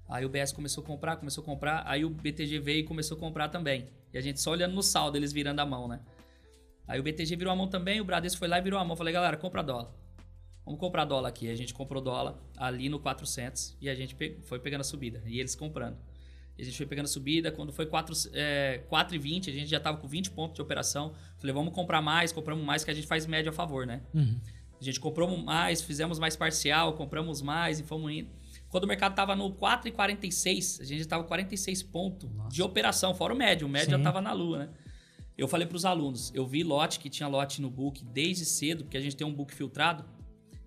Aí 0.10 0.26
o 0.26 0.30
BS 0.30 0.54
começou 0.54 0.84
a 0.84 0.88
comprar, 0.88 1.18
começou 1.18 1.42
a 1.42 1.46
comprar, 1.46 1.84
aí 1.86 2.06
o 2.06 2.10
BTG 2.10 2.60
veio 2.60 2.80
e 2.80 2.84
começou 2.84 3.18
a 3.18 3.20
comprar 3.20 3.50
também. 3.50 3.90
E 4.14 4.18
a 4.18 4.22
gente 4.22 4.42
só 4.42 4.52
olhando 4.52 4.74
no 4.74 4.82
saldo, 4.82 5.18
eles 5.18 5.34
virando 5.34 5.60
a 5.60 5.66
mão, 5.66 5.88
né? 5.88 6.02
Aí 6.88 7.00
o 7.00 7.04
BTG 7.04 7.36
virou 7.36 7.52
a 7.52 7.56
mão 7.56 7.68
também, 7.68 8.00
o 8.00 8.06
Bradesco 8.06 8.40
foi 8.40 8.48
lá 8.48 8.58
e 8.58 8.62
virou 8.62 8.80
a 8.80 8.86
mão. 8.86 8.96
Falei, 8.96 9.14
galera, 9.14 9.36
compra 9.36 9.62
dólar. 9.62 9.94
Vamos 10.64 10.80
comprar 10.80 11.06
dólar 11.06 11.30
aqui. 11.30 11.50
A 11.50 11.56
gente 11.56 11.74
comprou 11.74 12.02
dólar 12.02 12.38
ali 12.58 12.90
no 12.90 13.00
400 13.00 13.78
e 13.82 13.90
a 13.90 13.96
gente 13.96 14.16
foi 14.44 14.60
pegando 14.60 14.82
a 14.82 14.84
subida. 14.84 15.22
E 15.26 15.40
eles 15.40 15.56
comprando. 15.56 15.98
A 16.60 16.64
gente 16.64 16.76
foi 16.76 16.86
pegando 16.86 17.08
subida. 17.08 17.52
Quando 17.52 17.72
foi 17.72 17.86
4, 17.86 18.16
é, 18.34 18.84
4,20, 18.90 19.50
a 19.50 19.54
gente 19.54 19.68
já 19.68 19.78
estava 19.78 19.98
com 19.98 20.08
20 20.08 20.32
pontos 20.32 20.56
de 20.56 20.62
operação. 20.62 21.14
Falei, 21.38 21.54
vamos 21.54 21.74
comprar 21.74 22.02
mais, 22.02 22.32
compramos 22.32 22.66
mais, 22.66 22.84
que 22.84 22.92
a 22.92 22.94
gente 22.94 23.08
faz 23.08 23.26
média 23.26 23.50
a 23.50 23.54
favor, 23.54 23.86
né? 23.86 24.02
Uhum. 24.14 24.40
A 24.80 24.84
gente 24.84 25.00
comprou 25.00 25.36
mais, 25.38 25.82
fizemos 25.82 26.20
mais 26.20 26.36
parcial, 26.36 26.94
compramos 26.94 27.42
mais 27.42 27.80
e 27.80 27.84
fomos 27.84 28.12
indo. 28.12 28.30
Quando 28.70 28.84
o 28.84 28.88
mercado 28.88 29.12
estava 29.12 29.36
no 29.36 29.52
4,46, 29.52 30.82
a 30.82 30.84
gente 30.84 31.02
estava 31.02 31.24
46 31.24 31.84
pontos 31.84 32.30
Nossa. 32.32 32.50
de 32.50 32.62
operação, 32.62 33.16
fora 33.16 33.34
o 33.34 33.38
médio. 33.38 33.66
O 33.66 33.70
médio 33.70 33.86
Sim. 33.86 33.92
já 33.92 33.98
estava 33.98 34.22
na 34.22 34.34
lua, 34.34 34.60
né? 34.60 34.70
Eu 35.38 35.48
falei 35.48 35.68
para 35.68 35.78
os 35.78 35.86
alunos, 35.86 36.32
eu 36.34 36.48
vi 36.48 36.64
lote 36.64 37.00
que 37.00 37.10
tinha 37.10 37.30
lote 37.30 37.62
no 37.62 37.70
book 37.70 38.04
desde 38.04 38.44
cedo, 38.44 38.84
porque 38.84 38.98
a 38.98 39.02
gente 39.02 39.16
tem 39.16 39.26
um 39.26 39.34
book 39.34 39.54
filtrado, 39.54 40.04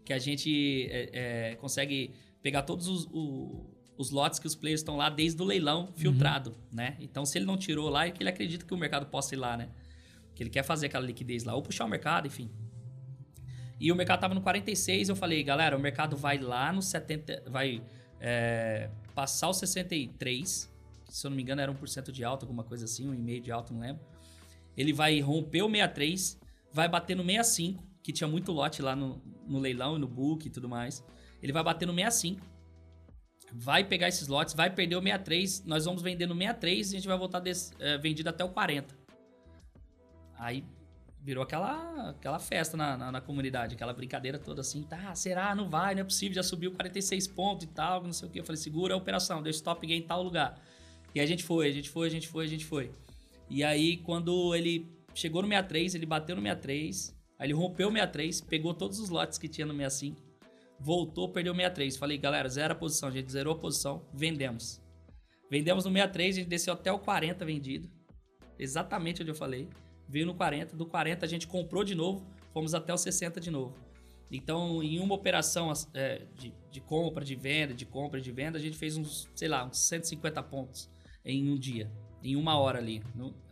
que 0.05 0.12
a 0.12 0.18
gente 0.18 0.86
é, 0.91 1.11
é, 1.51 1.55
consegue 1.57 2.14
pegar 2.41 2.62
todos 2.62 2.86
os, 2.86 3.07
o, 3.12 3.69
os 4.01 4.11
lotes 4.11 4.38
que 4.38 4.46
os 4.46 4.55
players 4.55 4.80
estão 4.80 4.96
lá 4.96 5.11
desde 5.11 5.42
o 5.42 5.44
leilão 5.44 5.92
filtrado, 5.94 6.53
uhum. 6.53 6.57
né? 6.72 6.96
Então, 7.01 7.26
se 7.26 7.36
ele 7.36 7.44
não 7.44 7.59
tirou 7.59 7.90
lá, 7.90 8.07
é 8.07 8.11
que 8.11 8.22
ele 8.22 8.30
acredita 8.30 8.64
que 8.64 8.72
o 8.72 8.76
mercado 8.78 9.05
possa 9.05 9.34
ir 9.34 9.36
lá, 9.36 9.59
né? 9.59 9.68
Que 10.34 10.42
ele 10.42 10.48
quer 10.48 10.62
fazer 10.62 10.86
aquela 10.86 11.05
liquidez 11.05 11.44
lá, 11.44 11.55
ou 11.55 11.61
puxar 11.61 11.84
o 11.84 11.88
mercado, 11.88 12.26
enfim. 12.26 12.51
E 13.78 13.92
o 13.92 13.94
mercado 13.94 14.20
tava 14.20 14.34
no 14.34 14.40
46, 14.40 15.11
eu 15.11 15.16
falei, 15.16 15.42
galera, 15.42 15.76
o 15.76 15.80
mercado 15.80 16.16
vai 16.16 16.38
lá 16.38 16.72
no 16.72 16.80
70, 16.80 17.42
vai 17.51 17.82
é, 18.18 18.88
passar 19.14 19.51
o 19.51 19.53
63, 19.53 20.72
se 21.07 21.26
eu 21.26 21.28
não 21.28 21.36
me 21.36 21.42
engano 21.42 21.61
era 21.61 21.70
1% 21.70 22.11
de 22.11 22.24
alta, 22.24 22.46
alguma 22.46 22.64
coisa 22.64 22.86
assim, 22.86 23.07
1,5% 23.07 23.42
de 23.42 23.53
alta, 23.53 23.74
não 23.74 23.82
lembro. 23.82 24.03
Ele 24.78 24.94
vai 24.94 25.20
romper 25.20 25.61
o 25.61 25.68
63, 25.68 26.40
vai 26.72 26.88
bater 26.88 27.14
no 27.14 27.22
65, 27.22 27.84
que 28.03 28.14
tinha 28.14 28.28
muito 28.28 28.51
lote 28.51 28.80
lá 28.80 28.96
no, 28.96 29.20
no 29.46 29.59
leilão 29.59 29.96
e 29.96 29.98
no 29.98 30.09
book 30.09 30.46
e 30.46 30.51
tudo 30.51 30.70
mais. 30.70 31.05
Ele 31.42 31.53
vai 31.53 31.62
bater 31.62 31.84
no 31.84 31.94
65 31.94 32.49
vai 33.53 33.84
pegar 33.84 34.09
esses 34.09 34.28
lotes, 34.28 34.55
vai 34.55 34.70
perder 34.70 34.96
o 34.96 35.03
63, 35.03 35.64
nós 35.64 35.84
vamos 35.84 36.03
vender 36.03 36.26
no 36.26 36.34
63 36.34 36.92
e 36.92 36.96
a 36.96 36.98
gente 36.98 37.09
vai 37.09 37.18
voltar 37.18 37.42
é, 37.78 37.98
vendido 37.98 38.28
até 38.28 38.44
o 38.44 38.48
40. 38.48 38.94
Aí 40.38 40.64
virou 41.22 41.42
aquela, 41.42 42.11
aquela 42.11 42.38
festa 42.38 42.76
na, 42.76 42.96
na, 42.96 43.12
na, 43.12 43.20
comunidade, 43.20 43.74
aquela 43.74 43.92
brincadeira 43.92 44.38
toda 44.38 44.62
assim, 44.62 44.82
tá, 44.82 45.14
será? 45.14 45.55
Não 45.55 45.68
vai, 45.68 45.94
não 45.94 46.01
é 46.01 46.05
possível, 46.05 46.34
já 46.34 46.42
subiu 46.42 46.72
46 46.72 47.26
pontos 47.28 47.64
e 47.64 47.68
tal, 47.68 48.03
não 48.03 48.12
sei 48.12 48.28
o 48.28 48.30
que. 48.30 48.40
Eu 48.40 48.44
falei, 48.44 48.57
segura 48.57 48.94
a 48.94 48.96
operação, 48.96 49.42
o 49.42 49.48
stop 49.48 49.86
gain 49.86 49.98
em 49.98 50.03
tal 50.03 50.22
lugar. 50.22 50.59
E 51.14 51.20
a 51.20 51.26
gente 51.26 51.44
foi, 51.44 51.68
a 51.68 51.72
gente 51.72 51.90
foi, 51.90 52.07
a 52.07 52.11
gente 52.11 52.28
foi, 52.28 52.44
a 52.44 52.48
gente 52.48 52.64
foi. 52.64 52.90
E 53.48 53.62
aí, 53.64 53.98
quando 53.98 54.55
ele 54.55 54.90
chegou 55.12 55.42
no 55.42 55.48
63, 55.48 55.94
ele 55.94 56.07
bateu 56.07 56.36
no 56.36 56.42
63, 56.42 57.14
aí 57.38 57.46
ele 57.46 57.53
rompeu 57.53 57.88
o 57.88 57.92
63, 57.92 58.40
pegou 58.42 58.72
todos 58.72 58.98
os 58.98 59.11
lotes 59.11 59.36
que 59.36 59.48
tinha 59.48 59.66
no 59.66 59.74
65, 59.74 60.22
voltou, 60.80 61.28
perdeu 61.28 61.54
63. 61.54 61.96
Falei, 61.96 62.18
galera, 62.18 62.48
zero 62.48 62.72
a 62.72 62.76
posição, 62.76 63.08
a 63.08 63.12
gente 63.12 63.30
zerou 63.30 63.54
a 63.54 63.58
posição, 63.58 64.06
vendemos. 64.12 64.80
Vendemos 65.50 65.84
no 65.84 65.90
63, 65.90 66.36
a 66.36 66.38
gente 66.38 66.48
desceu 66.48 66.72
até 66.72 66.90
o 66.90 66.98
40 66.98 67.44
vendido. 67.44 67.90
Exatamente 68.58 69.22
onde 69.22 69.30
eu 69.30 69.34
falei. 69.34 69.68
Veio 70.08 70.26
no 70.26 70.34
40, 70.34 70.76
do 70.76 70.86
40 70.86 71.24
a 71.24 71.28
gente 71.28 71.46
comprou 71.46 71.84
de 71.84 71.94
novo, 71.94 72.26
fomos 72.52 72.74
até 72.74 72.92
o 72.92 72.98
60 72.98 73.40
de 73.40 73.50
novo. 73.50 73.76
Então, 74.30 74.82
em 74.82 75.00
uma 75.00 75.14
operação 75.14 75.72
é, 75.92 76.22
de, 76.36 76.52
de, 76.70 76.80
compra, 76.80 77.24
de 77.24 77.34
venda, 77.34 77.74
de 77.74 77.84
compra 77.84 78.20
de 78.20 78.30
venda, 78.30 78.58
a 78.58 78.60
gente 78.60 78.76
fez 78.76 78.96
uns, 78.96 79.28
sei 79.34 79.48
lá, 79.48 79.64
uns 79.64 79.78
150 79.78 80.42
pontos 80.44 80.88
em 81.24 81.50
um 81.50 81.58
dia, 81.58 81.90
em 82.22 82.36
uma 82.36 82.56
hora 82.58 82.78
ali. 82.78 83.02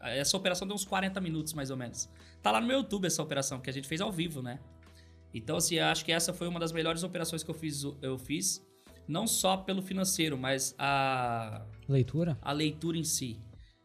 Essa 0.01 0.37
operação 0.37 0.67
deu 0.67 0.75
uns 0.75 0.85
40 0.85 1.21
minutos 1.21 1.53
mais 1.53 1.71
ou 1.71 1.77
menos. 1.77 2.09
Tá 2.43 2.53
lá 2.53 2.61
no 2.61 2.67
meu 2.67 2.79
YouTube 2.79 3.07
essa 3.07 3.23
operação, 3.23 3.61
que 3.61 3.69
a 3.69 3.73
gente 3.73 3.89
fez 3.89 4.01
ao 4.01 4.13
vivo, 4.13 4.41
né? 4.41 4.61
Então, 5.33 5.57
assim, 5.57 5.79
acho 5.79 6.05
que 6.05 6.13
essa 6.13 6.33
foi 6.33 6.49
uma 6.49 6.59
das 6.59 6.73
melhores 6.73 7.03
operações 7.03 7.43
que 7.43 7.51
eu 7.51 7.55
fiz, 7.55 7.85
eu 8.03 8.19
fiz 8.19 8.67
não 9.07 9.27
só 9.27 9.57
pelo 9.57 9.83
financeiro, 9.83 10.37
mas 10.37 10.75
a 10.79 11.65
leitura, 11.89 12.39
a 12.43 12.53
leitura 12.53 12.97
em 12.97 13.05
si, 13.05 13.39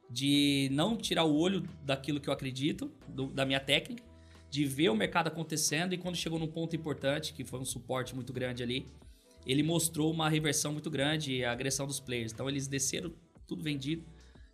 de 0.10 0.70
não 0.72 0.96
tirar 0.98 1.24
o 1.24 1.36
olho 1.36 1.64
daquilo 1.84 2.20
que 2.20 2.30
eu 2.30 2.34
acredito, 2.34 2.92
do, 3.08 3.28
da 3.28 3.46
minha 3.46 3.60
técnica, 3.60 4.04
de 4.50 4.66
ver 4.66 4.90
o 4.90 4.96
mercado 4.96 5.28
acontecendo 5.28 5.94
e 5.94 5.98
quando 5.98 6.16
chegou 6.16 6.38
num 6.38 6.48
ponto 6.48 6.76
importante, 6.76 7.34
que 7.34 7.44
foi 7.44 7.60
um 7.60 7.66
suporte 7.66 8.14
muito 8.14 8.32
grande 8.32 8.62
ali, 8.62 8.86
ele 9.46 9.64
mostrou 9.64 10.12
uma 10.12 10.30
reversão 10.30 10.72
muito 10.72 10.90
grande 10.92 11.38
e 11.38 11.46
a 11.46 11.52
agressão 11.52 11.88
dos 11.88 12.00
players. 12.00 12.32
Então 12.32 12.48
eles 12.48 12.68
desceram 12.68 13.12
tudo 13.48 13.64
vendido 13.64 14.06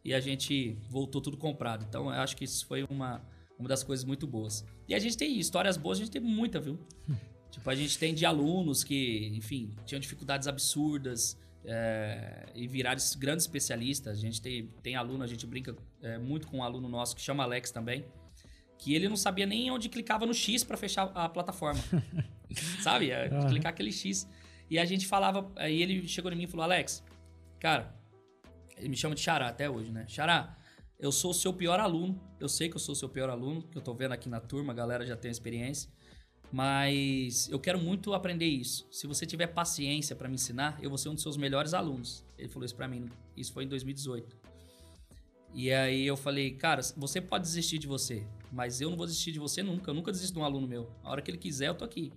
e 0.04 0.14
a 0.14 0.20
gente 0.20 0.78
voltou 0.90 1.22
tudo 1.22 1.36
comprado. 1.36 1.86
Então 1.88 2.06
eu 2.06 2.22
acho 2.22 2.38
que 2.38 2.46
isso 2.46 2.66
foi 2.66 2.86
uma 2.90 3.22
uma 3.60 3.68
das 3.68 3.84
coisas 3.84 4.06
muito 4.06 4.26
boas. 4.26 4.66
E 4.88 4.96
a 4.96 5.00
gente 5.00 5.18
tem 5.18 5.38
histórias 5.38 5.76
boas, 5.76 5.98
a 5.98 6.02
gente 6.02 6.12
tem 6.12 6.22
muita, 6.22 6.60
viu? 6.60 6.80
tipo, 7.52 7.70
a 7.70 7.76
gente 7.76 8.00
tem 8.00 8.14
de 8.14 8.26
alunos 8.26 8.84
que, 8.84 9.28
enfim, 9.36 9.76
tinham 9.86 10.00
dificuldades 10.00 10.48
absurdas 10.48 11.38
é, 11.66 12.48
e 12.56 12.68
viraram 12.68 13.00
grandes 13.18 13.46
especialistas. 13.46 14.18
A 14.18 14.22
gente 14.22 14.42
tem, 14.42 14.68
tem 14.82 14.96
aluno, 14.96 15.24
a 15.24 15.28
gente 15.28 15.46
brinca 15.46 15.76
é, 16.02 16.18
muito 16.18 16.48
com 16.48 16.60
um 16.60 16.64
aluno 16.64 16.88
nosso 16.88 17.16
que 17.16 17.22
chama 17.22 17.44
Alex 17.44 17.70
também, 17.70 18.06
que 18.78 18.96
ele 18.96 19.10
não 19.10 19.18
sabia 19.18 19.46
nem 19.46 19.70
onde 19.70 19.90
clicava 19.90 20.26
no 20.26 20.34
X 20.34 20.64
para 20.64 20.78
fechar 20.78 21.12
a 21.14 21.28
plataforma. 21.28 21.82
Sabe? 22.82 23.12
É, 23.12 23.30
uhum. 23.30 23.48
Clicar 23.48 23.72
aquele 23.72 23.92
X. 23.92 24.28
E 24.70 24.80
a 24.80 24.86
gente 24.86 25.06
falava, 25.06 25.52
aí 25.56 25.82
ele 25.82 26.08
chegou 26.08 26.32
em 26.32 26.36
mim 26.36 26.44
e 26.44 26.48
falou: 26.48 26.64
Alex, 26.64 27.04
cara, 27.60 27.94
ele 28.78 28.88
me 28.88 28.96
chama 28.96 29.16
de 29.16 29.22
Xará 29.22 29.50
até 29.50 29.70
hoje, 29.70 29.92
né? 29.92 30.06
Xará, 30.08 30.58
eu 31.00 31.12
sou 31.14 31.32
o 31.32 31.34
seu 31.34 31.54
pior 31.54 31.80
aluno. 31.80 32.20
Eu 32.40 32.50
sei 32.50 32.68
que 32.68 32.76
eu 32.76 32.80
sou 32.80 32.92
o 32.92 32.96
seu 32.96 33.08
pior 33.08 33.30
aluno, 33.30 33.64
que 33.64 33.78
eu 33.78 33.82
tô 33.82 33.94
vendo 33.94 34.12
aqui 34.12 34.28
na 34.28 34.42
turma, 34.42 34.74
a 34.74 34.76
galera 34.76 35.06
já 35.06 35.16
tem 35.16 35.32
experiência. 35.32 35.90
Mas 36.52 37.48
eu 37.50 37.60
quero 37.60 37.80
muito 37.80 38.14
aprender 38.14 38.46
isso. 38.46 38.88
Se 38.92 39.08
você 39.08 39.26
tiver 39.26 39.48
paciência 39.48 40.16
para 40.16 40.28
me 40.28 40.36
ensinar, 40.36 40.78
eu 40.82 40.90
vou 40.90 40.98
ser 40.98 41.10
um 41.10 41.14
dos 41.14 41.24
seus 41.24 41.38
melhores 41.38 41.74
alunos. 41.74 42.26
Ele 42.38 42.50
falou 42.50 42.66
isso 42.66 42.76
para 42.76 42.88
mim. 42.88 43.08
Isso 43.38 43.54
foi 43.54 43.64
em 43.64 43.68
2018. 43.68 44.36
E 45.54 45.72
aí 45.72 46.06
eu 46.06 46.18
falei, 46.18 46.52
cara, 46.52 46.82
você 46.98 47.22
pode 47.22 47.44
desistir 47.44 47.78
de 47.78 47.88
você, 47.88 48.24
mas 48.52 48.82
eu 48.82 48.90
não 48.90 48.98
vou 48.98 49.06
desistir 49.06 49.32
de 49.32 49.40
você 49.40 49.64
nunca. 49.64 49.92
Eu 49.92 49.96
nunca 49.96 50.12
desisto 50.12 50.34
de 50.34 50.40
um 50.40 50.44
aluno 50.44 50.68
meu. 50.68 50.90
A 51.04 51.12
hora 51.12 51.22
que 51.22 51.32
ele 51.32 51.38
quiser, 51.38 51.70
eu 51.70 51.76
tô 51.76 51.86
aqui. 51.86 52.12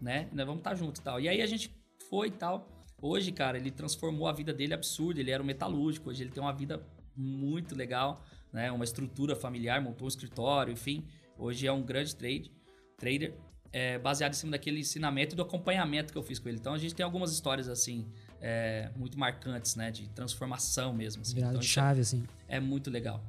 Né? 0.00 0.28
Nós 0.32 0.46
vamos 0.46 0.60
estar 0.60 0.70
tá 0.70 0.76
juntos 0.76 1.00
e 1.00 1.04
tal. 1.04 1.20
E 1.20 1.28
aí 1.28 1.40
a 1.40 1.46
gente 1.46 1.74
foi 2.08 2.28
e 2.28 2.32
tal. 2.32 2.68
Hoje, 3.00 3.32
cara, 3.32 3.56
ele 3.56 3.70
transformou 3.70 4.28
a 4.28 4.32
vida 4.32 4.52
dele 4.52 4.74
absurdo. 4.74 5.20
Ele 5.20 5.30
era 5.30 5.42
um 5.42 5.46
metalúrgico. 5.46 6.10
Hoje 6.10 6.22
ele 6.22 6.30
tem 6.30 6.42
uma 6.42 6.52
vida 6.52 6.84
muito 7.16 7.74
legal, 7.74 8.24
né? 8.52 8.70
Uma 8.72 8.84
estrutura 8.84 9.36
familiar, 9.36 9.80
montou 9.80 10.06
um 10.06 10.08
escritório, 10.08 10.72
enfim. 10.72 11.04
Hoje 11.38 11.66
é 11.66 11.72
um 11.72 11.82
grande 11.82 12.14
trade, 12.14 12.52
trader, 12.96 13.34
é, 13.72 13.98
baseado 13.98 14.32
em 14.32 14.36
cima 14.36 14.52
daquele 14.52 14.80
ensinamento 14.80 15.34
e 15.34 15.36
do 15.36 15.42
acompanhamento 15.42 16.12
que 16.12 16.18
eu 16.18 16.22
fiz 16.22 16.38
com 16.38 16.48
ele. 16.48 16.58
Então 16.58 16.74
a 16.74 16.78
gente 16.78 16.94
tem 16.94 17.04
algumas 17.04 17.32
histórias 17.32 17.68
assim 17.68 18.06
é, 18.40 18.90
muito 18.96 19.18
marcantes, 19.18 19.76
né? 19.76 19.90
De 19.90 20.08
transformação 20.10 20.92
mesmo. 20.92 21.22
Assim. 21.22 21.34
Virada 21.34 21.52
então, 21.52 21.60
de 21.60 21.68
chave, 21.68 22.00
assim. 22.00 22.24
É 22.48 22.58
muito 22.58 22.90
legal. 22.90 23.22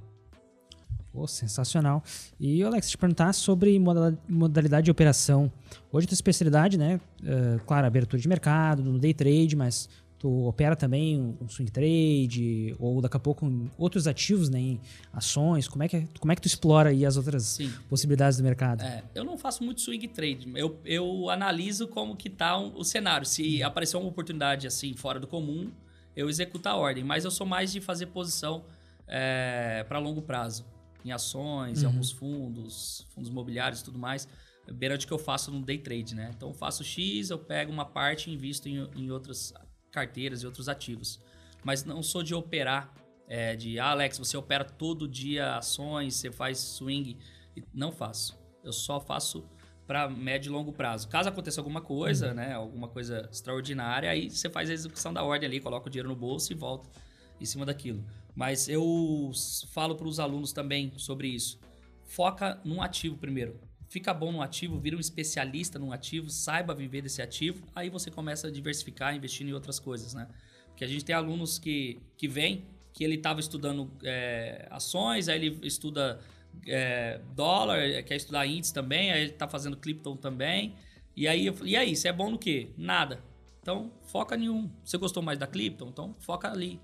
Pô, 1.11 1.27
sensacional. 1.27 2.01
E, 2.39 2.63
Alex, 2.63 2.89
te 2.89 2.97
perguntar 2.97 3.33
sobre 3.33 3.77
modalidade 4.29 4.85
de 4.85 4.91
operação. 4.91 5.51
Hoje, 5.91 6.07
tua 6.07 6.13
especialidade, 6.13 6.77
né? 6.77 7.01
Uh, 7.21 7.59
claro, 7.65 7.85
abertura 7.85 8.21
de 8.21 8.29
mercado, 8.29 8.81
no 8.81 8.97
day 8.97 9.13
trade, 9.13 9.53
mas 9.53 9.89
tu 10.21 10.47
opera 10.47 10.75
também 10.75 11.35
um 11.41 11.49
swing 11.49 11.71
trade 11.71 12.75
ou 12.77 13.01
daqui 13.01 13.17
a 13.17 13.19
pouco 13.19 13.51
outros 13.75 14.05
ativos, 14.05 14.49
né, 14.49 14.59
em 14.59 14.81
ações. 15.11 15.67
Como 15.67 15.81
é 15.81 15.87
que, 15.87 16.07
como 16.19 16.31
é 16.31 16.35
que 16.35 16.41
tu 16.43 16.47
explora 16.47 16.89
aí 16.91 17.03
as 17.03 17.17
outras 17.17 17.43
Sim. 17.43 17.73
possibilidades 17.89 18.37
do 18.37 18.43
mercado? 18.43 18.83
É, 18.83 19.03
eu 19.15 19.23
não 19.23 19.35
faço 19.35 19.63
muito 19.63 19.81
swing 19.81 20.07
trade. 20.09 20.47
Eu, 20.53 20.79
eu 20.85 21.27
analiso 21.31 21.87
como 21.87 22.15
que 22.15 22.29
tá 22.29 22.55
o 22.55 22.83
cenário. 22.83 23.25
Se 23.25 23.63
aparecer 23.63 23.97
uma 23.97 24.09
oportunidade 24.09 24.67
assim 24.67 24.93
fora 24.93 25.19
do 25.19 25.25
comum, 25.25 25.71
eu 26.15 26.29
executo 26.29 26.69
a 26.69 26.75
ordem. 26.75 27.03
Mas 27.03 27.25
eu 27.25 27.31
sou 27.31 27.47
mais 27.47 27.71
de 27.71 27.81
fazer 27.81 28.05
posição 28.05 28.63
é, 29.07 29.83
para 29.87 29.97
longo 29.97 30.21
prazo 30.21 30.63
em 31.03 31.11
ações, 31.11 31.79
uhum. 31.79 31.83
em 31.83 31.87
alguns 31.87 32.11
fundos, 32.11 33.07
fundos 33.09 33.31
imobiliários 33.31 33.81
e 33.81 33.83
tudo 33.83 33.97
mais, 33.97 34.27
beira 34.71 34.99
de 34.99 35.07
que 35.07 35.11
eu 35.11 35.17
faço 35.17 35.49
no 35.49 35.63
day 35.63 35.79
trade, 35.79 36.13
né? 36.13 36.31
Então 36.37 36.49
eu 36.49 36.53
faço 36.53 36.83
X, 36.83 37.31
eu 37.31 37.39
pego 37.39 37.71
uma 37.71 37.85
parte 37.85 38.29
e 38.29 38.33
invisto 38.35 38.69
em, 38.69 38.87
em 38.95 39.09
outras 39.09 39.51
carteiras 39.91 40.43
e 40.43 40.45
outros 40.45 40.69
ativos. 40.69 41.21
Mas 41.63 41.83
não 41.83 42.01
sou 42.01 42.23
de 42.23 42.33
operar, 42.33 42.93
é, 43.27 43.55
de 43.55 43.79
ah, 43.79 43.91
Alex, 43.91 44.17
você 44.17 44.35
opera 44.35 44.63
todo 44.63 45.07
dia 45.07 45.55
ações, 45.55 46.15
você 46.15 46.31
faz 46.31 46.57
swing. 46.57 47.17
Não 47.73 47.91
faço. 47.91 48.39
Eu 48.63 48.73
só 48.73 48.99
faço 48.99 49.45
para 49.85 50.09
médio 50.09 50.49
e 50.49 50.53
longo 50.53 50.71
prazo. 50.71 51.07
Caso 51.09 51.29
aconteça 51.29 51.59
alguma 51.59 51.81
coisa, 51.81 52.29
uhum. 52.29 52.33
né, 52.33 52.53
alguma 52.53 52.87
coisa 52.87 53.27
extraordinária, 53.31 54.09
aí 54.09 54.29
você 54.29 54.49
faz 54.49 54.69
a 54.69 54.73
execução 54.73 55.13
da 55.13 55.23
ordem 55.23 55.47
ali, 55.47 55.59
coloca 55.59 55.87
o 55.87 55.89
dinheiro 55.89 56.07
no 56.07 56.15
bolso 56.15 56.51
e 56.51 56.55
volta 56.55 56.89
em 57.39 57.45
cima 57.45 57.65
daquilo. 57.65 58.03
Mas 58.33 58.69
eu 58.69 59.31
falo 59.73 59.95
para 59.95 60.07
os 60.07 60.19
alunos 60.19 60.53
também 60.53 60.93
sobre 60.97 61.27
isso. 61.27 61.59
Foca 62.05 62.59
num 62.63 62.81
ativo 62.81 63.17
primeiro. 63.17 63.59
Fica 63.91 64.13
bom 64.13 64.31
no 64.31 64.41
ativo, 64.41 64.79
vira 64.79 64.95
um 64.95 65.01
especialista 65.01 65.77
num 65.77 65.91
ativo, 65.91 66.29
saiba 66.29 66.73
viver 66.73 67.01
desse 67.01 67.21
ativo, 67.21 67.67
aí 67.75 67.89
você 67.89 68.09
começa 68.09 68.47
a 68.47 68.49
diversificar, 68.49 69.13
investindo 69.13 69.49
em 69.49 69.53
outras 69.53 69.79
coisas, 69.79 70.13
né? 70.13 70.29
Porque 70.67 70.85
a 70.85 70.87
gente 70.87 71.03
tem 71.03 71.13
alunos 71.13 71.59
que, 71.59 71.99
que 72.15 72.25
vêm, 72.25 72.63
que 72.93 73.03
ele 73.03 73.15
estava 73.15 73.41
estudando 73.41 73.91
é, 74.01 74.65
ações, 74.71 75.27
aí 75.27 75.45
ele 75.45 75.67
estuda 75.67 76.21
é, 76.65 77.19
dólar, 77.35 78.01
quer 78.03 78.15
estudar 78.15 78.45
índice 78.45 78.73
também, 78.73 79.11
aí 79.11 79.23
ele 79.23 79.31
está 79.31 79.45
fazendo 79.45 79.75
Clipton 79.75 80.15
também. 80.15 80.73
E 81.13 81.27
aí, 81.27 81.53
e 81.65 81.75
aí, 81.75 81.93
você 81.93 82.07
é 82.07 82.13
bom 82.13 82.31
no 82.31 82.39
quê? 82.39 82.69
Nada. 82.77 83.21
Então, 83.61 83.91
foca 84.05 84.37
em 84.37 84.47
um. 84.47 84.71
Você 84.85 84.97
gostou 84.97 85.21
mais 85.21 85.37
da 85.37 85.47
Clipton? 85.47 85.89
Então, 85.89 86.15
foca 86.17 86.49
ali 86.49 86.79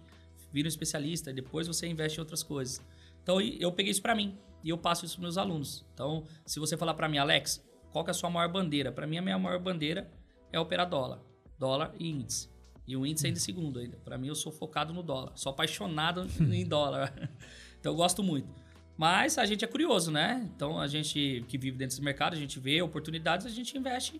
vira 0.51 0.67
um 0.67 0.69
especialista, 0.69 1.31
depois 1.31 1.67
você 1.67 1.87
investe 1.87 2.17
em 2.17 2.21
outras 2.21 2.43
coisas. 2.43 2.81
Então 3.23 3.39
eu 3.39 3.71
peguei 3.71 3.91
isso 3.91 4.01
para 4.01 4.15
mim 4.15 4.37
e 4.67 4.69
eu 4.69 4.77
passo 4.77 5.05
isso 5.05 5.15
para 5.15 5.21
meus 5.21 5.37
alunos. 5.37 5.85
Então, 5.93 6.25
se 6.45 6.59
você 6.59 6.75
falar 6.75 6.93
para 6.93 7.07
mim, 7.07 7.17
Alex, 7.17 7.65
qual 7.89 8.03
que 8.03 8.09
é 8.09 8.11
a 8.11 8.13
sua 8.13 8.29
maior 8.29 8.51
bandeira? 8.51 8.91
Para 8.91 9.07
mim 9.07 9.17
a 9.17 9.21
minha 9.21 9.39
maior 9.39 9.57
bandeira 9.59 10.11
é 10.51 10.59
operar 10.59 10.89
dólar, 10.89 11.21
dólar 11.57 11.93
e 11.97 12.09
índice. 12.09 12.49
E 12.85 12.97
o 12.97 13.05
índice 13.05 13.27
ainda 13.27 13.39
é 13.39 13.41
segundo 13.41 13.79
ainda. 13.79 13.95
Para 13.95 14.17
mim 14.17 14.27
eu 14.27 14.35
sou 14.35 14.51
focado 14.51 14.93
no 14.93 15.01
dólar, 15.01 15.31
sou 15.35 15.53
apaixonado 15.53 16.27
em 16.51 16.65
dólar. 16.65 17.13
Então 17.79 17.93
eu 17.93 17.95
gosto 17.95 18.23
muito. 18.23 18.49
Mas 18.97 19.37
a 19.37 19.45
gente 19.45 19.63
é 19.63 19.67
curioso, 19.67 20.11
né? 20.11 20.49
Então 20.53 20.81
a 20.81 20.87
gente 20.87 21.45
que 21.47 21.59
vive 21.59 21.77
dentro 21.77 21.95
desse 21.95 22.01
mercado, 22.01 22.33
a 22.33 22.37
gente 22.37 22.59
vê 22.59 22.81
oportunidades, 22.81 23.45
a 23.45 23.49
gente 23.49 23.77
investe. 23.77 24.19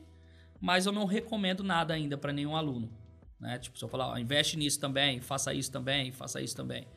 Mas 0.61 0.85
eu 0.85 0.91
não 0.91 1.05
recomendo 1.05 1.63
nada 1.63 1.95
ainda 1.95 2.15
para 2.17 2.31
nenhum 2.31 2.55
aluno. 2.55 2.87
Né? 3.39 3.57
Tipo, 3.57 3.77
se 3.77 3.83
eu 3.83 3.89
falar, 3.89 4.09
ó, 4.09 4.17
investe 4.17 4.55
nisso 4.55 4.79
também, 4.79 5.19
faça 5.19 5.53
isso 5.55 5.71
também, 5.71 6.11
faça 6.11 6.39
isso 6.39 6.55
também. 6.55 6.87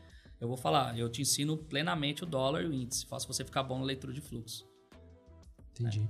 Eu 0.41 0.49
vou 0.49 0.57
falar, 0.57 0.99
eu 0.99 1.09
te 1.09 1.21
ensino 1.21 1.57
plenamente 1.57 2.23
o 2.25 2.27
dólar 2.27 2.63
e 2.63 2.67
o 2.67 2.73
índice, 2.73 3.05
faço 3.07 3.27
você 3.27 3.45
ficar 3.45 3.63
bom 3.63 3.79
na 3.79 3.85
leitura 3.85 4.13
de 4.13 4.21
fluxo. 4.21 4.67
Entendi. 5.79 6.01
É. 6.01 6.09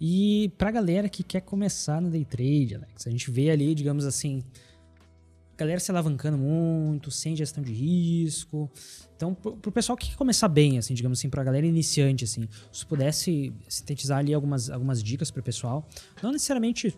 E 0.00 0.52
pra 0.56 0.70
galera 0.70 1.08
que 1.08 1.22
quer 1.22 1.40
começar 1.40 2.00
no 2.00 2.08
day 2.08 2.24
trade, 2.24 2.76
Alex, 2.76 3.06
a 3.06 3.10
gente 3.10 3.30
vê 3.30 3.50
ali, 3.50 3.74
digamos 3.74 4.04
assim, 4.04 4.42
galera 5.56 5.80
se 5.80 5.90
alavancando 5.90 6.36
muito, 6.36 7.10
sem 7.10 7.36
gestão 7.36 7.62
de 7.62 7.72
risco. 7.72 8.70
Então, 9.16 9.34
pro, 9.34 9.56
pro 9.56 9.70
pessoal 9.70 9.96
que 9.96 10.10
quer 10.10 10.16
começar 10.16 10.48
bem, 10.48 10.78
assim, 10.78 10.94
digamos 10.94 11.18
assim, 11.18 11.28
pra 11.28 11.44
galera 11.44 11.66
iniciante, 11.66 12.24
assim, 12.24 12.48
se 12.72 12.84
pudesse 12.84 13.52
sintetizar 13.68 14.18
ali 14.18 14.34
algumas, 14.34 14.70
algumas 14.70 15.02
dicas 15.02 15.30
pro 15.30 15.42
pessoal, 15.42 15.88
não 16.22 16.32
necessariamente, 16.32 16.96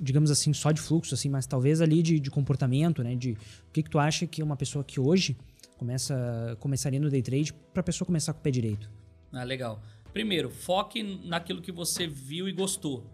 digamos 0.00 0.30
assim, 0.30 0.52
só 0.52 0.70
de 0.70 0.80
fluxo, 0.80 1.14
assim, 1.14 1.28
mas 1.28 1.46
talvez 1.46 1.80
ali 1.80 2.02
de, 2.02 2.20
de 2.20 2.30
comportamento, 2.30 3.02
né, 3.02 3.14
de 3.14 3.32
o 3.32 3.72
que, 3.72 3.82
que 3.82 3.90
tu 3.90 3.98
acha 3.98 4.26
que 4.26 4.42
uma 4.42 4.56
pessoa 4.56 4.84
que 4.84 5.00
hoje 5.00 5.36
começa, 5.78 6.56
começaria 6.60 7.00
no 7.00 7.10
day 7.10 7.22
trade 7.22 7.52
pra 7.72 7.82
pessoa 7.82 8.06
começar 8.06 8.32
com 8.32 8.40
o 8.40 8.42
pé 8.42 8.50
direito? 8.50 8.90
Ah, 9.32 9.44
legal. 9.44 9.82
Primeiro, 10.12 10.50
foque 10.50 11.02
naquilo 11.02 11.60
que 11.60 11.72
você 11.72 12.06
viu 12.06 12.48
e 12.48 12.52
gostou. 12.52 13.04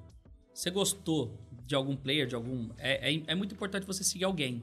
Você 0.53 0.71
gostou 0.71 1.39
de 1.67 1.75
algum 1.75 1.97
player, 1.97 2.27
de 2.27 2.35
algum. 2.35 2.71
É, 2.77 3.13
é, 3.15 3.23
é 3.27 3.35
muito 3.35 3.55
importante 3.55 3.87
você 3.87 4.05
seguir 4.05 4.25
alguém. 4.25 4.63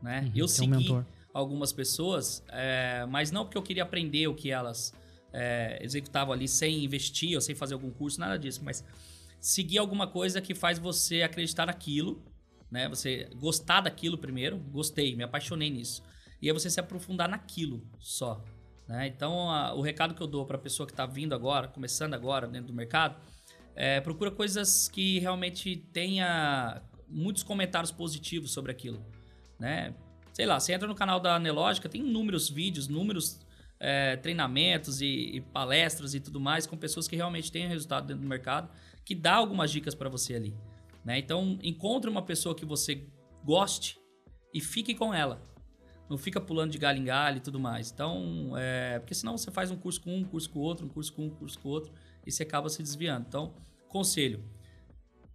Né? 0.00 0.22
Uhum, 0.22 0.32
eu 0.34 0.48
segui 0.48 0.92
um 0.92 1.04
algumas 1.32 1.72
pessoas, 1.72 2.42
é, 2.48 3.06
mas 3.08 3.30
não 3.30 3.44
porque 3.44 3.58
eu 3.58 3.62
queria 3.62 3.82
aprender 3.82 4.26
o 4.26 4.34
que 4.34 4.50
elas 4.50 4.92
é, 5.32 5.78
executavam 5.82 6.32
ali 6.32 6.48
sem 6.48 6.84
investir 6.84 7.34
ou 7.34 7.40
sem 7.40 7.54
fazer 7.54 7.74
algum 7.74 7.90
curso, 7.90 8.18
nada 8.18 8.38
disso, 8.38 8.60
mas 8.64 8.84
seguir 9.40 9.78
alguma 9.78 10.06
coisa 10.06 10.40
que 10.40 10.54
faz 10.54 10.78
você 10.78 11.22
acreditar 11.22 11.66
naquilo, 11.66 12.22
né? 12.70 12.88
Você 12.88 13.28
gostar 13.36 13.82
daquilo 13.82 14.18
primeiro, 14.18 14.58
gostei, 14.58 15.14
me 15.14 15.22
apaixonei 15.22 15.70
nisso. 15.70 16.02
E 16.40 16.48
aí 16.48 16.52
você 16.52 16.70
se 16.70 16.78
aprofundar 16.78 17.28
naquilo 17.28 17.82
só. 17.98 18.44
Né? 18.86 19.06
Então, 19.06 19.50
a, 19.50 19.74
o 19.74 19.82
recado 19.82 20.14
que 20.14 20.22
eu 20.22 20.26
dou 20.26 20.46
para 20.46 20.56
a 20.56 20.60
pessoa 20.60 20.86
que 20.86 20.92
está 20.92 21.04
vindo 21.04 21.34
agora, 21.34 21.68
começando 21.68 22.14
agora 22.14 22.46
dentro 22.46 22.68
do 22.68 22.72
mercado, 22.72 23.16
é, 23.76 24.00
procura 24.00 24.30
coisas 24.30 24.88
que 24.88 25.18
realmente 25.18 25.76
tenha 25.92 26.82
muitos 27.08 27.42
comentários 27.42 27.92
positivos 27.92 28.50
sobre 28.52 28.72
aquilo, 28.72 29.04
né? 29.58 29.94
Sei 30.32 30.46
lá, 30.46 30.58
você 30.58 30.72
entra 30.72 30.86
no 30.86 30.94
canal 30.94 31.20
da 31.20 31.36
Anelógica, 31.36 31.88
tem 31.88 32.00
inúmeros 32.00 32.48
vídeos, 32.48 32.86
inúmeros 32.86 33.40
é, 33.80 34.16
treinamentos 34.16 35.00
e, 35.00 35.36
e, 35.36 35.40
palestras 35.40 36.14
e 36.14 36.20
tudo 36.20 36.40
mais 36.40 36.66
com 36.66 36.76
pessoas 36.76 37.06
que 37.06 37.16
realmente 37.16 37.50
têm 37.52 37.68
resultado 37.68 38.06
dentro 38.06 38.22
do 38.22 38.28
mercado, 38.28 38.68
que 39.04 39.14
dá 39.14 39.34
algumas 39.34 39.70
dicas 39.70 39.94
para 39.94 40.08
você 40.08 40.34
ali, 40.34 40.56
né? 41.04 41.18
Então, 41.18 41.58
encontre 41.62 42.10
uma 42.10 42.22
pessoa 42.22 42.54
que 42.54 42.64
você 42.64 43.06
goste 43.44 43.98
e 44.52 44.60
fique 44.60 44.94
com 44.94 45.14
ela. 45.14 45.47
Não 46.08 46.16
fica 46.16 46.40
pulando 46.40 46.70
de 46.70 46.78
galho 46.78 46.98
em 46.98 47.04
galho 47.04 47.36
e 47.36 47.40
tudo 47.40 47.60
mais. 47.60 47.90
Então, 47.90 48.52
é, 48.56 48.98
porque 48.98 49.14
senão 49.14 49.36
você 49.36 49.50
faz 49.50 49.70
um 49.70 49.76
curso 49.76 50.00
com 50.00 50.10
um, 50.10 50.20
um 50.20 50.24
curso 50.24 50.48
com 50.50 50.60
outro, 50.60 50.86
um 50.86 50.88
curso 50.88 51.12
com 51.12 51.22
um, 51.22 51.26
um 51.26 51.30
curso 51.30 51.58
com 51.58 51.68
outro 51.68 51.92
e 52.26 52.32
você 52.32 52.42
acaba 52.42 52.68
se 52.68 52.82
desviando. 52.82 53.26
Então, 53.28 53.54
conselho: 53.88 54.42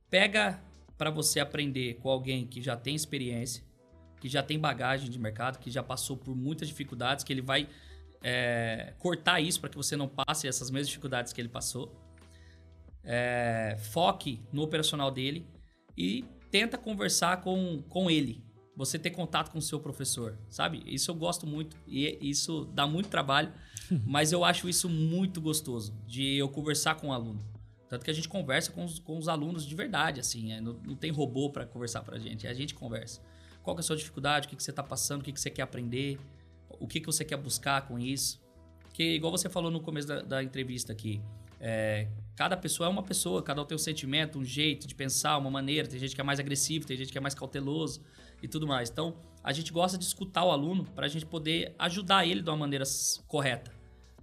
pega 0.10 0.60
para 0.98 1.10
você 1.10 1.40
aprender 1.40 1.96
com 1.96 2.10
alguém 2.10 2.46
que 2.46 2.62
já 2.62 2.76
tem 2.76 2.96
experiência, 2.96 3.64
que 4.20 4.30
já 4.30 4.42
tem 4.42 4.60
bagagem 4.60 5.10
de 5.10 5.20
mercado, 5.20 5.60
que 5.60 5.70
já 5.70 5.84
passou 5.84 6.16
por 6.18 6.36
muitas 6.36 6.68
dificuldades, 6.68 7.24
que 7.24 7.34
ele 7.34 7.42
vai 7.42 7.68
é, 8.24 8.94
cortar 9.00 9.42
isso 9.42 9.60
para 9.60 9.70
que 9.70 9.76
você 9.76 9.98
não 9.98 10.08
passe 10.08 10.48
essas 10.48 10.72
mesmas 10.72 10.88
dificuldades 10.88 11.34
que 11.34 11.42
ele 11.42 11.50
passou. 11.50 11.94
É, 13.04 13.76
foque 13.92 14.42
no 14.52 14.62
operacional 14.62 15.12
dele 15.12 15.46
e 15.98 16.24
tenta 16.50 16.78
conversar 16.78 17.42
com, 17.42 17.82
com 17.90 18.10
ele. 18.10 18.42
Você 18.76 18.98
ter 18.98 19.12
contato 19.12 19.52
com 19.52 19.60
o 19.60 19.62
seu 19.62 19.80
professor, 19.80 20.38
sabe? 20.50 20.82
Isso 20.86 21.12
eu 21.12 21.16
gosto 21.16 21.46
muito 21.46 21.78
e 21.88 22.18
isso 22.22 22.66
dá 22.74 22.88
muito 22.88 23.08
trabalho, 23.08 23.54
mas 24.06 24.32
eu 24.32 24.44
acho 24.44 24.68
isso 24.68 24.90
muito 24.90 25.40
gostoso 25.40 25.94
de 26.08 26.36
eu 26.38 26.50
conversar 26.50 26.96
com 26.96 27.10
o 27.10 27.14
aluno. 27.14 27.54
Tanto 27.88 28.06
que 28.06 28.10
a 28.10 28.14
gente 28.14 28.28
conversa 28.28 28.72
com 28.72 28.84
os, 28.84 28.98
com 28.98 29.20
os 29.20 29.28
alunos 29.28 29.64
de 29.68 29.76
verdade, 29.76 30.20
assim. 30.20 30.52
É, 30.52 30.60
não, 30.60 30.74
não, 30.84 30.96
tem 30.96 31.12
robô 31.12 31.52
para 31.52 31.64
conversar 31.64 32.02
para 32.02 32.16
a 32.16 32.20
gente, 32.20 32.48
é 32.48 32.50
a 32.50 32.54
gente 32.54 32.74
conversa. 32.74 33.22
Qual 33.62 33.78
é 33.78 33.80
a 33.80 33.84
sua 33.84 33.96
dificuldade? 33.96 34.48
O 34.48 34.50
que, 34.50 34.56
que 34.56 34.64
você 34.64 34.72
está 34.72 34.82
passando? 34.82 35.22
O 35.22 35.24
que, 35.24 35.32
que 35.32 35.40
você 35.40 35.52
quer 35.52 35.62
aprender? 35.62 36.20
O 36.80 36.88
que, 36.88 37.00
que 37.00 37.06
você 37.06 37.24
quer 37.24 37.38
buscar 37.38 37.88
com 37.88 38.00
isso? 38.00 38.42
Porque, 38.82 39.04
igual 39.04 39.32
você 39.32 39.48
falou 39.48 39.70
no 39.70 39.80
começo 39.80 40.08
da, 40.08 40.24
da 40.24 40.44
entrevista 40.44 40.92
aqui, 40.92 41.22
é, 41.60 42.08
cada 42.36 42.58
pessoa 42.58 42.88
é 42.88 42.90
uma 42.90 43.04
pessoa, 43.04 43.44
cada 43.44 43.62
um 43.62 43.66
tem 43.66 43.76
um 43.76 43.80
sentimento, 43.80 44.40
um 44.40 44.44
jeito 44.44 44.88
de 44.88 44.96
pensar, 44.96 45.38
uma 45.38 45.52
maneira. 45.52 45.88
Tem 45.88 46.00
gente 46.00 46.16
que 46.16 46.20
é 46.20 46.24
mais 46.24 46.40
agressivo, 46.40 46.88
tem 46.88 46.98
gente 46.98 47.12
que 47.12 47.18
é 47.20 47.22
mais 47.22 47.36
cauteloso 47.36 48.02
e 48.44 48.48
tudo 48.48 48.68
mais. 48.68 48.90
Então, 48.90 49.16
a 49.42 49.54
gente 49.54 49.72
gosta 49.72 49.98
de 49.98 50.04
escutar 50.04 50.44
o 50.44 50.52
aluno 50.52 50.84
para 50.94 51.06
a 51.06 51.10
gente 51.10 51.26
poder 51.26 51.74
ajudar 51.80 52.28
ele 52.28 52.42
de 52.42 52.50
uma 52.50 52.58
maneira 52.58 52.84
correta. 53.26 53.72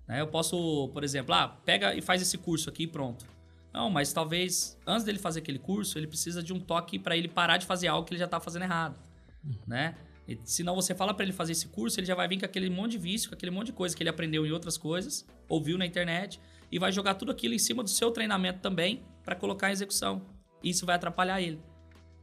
Né? 0.06 0.20
Eu 0.20 0.28
posso, 0.28 0.88
por 0.92 1.02
exemplo, 1.02 1.34
ah, 1.34 1.48
pega 1.48 1.94
e 1.94 2.02
faz 2.02 2.20
esse 2.20 2.36
curso 2.36 2.68
aqui 2.68 2.84
e 2.84 2.86
pronto. 2.86 3.26
Não, 3.72 3.88
mas 3.88 4.12
talvez 4.12 4.78
antes 4.86 5.04
dele 5.04 5.18
fazer 5.18 5.40
aquele 5.40 5.58
curso, 5.58 5.98
ele 5.98 6.06
precisa 6.06 6.42
de 6.42 6.52
um 6.52 6.60
toque 6.60 6.98
para 6.98 7.16
ele 7.16 7.28
parar 7.28 7.56
de 7.56 7.64
fazer 7.64 7.88
algo 7.88 8.06
que 8.06 8.12
ele 8.12 8.18
já 8.18 8.24
está 8.24 8.40
fazendo 8.40 8.62
errado, 8.62 8.98
uhum. 9.44 9.54
né? 9.66 9.94
E, 10.26 10.38
senão 10.44 10.74
você 10.74 10.94
fala 10.94 11.14
para 11.14 11.24
ele 11.24 11.32
fazer 11.32 11.52
esse 11.52 11.68
curso, 11.68 12.00
ele 12.00 12.06
já 12.06 12.16
vai 12.16 12.26
vir 12.26 12.40
com 12.40 12.44
aquele 12.44 12.68
monte 12.68 12.92
de 12.92 12.98
vício, 12.98 13.28
com 13.28 13.34
aquele 13.34 13.50
monte 13.50 13.66
de 13.66 13.72
coisa 13.72 13.96
que 13.96 14.02
ele 14.02 14.10
aprendeu 14.10 14.44
em 14.44 14.50
outras 14.50 14.76
coisas, 14.76 15.24
ouviu 15.48 15.78
na 15.78 15.86
internet 15.86 16.40
e 16.70 16.78
vai 16.78 16.90
jogar 16.90 17.14
tudo 17.14 17.30
aquilo 17.30 17.54
em 17.54 17.58
cima 17.58 17.82
do 17.82 17.90
seu 17.90 18.10
treinamento 18.10 18.58
também 18.58 19.04
para 19.24 19.36
colocar 19.36 19.68
em 19.68 19.72
execução. 19.72 20.22
Isso 20.62 20.84
vai 20.84 20.96
atrapalhar 20.96 21.40
ele. 21.40 21.60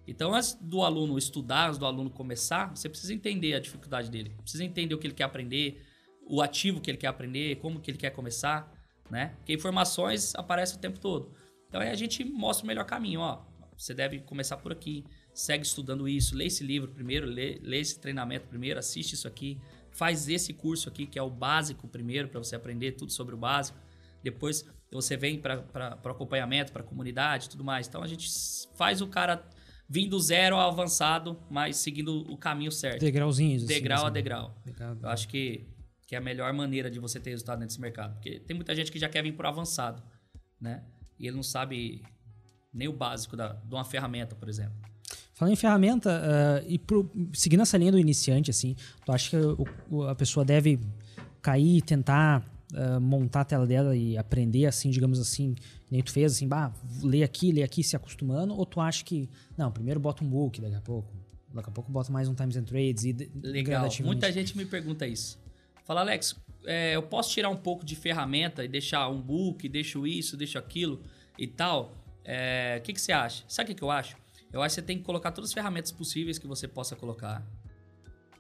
Então, 0.08 0.34
antes 0.34 0.54
do 0.56 0.82
aluno 0.84 1.18
estudar, 1.18 1.68
antes 1.68 1.78
do 1.78 1.86
aluno 1.86 2.10
começar, 2.10 2.74
você 2.74 2.88
precisa 2.88 3.14
entender 3.14 3.54
a 3.54 3.60
dificuldade 3.60 4.10
dele, 4.10 4.34
precisa 4.42 4.64
entender 4.64 4.96
o 4.96 4.98
que 4.98 5.06
ele 5.06 5.14
quer 5.14 5.26
aprender, 5.26 5.86
o 6.26 6.42
ativo 6.42 6.80
que 6.80 6.90
ele 6.90 6.98
quer 6.98 7.08
aprender, 7.08 7.58
como 7.58 7.80
que 7.80 7.92
ele 7.92 7.98
quer 7.98 8.12
começar, 8.12 8.72
né? 9.10 9.34
Porque 9.38 9.54
informações 9.54 10.34
aparecem 10.36 10.78
o 10.78 10.80
tempo 10.80 11.00
todo. 11.00 11.34
Então, 11.68 11.82
aí 11.82 11.90
a 11.90 11.96
gente 11.96 12.24
mostra 12.24 12.64
o 12.64 12.68
melhor 12.68 12.86
caminho, 12.86 13.20
ó. 13.20 13.46
Você 13.78 13.94
deve 13.94 14.20
começar 14.20 14.58
por 14.58 14.72
aqui, 14.72 15.06
segue 15.34 15.64
estudando 15.64 16.08
isso, 16.08 16.36
lê 16.36 16.46
esse 16.46 16.64
livro 16.64 16.90
primeiro, 16.92 17.28
lê, 17.28 17.60
lê 17.62 17.80
esse 17.80 18.00
treinamento 18.00 18.48
primeiro, 18.48 18.80
assiste 18.80 19.14
isso 19.14 19.28
aqui, 19.28 19.60
faz 19.92 20.28
esse 20.30 20.54
curso 20.54 20.90
aqui, 20.90 21.06
que 21.06 21.20
é 21.20 21.22
o 21.22 21.30
básico 21.30 21.88
primeiro, 21.88 22.28
para 22.28 22.40
você 22.40 22.56
aprender 22.56 22.94
tudo 22.94 23.12
sobre 23.12 23.36
o 23.36 23.38
básico. 23.38 23.78
Depois 24.24 24.66
você 24.92 25.16
vem 25.16 25.40
para 25.40 26.00
o 26.04 26.10
acompanhamento, 26.10 26.72
para 26.72 26.82
a 26.82 26.86
comunidade 26.86 27.50
tudo 27.50 27.64
mais. 27.64 27.88
Então 27.88 28.02
a 28.02 28.08
gente 28.08 28.28
faz 28.76 29.02
o 29.02 29.08
cara 29.08 29.46
vir 29.90 30.08
do 30.08 30.20
zero 30.20 30.58
ao 30.58 30.70
avançado, 30.70 31.38
mas 31.50 31.78
seguindo 31.78 32.22
o 32.32 32.38
caminho 32.38 32.72
certo. 32.72 33.00
Degrauzinhos. 33.00 33.64
Degrau 33.64 34.00
assim, 34.00 34.08
a 34.08 34.10
degrau. 34.10 34.56
degrau. 34.66 34.98
Eu 35.02 35.10
acho 35.10 35.28
que, 35.28 35.66
que 36.06 36.16
é 36.16 36.18
a 36.18 36.22
melhor 36.22 36.52
maneira 36.54 36.90
de 36.90 37.00
você 37.00 37.20
ter 37.20 37.30
resultado 37.30 37.60
nesse 37.60 37.80
mercado. 37.80 38.14
Porque 38.14 38.40
tem 38.40 38.56
muita 38.56 38.76
gente 38.76 38.92
que 38.92 39.00
já 39.00 39.08
quer 39.08 39.24
vir 39.24 39.36
o 39.38 39.48
avançado, 39.48 40.04
né? 40.60 40.84
E 41.20 41.28
ele 41.28 41.36
não 41.36 41.44
sabe 41.44 42.04
nem 42.74 42.88
o 42.88 42.94
básico 42.94 43.36
da, 43.36 43.54
de 43.54 43.74
uma 43.74 43.86
ferramenta, 43.86 44.36
por 44.36 44.50
exemplo. 44.50 44.76
Falando 45.34 45.54
em 45.54 45.58
ferramenta, 45.58 46.10
uh, 46.10 46.66
e 46.68 46.78
pro, 46.78 47.10
seguindo 47.34 47.62
essa 47.62 47.78
linha 47.78 47.92
do 47.92 48.00
iniciante, 48.00 48.52
assim, 48.52 48.76
tu 49.06 49.12
acha 49.12 49.30
que 49.30 49.64
o, 49.90 50.04
a 50.04 50.16
pessoa 50.16 50.44
deve 50.44 50.80
cair 51.42 51.78
e 51.78 51.82
tentar 51.82 52.44
uh, 52.74 53.00
montar 53.00 53.42
a 53.42 53.46
tela 53.46 53.66
dela 53.66 53.96
e 53.96 54.18
aprender, 54.18 54.66
assim, 54.66 54.90
digamos 54.90 55.20
assim, 55.20 55.56
nem 55.90 56.02
tu 56.02 56.12
fez, 56.12 56.34
assim, 56.34 56.48
bah, 56.48 56.74
lê 57.02 57.24
aqui, 57.24 57.52
lê 57.52 57.64
aqui, 57.64 57.84
se 57.84 57.96
acostumando, 57.96 58.54
ou 58.56 58.66
tu 58.66 58.80
acha 58.80 59.04
que, 59.04 59.30
não, 59.58 59.72
primeiro 59.72 60.00
bota 60.00 60.24
um 60.24 60.30
book, 60.30 60.60
daqui 60.62 60.76
a 60.76 60.82
pouco, 60.82 61.14
daqui 61.54 61.70
a 61.70 61.72
pouco 61.72 61.92
bota 61.92 62.12
mais 62.12 62.28
um 62.28 62.34
Times 62.34 62.56
and 62.56 62.64
Trades 62.64 63.04
e 63.04 63.32
Legal, 63.42 63.88
muita 64.02 64.32
gente 64.32 64.58
me 64.58 64.66
pergunta 64.66 65.08
isso. 65.08 65.40
Fala, 65.86 66.02
Alex, 66.02 66.36
é, 66.66 66.96
eu 66.96 67.04
posso 67.04 67.32
tirar 67.32 67.50
um 67.50 67.56
pouco 67.56 67.86
de 67.86 67.96
ferramenta 67.96 68.64
e 68.64 68.68
deixar 68.68 69.08
um 69.08 69.22
book, 69.22 69.68
deixo 69.70 70.06
isso, 70.06 70.36
deixo 70.36 70.58
aquilo 70.58 71.02
e 71.38 71.48
tal? 71.48 71.86
O 71.86 71.92
é, 72.26 72.82
que, 72.84 72.92
que 72.92 73.00
você 73.00 73.14
acha? 73.14 73.44
Sabe 73.48 73.68
o 73.68 73.74
que, 73.74 73.80
que 73.80 73.84
eu 73.84 73.90
acho? 73.90 74.18
Eu 74.52 74.62
acho 74.62 74.76
que 74.76 74.82
você 74.82 74.86
tem 74.86 74.98
que 74.98 75.04
colocar 75.04 75.32
todas 75.32 75.50
as 75.50 75.54
ferramentas 75.54 75.92
possíveis 75.92 76.38
que 76.38 76.48
você 76.48 76.68
possa 76.68 76.96
colocar, 76.96 77.46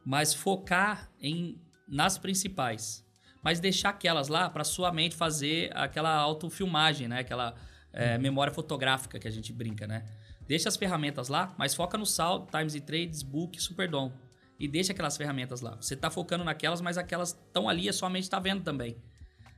mas 0.05 0.33
focar 0.33 1.09
em 1.21 1.57
nas 1.87 2.17
principais, 2.17 3.05
mas 3.43 3.59
deixar 3.59 3.89
aquelas 3.89 4.27
lá 4.27 4.49
para 4.49 4.63
sua 4.63 4.91
mente 4.91 5.15
fazer 5.15 5.71
aquela 5.75 6.15
autofilmagem, 6.15 7.07
né? 7.07 7.19
Aquela 7.19 7.55
é, 7.93 8.15
uhum. 8.15 8.21
memória 8.21 8.53
fotográfica 8.53 9.19
que 9.19 9.27
a 9.27 9.31
gente 9.31 9.53
brinca, 9.53 9.87
né? 9.87 10.05
Deixa 10.47 10.69
as 10.69 10.77
ferramentas 10.77 11.27
lá, 11.27 11.53
mas 11.57 11.75
foca 11.75 11.97
no 11.97 12.05
saldo, 12.05 12.47
Times 12.51 12.75
e 12.75 12.81
Trades, 12.81 13.21
Book, 13.21 13.61
Superdom. 13.61 14.11
E 14.59 14.67
deixa 14.67 14.91
aquelas 14.93 15.15
ferramentas 15.17 15.61
lá. 15.61 15.75
Você 15.79 15.93
está 15.93 16.09
focando 16.09 16.43
naquelas, 16.43 16.81
mas 16.81 16.97
aquelas 16.97 17.29
estão 17.29 17.69
ali 17.69 17.83
e 17.83 17.89
a 17.89 17.93
sua 17.93 18.09
mente 18.09 18.23
está 18.23 18.39
vendo 18.39 18.63
também. 18.63 18.97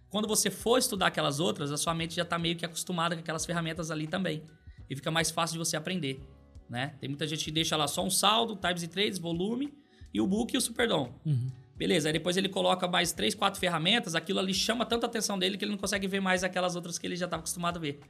Quando 0.10 0.28
você 0.28 0.50
for 0.50 0.78
estudar 0.78 1.08
aquelas 1.08 1.40
outras, 1.40 1.72
a 1.72 1.78
sua 1.78 1.94
mente 1.94 2.16
já 2.16 2.24
está 2.24 2.38
meio 2.38 2.56
que 2.56 2.66
acostumada 2.66 3.16
com 3.16 3.22
aquelas 3.22 3.46
ferramentas 3.46 3.92
ali 3.92 4.08
também. 4.08 4.44
E 4.90 4.96
fica 4.96 5.12
mais 5.12 5.30
fácil 5.30 5.54
de 5.54 5.60
você 5.60 5.78
aprender 5.78 6.20
né? 6.70 6.94
Tem 7.00 7.10
muita 7.10 7.26
gente 7.26 7.44
que 7.44 7.52
deixa 7.52 7.76
lá 7.76 7.88
só 7.88 8.06
um 8.06 8.10
saldo, 8.10 8.56
Times 8.56 8.84
e 8.84 8.88
Trades, 8.88 9.18
volume 9.18 9.74
e 10.14 10.22
o 10.22 10.28
book 10.28 10.54
e 10.54 10.58
o 10.58 10.62
Superdom. 10.62 11.14
Uhum. 11.26 11.50
Beleza, 11.80 12.10
aí 12.10 12.14
depois 12.14 12.36
ele 12.36 12.50
coloca 12.50 12.90
mais 12.90 13.14
três, 13.14 13.34
quatro 13.34 13.58
ferramentas, 13.58 14.14
aquilo 14.14 14.38
ali 14.38 14.54
chama 14.54 14.86
tanta 14.86 15.06
atenção 15.06 15.40
dele 15.40 15.58
que 15.58 15.64
ele 15.64 15.72
não 15.72 15.78
consegue 15.78 16.10
ver 16.10 16.20
mais 16.20 16.44
aquelas 16.44 16.76
outras 16.76 17.00
que 17.00 17.08
ele 17.08 17.16
já 17.16 17.24
estava 17.24 17.40
acostumado 17.40 17.78
a 17.78 17.80
ver, 17.80 18.02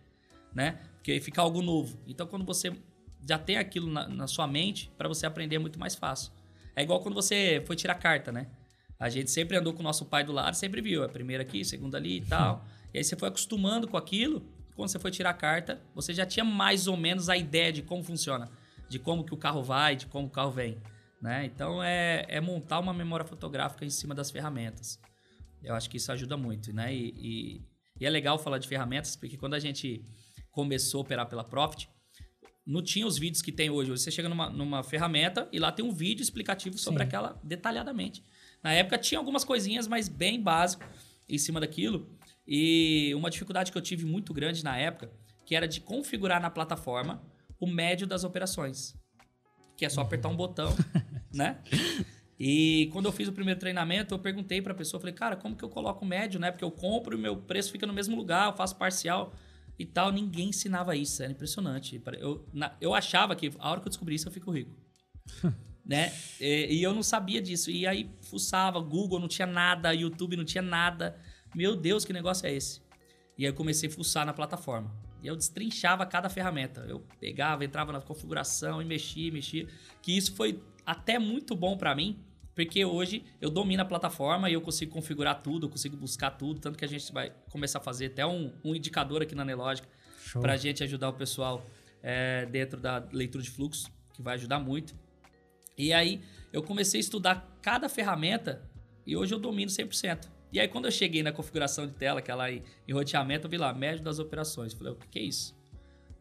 né? 0.56 0.80
Porque 0.96 1.22
fica 1.22 1.40
algo 1.40 1.62
novo. 1.62 2.00
Então, 2.08 2.26
quando 2.26 2.44
você 2.44 2.74
já 3.28 3.38
tem 3.38 3.58
aquilo 3.58 3.88
na, 3.88 4.08
na 4.08 4.26
sua 4.26 4.48
mente, 4.48 4.92
para 4.98 5.08
você 5.08 5.28
aprender 5.28 5.58
é 5.58 5.60
muito 5.60 5.80
mais 5.80 5.94
fácil. 5.94 6.32
É 6.76 6.82
igual 6.82 7.00
quando 7.02 7.14
você 7.14 7.62
foi 7.68 7.76
tirar 7.76 7.94
carta, 7.94 8.32
né? 8.32 8.48
A 9.00 9.08
gente 9.08 9.30
sempre 9.30 9.56
andou 9.56 9.72
com 9.72 9.82
o 9.82 9.84
nosso 9.84 10.04
pai 10.04 10.24
do 10.24 10.32
lado, 10.32 10.56
sempre 10.56 10.82
viu, 10.82 11.04
a 11.04 11.08
primeira 11.08 11.44
aqui, 11.44 11.62
a 11.62 11.66
segunda 11.66 11.96
ali 11.96 12.18
e 12.18 12.22
tal. 12.22 12.66
e 12.92 12.98
aí 12.98 13.04
você 13.04 13.16
foi 13.16 13.30
acostumando 13.30 13.88
com 13.88 13.98
aquilo, 13.98 14.44
quando 14.76 14.90
você 14.90 14.98
foi 14.98 15.12
tirar 15.12 15.30
a 15.30 15.34
carta, 15.34 15.80
você 15.94 16.12
já 16.12 16.26
tinha 16.26 16.44
mais 16.44 16.88
ou 16.88 16.98
menos 16.98 17.30
a 17.30 17.38
ideia 17.38 17.72
de 17.72 17.84
como 17.84 18.04
funciona, 18.04 18.50
de 18.90 18.98
como 18.98 19.24
que 19.24 19.34
o 19.34 19.38
carro 19.38 19.62
vai, 19.62 19.96
de 19.96 20.08
como 20.08 20.26
o 20.26 20.30
carro 20.32 20.50
vem. 20.50 20.76
Né? 21.22 21.46
Então 21.46 21.84
é, 21.84 22.26
é 22.28 22.40
montar 22.40 22.80
uma 22.80 22.94
memória 22.94 23.26
fotográfica 23.26 23.86
em 23.86 23.90
cima 23.90 24.16
das 24.16 24.32
ferramentas. 24.32 25.00
Eu 25.62 25.76
acho 25.76 25.90
que 25.90 25.98
isso 25.98 26.12
ajuda 26.12 26.38
muito. 26.38 26.74
Né? 26.74 26.94
E, 26.94 27.14
e, 27.18 27.62
e 28.00 28.06
é 28.06 28.10
legal 28.10 28.38
falar 28.40 28.58
de 28.58 28.68
ferramentas, 28.68 29.16
porque 29.16 29.38
quando 29.38 29.54
a 29.54 29.60
gente 29.60 30.04
começou 30.52 31.00
a 31.00 31.02
operar 31.02 31.28
pela 31.28 31.44
Profit, 31.44 31.90
não 32.66 32.84
tinha 32.84 33.06
os 33.06 33.18
vídeos 33.18 33.42
que 33.42 33.52
tem 33.52 33.70
hoje. 33.70 33.92
Hoje 33.92 34.04
você 34.04 34.12
chega 34.12 34.30
numa, 34.30 34.50
numa 34.50 34.84
ferramenta 34.84 35.50
e 35.52 35.60
lá 35.60 35.72
tem 35.72 35.84
um 35.84 35.92
vídeo 35.92 36.22
explicativo 36.22 36.78
sobre 36.78 37.02
Sim. 37.02 37.08
aquela 37.08 37.40
detalhadamente. 37.44 38.24
Na 38.62 38.74
época 38.74 38.98
tinha 38.98 39.18
algumas 39.18 39.44
coisinhas, 39.44 39.88
mas 39.88 40.08
bem 40.08 40.42
básico 40.42 40.86
em 41.28 41.38
cima 41.38 41.60
daquilo. 41.60 42.10
E 42.48 43.14
uma 43.16 43.30
dificuldade 43.30 43.72
que 43.72 43.78
eu 43.78 43.82
tive 43.82 44.06
muito 44.06 44.34
grande 44.34 44.64
na 44.64 44.78
época, 44.78 45.12
que 45.46 45.56
era 45.56 45.68
de 45.68 45.82
configurar 45.82 46.42
na 46.42 46.50
plataforma 46.50 47.24
o 47.60 47.68
médio 47.68 48.06
das 48.06 48.24
operações. 48.24 48.96
Que 49.76 49.86
é 49.86 49.90
só 49.90 50.02
apertar 50.02 50.30
um 50.30 50.36
botão, 50.36 50.76
né? 51.34 51.60
E 52.40 52.90
quando 52.94 53.06
eu 53.06 53.12
fiz 53.12 53.28
o 53.28 53.34
primeiro 53.34 53.60
treinamento, 53.60 54.14
eu 54.14 54.20
perguntei 54.20 54.62
para 54.62 54.72
a 54.72 54.76
pessoa, 54.76 55.00
falei, 55.00 55.14
cara, 55.14 55.36
como 55.36 55.58
que 55.58 55.64
eu 55.64 55.68
coloco 55.68 56.06
o 56.06 56.08
médio, 56.08 56.40
né? 56.40 56.52
Porque 56.52 56.64
eu 56.64 56.72
compro 56.72 57.18
e 57.18 57.20
meu 57.20 57.36
preço 57.36 57.70
fica 57.70 57.86
no 57.86 57.92
mesmo 57.92 58.16
lugar, 58.16 58.48
eu 58.48 58.56
faço 58.56 58.78
parcial 58.78 59.34
e 59.78 59.86
tal. 59.86 60.10
Ninguém 60.10 60.50
ensinava 60.50 60.96
isso, 60.96 61.22
era 61.22 61.32
impressionante. 61.32 62.02
Eu, 62.18 62.48
na, 62.54 62.74
eu 62.80 62.94
achava 62.94 63.36
que 63.36 63.52
a 63.60 63.70
hora 63.70 63.82
que 63.82 63.88
eu 63.88 63.90
descobri 63.90 64.16
isso, 64.16 64.30
eu 64.30 64.32
fico 64.32 64.52
rico. 64.52 64.72
né? 65.86 66.14
E, 66.40 66.78
e, 66.78 66.84
eu 66.84 66.94
não 66.94 67.04
sabia 67.04 67.42
disso. 67.42 67.70
E 67.70 67.86
aí 67.86 68.10
fuçava, 68.22 68.80
Google 68.80 69.20
não 69.20 69.28
tinha 69.28 69.48
nada, 69.48 69.94
YouTube 69.94 70.38
não 70.38 70.46
tinha 70.46 70.62
nada. 70.62 71.20
Meu 71.54 71.76
Deus, 71.76 72.06
que 72.06 72.14
negócio 72.14 72.48
é 72.48 72.54
esse? 72.54 72.82
E 73.38 73.46
aí 73.46 73.52
eu 73.52 73.54
comecei 73.54 73.90
a 73.90 73.92
fuçar 73.92 74.26
na 74.26 74.34
plataforma. 74.34 74.94
E 75.22 75.28
eu 75.28 75.36
destrinchava 75.36 76.06
cada 76.06 76.30
ferramenta. 76.30 76.86
Eu 76.88 77.00
pegava, 77.20 77.66
entrava 77.66 77.92
na 77.92 78.00
configuração 78.00 78.82
e 78.82 78.86
mexia, 78.86 79.30
mexia. 79.32 79.68
Que 80.02 80.16
isso 80.16 80.36
foi 80.36 80.62
até 80.90 81.20
muito 81.20 81.56
bom 81.56 81.78
para 81.78 81.94
mim, 81.94 82.20
porque 82.56 82.84
hoje 82.84 83.24
eu 83.40 83.52
domino 83.52 83.84
a 83.84 83.86
plataforma 83.86 84.50
e 84.50 84.54
eu 84.54 84.62
consigo 84.62 84.92
configurar 84.92 85.44
tudo, 85.44 85.68
eu 85.68 85.70
consigo 85.70 85.96
buscar 85.96 86.32
tudo. 86.32 86.60
Tanto 86.60 86.80
que 86.80 86.84
a 86.84 86.88
gente 86.88 87.14
vai 87.14 87.32
começar 87.52 87.78
a 87.78 87.82
fazer 87.82 88.08
até 88.08 88.26
um, 88.26 88.52
um 88.66 88.76
indicador 88.76 89.22
aqui 89.22 89.36
na 89.36 89.46
Nelogic 89.46 89.88
para 90.42 90.54
a 90.54 90.58
gente 90.58 90.84
ajudar 90.84 91.10
o 91.10 91.14
pessoal 91.14 91.64
é, 92.02 92.48
dentro 92.48 92.80
da 92.80 93.08
leitura 93.12 93.44
de 93.44 93.52
fluxo, 93.52 93.88
que 94.16 94.24
vai 94.24 94.34
ajudar 94.34 94.58
muito. 94.58 94.96
E 95.78 95.94
aí 95.94 96.24
eu 96.52 96.64
comecei 96.64 97.00
a 97.00 97.02
estudar 97.02 97.60
cada 97.62 97.88
ferramenta 97.88 98.68
e 99.06 99.16
hoje 99.16 99.32
eu 99.32 99.40
domino 99.40 99.70
100%. 99.70 100.28
E 100.52 100.60
aí, 100.60 100.68
quando 100.68 100.86
eu 100.86 100.92
cheguei 100.92 101.22
na 101.22 101.32
configuração 101.32 101.86
de 101.86 101.94
tela, 101.94 102.18
aquela 102.18 102.52
em, 102.52 102.64
em 102.88 102.92
roteamento, 102.92 103.46
eu 103.46 103.52
vi 103.52 103.58
lá, 103.58 103.72
médio 103.72 104.04
das 104.04 104.18
operações. 104.18 104.74
Falei, 104.74 104.94
o 104.94 104.96
que 104.96 105.20
é 105.20 105.22
isso? 105.22 105.56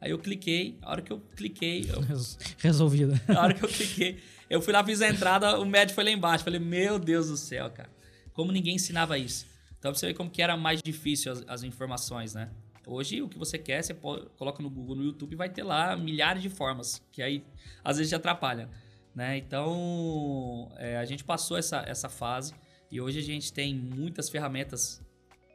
Aí 0.00 0.10
eu 0.10 0.18
cliquei, 0.18 0.78
a 0.82 0.90
hora 0.90 1.02
que 1.02 1.10
eu 1.10 1.20
cliquei. 1.34 1.86
Eu... 1.88 2.04
Resolvido. 2.58 3.18
A 3.34 3.40
hora 3.40 3.54
que 3.54 3.64
eu 3.64 3.68
cliquei, 3.68 4.18
eu 4.48 4.62
fui 4.62 4.72
lá, 4.72 4.84
fiz 4.84 5.02
a 5.02 5.08
entrada, 5.08 5.58
o 5.60 5.66
médio 5.66 5.94
foi 5.94 6.04
lá 6.04 6.10
embaixo. 6.10 6.44
Falei, 6.44 6.60
meu 6.60 6.98
Deus 6.98 7.28
do 7.28 7.36
céu, 7.36 7.70
cara. 7.70 7.90
Como 8.32 8.52
ninguém 8.52 8.76
ensinava 8.76 9.18
isso. 9.18 9.46
Então, 9.78 9.92
pra 9.92 9.98
você 9.98 10.06
ver 10.06 10.14
como 10.14 10.30
que 10.30 10.42
era 10.42 10.56
mais 10.56 10.82
difícil 10.82 11.32
as, 11.32 11.44
as 11.46 11.62
informações, 11.62 12.34
né? 12.34 12.50
Hoje, 12.86 13.20
o 13.20 13.28
que 13.28 13.38
você 13.38 13.58
quer, 13.58 13.82
você 13.82 13.92
coloca 13.92 14.62
no 14.62 14.70
Google, 14.70 14.96
no 14.96 15.04
YouTube, 15.04 15.36
vai 15.36 15.50
ter 15.50 15.62
lá 15.62 15.94
milhares 15.94 16.42
de 16.42 16.48
formas, 16.48 17.02
que 17.12 17.20
aí 17.20 17.44
às 17.84 17.98
vezes 17.98 18.08
te 18.08 18.14
atrapalha. 18.14 18.70
Né? 19.14 19.36
Então, 19.36 20.72
é, 20.76 20.96
a 20.96 21.04
gente 21.04 21.22
passou 21.22 21.58
essa, 21.58 21.84
essa 21.86 22.08
fase. 22.08 22.54
E 22.90 22.98
hoje 22.98 23.18
a 23.18 23.22
gente 23.22 23.52
tem 23.52 23.74
muitas 23.74 24.30
ferramentas 24.30 25.02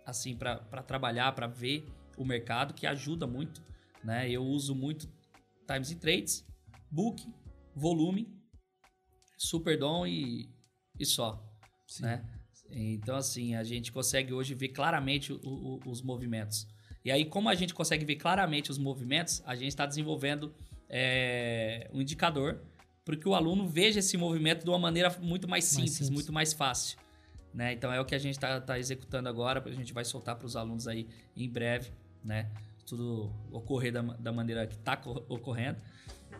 assim 0.05 0.35
para 0.35 0.57
trabalhar, 0.83 1.31
para 1.31 1.47
ver 1.47 1.87
o 2.17 2.23
mercado, 2.23 2.73
que 2.73 2.85
ajuda 2.85 3.25
muito. 3.25 3.63
Né? 4.03 4.29
Eu 4.29 4.43
uso 4.43 4.75
muito 4.75 5.09
Times 5.65 5.91
and 5.91 5.97
Trades, 5.97 6.45
Book, 6.91 7.25
Volume, 7.75 8.31
Superdom 9.47 10.05
e, 10.07 10.49
e 10.99 11.05
só. 11.05 11.43
Né? 11.99 12.23
Então, 12.69 13.15
assim, 13.15 13.55
a 13.55 13.63
gente 13.63 13.91
consegue 13.91 14.33
hoje 14.33 14.53
ver 14.55 14.69
claramente 14.69 15.31
o, 15.33 15.39
o, 15.43 15.79
os 15.85 16.01
movimentos. 16.01 16.67
E 17.05 17.11
aí, 17.11 17.25
como 17.25 17.49
a 17.49 17.55
gente 17.55 17.73
consegue 17.73 18.05
ver 18.05 18.15
claramente 18.15 18.71
os 18.71 18.77
movimentos, 18.77 19.43
a 19.45 19.55
gente 19.55 19.69
está 19.69 19.85
desenvolvendo 19.85 20.53
é, 20.89 21.89
um 21.93 22.01
indicador 22.01 22.61
para 23.03 23.17
que 23.17 23.27
o 23.27 23.35
aluno 23.35 23.67
veja 23.67 23.99
esse 23.99 24.15
movimento 24.15 24.63
de 24.63 24.69
uma 24.69 24.79
maneira 24.79 25.15
muito 25.19 25.47
mais 25.47 25.65
simples, 25.65 25.89
mais 25.89 25.91
simples. 25.91 26.09
muito 26.09 26.31
mais 26.31 26.53
fácil. 26.53 26.97
Né? 27.53 27.73
Então 27.73 27.91
é 27.91 27.99
o 27.99 28.05
que 28.05 28.15
a 28.15 28.19
gente 28.19 28.35
está 28.35 28.59
tá 28.61 28.79
executando 28.79 29.29
agora, 29.29 29.61
a 29.63 29.71
gente 29.71 29.93
vai 29.93 30.05
soltar 30.05 30.35
para 30.35 30.45
os 30.45 30.55
alunos 30.55 30.87
aí 30.87 31.07
em 31.35 31.47
breve, 31.49 31.91
né? 32.23 32.49
Tudo 32.85 33.31
ocorrer 33.51 33.91
da, 33.91 34.01
da 34.01 34.31
maneira 34.31 34.65
que 34.65 34.75
está 34.75 34.99
ocorrendo. 35.29 35.79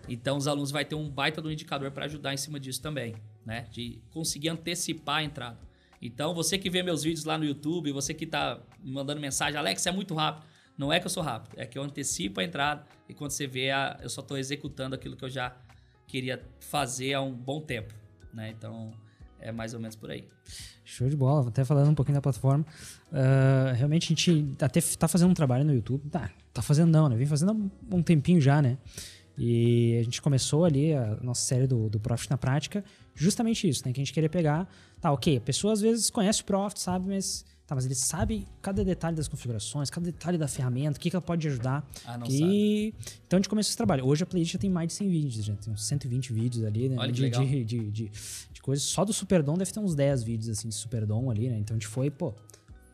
Então 0.08 0.38
os 0.38 0.48
alunos 0.48 0.72
vão 0.72 0.84
ter 0.84 0.96
um 0.96 1.10
baita 1.10 1.42
do 1.42 1.52
indicador 1.52 1.92
para 1.92 2.06
ajudar 2.06 2.34
em 2.34 2.38
cima 2.38 2.60
disso 2.60 2.82
também, 2.82 3.16
né? 3.46 3.68
De 3.72 4.02
conseguir 4.12 4.50
antecipar 4.50 5.18
a 5.18 5.24
entrada. 5.24 5.58
Então 6.02 6.34
você 6.34 6.58
que 6.58 6.70
vê 6.70 6.84
meus 6.84 7.04
vídeos 7.04 7.24
lá 7.24 7.38
no 7.38 7.46
YouTube, 7.46 7.92
você 7.92 8.14
que 8.14 8.26
está 8.26 8.60
mandando 8.84 9.22
mensagem, 9.22 9.58
Alex, 9.58 9.86
é 9.86 9.92
muito 9.92 10.14
rápido. 10.14 10.46
Não 10.78 10.92
é 10.92 11.00
que 11.00 11.06
eu 11.06 11.10
sou 11.10 11.24
rápido, 11.24 11.54
é 11.58 11.66
que 11.66 11.78
eu 11.78 11.84
antecipo 11.84 12.42
a 12.42 12.44
entrada 12.44 12.84
e 13.08 13.14
quando 13.14 13.32
você 13.32 13.46
vê, 13.46 13.70
eu 14.02 14.10
só 14.10 14.22
estou 14.22 14.38
executando 14.38 14.96
aquilo 14.96 15.16
que 15.16 15.24
eu 15.24 15.30
já 15.30 15.56
queria 16.08 16.44
fazer 16.60 17.14
há 17.14 17.22
um 17.22 17.32
bom 17.32 17.62
tempo, 17.62 17.94
né? 18.34 18.50
Então 18.50 18.92
é 19.40 19.52
mais 19.52 19.74
ou 19.74 19.80
menos 19.80 19.96
por 19.96 20.10
aí. 20.10 20.28
Show 20.84 21.08
de 21.08 21.16
bola, 21.16 21.48
até 21.48 21.64
falando 21.64 21.90
um 21.90 21.96
pouquinho 21.96 22.16
da 22.16 22.22
plataforma. 22.22 22.66
Uh, 23.12 23.74
realmente 23.76 24.06
a 24.06 24.08
gente 24.10 24.56
até 24.62 24.82
tá 24.98 25.08
fazendo 25.08 25.30
um 25.32 25.34
trabalho 25.34 25.64
no 25.64 25.74
YouTube. 25.74 26.10
Tá, 26.10 26.30
tá 26.54 26.62
fazendo 26.62 26.90
não, 26.90 27.08
né? 27.08 27.16
Vem 27.16 27.26
fazendo 27.26 27.72
há 27.92 27.96
um 27.96 28.02
tempinho 28.02 28.42
já, 28.42 28.62
né? 28.62 28.78
E 29.38 29.98
a 30.00 30.04
gente 30.04 30.22
começou 30.22 30.64
ali 30.66 30.94
a 30.94 31.18
nossa 31.22 31.42
série 31.42 31.68
do, 31.68 31.90
do 31.90 32.00
Profit 32.00 32.30
na 32.30 32.38
prática, 32.38 32.84
justamente 33.16 33.68
isso, 33.68 33.84
né? 33.86 33.94
Que 33.94 34.00
a 34.00 34.04
gente 34.04 34.14
queria 34.14 34.30
pegar, 34.30 34.70
tá, 35.02 35.12
ok, 35.12 35.38
a 35.38 35.42
pessoa 35.42 35.74
às 35.74 35.82
vezes 35.82 36.10
conhece 36.10 36.42
o 36.42 36.46
Profit, 36.46 36.80
sabe, 36.80 37.08
mas 37.10 37.46
Tá, 37.66 37.76
mas 37.76 37.86
ele 37.86 37.96
sabe 37.96 38.46
cada 38.62 38.84
detalhe 38.84 39.16
das 39.16 39.28
configurações, 39.30 39.90
cada 39.90 40.06
detalhe 40.06 40.38
da 40.38 40.50
ferramenta, 40.50 40.98
o 40.98 41.00
que, 41.00 41.10
que 41.10 41.16
ela 41.16 41.22
pode 41.22 41.48
ajudar. 41.48 41.90
Ah, 42.06 42.18
não 42.18 42.28
que... 42.28 42.38
sabe. 42.38 42.96
Então 43.26 43.38
a 43.38 43.40
gente 43.40 43.48
começou 43.48 43.70
esse 43.70 43.78
trabalho. 43.78 44.06
Hoje 44.06 44.24
a 44.24 44.26
playlist 44.26 44.52
já 44.52 44.60
tem 44.60 44.70
mais 44.70 44.90
de 44.90 44.94
100 44.96 45.10
vídeos, 45.10 45.46
já 45.46 45.56
tem 45.56 45.72
uns 45.72 45.86
120 45.86 46.34
vídeos 46.34 46.66
ali, 46.66 46.90
né? 46.90 46.98
Olha 47.00 47.12
de, 47.12 47.30
de, 47.30 47.64
de, 47.64 47.92
de, 47.92 48.12
de 48.52 48.62
coisas. 48.62 48.84
Só 48.84 49.06
do 49.06 49.14
Superdom 49.14 49.58
deve 49.58 49.72
ter 49.72 49.80
uns 49.80 49.96
10 49.96 50.24
vídeos 50.24 50.50
assim 50.50 50.68
de 50.68 50.76
Superdom 50.76 51.32
ali, 51.32 51.48
né? 51.48 51.58
Então 51.58 51.74
a 51.74 51.80
gente 51.80 51.88
foi, 51.88 52.12
pô, 52.12 52.36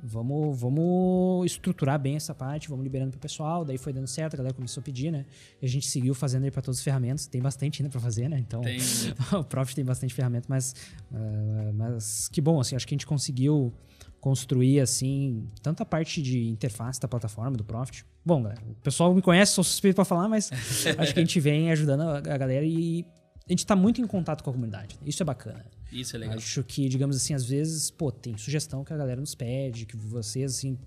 vamos, 0.03 0.59
vamos 0.59 1.45
estruturar 1.45 1.99
bem 1.99 2.15
essa 2.15 2.33
parte, 2.33 2.69
vamos 2.69 2.83
liberando 2.83 3.11
pro 3.11 3.19
pessoal. 3.19 3.65
Daí 3.65 3.77
foi 3.77 3.93
dando 3.93 4.07
certo, 4.07 4.35
a 4.35 4.37
galera 4.37 4.53
começou 4.53 4.81
a 4.81 4.83
pedir, 4.83 5.11
né? 5.11 5.25
E 5.61 5.65
a 5.65 5.69
gente 5.69 5.87
seguiu 5.87 6.13
fazendo 6.13 6.43
aí 6.43 6.51
para 6.51 6.61
todas 6.61 6.77
as 6.77 6.83
ferramentas. 6.83 7.27
Tem 7.27 7.41
bastante 7.41 7.81
ainda 7.81 7.91
para 7.91 7.99
fazer, 7.99 8.29
né? 8.29 8.39
Então, 8.39 8.61
tem. 8.61 8.79
o 9.37 9.43
Profit 9.43 9.75
tem 9.75 9.85
bastante 9.85 10.13
ferramenta, 10.13 10.45
mas, 10.49 10.75
uh, 11.11 11.73
mas 11.73 12.27
que 12.29 12.41
bom, 12.41 12.59
assim, 12.59 12.75
acho 12.75 12.87
que 12.87 12.93
a 12.93 12.97
gente 12.97 13.07
conseguiu 13.07 13.73
construir 14.19 14.81
assim, 14.81 15.47
tanta 15.61 15.85
parte 15.85 16.21
de 16.21 16.49
interface 16.49 16.99
da 16.99 17.07
plataforma, 17.07 17.55
do 17.55 17.63
Profit. 17.63 18.05
Bom, 18.25 18.43
galera, 18.43 18.61
o 18.69 18.75
pessoal 18.83 19.13
me 19.13 19.21
conhece, 19.21 19.53
sou 19.53 19.63
suspeito 19.63 19.95
para 19.95 20.05
falar, 20.05 20.27
mas 20.27 20.51
acho 20.97 21.13
que 21.13 21.19
a 21.19 21.23
gente 21.23 21.39
vem 21.39 21.71
ajudando 21.71 22.01
a, 22.01 22.17
a 22.17 22.37
galera 22.37 22.65
e 22.65 23.05
a 23.49 23.51
gente 23.51 23.59
está 23.59 23.75
muito 23.75 23.99
em 23.99 24.05
contato 24.05 24.43
com 24.43 24.51
a 24.51 24.53
comunidade. 24.53 24.95
Isso 25.03 25.23
é 25.23 25.25
bacana. 25.25 25.65
Isso 25.91 26.15
é 26.15 26.19
legal. 26.19 26.37
Acho 26.37 26.63
que, 26.63 26.87
digamos 26.87 27.15
assim, 27.15 27.33
às 27.33 27.43
vezes, 27.43 27.89
pô, 27.89 28.11
tem 28.11 28.37
sugestão 28.37 28.83
que 28.83 28.93
a 28.93 28.97
galera 28.97 29.19
nos 29.19 29.33
pede, 29.33 29.87
que 29.87 29.97
vocês, 29.97 30.57
assim, 30.57 30.77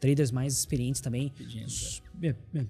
traders 0.00 0.30
mais 0.30 0.54
experientes 0.54 1.02
também 1.02 1.30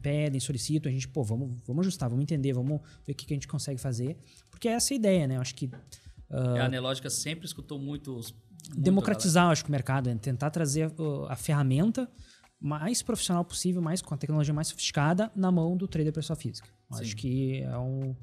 pedem, 0.03 0.41
solicitam. 0.41 0.91
A 0.91 0.93
gente, 0.93 1.07
pô, 1.07 1.23
vamos, 1.23 1.61
vamos 1.65 1.87
ajustar, 1.87 2.11
vamos 2.11 2.25
entender, 2.25 2.53
vamos 2.53 2.81
ver 3.07 3.13
o 3.13 3.15
que, 3.15 3.25
que 3.25 3.35
a 3.35 3.37
gente 3.37 3.47
consegue 3.47 3.81
fazer. 3.81 4.17
Porque 4.51 4.67
é 4.67 4.73
essa 4.73 4.93
a 4.93 4.97
ideia, 4.97 5.29
né? 5.29 5.37
Eu 5.37 5.41
acho 5.41 5.55
que. 5.55 5.67
Uh, 6.29 6.57
a 6.61 6.65
Anelógica 6.65 7.09
sempre 7.09 7.47
escutou 7.47 7.79
muito 7.79 8.17
os 8.17 8.35
democratizar, 8.77 9.49
acho 9.51 9.63
que 9.63 9.69
o 9.69 9.73
mercado, 9.73 10.11
é 10.11 10.15
tentar 10.17 10.51
trazer 10.51 10.91
a, 11.29 11.33
a 11.33 11.37
ferramenta 11.37 12.11
mais 12.61 13.01
profissional 13.01 13.45
possível, 13.45 13.81
mais 13.81 14.03
com 14.03 14.13
a 14.13 14.17
tecnologia 14.17 14.53
mais 14.53 14.67
sofisticada 14.67 15.31
na 15.37 15.53
mão 15.53 15.77
do 15.77 15.87
trader 15.87 16.13
pessoa 16.13 16.37
física. 16.37 16.69
Acho 16.91 17.15
que 17.15 17.61
é, 17.63 17.79
um, 17.79 18.17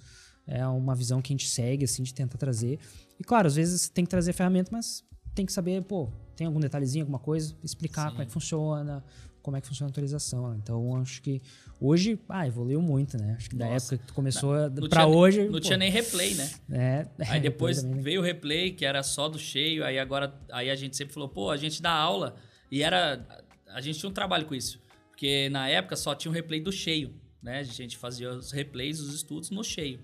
é 0.48 0.66
uma 0.68 0.96
visão 0.96 1.22
que 1.22 1.32
a 1.32 1.36
gente 1.36 1.48
segue, 1.48 1.86
assim, 1.86 2.04
de 2.04 2.14
tentar 2.14 2.38
trazer. 2.38 2.80
E 3.20 3.24
claro, 3.24 3.48
às 3.48 3.56
vezes 3.56 3.90
tem 3.90 4.04
que 4.04 4.10
trazer 4.10 4.34
ferramenta, 4.34 4.70
mas 4.72 5.04
tem 5.34 5.46
que 5.46 5.54
saber, 5.54 5.82
pô, 5.84 6.10
tem 6.36 6.48
algum 6.48 6.60
detalhezinho, 6.60 7.04
alguma 7.04 7.20
coisa, 7.20 7.56
explicar 7.64 8.06
Sim. 8.06 8.10
como 8.12 8.22
é 8.22 8.26
que 8.26 8.32
funciona, 8.32 9.04
como 9.44 9.58
é 9.58 9.62
que 9.62 9.68
funciona 9.68 9.90
a 9.90 9.92
atualização. 9.92 10.56
Então, 10.56 10.96
acho 10.96 11.22
que 11.22 11.42
hoje, 11.80 12.18
ah, 12.30 12.48
evoluiu 12.48 12.82
muito, 12.82 13.18
né? 13.18 13.36
Acho 13.38 13.50
que 13.50 13.56
da 13.56 13.68
época 13.68 13.98
que 13.98 14.06
tu 14.06 14.14
começou 14.14 14.54
para 14.90 15.06
hoje. 15.06 15.44
Não 15.44 15.52
pô, 15.52 15.60
tinha 15.60 15.78
nem 15.78 15.92
replay, 15.92 16.34
né? 16.34 16.50
É, 16.72 17.08
aí 17.28 17.40
depois 17.42 17.82
também, 17.82 17.98
né? 17.98 18.02
veio 18.02 18.22
o 18.22 18.24
replay, 18.24 18.72
que 18.72 18.86
era 18.86 19.04
só 19.04 19.28
do 19.28 19.38
cheio, 19.38 19.84
aí 19.84 20.00
agora 20.00 20.34
aí 20.52 20.70
a 20.70 20.76
gente 20.76 20.96
sempre 20.96 21.14
falou, 21.14 21.28
pô, 21.30 21.52
a 21.52 21.58
gente 21.58 21.82
dá 21.82 21.92
aula 21.92 22.36
e 22.72 22.82
era 22.82 23.28
a 23.68 23.82
gente 23.82 24.00
tinha 24.00 24.10
um 24.10 24.14
trabalho 24.14 24.46
com 24.46 24.56
isso, 24.56 24.80
porque 25.10 25.50
na 25.50 25.68
época 25.68 25.96
só 25.96 26.16
tinha 26.16 26.32
o 26.32 26.34
replay 26.34 26.62
do 26.62 26.72
cheio, 26.72 27.14
né? 27.42 27.60
A 27.60 27.64
gente 27.64 27.98
fazia 27.98 28.32
os 28.32 28.52
replays, 28.52 29.00
os 29.00 29.14
estudos 29.14 29.50
no 29.50 29.64
cheio, 29.64 30.00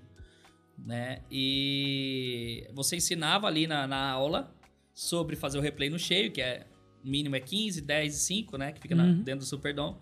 né? 0.86 1.22
E 1.32 2.68
você 2.74 2.96
ensinava 2.96 3.48
ali 3.48 3.68
na, 3.68 3.88
na 3.88 4.10
aula 4.10 4.54
sobre 4.94 5.36
fazer 5.36 5.58
o 5.58 5.62
replay 5.62 5.90
no 5.90 6.00
cheio, 6.00 6.32
que 6.32 6.42
é 6.42 6.66
mínimo 7.04 7.36
é 7.36 7.40
15, 7.40 7.82
10 7.82 8.14
e 8.14 8.20
5, 8.20 8.58
né? 8.58 8.72
Que 8.72 8.82
fica 8.82 8.96
uhum. 8.96 9.18
na, 9.18 9.24
dentro 9.24 9.40
do 9.40 9.46
Superdome. 9.46 9.98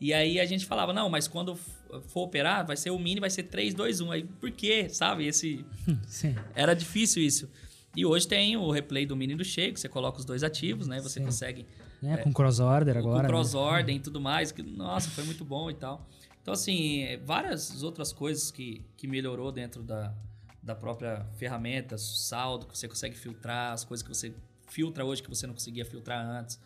E 0.00 0.12
aí 0.12 0.40
a 0.40 0.44
gente 0.44 0.66
falava, 0.66 0.92
não, 0.92 1.08
mas 1.08 1.28
quando 1.28 1.56
for 1.56 2.22
operar, 2.22 2.66
vai 2.66 2.76
ser 2.76 2.90
o 2.90 2.98
mini, 2.98 3.20
vai 3.20 3.30
ser 3.30 3.44
3, 3.44 3.74
2, 3.74 4.00
1. 4.00 4.10
Aí, 4.10 4.24
por 4.24 4.50
quê? 4.50 4.88
Sabe? 4.88 5.26
Esse... 5.26 5.64
Sim. 6.06 6.34
Era 6.54 6.74
difícil 6.74 7.22
isso. 7.22 7.48
E 7.96 8.04
hoje 8.04 8.26
tem 8.26 8.56
o 8.56 8.70
replay 8.70 9.06
do 9.06 9.16
mini 9.16 9.36
do 9.36 9.44
cheio, 9.44 9.72
que 9.72 9.78
você 9.78 9.88
coloca 9.88 10.18
os 10.18 10.24
dois 10.24 10.42
ativos, 10.42 10.88
né? 10.88 11.00
Você 11.00 11.20
Sim. 11.20 11.24
consegue... 11.24 11.66
É, 12.02 12.14
é, 12.14 12.16
com 12.18 12.32
cross-order 12.32 12.98
agora. 12.98 13.16
Com 13.16 13.22
né? 13.22 13.28
cross-order 13.28 13.86
né? 13.86 13.92
e 13.94 14.00
tudo 14.00 14.20
mais. 14.20 14.50
Que, 14.50 14.62
nossa, 14.62 15.08
foi 15.10 15.24
muito 15.24 15.44
bom 15.44 15.70
e 15.70 15.74
tal. 15.74 16.06
Então, 16.44 16.52
assim, 16.52 17.06
várias 17.24 17.82
outras 17.82 18.12
coisas 18.12 18.50
que, 18.50 18.84
que 18.98 19.06
melhorou 19.06 19.50
dentro 19.50 19.82
da, 19.82 20.14
da 20.62 20.74
própria 20.74 21.24
ferramenta, 21.38 21.96
saldo, 21.96 22.66
que 22.66 22.76
você 22.76 22.86
consegue 22.86 23.16
filtrar, 23.16 23.72
as 23.72 23.82
coisas 23.82 24.06
que 24.06 24.14
você 24.14 24.34
filtra 24.68 25.06
hoje 25.06 25.22
que 25.22 25.30
você 25.30 25.46
não 25.46 25.54
conseguia 25.54 25.86
filtrar 25.86 26.22
antes. 26.22 26.60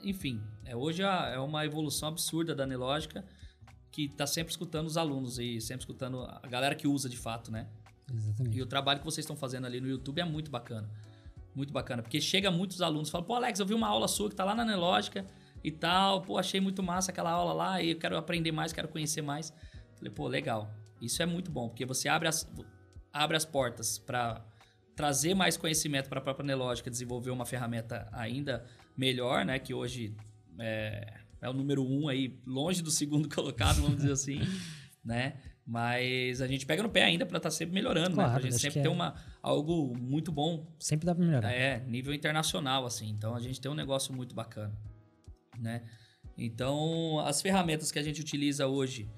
Enfim, 0.00 0.40
é, 0.64 0.76
hoje 0.76 1.02
é 1.02 1.40
uma 1.40 1.66
evolução 1.66 2.08
absurda 2.08 2.54
da 2.54 2.64
Nelógica 2.64 3.24
que 3.90 4.04
está 4.04 4.28
sempre 4.28 4.52
escutando 4.52 4.86
os 4.86 4.96
alunos 4.96 5.40
e 5.40 5.60
sempre 5.60 5.80
escutando 5.80 6.20
a 6.20 6.46
galera 6.46 6.76
que 6.76 6.86
usa 6.86 7.08
de 7.08 7.16
fato, 7.16 7.50
né? 7.50 7.66
Exatamente. 8.14 8.58
E 8.58 8.62
o 8.62 8.66
trabalho 8.66 9.00
que 9.00 9.04
vocês 9.04 9.24
estão 9.24 9.34
fazendo 9.34 9.66
ali 9.66 9.80
no 9.80 9.88
YouTube 9.88 10.20
é 10.20 10.24
muito 10.24 10.52
bacana. 10.52 10.88
Muito 11.52 11.72
bacana, 11.72 12.00
porque 12.00 12.20
chega 12.20 12.48
muitos 12.48 12.80
alunos 12.80 13.08
e 13.08 13.10
falam, 13.10 13.26
pô, 13.26 13.34
Alex, 13.34 13.58
eu 13.58 13.66
vi 13.66 13.74
uma 13.74 13.88
aula 13.88 14.06
sua 14.06 14.30
que 14.30 14.36
tá 14.36 14.44
lá 14.44 14.54
na 14.54 14.64
Nelógica 14.64 15.26
e 15.62 15.70
tal, 15.70 16.22
pô, 16.22 16.38
achei 16.38 16.60
muito 16.60 16.82
massa 16.82 17.10
aquela 17.10 17.30
aula 17.30 17.52
lá 17.52 17.82
e 17.82 17.90
eu 17.90 17.98
quero 17.98 18.16
aprender 18.16 18.52
mais, 18.52 18.72
quero 18.72 18.88
conhecer 18.88 19.22
mais. 19.22 19.52
Falei, 19.96 20.12
pô, 20.12 20.28
legal. 20.28 20.70
Isso 21.00 21.22
é 21.22 21.26
muito 21.26 21.50
bom, 21.50 21.68
porque 21.68 21.84
você 21.84 22.08
abre 22.08 22.28
as, 22.28 22.50
abre 23.12 23.36
as 23.36 23.44
portas 23.44 23.98
para 23.98 24.44
trazer 24.94 25.34
mais 25.34 25.56
conhecimento 25.56 26.08
para 26.08 26.18
a 26.18 26.22
própria 26.22 26.46
Nelógica, 26.46 26.90
desenvolver 26.90 27.30
uma 27.30 27.44
ferramenta 27.44 28.08
ainda 28.12 28.64
melhor, 28.96 29.44
né? 29.44 29.58
Que 29.58 29.74
hoje 29.74 30.16
é, 30.58 31.12
é 31.40 31.48
o 31.48 31.52
número 31.52 31.86
um 31.86 32.08
aí, 32.08 32.40
longe 32.46 32.82
do 32.82 32.90
segundo 32.90 33.28
colocado, 33.32 33.76
vamos 33.82 33.96
dizer 33.96 34.12
assim, 34.12 34.40
né? 35.04 35.34
Mas 35.66 36.40
a 36.40 36.46
gente 36.46 36.64
pega 36.64 36.82
no 36.82 36.88
pé 36.88 37.02
ainda 37.02 37.26
para 37.26 37.38
estar 37.38 37.50
tá 37.50 37.54
sempre 37.54 37.74
melhorando, 37.74 38.14
claro, 38.14 38.30
né? 38.30 38.38
Pra 38.38 38.50
gente 38.50 38.60
sempre 38.60 38.80
ter 38.80 38.88
é. 38.88 38.90
uma, 38.90 39.14
algo 39.42 39.96
muito 39.98 40.30
bom. 40.30 40.72
Sempre 40.78 41.06
dá 41.06 41.14
para 41.14 41.24
melhorar. 41.24 41.52
É, 41.52 41.80
nível 41.80 42.14
internacional, 42.14 42.86
assim. 42.86 43.08
Então 43.08 43.34
a 43.34 43.40
gente 43.40 43.60
tem 43.60 43.70
um 43.70 43.74
negócio 43.74 44.14
muito 44.14 44.34
bacana, 44.34 44.72
né? 45.60 45.82
Então 46.36 47.18
as 47.20 47.40
ferramentas 47.40 47.90
que 47.90 47.98
a 47.98 48.02
gente 48.02 48.20
utiliza 48.20 48.66
hoje 48.66 49.08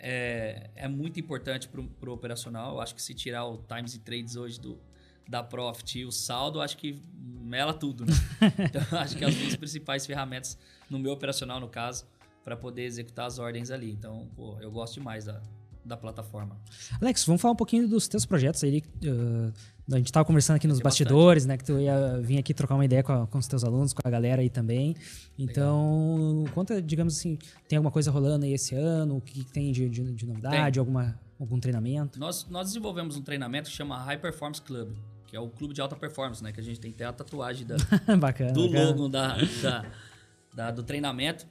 é, 0.00 0.70
é 0.74 0.88
muito 0.88 1.20
importante 1.20 1.68
para 1.68 2.10
o 2.10 2.12
operacional. 2.12 2.74
Eu 2.74 2.80
acho 2.80 2.94
que 2.94 3.02
se 3.02 3.14
tirar 3.14 3.44
o 3.44 3.58
Times 3.58 3.94
e 3.94 3.98
Trades 4.00 4.36
hoje 4.36 4.58
do, 4.58 4.80
da 5.28 5.42
Profit 5.42 6.00
e 6.00 6.04
o 6.06 6.10
saldo, 6.10 6.60
acho 6.60 6.76
que 6.76 7.00
mela 7.14 7.74
tudo. 7.74 8.06
Né? 8.06 8.12
então, 8.64 8.98
acho 8.98 9.16
que 9.16 9.24
as 9.24 9.34
minhas 9.34 9.56
principais 9.56 10.06
ferramentas 10.06 10.58
no 10.88 10.98
meu 10.98 11.12
operacional, 11.12 11.60
no 11.60 11.68
caso, 11.68 12.06
para 12.42 12.56
poder 12.56 12.84
executar 12.84 13.26
as 13.26 13.38
ordens 13.38 13.70
ali. 13.70 13.90
Então, 13.92 14.30
pô, 14.34 14.58
eu 14.60 14.70
gosto 14.70 14.94
demais 14.94 15.26
da, 15.26 15.42
da 15.90 15.96
plataforma. 15.96 16.56
Alex, 17.00 17.24
vamos 17.24 17.42
falar 17.42 17.52
um 17.52 17.56
pouquinho 17.56 17.86
dos 17.86 18.08
teus 18.08 18.24
projetos 18.24 18.62
aí. 18.64 18.82
Uh, 19.04 19.52
a 19.92 19.96
gente 19.96 20.06
estava 20.06 20.24
conversando 20.24 20.56
aqui 20.56 20.68
nos 20.68 20.78
Tem 20.78 20.84
bastidores, 20.84 21.44
bastante. 21.44 21.48
né? 21.48 21.56
Que 21.58 21.64
tu 21.64 21.78
ia 21.80 22.20
vir 22.22 22.38
aqui 22.38 22.54
trocar 22.54 22.76
uma 22.76 22.84
ideia 22.84 23.02
com, 23.02 23.12
a, 23.12 23.26
com, 23.26 23.38
os 23.38 23.46
teus 23.48 23.64
alunos, 23.64 23.92
com 23.92 24.00
a 24.06 24.10
galera 24.10 24.40
aí 24.40 24.48
também. 24.48 24.94
Então, 25.38 26.38
Legal. 26.38 26.54
conta, 26.54 26.80
digamos 26.80 27.18
assim, 27.18 27.36
tem 27.68 27.76
alguma 27.76 27.90
coisa 27.90 28.10
rolando 28.10 28.44
aí 28.44 28.52
esse 28.52 28.74
ano? 28.74 29.16
O 29.16 29.20
que, 29.20 29.44
que 29.44 29.52
tem 29.52 29.72
de, 29.72 29.88
de, 29.88 30.12
de 30.12 30.26
novidade? 30.26 30.78
Alguma, 30.78 31.18
algum 31.38 31.58
treinamento? 31.58 32.20
Nós, 32.20 32.46
nós 32.48 32.68
desenvolvemos 32.68 33.16
um 33.16 33.22
treinamento 33.22 33.68
que 33.68 33.76
chama 33.76 33.98
High 33.98 34.18
Performance 34.18 34.62
Club, 34.62 34.96
que 35.26 35.36
é 35.36 35.40
o 35.40 35.48
clube 35.48 35.74
de 35.74 35.80
alta 35.80 35.96
performance, 35.96 36.42
né? 36.42 36.52
Que 36.52 36.60
a 36.60 36.62
gente 36.62 36.78
tem 36.78 36.92
até 36.92 37.04
a 37.04 37.12
tatuagem 37.12 37.66
da, 37.66 37.76
bacana, 38.16 38.52
do 38.52 38.68
bacana. 38.68 38.90
logo 38.90 39.08
da, 39.08 39.36
da, 39.60 39.86
da, 40.54 40.70
do 40.70 40.84
treinamento. 40.84 41.46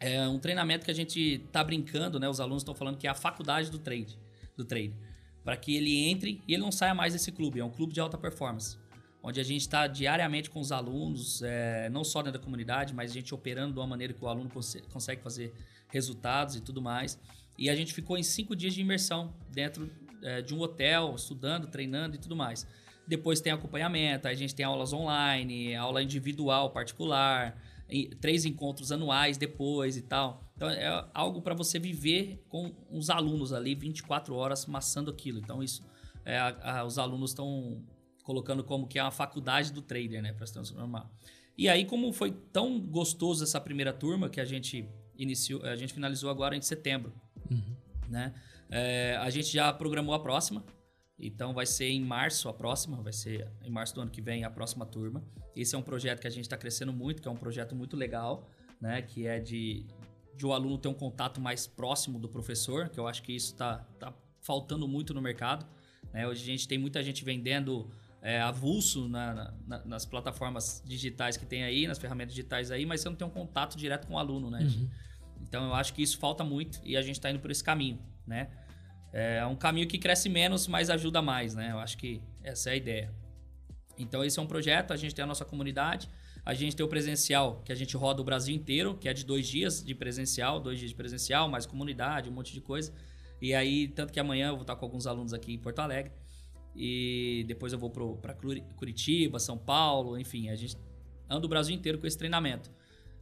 É 0.00 0.26
um 0.28 0.38
treinamento 0.38 0.84
que 0.84 0.90
a 0.90 0.94
gente 0.94 1.38
tá 1.52 1.62
brincando, 1.62 2.18
né? 2.18 2.28
Os 2.28 2.40
alunos 2.40 2.62
estão 2.62 2.74
falando 2.74 2.96
que 2.96 3.06
é 3.06 3.10
a 3.10 3.14
faculdade 3.14 3.70
do 3.70 3.78
trade, 3.78 4.18
do 4.56 4.64
trade, 4.64 4.94
para 5.42 5.56
que 5.56 5.76
ele 5.76 6.08
entre 6.08 6.42
e 6.46 6.54
ele 6.54 6.62
não 6.62 6.72
saia 6.72 6.94
mais 6.94 7.12
desse 7.12 7.32
clube. 7.32 7.60
É 7.60 7.64
um 7.64 7.70
clube 7.70 7.92
de 7.92 8.00
alta 8.00 8.18
performance, 8.18 8.76
onde 9.22 9.40
a 9.40 9.44
gente 9.44 9.62
está 9.62 9.86
diariamente 9.86 10.50
com 10.50 10.60
os 10.60 10.72
alunos, 10.72 11.42
é, 11.42 11.88
não 11.90 12.04
só 12.04 12.22
dentro 12.22 12.38
da 12.38 12.44
comunidade, 12.44 12.92
mas 12.92 13.10
a 13.10 13.14
gente 13.14 13.34
operando 13.34 13.72
de 13.72 13.78
uma 13.78 13.86
maneira 13.86 14.12
que 14.12 14.24
o 14.24 14.28
aluno 14.28 14.50
cons 14.50 14.76
consegue 14.92 15.22
fazer 15.22 15.52
resultados 15.88 16.56
e 16.56 16.60
tudo 16.60 16.82
mais. 16.82 17.18
E 17.56 17.70
a 17.70 17.76
gente 17.76 17.94
ficou 17.94 18.18
em 18.18 18.22
cinco 18.22 18.56
dias 18.56 18.74
de 18.74 18.80
imersão 18.80 19.32
dentro 19.50 19.90
é, 20.22 20.42
de 20.42 20.54
um 20.54 20.60
hotel, 20.60 21.14
estudando, 21.14 21.66
treinando 21.68 22.16
e 22.16 22.18
tudo 22.18 22.34
mais. 22.34 22.66
Depois 23.06 23.40
tem 23.40 23.52
acompanhamento, 23.52 24.26
a 24.26 24.34
gente 24.34 24.54
tem 24.54 24.64
aulas 24.64 24.92
online, 24.92 25.74
aula 25.74 26.02
individual, 26.02 26.70
particular, 26.70 27.54
três 28.20 28.44
encontros 28.44 28.90
anuais 28.90 29.36
depois 29.36 29.96
e 29.96 30.02
tal. 30.02 30.42
Então 30.56 30.68
é 30.70 31.08
algo 31.12 31.42
para 31.42 31.54
você 31.54 31.78
viver 31.78 32.42
com 32.48 32.74
os 32.90 33.10
alunos 33.10 33.52
ali 33.52 33.74
24 33.74 34.34
horas 34.34 34.66
maçando 34.66 35.10
aquilo. 35.10 35.38
Então 35.38 35.62
isso 35.62 35.82
é, 36.24 36.38
a, 36.38 36.78
a, 36.78 36.84
os 36.84 36.98
alunos 36.98 37.30
estão 37.30 37.82
colocando 38.22 38.64
como 38.64 38.86
que 38.86 38.98
é 38.98 39.02
uma 39.02 39.10
faculdade 39.10 39.72
do 39.72 39.82
trader, 39.82 40.22
né, 40.22 40.32
para 40.32 40.46
se 40.46 40.52
transformar. 40.52 41.10
E 41.56 41.68
aí 41.68 41.84
como 41.84 42.12
foi 42.12 42.32
tão 42.52 42.80
gostoso 42.80 43.44
essa 43.44 43.60
primeira 43.60 43.92
turma 43.92 44.28
que 44.28 44.40
a 44.40 44.44
gente 44.44 44.88
iniciou, 45.16 45.62
a 45.62 45.76
gente 45.76 45.92
finalizou 45.92 46.30
agora 46.30 46.56
em 46.56 46.62
setembro, 46.62 47.12
uhum. 47.50 47.76
né? 48.08 48.34
É, 48.70 49.16
a 49.20 49.30
gente 49.30 49.52
já 49.52 49.72
programou 49.72 50.14
a 50.14 50.18
próxima. 50.18 50.64
Então 51.18 51.54
vai 51.54 51.66
ser 51.66 51.86
em 51.86 52.00
março 52.00 52.48
a 52.48 52.52
próxima, 52.52 53.00
vai 53.00 53.12
ser 53.12 53.48
em 53.62 53.70
março 53.70 53.94
do 53.94 54.00
ano 54.00 54.10
que 54.10 54.20
vem 54.20 54.44
a 54.44 54.50
próxima 54.50 54.84
turma. 54.84 55.24
Esse 55.54 55.74
é 55.74 55.78
um 55.78 55.82
projeto 55.82 56.20
que 56.20 56.26
a 56.26 56.30
gente 56.30 56.44
está 56.44 56.56
crescendo 56.56 56.92
muito, 56.92 57.22
que 57.22 57.28
é 57.28 57.30
um 57.30 57.36
projeto 57.36 57.74
muito 57.74 57.96
legal, 57.96 58.48
né? 58.80 59.00
Que 59.02 59.26
é 59.26 59.38
de, 59.38 59.86
de 60.36 60.44
o 60.44 60.52
aluno 60.52 60.76
ter 60.76 60.88
um 60.88 60.94
contato 60.94 61.40
mais 61.40 61.66
próximo 61.66 62.18
do 62.18 62.28
professor, 62.28 62.88
que 62.88 62.98
eu 62.98 63.06
acho 63.06 63.22
que 63.22 63.32
isso 63.32 63.52
está 63.52 63.78
tá 63.98 64.12
faltando 64.40 64.88
muito 64.88 65.14
no 65.14 65.22
mercado. 65.22 65.66
Né? 66.12 66.26
Hoje 66.26 66.42
a 66.42 66.46
gente 66.46 66.66
tem 66.66 66.78
muita 66.78 67.02
gente 67.02 67.24
vendendo 67.24 67.88
é, 68.20 68.40
avulso 68.40 69.08
na, 69.08 69.54
na, 69.66 69.84
nas 69.84 70.04
plataformas 70.04 70.82
digitais 70.84 71.36
que 71.36 71.46
tem 71.46 71.62
aí, 71.62 71.86
nas 71.86 71.98
ferramentas 71.98 72.34
digitais 72.34 72.70
aí, 72.70 72.84
mas 72.84 73.00
você 73.00 73.08
não 73.08 73.16
tem 73.16 73.26
um 73.26 73.30
contato 73.30 73.76
direto 73.76 74.06
com 74.06 74.14
o 74.14 74.18
aluno, 74.18 74.50
né? 74.50 74.62
Uhum. 74.62 74.88
Então 75.42 75.66
eu 75.66 75.74
acho 75.74 75.94
que 75.94 76.02
isso 76.02 76.18
falta 76.18 76.42
muito 76.42 76.80
e 76.82 76.96
a 76.96 77.02
gente 77.02 77.16
está 77.16 77.30
indo 77.30 77.38
por 77.38 77.50
esse 77.50 77.62
caminho, 77.62 77.98
né? 78.26 78.50
É 79.16 79.46
um 79.46 79.54
caminho 79.54 79.86
que 79.86 79.96
cresce 79.96 80.28
menos, 80.28 80.66
mas 80.66 80.90
ajuda 80.90 81.22
mais, 81.22 81.54
né? 81.54 81.70
Eu 81.70 81.78
acho 81.78 81.96
que 81.96 82.20
essa 82.42 82.70
é 82.70 82.72
a 82.72 82.76
ideia. 82.76 83.14
Então 83.96 84.24
esse 84.24 84.40
é 84.40 84.42
um 84.42 84.46
projeto, 84.46 84.92
a 84.92 84.96
gente 84.96 85.14
tem 85.14 85.22
a 85.22 85.26
nossa 85.26 85.44
comunidade, 85.44 86.10
a 86.44 86.52
gente 86.52 86.74
tem 86.74 86.84
o 86.84 86.88
presencial, 86.88 87.62
que 87.64 87.70
a 87.70 87.76
gente 87.76 87.96
roda 87.96 88.20
o 88.20 88.24
Brasil 88.24 88.52
inteiro, 88.52 88.96
que 88.96 89.08
é 89.08 89.14
de 89.14 89.24
dois 89.24 89.46
dias 89.46 89.84
de 89.84 89.94
presencial, 89.94 90.58
dois 90.58 90.80
dias 90.80 90.90
de 90.90 90.96
presencial, 90.96 91.48
mais 91.48 91.64
comunidade, 91.64 92.28
um 92.28 92.32
monte 92.32 92.52
de 92.52 92.60
coisa. 92.60 92.92
E 93.40 93.54
aí, 93.54 93.86
tanto 93.86 94.12
que 94.12 94.18
amanhã 94.18 94.48
eu 94.48 94.54
vou 94.54 94.62
estar 94.62 94.74
com 94.74 94.84
alguns 94.84 95.06
alunos 95.06 95.32
aqui 95.32 95.54
em 95.54 95.58
Porto 95.58 95.78
Alegre. 95.78 96.10
E 96.74 97.44
depois 97.46 97.72
eu 97.72 97.78
vou 97.78 97.90
para 97.90 98.34
Curitiba, 98.74 99.38
São 99.38 99.56
Paulo, 99.56 100.18
enfim, 100.18 100.48
a 100.48 100.56
gente 100.56 100.76
anda 101.30 101.46
o 101.46 101.48
Brasil 101.48 101.72
inteiro 101.72 102.00
com 102.00 102.06
esse 102.08 102.18
treinamento. 102.18 102.68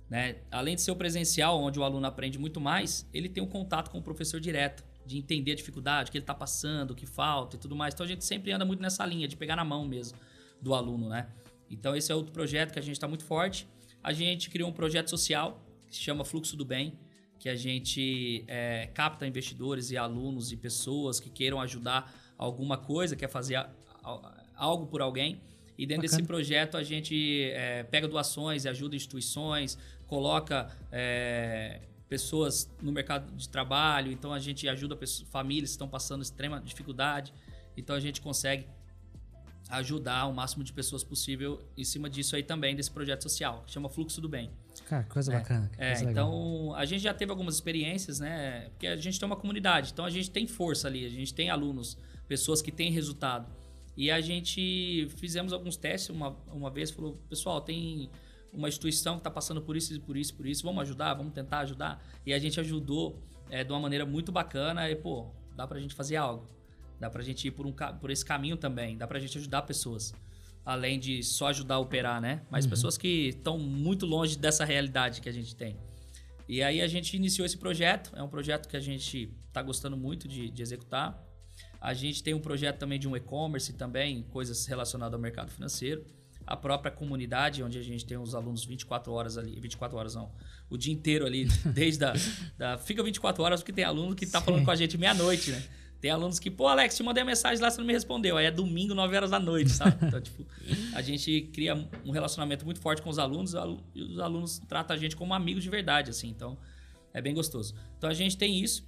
Né? 0.09 0.37
Além 0.51 0.75
de 0.75 0.81
ser 0.81 0.91
o 0.91 0.97
presencial, 0.97 1.61
onde 1.61 1.79
o 1.79 1.85
aluno 1.85 2.07
aprende 2.07 2.39
muito 2.39 2.63
mais, 2.63 3.07
ele 3.13 3.29
tem 3.29 3.43
um 3.43 3.47
contato 3.47 3.91
com 3.91 3.99
o 3.99 4.03
professor 4.03 4.41
direto 4.41 4.83
de 5.05 5.19
entender 5.19 5.53
a 5.53 5.55
dificuldade, 5.55 6.09
o 6.09 6.13
que 6.13 6.19
ele 6.19 6.23
está 6.23 6.35
passando, 6.35 6.93
o 6.93 6.95
que 6.95 7.07
falta 7.07 7.57
e 7.57 7.59
tudo 7.59 7.75
mais. 7.75 7.95
Então 7.95 8.05
a 8.05 8.09
gente 8.09 8.25
sempre 8.25 8.53
anda 8.53 8.65
muito 8.65 8.81
nessa 8.81 9.05
linha 9.05 9.27
de 9.27 9.37
pegar 9.37 9.57
na 9.57 9.65
mão 9.65 9.87
mesmo 9.87 10.19
do 10.61 10.75
aluno, 10.75 11.09
né? 11.09 11.29
Então 11.71 11.97
esse 11.97 12.13
é 12.13 12.15
outro 12.15 12.33
projeto 12.33 12.73
que 12.73 12.79
a 12.79 12.83
gente 12.83 12.97
está 12.97 13.09
muito 13.09 13.25
forte. 13.25 13.67
A 14.03 14.13
gente 14.13 14.51
criou 14.51 14.69
um 14.69 14.73
projeto 14.73 15.09
social 15.11 15.65
que 15.89 15.97
se 15.97 16.03
chama 16.03 16.25
Fluxo 16.25 16.57
do 16.57 16.65
Bem, 16.65 16.99
que 17.39 17.49
a 17.49 17.57
gente 17.57 18.45
é, 18.47 18.89
capta 18.95 19.27
investidores 19.27 19.91
e 19.91 19.97
alunos 19.97 20.53
e 20.53 20.57
pessoas 20.57 21.19
que 21.19 21.29
queiram 21.29 21.61
ajudar 21.61 22.13
alguma 22.39 22.77
coisa, 22.77 23.17
quer 23.17 23.29
fazer 23.29 23.57
a, 23.57 23.71
a, 24.05 24.45
algo 24.55 24.87
por 24.87 25.03
alguém. 25.03 25.41
E 25.77 25.87
dentro 25.87 26.03
Bacana. 26.03 26.19
desse 26.19 26.23
projeto 26.27 26.77
a 26.77 26.83
gente 26.83 27.51
é, 27.53 27.83
pega 27.85 28.07
doações 28.07 28.65
e 28.65 28.69
ajuda 28.69 28.95
instituições, 28.95 29.79
coloca 30.07 30.71
é, 30.93 31.81
pessoas 32.13 32.71
no 32.83 32.93
mercado 32.93 33.35
de 33.35 33.49
trabalho, 33.49 34.13
então 34.13 34.35
a 34.35 34.39
gente 34.39 34.69
ajuda 34.69 34.95
pessoas, 34.95 35.27
famílias 35.31 35.71
que 35.71 35.77
estão 35.77 35.89
passando 35.89 36.21
extrema 36.21 36.61
dificuldade, 36.61 37.33
então 37.75 37.97
a 37.97 38.01
gente 38.01 38.21
consegue 38.21 38.67
ajudar 39.71 40.27
o 40.27 40.35
máximo 40.35 40.63
de 40.63 40.75
pessoas 40.75 41.03
possível 41.03 41.59
em 41.75 41.85
cima 41.85 42.11
disso 42.11 42.37
aí 42.37 42.43
também, 42.43 42.77
desse 42.77 42.91
projeto 42.91 43.23
social, 43.23 43.63
que 43.67 43.73
chama 43.73 43.89
Fluxo 43.89 44.21
do 44.21 44.29
Bem. 44.29 44.51
Cara, 44.91 45.05
coisa 45.05 45.33
é, 45.33 45.39
bacana. 45.39 45.71
É, 45.79 46.03
então 46.03 46.75
a 46.77 46.85
gente 46.85 47.01
já 47.01 47.15
teve 47.15 47.31
algumas 47.31 47.55
experiências, 47.55 48.21
né? 48.21 48.69
Porque 48.73 48.87
a 48.87 48.97
gente 48.97 49.19
tem 49.19 49.27
uma 49.27 49.37
comunidade, 49.37 49.93
então 49.95 50.05
a 50.05 50.11
gente 50.11 50.31
tem 50.31 50.47
força 50.47 50.89
ali, 50.89 51.07
a 51.07 51.09
gente 51.09 51.33
tem 51.33 51.49
alunos, 51.49 51.97
pessoas 52.29 52.61
que 52.61 52.71
têm 52.71 52.93
resultado. 52.93 53.51
E 53.97 54.11
a 54.11 54.21
gente 54.21 55.09
fizemos 55.17 55.51
alguns 55.51 55.79
testes 55.79 56.11
uma, 56.11 56.37
uma 56.53 56.69
vez, 56.69 56.91
falou, 56.91 57.19
pessoal, 57.31 57.63
tem 57.63 58.11
uma 58.53 58.69
instituição 58.69 59.15
que 59.15 59.21
está 59.21 59.31
passando 59.31 59.63
por 59.63 59.77
isso, 59.77 59.99
por 60.01 60.17
isso, 60.17 60.35
por 60.35 60.47
isso, 60.47 60.63
vamos 60.63 60.83
ajudar, 60.83 61.15
vamos 61.15 61.33
tentar 61.33 61.61
ajudar. 61.61 62.05
E 62.27 62.33
a 62.33 62.39
gente 62.39 62.61
ajudou 62.61 63.19
é, 63.51 63.65
de 63.65 63.73
uma 63.73 63.81
maneira 63.81 64.05
muito 64.05 64.31
bacana 64.31 64.89
e, 64.91 64.95
pô, 64.95 65.27
dá 65.57 65.67
para 65.67 65.79
a 65.79 65.81
gente 65.81 65.95
fazer 65.95 66.17
algo. 66.17 66.47
Dá 67.01 67.11
para 67.11 67.23
a 67.23 67.25
gente 67.25 67.49
ir 67.49 67.51
por, 67.51 67.67
um, 67.67 67.73
por 67.73 68.11
esse 68.11 68.25
caminho 68.25 68.57
também, 68.57 68.97
dá 68.97 69.07
para 69.07 69.19
a 69.19 69.21
gente 69.21 69.39
ajudar 69.39 69.63
pessoas. 69.63 70.15
Além 70.65 71.01
de 71.01 71.23
só 71.25 71.49
ajudar 71.49 71.77
a 71.77 71.79
operar, 71.79 72.21
né? 72.21 72.43
Mas 72.49 72.65
uhum. 72.65 72.71
pessoas 72.71 72.97
que 72.97 73.29
estão 73.29 73.59
muito 73.59 74.07
longe 74.07 74.39
dessa 74.39 74.65
realidade 74.65 75.21
que 75.21 75.29
a 75.29 75.33
gente 75.33 75.57
tem. 75.57 75.77
E 76.49 76.63
aí 76.63 76.81
a 76.81 76.87
gente 76.87 77.17
iniciou 77.17 77.47
esse 77.47 77.57
projeto, 77.57 78.13
é 78.15 78.23
um 78.23 78.29
projeto 78.29 78.69
que 78.69 78.77
a 78.77 78.81
gente 78.81 79.35
está 79.49 79.63
gostando 79.63 79.97
muito 79.97 80.29
de, 80.29 80.51
de 80.51 80.63
executar. 80.63 81.21
A 81.81 81.95
gente 81.95 82.23
tem 82.23 82.35
um 82.35 82.41
projeto 82.41 82.79
também 82.79 82.99
de 82.99 83.09
um 83.09 83.17
e-commerce 83.17 83.73
também, 83.73 84.23
coisas 84.25 84.67
relacionadas 84.67 85.15
ao 85.15 85.21
mercado 85.21 85.51
financeiro 85.51 86.05
a 86.47 86.57
própria 86.57 86.91
comunidade, 86.91 87.63
onde 87.63 87.79
a 87.79 87.83
gente 87.83 88.05
tem 88.05 88.19
os 88.19 88.35
alunos 88.35 88.65
24 88.65 89.13
horas 89.13 89.39
ali, 89.39 89.59
24 89.61 89.97
horas 89.97 90.15
não, 90.15 90.31
o 90.69 90.77
dia 90.77 90.93
inteiro 90.93 91.27
ali, 91.27 91.47
desde 91.75 92.05
a, 92.05 92.13
da, 92.57 92.79
fica 92.79 93.03
24 93.03 93.43
horas 93.43 93.61
porque 93.61 93.73
tem 93.73 93.85
aluno 93.85 94.15
que 94.15 94.27
tá 94.27 94.41
Sim. 94.41 94.45
falando 94.47 94.65
com 94.65 94.71
a 94.71 94.77
gente 94.77 94.97
meia-noite, 94.99 95.51
né? 95.51 95.63
Tem 96.03 96.11
alunos 96.11 96.41
que, 96.41 96.51
pô, 96.51 96.67
Alex, 96.67 96.97
te 96.97 97.03
mandei 97.05 97.23
mensagem 97.23 97.63
lá, 97.63 97.71
você 97.71 97.79
não 97.79 97.87
me 97.87 97.93
respondeu. 97.93 98.37
Aí 98.37 98.47
é 98.47 98.51
domingo, 98.51 98.93
9 98.93 99.15
horas 99.15 99.31
da 99.31 99.39
noite, 99.39 99.71
sabe? 99.71 100.05
Então, 100.05 100.21
tipo, 100.21 100.45
a 100.95 101.01
gente 101.01 101.43
cria 101.53 101.77
um 102.05 102.11
relacionamento 102.11 102.65
muito 102.65 102.81
forte 102.81 103.01
com 103.01 103.09
os 103.09 103.21
alunos 103.21 103.55
e 103.95 104.03
os 104.03 104.19
alunos 104.19 104.59
tratam 104.67 104.97
a 104.97 104.99
gente 104.99 105.15
como 105.15 105.33
amigos 105.33 105.63
de 105.63 105.71
verdade, 105.71 106.11
assim. 106.11 106.29
Então, 106.29 106.59
é 107.15 107.23
bem 107.23 107.33
gostoso. 107.33 107.77
Então, 107.97 108.11
a 108.11 108.15
gente 108.15 108.37
tem 108.37 108.59
isso. 108.59 108.85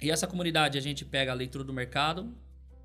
E 0.00 0.08
essa 0.08 0.24
comunidade, 0.24 0.78
a 0.78 0.80
gente 0.80 1.04
pega 1.04 1.32
a 1.32 1.34
leitura 1.34 1.64
do 1.64 1.72
mercado, 1.72 2.32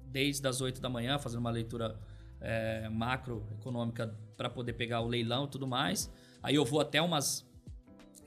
desde 0.08 0.48
as 0.48 0.60
8 0.60 0.82
da 0.82 0.90
manhã, 0.90 1.20
fazendo 1.20 1.42
uma 1.42 1.52
leitura 1.52 2.00
é, 2.42 2.90
macroeconômica 2.90 4.14
para 4.36 4.50
poder 4.50 4.74
pegar 4.74 5.02
o 5.02 5.08
leilão 5.08 5.46
e 5.46 5.48
tudo 5.48 5.68
mais. 5.68 6.12
Aí 6.42 6.56
eu 6.56 6.66
vou 6.66 6.80
até 6.80 7.02
umas 7.02 7.48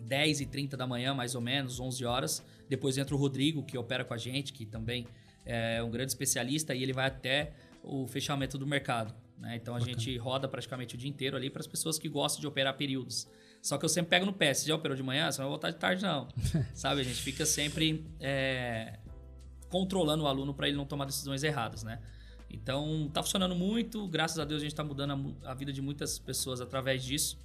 10 0.00 0.40
e 0.40 0.46
30 0.46 0.76
da 0.76 0.86
manhã, 0.86 1.12
mais 1.14 1.34
ou 1.34 1.40
menos, 1.40 1.80
11 1.80 2.04
horas. 2.04 2.44
Depois 2.68 2.96
entra 2.96 3.14
o 3.14 3.18
Rodrigo, 3.18 3.62
que 3.62 3.76
opera 3.76 4.04
com 4.04 4.14
a 4.14 4.18
gente, 4.18 4.52
que 4.52 4.64
também 4.64 5.06
é 5.44 5.82
um 5.82 5.90
grande 5.90 6.12
especialista, 6.12 6.74
e 6.74 6.82
ele 6.82 6.92
vai 6.92 7.06
até 7.06 7.52
o 7.82 8.06
fechamento 8.06 8.56
do 8.56 8.66
mercado. 8.66 9.14
Né? 9.38 9.56
Então 9.56 9.74
a 9.74 9.78
Bacana. 9.78 9.98
gente 9.98 10.16
roda 10.16 10.48
praticamente 10.48 10.94
o 10.94 10.98
dia 10.98 11.10
inteiro 11.10 11.36
ali 11.36 11.50
para 11.50 11.60
as 11.60 11.66
pessoas 11.66 11.98
que 11.98 12.08
gostam 12.08 12.40
de 12.40 12.46
operar 12.46 12.76
períodos. 12.76 13.28
Só 13.60 13.78
que 13.78 13.84
eu 13.84 13.88
sempre 13.88 14.10
pego 14.10 14.26
no 14.26 14.32
pé. 14.32 14.52
Se 14.52 14.66
já 14.66 14.74
operou 14.74 14.96
de 14.96 15.02
manhã, 15.02 15.30
você 15.30 15.40
não 15.40 15.46
vai 15.46 15.52
voltar 15.52 15.70
de 15.70 15.78
tarde, 15.78 16.02
não. 16.02 16.28
Sabe? 16.74 17.00
A 17.00 17.04
gente 17.04 17.20
fica 17.20 17.46
sempre 17.46 18.06
é, 18.20 18.98
controlando 19.68 20.24
o 20.24 20.26
aluno 20.26 20.54
para 20.54 20.68
ele 20.68 20.76
não 20.76 20.84
tomar 20.84 21.06
decisões 21.06 21.42
erradas, 21.42 21.82
né? 21.82 22.00
Então, 22.50 23.10
tá 23.12 23.22
funcionando 23.22 23.54
muito. 23.54 24.06
Graças 24.08 24.38
a 24.38 24.44
Deus, 24.44 24.60
a 24.60 24.64
gente 24.64 24.72
está 24.72 24.84
mudando 24.84 25.36
a, 25.44 25.50
a, 25.50 25.54
vida 25.54 25.72
de 25.72 25.82
muitas 25.82 26.18
pessoas 26.18 26.60
através 26.60 27.02
disso. 27.04 27.38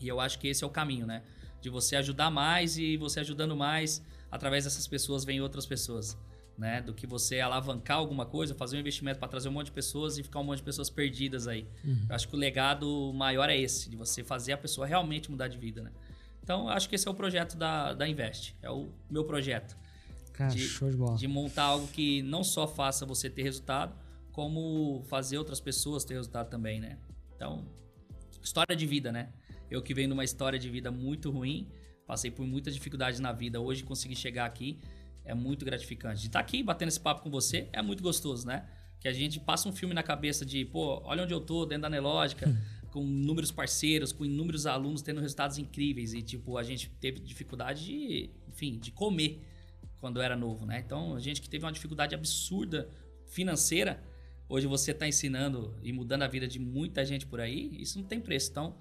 E 0.00 0.08
eu 0.08 0.20
acho 0.20 0.38
que 0.38 0.48
esse 0.48 0.64
é 0.64 0.66
o 0.66 0.70
caminho, 0.70 1.06
né? 1.06 1.22
De 1.60 1.70
você 1.70 1.96
ajudar 1.96 2.30
mais 2.30 2.76
e 2.78 2.96
você 2.96 3.20
ajudando 3.20 3.56
mais, 3.56 4.02
através 4.30 4.64
dessas 4.64 4.86
pessoas, 4.86 5.24
vem 5.24 5.40
outras 5.40 5.66
pessoas. 5.66 6.16
Né? 6.56 6.80
Do 6.80 6.94
que 6.94 7.06
você 7.06 7.40
alavancar 7.40 7.96
alguma 7.96 8.24
coisa, 8.24 8.54
fazer 8.54 8.76
um 8.76 8.80
investimento 8.80 9.18
para 9.18 9.28
trazer 9.28 9.48
um 9.48 9.52
monte 9.52 9.66
de 9.66 9.72
pessoas 9.72 10.18
e 10.18 10.22
ficar 10.22 10.38
um 10.38 10.44
monte 10.44 10.58
de 10.58 10.64
pessoas 10.64 10.88
perdidas 10.88 11.48
aí. 11.48 11.66
Uhum. 11.84 12.06
Eu 12.08 12.14
acho 12.14 12.28
que 12.28 12.36
o 12.36 12.38
legado 12.38 13.12
maior 13.12 13.50
é 13.50 13.58
esse, 13.58 13.90
de 13.90 13.96
você 13.96 14.22
fazer 14.22 14.52
a 14.52 14.56
pessoa 14.56 14.86
realmente 14.86 15.30
mudar 15.30 15.48
de 15.48 15.58
vida, 15.58 15.82
né? 15.82 15.90
Então, 16.44 16.68
acho 16.68 16.88
que 16.88 16.94
esse 16.94 17.08
é 17.08 17.10
o 17.10 17.14
projeto 17.14 17.56
da, 17.56 17.94
da 17.94 18.06
Invest. 18.06 18.54
É 18.62 18.70
o 18.70 18.90
meu 19.10 19.24
projeto. 19.24 19.74
Cara, 20.34 20.50
de, 20.50 20.60
show 20.60 20.90
de 20.90 20.96
bola. 20.96 21.16
De 21.16 21.26
montar 21.26 21.62
algo 21.62 21.86
que 21.88 22.22
não 22.22 22.44
só 22.44 22.68
faça 22.68 23.06
você 23.06 23.30
ter 23.30 23.42
resultado, 23.42 23.94
como 24.34 25.00
fazer 25.04 25.38
outras 25.38 25.60
pessoas 25.60 26.04
ter 26.04 26.14
resultado 26.14 26.50
também, 26.50 26.80
né? 26.80 26.98
Então, 27.36 27.64
história 28.42 28.74
de 28.74 28.84
vida, 28.84 29.12
né? 29.12 29.32
Eu 29.70 29.80
que 29.80 29.94
venho 29.94 30.08
numa 30.08 30.24
história 30.24 30.58
de 30.58 30.68
vida 30.68 30.90
muito 30.90 31.30
ruim, 31.30 31.68
passei 32.04 32.32
por 32.32 32.44
muitas 32.44 32.74
dificuldades 32.74 33.20
na 33.20 33.32
vida, 33.32 33.60
hoje 33.60 33.84
consegui 33.84 34.16
chegar 34.16 34.44
aqui, 34.44 34.80
é 35.24 35.32
muito 35.34 35.64
gratificante. 35.64 36.20
De 36.20 36.26
estar 36.26 36.40
aqui 36.40 36.64
batendo 36.64 36.88
esse 36.88 36.98
papo 36.98 37.22
com 37.22 37.30
você 37.30 37.68
é 37.72 37.80
muito 37.80 38.02
gostoso, 38.02 38.44
né? 38.44 38.68
Que 38.98 39.06
a 39.06 39.12
gente 39.12 39.38
passa 39.38 39.68
um 39.68 39.72
filme 39.72 39.94
na 39.94 40.02
cabeça 40.02 40.44
de, 40.44 40.64
pô, 40.64 41.00
olha 41.04 41.22
onde 41.22 41.32
eu 41.32 41.40
tô, 41.40 41.64
dentro 41.64 41.82
da 41.82 41.90
Nelógica, 41.90 42.52
com 42.90 43.02
inúmeros 43.02 43.52
parceiros, 43.52 44.10
com 44.10 44.24
inúmeros 44.24 44.66
alunos 44.66 45.00
tendo 45.00 45.20
resultados 45.20 45.58
incríveis 45.58 46.12
e, 46.12 46.22
tipo, 46.22 46.58
a 46.58 46.64
gente 46.64 46.90
teve 47.00 47.20
dificuldade 47.20 47.84
de, 47.84 48.30
enfim, 48.48 48.80
de 48.80 48.90
comer 48.90 49.40
quando 50.00 50.20
era 50.20 50.36
novo, 50.36 50.66
né? 50.66 50.82
Então, 50.84 51.14
a 51.14 51.20
gente 51.20 51.40
que 51.40 51.48
teve 51.48 51.64
uma 51.64 51.72
dificuldade 51.72 52.16
absurda 52.16 52.88
financeira, 53.28 54.02
hoje 54.48 54.66
você 54.66 54.90
está 54.90 55.06
ensinando 55.06 55.74
e 55.82 55.92
mudando 55.92 56.22
a 56.22 56.28
vida 56.28 56.46
de 56.46 56.58
muita 56.58 57.04
gente 57.04 57.26
por 57.26 57.40
aí, 57.40 57.70
isso 57.80 57.98
não 57.98 58.06
tem 58.06 58.20
preço. 58.20 58.50
Então, 58.50 58.76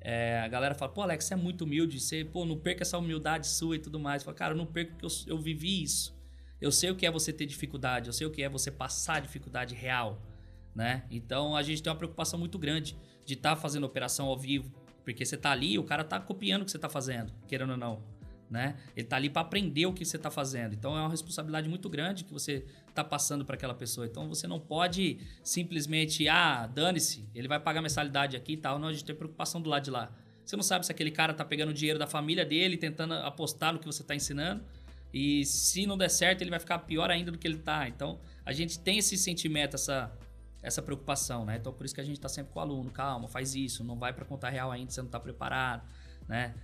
é, 0.00 0.40
a 0.40 0.48
galera 0.48 0.74
fala, 0.74 0.92
pô, 0.92 1.02
Alex, 1.02 1.24
você 1.24 1.34
é 1.34 1.36
muito 1.36 1.62
humilde, 1.62 1.98
você, 2.00 2.24
pô, 2.24 2.44
não 2.44 2.58
perca 2.58 2.82
essa 2.82 2.98
humildade 2.98 3.46
sua 3.46 3.76
e 3.76 3.78
tudo 3.78 3.98
mais. 3.98 4.22
Fala, 4.22 4.36
cara, 4.36 4.54
eu 4.54 4.58
não 4.58 4.66
perco 4.66 4.92
porque 4.92 5.06
eu, 5.06 5.36
eu 5.36 5.38
vivi 5.38 5.82
isso. 5.82 6.16
Eu 6.60 6.72
sei 6.72 6.90
o 6.90 6.96
que 6.96 7.04
é 7.04 7.10
você 7.10 7.32
ter 7.32 7.46
dificuldade, 7.46 8.08
eu 8.08 8.12
sei 8.12 8.26
o 8.26 8.30
que 8.30 8.42
é 8.42 8.48
você 8.48 8.70
passar 8.70 9.20
dificuldade 9.20 9.74
real, 9.74 10.22
né? 10.74 11.04
Então 11.10 11.54
a 11.54 11.62
gente 11.62 11.82
tem 11.82 11.90
uma 11.90 11.98
preocupação 11.98 12.38
muito 12.38 12.58
grande 12.58 12.96
de 13.26 13.34
estar 13.34 13.56
tá 13.56 13.56
fazendo 13.56 13.84
operação 13.84 14.26
ao 14.26 14.38
vivo, 14.38 14.72
porque 15.04 15.24
você 15.24 15.36
tá 15.36 15.50
ali, 15.50 15.78
o 15.78 15.84
cara 15.84 16.02
tá 16.02 16.18
copiando 16.18 16.62
o 16.62 16.64
que 16.64 16.70
você 16.70 16.78
tá 16.78 16.88
fazendo, 16.88 17.32
querendo 17.46 17.72
ou 17.72 17.76
não 17.76 18.16
né? 18.50 18.76
Ele 18.96 19.06
tá 19.06 19.16
ali 19.16 19.28
para 19.28 19.42
aprender 19.42 19.86
o 19.86 19.92
que 19.92 20.04
você 20.04 20.16
está 20.16 20.30
fazendo. 20.30 20.74
Então 20.74 20.96
é 20.96 21.00
uma 21.00 21.10
responsabilidade 21.10 21.68
muito 21.68 21.88
grande 21.88 22.24
que 22.24 22.32
você 22.32 22.64
está 22.96 23.04
passando 23.04 23.44
para 23.44 23.54
aquela 23.54 23.74
pessoa. 23.74 24.06
Então 24.06 24.28
você 24.28 24.46
não 24.46 24.58
pode 24.58 25.18
simplesmente, 25.42 26.28
ah, 26.28 26.66
dane-se, 26.66 27.28
ele 27.34 27.46
vai 27.46 27.60
pagar 27.60 27.82
mensalidade 27.82 28.36
aqui 28.36 28.54
e 28.54 28.56
tal. 28.56 28.78
Não, 28.78 28.88
a 28.88 28.92
gente 28.92 29.04
tem 29.04 29.14
preocupação 29.14 29.60
do 29.60 29.68
lado 29.68 29.84
de 29.84 29.90
lá. 29.90 30.10
Você 30.44 30.56
não 30.56 30.62
sabe 30.62 30.86
se 30.86 30.92
aquele 30.92 31.10
cara 31.10 31.34
tá 31.34 31.44
pegando 31.44 31.70
o 31.70 31.74
dinheiro 31.74 31.98
da 31.98 32.06
família 32.06 32.44
dele, 32.44 32.76
tentando 32.76 33.14
apostar 33.14 33.72
no 33.72 33.78
que 33.78 33.86
você 33.86 34.02
está 34.02 34.14
ensinando. 34.14 34.64
E 35.12 35.44
se 35.44 35.86
não 35.86 35.96
der 35.96 36.08
certo, 36.08 36.42
ele 36.42 36.50
vai 36.50 36.58
ficar 36.58 36.78
pior 36.80 37.10
ainda 37.10 37.30
do 37.30 37.38
que 37.38 37.46
ele 37.46 37.58
tá. 37.58 37.88
Então 37.88 38.18
a 38.44 38.52
gente 38.52 38.78
tem 38.78 38.98
esse 38.98 39.16
sentimento, 39.16 39.74
essa 39.74 40.12
essa 40.62 40.82
preocupação, 40.82 41.44
né? 41.44 41.56
Então 41.56 41.72
por 41.72 41.84
isso 41.86 41.94
que 41.94 42.00
a 42.00 42.04
gente 42.04 42.16
está 42.16 42.28
sempre 42.28 42.52
com 42.52 42.58
o 42.58 42.62
aluno, 42.62 42.90
calma, 42.90 43.28
faz 43.28 43.54
isso, 43.54 43.84
não 43.84 43.96
vai 43.96 44.12
para 44.12 44.24
contar 44.24 44.50
real 44.50 44.72
ainda, 44.72 44.90
você 44.90 45.00
não 45.00 45.06
está 45.06 45.20
preparado, 45.20 45.86
né? 46.28 46.54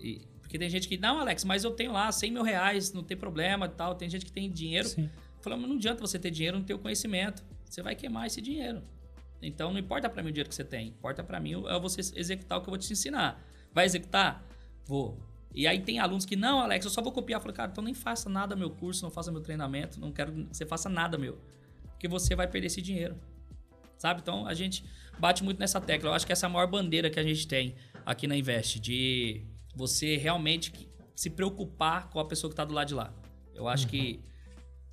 E 0.00 0.26
porque 0.52 0.58
tem 0.58 0.68
gente 0.68 0.86
que, 0.86 0.98
não, 0.98 1.18
Alex, 1.18 1.44
mas 1.44 1.64
eu 1.64 1.70
tenho 1.70 1.92
lá 1.92 2.12
100 2.12 2.30
mil 2.30 2.42
reais, 2.42 2.92
não 2.92 3.02
tem 3.02 3.16
problema 3.16 3.64
e 3.64 3.68
tal. 3.70 3.94
Tem 3.94 4.10
gente 4.10 4.26
que 4.26 4.30
tem 4.30 4.50
dinheiro. 4.50 4.86
Falando, 5.42 5.66
não 5.66 5.76
adianta 5.76 6.00
você 6.00 6.18
ter 6.18 6.30
dinheiro, 6.30 6.56
não 6.56 6.64
ter 6.64 6.74
o 6.74 6.78
conhecimento. 6.78 7.44
Você 7.64 7.82
vai 7.82 7.94
queimar 7.94 8.26
esse 8.26 8.40
dinheiro. 8.40 8.82
Então 9.42 9.72
não 9.72 9.78
importa 9.78 10.08
para 10.08 10.22
mim 10.22 10.28
o 10.28 10.32
dinheiro 10.32 10.48
que 10.48 10.54
você 10.54 10.64
tem. 10.64 10.88
Importa 10.88 11.24
para 11.24 11.40
mim 11.40 11.64
é 11.66 11.80
você 11.80 12.00
executar 12.14 12.58
o 12.58 12.62
que 12.62 12.68
eu 12.68 12.70
vou 12.70 12.78
te 12.78 12.90
ensinar. 12.92 13.44
Vai 13.72 13.84
executar? 13.84 14.46
Vou. 14.86 15.18
E 15.54 15.66
aí 15.66 15.80
tem 15.80 15.98
alunos 15.98 16.24
que, 16.24 16.36
não, 16.36 16.60
Alex, 16.60 16.84
eu 16.84 16.90
só 16.90 17.02
vou 17.02 17.12
copiar. 17.12 17.38
Eu 17.38 17.42
falo, 17.42 17.52
cara, 17.52 17.70
então 17.70 17.82
nem 17.82 17.92
faça 17.92 18.30
nada 18.30 18.54
meu 18.56 18.70
curso, 18.70 19.02
não 19.02 19.10
faça 19.10 19.30
meu 19.30 19.40
treinamento, 19.40 20.00
não 20.00 20.12
quero 20.12 20.32
que 20.32 20.56
você 20.56 20.64
faça 20.64 20.88
nada 20.88 21.18
meu. 21.18 21.38
Porque 21.90 22.08
você 22.08 22.34
vai 22.34 22.46
perder 22.46 22.68
esse 22.68 22.80
dinheiro. 22.80 23.18
Sabe? 23.98 24.20
Então 24.20 24.46
a 24.46 24.54
gente 24.54 24.84
bate 25.18 25.42
muito 25.42 25.58
nessa 25.58 25.80
tecla. 25.80 26.10
Eu 26.10 26.14
acho 26.14 26.26
que 26.26 26.32
essa 26.32 26.46
é 26.46 26.48
a 26.48 26.50
maior 26.50 26.66
bandeira 26.68 27.10
que 27.10 27.18
a 27.18 27.22
gente 27.22 27.46
tem 27.46 27.74
aqui 28.06 28.26
na 28.26 28.36
Invest, 28.36 28.80
de 28.80 29.44
você 29.74 30.16
realmente 30.16 30.72
se 31.14 31.30
preocupar 31.30 32.08
com 32.10 32.18
a 32.18 32.24
pessoa 32.24 32.50
que 32.50 32.54
está 32.54 32.64
do 32.64 32.74
lado 32.74 32.88
de 32.88 32.94
lá. 32.94 33.12
Eu 33.54 33.68
acho 33.68 33.84
uhum. 33.84 33.90
que 33.90 34.24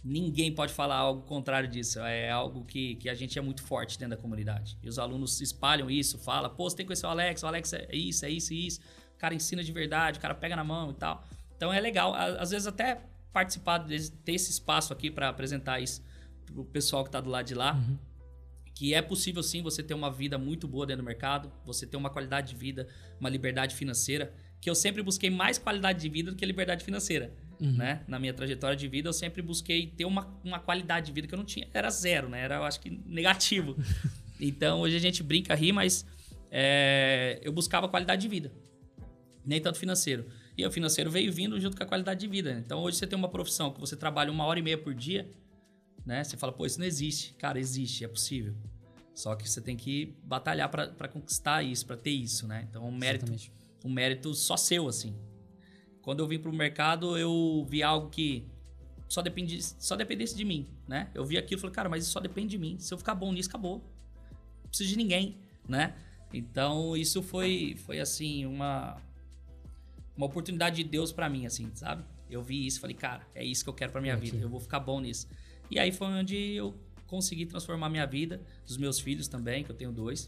ninguém 0.04 0.54
pode 0.54 0.74
falar 0.74 0.96
algo 0.96 1.24
contrário 1.24 1.70
disso. 1.70 2.00
É 2.00 2.30
algo 2.30 2.64
que, 2.66 2.96
que 2.96 3.10
a 3.10 3.14
gente 3.14 3.38
é 3.38 3.42
muito 3.42 3.62
forte 3.64 3.98
dentro 3.98 4.16
da 4.16 4.22
comunidade. 4.22 4.78
E 4.82 4.88
os 4.88 4.98
alunos 4.98 5.42
espalham 5.42 5.90
isso, 5.90 6.18
falam, 6.18 6.50
pô, 6.50 6.70
você 6.70 6.78
tem 6.78 6.86
que 6.86 6.88
conhecer 6.88 7.06
o 7.06 7.10
Alex, 7.10 7.44
o 7.44 7.48
Alex 7.48 7.74
é 7.74 7.96
isso, 7.96 8.26
é 8.26 8.30
isso 8.30 8.54
e 8.54 8.68
isso. 8.68 8.80
O 9.16 9.18
cara 9.18 9.34
ensina 9.34 9.64
de 9.64 9.72
verdade, 9.72 10.18
o 10.18 10.22
cara 10.22 10.34
pega 10.34 10.56
na 10.56 10.64
mão 10.64 10.92
e 10.92 10.94
tal. 10.94 11.24
Então 11.56 11.74
é 11.74 11.80
legal, 11.80 12.14
às 12.14 12.52
vezes 12.52 12.68
até 12.68 13.02
participar, 13.34 13.80
desse, 13.80 14.12
ter 14.12 14.34
esse 14.34 14.50
espaço 14.52 14.94
aqui 14.94 15.12
para 15.12 15.30
apresentar 15.30 15.80
isso 15.80 16.02
pro 16.46 16.64
pessoal 16.66 17.04
que 17.04 17.10
está 17.10 17.20
do 17.20 17.30
lado 17.30 17.46
de 17.46 17.54
lá. 17.54 17.74
Uhum. 17.74 17.98
Que 18.74 18.94
é 18.94 19.02
possível 19.02 19.44
sim 19.44 19.62
você 19.62 19.84
ter 19.84 19.94
uma 19.94 20.10
vida 20.10 20.38
muito 20.38 20.66
boa 20.66 20.86
dentro 20.86 21.04
do 21.04 21.06
mercado, 21.06 21.52
você 21.66 21.86
ter 21.86 21.98
uma 21.98 22.10
qualidade 22.10 22.54
de 22.54 22.56
vida, 22.56 22.88
uma 23.20 23.30
liberdade 23.30 23.76
financeira 23.76 24.34
que 24.62 24.70
eu 24.70 24.76
sempre 24.76 25.02
busquei 25.02 25.30
mais 25.30 25.58
qualidade 25.58 26.00
de 26.00 26.10
vida 26.10 26.32
do 26.32 26.38
que 26.38 26.46
liberdade 26.46 26.84
financeira. 26.84 27.34
Uhum. 27.60 27.74
Né? 27.74 28.04
Na 28.08 28.18
minha 28.20 28.34
trajetória 28.34 28.76
de 28.76 28.88
vida, 28.88 29.10
eu 29.10 29.14
sempre 29.14 29.42
busquei 29.42 29.88
ter 29.88 30.06
uma, 30.06 30.28
uma 30.44 30.60
qualidade 30.60 31.08
de 31.08 31.12
vida 31.12 31.28
que 31.28 31.34
eu 31.34 31.38
não 31.38 31.46
tinha. 31.46 31.68
Era 31.74 31.90
zero, 31.90 32.30
né? 32.30 32.42
Era, 32.42 32.56
eu 32.56 32.64
acho 32.64 32.80
que, 32.80 32.90
negativo. 33.06 33.76
então, 34.40 34.82
hoje 34.82 34.96
a 34.96 35.00
gente 35.00 35.22
brinca, 35.22 35.54
ri, 35.56 35.72
mas 35.72 36.06
é, 36.50 37.40
eu 37.44 37.52
buscava 37.52 37.88
qualidade 37.90 38.22
de 38.22 38.28
vida. 38.28 38.52
Nem 39.46 39.62
tanto 39.62 39.78
financeiro. 39.78 40.26
E 40.58 40.66
o 40.66 40.72
financeiro 40.72 41.12
veio 41.12 41.32
vindo 41.32 41.60
junto 41.60 41.76
com 41.76 41.84
a 41.84 41.86
qualidade 41.86 42.20
de 42.20 42.28
vida. 42.28 42.52
Então, 42.66 42.80
hoje 42.82 42.98
você 42.98 43.08
tem 43.08 43.18
uma 43.18 43.30
profissão 43.30 43.72
que 43.72 43.80
você 43.80 43.96
trabalha 43.96 44.32
uma 44.32 44.46
hora 44.46 44.60
e 44.60 44.62
meia 44.62 44.78
por 44.78 44.94
dia, 44.94 45.30
né? 46.06 46.24
Você 46.24 46.38
fala, 46.38 46.54
pô, 46.54 46.66
isso 46.66 46.80
não 46.80 46.86
existe. 46.86 47.34
Cara, 47.34 47.60
existe, 47.60 48.04
é 48.04 48.08
possível. 48.08 48.56
Só 49.14 49.36
que 49.36 49.50
você 49.50 49.60
tem 49.60 49.76
que 49.76 50.16
batalhar 50.24 50.70
para 50.70 51.08
conquistar 51.08 51.62
isso, 51.64 51.86
para 51.86 51.98
ter 51.98 52.12
isso, 52.12 52.48
né? 52.48 52.68
Então, 52.70 52.88
o 52.88 52.92
mérito... 52.92 53.26
Exatamente 53.26 53.60
um 53.84 53.90
mérito 53.90 54.34
só 54.34 54.58
seu, 54.58 54.88
assim. 54.88 55.16
Quando 56.10 56.22
eu 56.22 56.28
vim 56.28 56.40
pro 56.40 56.52
mercado, 56.52 57.16
eu 57.20 57.64
vi 57.70 57.84
algo 57.84 58.10
que 58.10 58.44
só, 59.08 59.22
dependi, 59.22 59.62
só 59.62 59.96
dependesse 59.96 60.36
de 60.36 60.44
mim, 60.44 60.68
né? 60.88 61.08
Eu 61.14 61.24
vi 61.24 61.38
aquilo 61.38 61.60
e 61.60 61.62
falei, 61.62 61.76
cara, 61.76 61.88
mas 61.88 62.02
isso 62.04 62.12
só 62.12 62.20
depende 62.20 62.48
de 62.48 62.58
mim. 62.58 62.80
Se 62.80 62.92
eu 62.92 62.98
ficar 62.98 63.14
bom 63.14 63.32
nisso, 63.32 63.48
acabou. 63.48 63.78
Não 64.64 64.70
preciso 64.70 64.90
de 64.90 64.98
ninguém, 64.98 65.38
né? 65.68 65.94
Então, 66.34 66.98
isso 66.98 67.22
foi, 67.22 67.76
foi 67.86 68.00
assim, 68.00 68.44
uma, 68.48 69.00
uma 70.18 70.26
oportunidade 70.26 70.78
de 70.78 70.84
Deus 70.84 71.12
para 71.12 71.30
mim, 71.30 71.46
assim, 71.46 71.70
sabe? 71.76 72.04
Eu 72.28 72.42
vi 72.42 72.66
isso 72.66 72.80
falei, 72.80 72.96
cara, 72.96 73.22
é 73.36 73.46
isso 73.46 73.64
que 73.64 73.70
eu 73.70 73.76
quero 73.76 73.92
pra 73.92 74.02
minha 74.02 74.18
vida. 74.18 74.36
Eu 74.38 74.50
vou 74.50 74.60
ficar 74.60 74.80
bom 74.80 75.00
nisso. 75.00 75.28
E 75.70 75.78
aí 75.78 75.92
foi 75.92 76.08
onde 76.08 76.36
eu 76.56 76.74
consegui 77.06 77.46
transformar 77.46 77.88
minha 77.88 78.08
vida, 78.08 78.42
dos 78.66 78.78
meus 78.78 79.00
filhos 79.00 79.28
também, 79.28 79.64
que 79.64 79.70
eu 79.70 79.76
tenho 79.76 79.92
dois. 79.92 80.28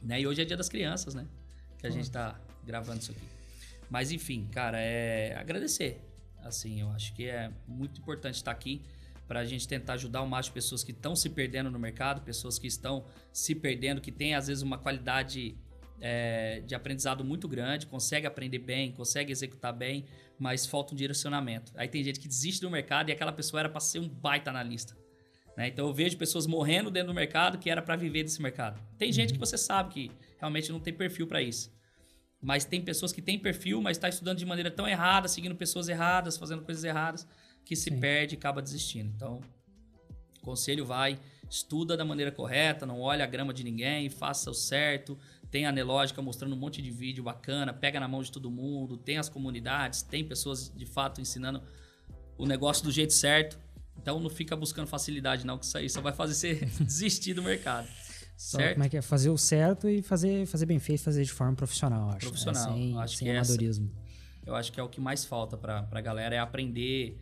Né? 0.00 0.20
E 0.20 0.26
hoje 0.28 0.40
é 0.40 0.44
dia 0.44 0.56
das 0.56 0.68
crianças, 0.68 1.16
né? 1.16 1.26
Que 1.78 1.86
a 1.88 1.90
gente 1.90 2.08
tá 2.08 2.40
gravando 2.64 3.00
isso 3.00 3.10
aqui. 3.10 3.43
Mas 3.90 4.10
enfim, 4.10 4.48
cara, 4.50 4.80
é 4.80 5.34
agradecer. 5.36 6.00
Assim, 6.42 6.80
eu 6.80 6.90
acho 6.90 7.14
que 7.14 7.26
é 7.26 7.50
muito 7.66 8.00
importante 8.00 8.34
estar 8.34 8.50
aqui 8.50 8.82
para 9.26 9.40
a 9.40 9.44
gente 9.44 9.66
tentar 9.66 9.94
ajudar 9.94 10.22
o 10.22 10.28
máximo 10.28 10.54
pessoas 10.54 10.84
que 10.84 10.92
estão 10.92 11.16
se 11.16 11.30
perdendo 11.30 11.70
no 11.70 11.78
mercado, 11.78 12.20
pessoas 12.20 12.58
que 12.58 12.66
estão 12.66 13.06
se 13.32 13.54
perdendo, 13.54 14.00
que 14.00 14.12
têm 14.12 14.34
às 14.34 14.48
vezes 14.48 14.62
uma 14.62 14.76
qualidade 14.76 15.56
é, 16.00 16.60
de 16.66 16.74
aprendizado 16.74 17.24
muito 17.24 17.48
grande, 17.48 17.86
consegue 17.86 18.26
aprender 18.26 18.58
bem, 18.58 18.92
consegue 18.92 19.32
executar 19.32 19.72
bem, 19.72 20.04
mas 20.38 20.66
falta 20.66 20.92
um 20.92 20.96
direcionamento. 20.96 21.72
Aí 21.74 21.88
tem 21.88 22.04
gente 22.04 22.20
que 22.20 22.28
desiste 22.28 22.60
do 22.60 22.70
mercado 22.70 23.08
e 23.08 23.12
aquela 23.12 23.32
pessoa 23.32 23.60
era 23.60 23.68
para 23.68 23.80
ser 23.80 24.00
um 24.00 24.08
baita 24.08 24.50
analista. 24.50 24.94
Né? 25.56 25.68
Então 25.68 25.86
eu 25.86 25.94
vejo 25.94 26.16
pessoas 26.16 26.46
morrendo 26.46 26.90
dentro 26.90 27.08
do 27.08 27.14
mercado 27.14 27.58
que 27.58 27.70
era 27.70 27.80
para 27.80 27.96
viver 27.96 28.24
desse 28.24 28.42
mercado. 28.42 28.80
Tem 28.98 29.12
gente 29.12 29.32
que 29.32 29.38
você 29.38 29.56
sabe 29.56 29.92
que 29.92 30.10
realmente 30.38 30.70
não 30.70 30.80
tem 30.80 30.92
perfil 30.92 31.26
para 31.26 31.40
isso. 31.40 31.73
Mas 32.44 32.66
tem 32.66 32.82
pessoas 32.82 33.10
que 33.10 33.22
têm 33.22 33.38
perfil, 33.38 33.80
mas 33.80 33.96
está 33.96 34.06
estudando 34.06 34.36
de 34.36 34.44
maneira 34.44 34.70
tão 34.70 34.86
errada, 34.86 35.26
seguindo 35.26 35.54
pessoas 35.54 35.88
erradas, 35.88 36.36
fazendo 36.36 36.62
coisas 36.62 36.84
erradas, 36.84 37.26
que 37.64 37.74
se 37.74 37.90
Sim. 37.90 37.98
perde 37.98 38.34
e 38.34 38.38
acaba 38.38 38.60
desistindo. 38.60 39.10
Então, 39.16 39.40
conselho 40.42 40.84
vai, 40.84 41.18
estuda 41.48 41.96
da 41.96 42.04
maneira 42.04 42.30
correta, 42.30 42.84
não 42.84 43.00
olha 43.00 43.24
a 43.24 43.26
grama 43.26 43.54
de 43.54 43.64
ninguém, 43.64 44.10
faça 44.10 44.50
o 44.50 44.54
certo, 44.54 45.18
tem 45.50 45.64
a 45.64 45.72
Nelógica 45.72 46.20
mostrando 46.20 46.54
um 46.54 46.58
monte 46.58 46.82
de 46.82 46.90
vídeo 46.90 47.24
bacana, 47.24 47.72
pega 47.72 47.98
na 47.98 48.06
mão 48.06 48.22
de 48.22 48.30
todo 48.30 48.50
mundo, 48.50 48.98
tem 48.98 49.16
as 49.16 49.30
comunidades, 49.30 50.02
tem 50.02 50.22
pessoas 50.22 50.70
de 50.76 50.84
fato 50.84 51.22
ensinando 51.22 51.62
o 52.36 52.44
negócio 52.44 52.84
do 52.84 52.92
jeito 52.92 53.14
certo. 53.14 53.58
Então 53.96 54.20
não 54.20 54.28
fica 54.28 54.54
buscando 54.54 54.86
facilidade 54.86 55.46
não, 55.46 55.56
que 55.56 55.64
isso 55.64 55.78
aí 55.78 55.88
só 55.88 56.02
vai 56.02 56.12
fazer 56.12 56.34
você 56.34 56.54
desistir 56.84 57.32
do 57.32 57.42
mercado. 57.42 57.88
Só 58.36 58.58
certo? 58.58 58.74
como 58.74 58.84
é 58.84 58.88
que 58.88 58.96
é? 58.96 59.02
Fazer 59.02 59.30
o 59.30 59.38
certo 59.38 59.88
e 59.88 60.02
fazer, 60.02 60.46
fazer 60.46 60.66
bem 60.66 60.78
feito, 60.78 61.02
fazer 61.02 61.24
de 61.24 61.32
forma 61.32 61.54
profissional, 61.54 62.10
acho. 62.10 62.26
Profissional. 62.26 62.70
Né? 62.70 62.76
Sem, 62.76 62.98
acho 62.98 63.16
sem 63.16 63.28
que 63.28 63.36
amadorismo. 63.36 63.90
Essa, 63.92 64.50
eu 64.50 64.54
acho 64.54 64.72
que 64.72 64.80
é 64.80 64.82
o 64.82 64.88
que 64.88 65.00
mais 65.00 65.24
falta 65.24 65.56
pra, 65.56 65.82
pra 65.84 66.00
galera, 66.00 66.34
é 66.34 66.38
aprender, 66.38 67.18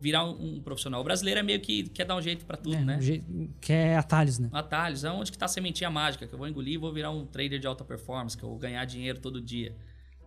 virar 0.00 0.24
um, 0.24 0.56
um 0.56 0.62
profissional. 0.62 1.00
O 1.00 1.04
brasileiro 1.04 1.40
é 1.40 1.42
meio 1.42 1.60
que 1.60 1.84
quer 1.88 2.04
dar 2.04 2.16
um 2.16 2.22
jeito 2.22 2.44
para 2.44 2.56
tudo, 2.56 2.76
é, 2.76 2.84
né? 2.84 2.98
Um 3.28 3.48
quer 3.60 3.96
atalhos, 3.96 4.38
né? 4.38 4.48
Atalhos. 4.52 5.02
É 5.02 5.10
onde 5.10 5.32
que 5.32 5.38
tá 5.38 5.46
a 5.46 5.48
sementinha 5.48 5.90
mágica, 5.90 6.26
que 6.26 6.32
eu 6.32 6.38
vou 6.38 6.46
engolir 6.46 6.74
e 6.74 6.78
vou 6.78 6.92
virar 6.92 7.10
um 7.10 7.26
trader 7.26 7.58
de 7.58 7.66
alta 7.66 7.84
performance, 7.84 8.36
que 8.36 8.42
eu 8.42 8.48
vou 8.48 8.58
ganhar 8.58 8.84
dinheiro 8.84 9.18
todo 9.18 9.40
dia, 9.40 9.74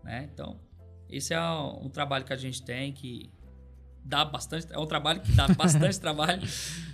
né? 0.04 0.30
Então, 0.34 0.60
esse 1.10 1.34
é 1.34 1.42
um 1.42 1.90
trabalho 1.90 2.26
que 2.26 2.34
a 2.34 2.38
gente 2.38 2.64
tem 2.64 2.92
que 2.92 3.32
dá 4.04 4.26
bastante... 4.26 4.68
É 4.72 4.78
um 4.78 4.86
trabalho 4.86 5.22
que 5.22 5.32
dá 5.32 5.48
bastante 5.56 6.00
trabalho, 6.00 6.42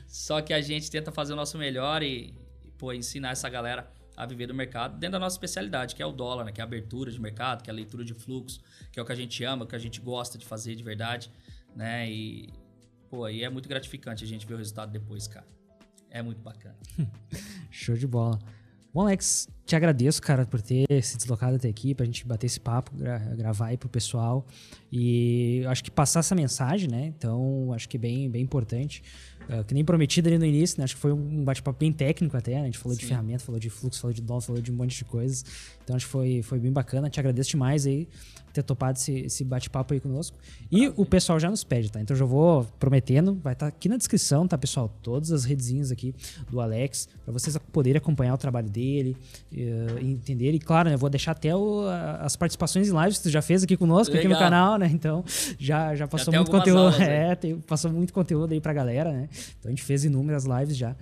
só 0.08 0.42
que 0.42 0.54
a 0.54 0.62
gente 0.62 0.92
tenta 0.92 1.12
fazer 1.12 1.34
o 1.34 1.36
nosso 1.36 1.58
melhor 1.58 2.04
e 2.04 2.34
pô, 2.80 2.94
ensinar 2.94 3.32
essa 3.32 3.48
galera 3.50 3.92
a 4.16 4.26
viver 4.26 4.48
do 4.48 4.54
mercado 4.54 4.98
dentro 4.98 5.14
da 5.14 5.20
nossa 5.20 5.36
especialidade, 5.36 5.94
que 5.94 6.02
é 6.02 6.06
o 6.06 6.12
dólar, 6.12 6.46
né? 6.46 6.52
que 6.52 6.60
é 6.60 6.64
a 6.64 6.66
abertura 6.66 7.12
de 7.12 7.22
mercado, 7.22 7.62
que 7.62 7.70
é 7.70 7.74
a 7.74 7.76
leitura 7.76 8.04
de 8.04 8.14
fluxo, 8.14 8.60
que 8.92 9.00
é 9.00 9.04
o 9.04 9.06
que 9.06 9.12
a 9.12 9.16
gente 9.16 9.44
ama, 9.44 9.68
que 9.68 9.76
a 9.76 9.80
gente 9.80 10.02
gosta 10.02 10.38
de 10.38 10.46
fazer 10.46 10.76
de 10.76 10.84
verdade, 10.84 11.32
né? 11.76 12.10
E, 12.10 12.50
pô, 13.10 13.26
aí 13.26 13.44
é 13.44 13.50
muito 13.50 13.70
gratificante 13.70 14.24
a 14.24 14.28
gente 14.28 14.46
ver 14.46 14.56
o 14.56 14.58
resultado 14.58 14.92
depois, 14.92 15.28
cara. 15.28 15.46
É 16.10 16.22
muito 16.22 16.42
bacana. 16.42 16.76
Show 17.70 17.96
de 17.96 18.08
bola. 18.08 18.40
Bom, 18.92 19.02
Alex, 19.02 19.48
te 19.66 19.76
agradeço, 19.76 20.22
cara, 20.22 20.46
por 20.46 20.62
ter 20.62 20.86
se 21.04 21.16
deslocado 21.16 21.56
até 21.56 21.70
aqui 21.70 21.94
pra 21.94 22.06
gente 22.06 22.26
bater 22.26 22.48
esse 22.48 22.60
papo, 22.60 22.92
gra 22.96 23.20
gravar 23.20 23.68
aí 23.68 23.78
pro 23.78 23.88
pessoal. 23.88 24.46
E 24.92 25.64
acho 25.68 25.84
que 25.84 25.92
passar 25.92 26.22
essa 26.22 26.34
mensagem, 26.34 26.90
né? 26.90 27.06
Então, 27.06 27.72
acho 27.72 27.88
que 27.88 27.98
é 27.98 28.00
bem, 28.00 28.30
bem 28.30 28.42
importante 28.42 29.04
Uh, 29.50 29.64
que 29.64 29.74
nem 29.74 29.84
prometido 29.84 30.30
ali 30.30 30.38
no 30.38 30.46
início, 30.46 30.78
né? 30.78 30.84
Acho 30.84 30.94
que 30.96 31.02
foi 31.02 31.12
um 31.12 31.44
bate-papo 31.44 31.80
bem 31.80 31.92
técnico 31.92 32.38
até, 32.38 32.54
né? 32.54 32.62
A 32.62 32.66
gente 32.66 32.78
falou 32.78 32.96
Sim. 32.96 33.02
de 33.02 33.08
ferramenta, 33.08 33.44
falou 33.44 33.60
de 33.60 33.70
fluxo, 33.70 34.00
falou 34.00 34.14
de 34.14 34.22
DOM, 34.22 34.40
falou 34.40 34.62
de 34.62 34.72
um 34.72 34.76
monte 34.76 34.96
de 34.96 35.06
coisas. 35.06 35.44
Então 35.90 35.96
acho 35.96 36.06
que 36.06 36.12
foi, 36.12 36.42
foi 36.44 36.60
bem 36.60 36.72
bacana. 36.72 37.10
Te 37.10 37.20
agradeço 37.20 37.50
demais 37.50 37.88
aí 37.88 38.08
ter 38.54 38.64
topado 38.64 38.98
esse, 38.98 39.12
esse 39.22 39.44
bate-papo 39.44 39.94
aí 39.94 40.00
conosco. 40.00 40.38
E 40.72 40.88
o 40.96 41.06
pessoal 41.06 41.40
já 41.40 41.50
nos 41.50 41.64
pede, 41.64 41.92
tá? 41.92 42.00
Então 42.00 42.16
já 42.16 42.26
vou 42.26 42.64
prometendo, 42.80 43.40
vai 43.44 43.54
estar 43.54 43.66
tá 43.66 43.76
aqui 43.76 43.90
na 43.90 43.98
descrição, 43.98 44.48
tá, 44.48 44.58
pessoal? 44.58 44.94
Todas 45.02 45.32
as 45.32 45.46
redezinhas 45.46 45.92
aqui 45.92 46.14
do 46.50 46.62
Alex, 46.62 47.08
para 47.24 47.32
vocês 47.32 47.58
poderem 47.72 47.98
acompanhar 47.98 48.34
o 48.36 48.38
trabalho 48.38 48.70
dele, 48.70 49.18
uh, 49.52 50.00
entender. 50.00 50.54
E 50.54 50.60
claro, 50.60 50.90
né, 50.90 50.98
vou 50.98 51.10
deixar 51.10 51.32
até 51.32 51.56
o, 51.56 51.84
as 52.20 52.36
participações 52.36 52.90
em 52.90 53.00
lives 53.00 53.18
que 53.18 53.24
tu 53.24 53.30
já 53.30 53.42
fez 53.42 53.64
aqui 53.64 53.76
conosco, 53.76 54.14
Legal. 54.14 54.32
aqui 54.32 54.34
no 54.34 54.40
canal, 54.40 54.78
né? 54.78 54.90
Então 54.92 55.24
já, 55.58 55.96
já 55.96 56.08
passou 56.08 56.32
já 56.32 56.40
muito 56.40 56.52
conteúdo. 56.52 57.02
é, 57.02 57.36
tem, 57.36 57.60
passou 57.60 57.92
muito 57.92 58.14
conteúdo 58.14 58.54
aí 58.54 58.62
pra 58.62 58.74
galera, 58.74 59.12
né? 59.12 59.30
Então 59.60 59.70
a 59.70 59.72
gente 59.72 59.84
fez 59.84 60.06
inúmeras 60.06 60.46
lives 60.46 60.78
já. 60.78 60.96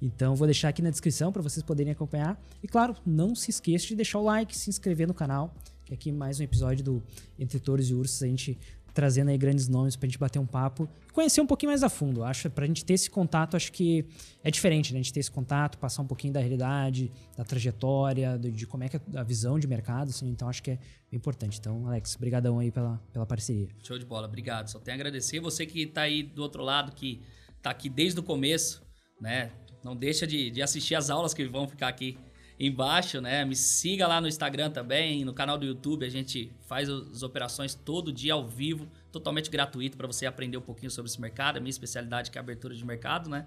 Então 0.00 0.34
vou 0.34 0.46
deixar 0.46 0.68
aqui 0.68 0.82
na 0.82 0.90
descrição 0.90 1.32
para 1.32 1.42
vocês 1.42 1.62
poderem 1.62 1.92
acompanhar. 1.92 2.40
E 2.62 2.68
claro, 2.68 2.96
não 3.04 3.34
se 3.34 3.50
esqueça 3.50 3.86
de 3.86 3.96
deixar 3.96 4.18
o 4.18 4.24
like, 4.24 4.56
se 4.56 4.70
inscrever 4.70 5.06
no 5.06 5.14
canal 5.14 5.54
aqui 5.92 6.12
mais 6.12 6.38
um 6.38 6.44
episódio 6.44 6.84
do 6.84 7.02
Entre 7.38 7.58
Touros 7.58 7.90
e 7.90 7.94
Ursos, 7.94 8.22
a 8.22 8.26
gente 8.26 8.58
trazendo 8.92 9.30
aí 9.30 9.38
grandes 9.38 9.68
nomes 9.68 9.94
pra 9.96 10.08
gente 10.08 10.18
bater 10.18 10.38
um 10.38 10.46
papo, 10.46 10.88
conhecer 11.12 11.40
um 11.40 11.46
pouquinho 11.46 11.70
mais 11.70 11.82
a 11.82 11.88
fundo. 11.88 12.24
Acho 12.24 12.50
pra 12.50 12.66
gente 12.66 12.84
ter 12.84 12.94
esse 12.94 13.08
contato, 13.08 13.56
acho 13.56 13.72
que 13.72 14.04
é 14.42 14.50
diferente, 14.50 14.92
né? 14.92 14.98
A 14.98 15.02
gente 15.02 15.12
ter 15.12 15.20
esse 15.20 15.30
contato, 15.30 15.78
passar 15.78 16.02
um 16.02 16.06
pouquinho 16.06 16.32
da 16.32 16.40
realidade, 16.40 17.10
da 17.36 17.44
trajetória, 17.44 18.36
de, 18.38 18.50
de 18.50 18.66
como 18.66 18.84
é 18.84 18.88
que 18.88 18.96
é 18.96 19.00
a 19.14 19.22
visão 19.22 19.58
de 19.58 19.66
mercado, 19.66 20.10
assim, 20.10 20.28
então 20.28 20.48
acho 20.48 20.62
que 20.62 20.72
é 20.72 20.78
importante. 21.12 21.58
Então, 21.58 21.86
Alex, 21.86 22.16
brigadão 22.16 22.58
aí 22.58 22.70
pela, 22.70 23.00
pela 23.12 23.26
parceria. 23.26 23.68
Show 23.82 23.98
de 23.98 24.04
bola, 24.04 24.26
obrigado. 24.26 24.68
Só 24.68 24.78
tenho 24.78 24.96
a 24.96 24.96
agradecer 24.96 25.40
você 25.40 25.64
que 25.66 25.86
tá 25.86 26.02
aí 26.02 26.22
do 26.22 26.42
outro 26.42 26.62
lado, 26.62 26.92
que 26.92 27.22
tá 27.62 27.70
aqui 27.70 27.88
desde 27.88 28.18
o 28.18 28.22
começo, 28.22 28.82
né? 29.20 29.52
Não 29.82 29.96
deixa 29.96 30.26
de, 30.26 30.50
de 30.50 30.62
assistir 30.62 30.94
as 30.94 31.10
aulas 31.10 31.32
que 31.32 31.44
vão 31.46 31.66
ficar 31.66 31.88
aqui 31.88 32.18
embaixo, 32.58 33.20
né? 33.20 33.42
Me 33.44 33.56
siga 33.56 34.06
lá 34.06 34.20
no 34.20 34.28
Instagram 34.28 34.70
também, 34.70 35.24
no 35.24 35.32
canal 35.32 35.56
do 35.56 35.64
YouTube. 35.64 36.04
A 36.04 36.10
gente 36.10 36.52
faz 36.66 36.90
as 36.90 37.22
operações 37.22 37.74
todo 37.74 38.12
dia 38.12 38.34
ao 38.34 38.46
vivo, 38.46 38.86
totalmente 39.10 39.50
gratuito 39.50 39.96
para 39.96 40.06
você 40.06 40.26
aprender 40.26 40.58
um 40.58 40.62
pouquinho 40.62 40.90
sobre 40.90 41.10
esse 41.10 41.20
mercado. 41.20 41.56
A 41.56 41.60
minha 41.60 41.70
especialidade 41.70 42.30
que 42.30 42.36
é 42.36 42.40
abertura 42.40 42.74
de 42.74 42.84
mercado, 42.84 43.30
né? 43.30 43.46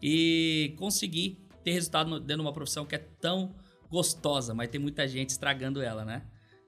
E 0.00 0.74
conseguir 0.78 1.38
ter 1.64 1.72
resultado 1.72 2.20
dentro 2.20 2.36
de 2.36 2.42
uma 2.42 2.52
profissão 2.52 2.86
que 2.86 2.94
é 2.94 2.98
tão 2.98 3.52
gostosa, 3.90 4.54
mas 4.54 4.68
tem 4.68 4.80
muita 4.80 5.06
gente 5.06 5.30
estragando 5.30 5.82
ela, 5.82 6.04
né? 6.04 6.22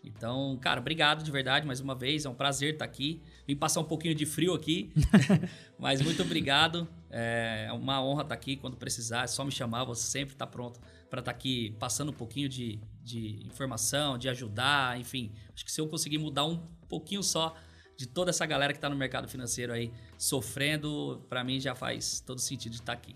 Então, 0.05 0.57
cara, 0.61 0.81
obrigado 0.81 1.23
de 1.23 1.31
verdade 1.31 1.67
mais 1.67 1.81
uma 1.81 1.95
vez. 1.95 2.25
É 2.25 2.29
um 2.29 2.35
prazer 2.35 2.75
estar 2.75 2.85
aqui. 2.85 3.23
Vim 3.47 3.57
passar 3.57 3.81
um 3.81 3.85
pouquinho 3.85 4.15
de 4.15 4.27
frio 4.27 4.55
aqui, 4.55 4.93
mas 5.79 6.01
muito 6.01 6.23
obrigado. 6.23 6.89
É 7.11 7.71
uma 7.73 8.03
honra 8.05 8.23
estar 8.23 8.35
aqui 8.35 8.57
quando 8.57 8.77
precisar. 8.77 9.25
É 9.25 9.27
só 9.27 9.45
me 9.45 9.51
chamar, 9.51 9.85
você 9.85 10.03
sempre 10.07 10.35
está 10.35 10.47
pronto 10.47 10.81
para 11.11 11.21
estar 11.21 11.31
aqui 11.31 11.77
passando 11.79 12.11
um 12.11 12.15
pouquinho 12.15 12.49
de, 12.49 12.81
de 13.03 13.47
informação, 13.47 14.19
de 14.19 14.29
ajudar, 14.29 14.99
enfim. 14.99 15.33
Acho 15.55 15.65
que 15.65 15.71
se 15.71 15.81
eu 15.81 15.89
conseguir 15.89 16.19
mudar 16.19 16.45
um 16.45 16.59
pouquinho 16.89 17.23
só 17.23 17.55
de 17.97 18.07
toda 18.07 18.31
essa 18.31 18.45
galera 18.45 18.73
que 18.73 18.79
está 18.79 18.91
no 18.91 18.97
mercado 18.97 19.29
financeiro 19.29 19.73
aí 19.73 19.93
sofrendo, 20.19 21.25
para 21.29 21.45
mim 21.45 21.61
já 21.61 21.75
faz 21.75 22.21
todo 22.21 22.41
sentido 22.41 22.73
de 22.73 22.81
estar 22.81 22.93
aqui. 22.93 23.15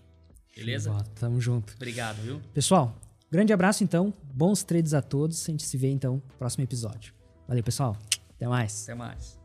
Beleza? 0.56 0.90
Boa, 0.90 1.04
tamo 1.14 1.40
junto. 1.40 1.74
Obrigado, 1.74 2.16
viu? 2.22 2.40
Pessoal, 2.52 2.96
grande 3.30 3.52
abraço 3.52 3.84
então. 3.84 4.12
Bons 4.32 4.62
trades 4.62 4.94
a 4.94 5.02
todos. 5.02 5.48
A 5.48 5.50
gente 5.50 5.64
se 5.64 5.76
vê 5.76 5.90
então 5.90 6.14
no 6.14 6.36
próximo 6.38 6.64
episódio. 6.64 7.14
Valeu, 7.46 7.64
pessoal. 7.64 7.96
Até 8.36 8.46
mais. 8.46 8.84
Até 8.84 8.94
mais. 8.94 9.38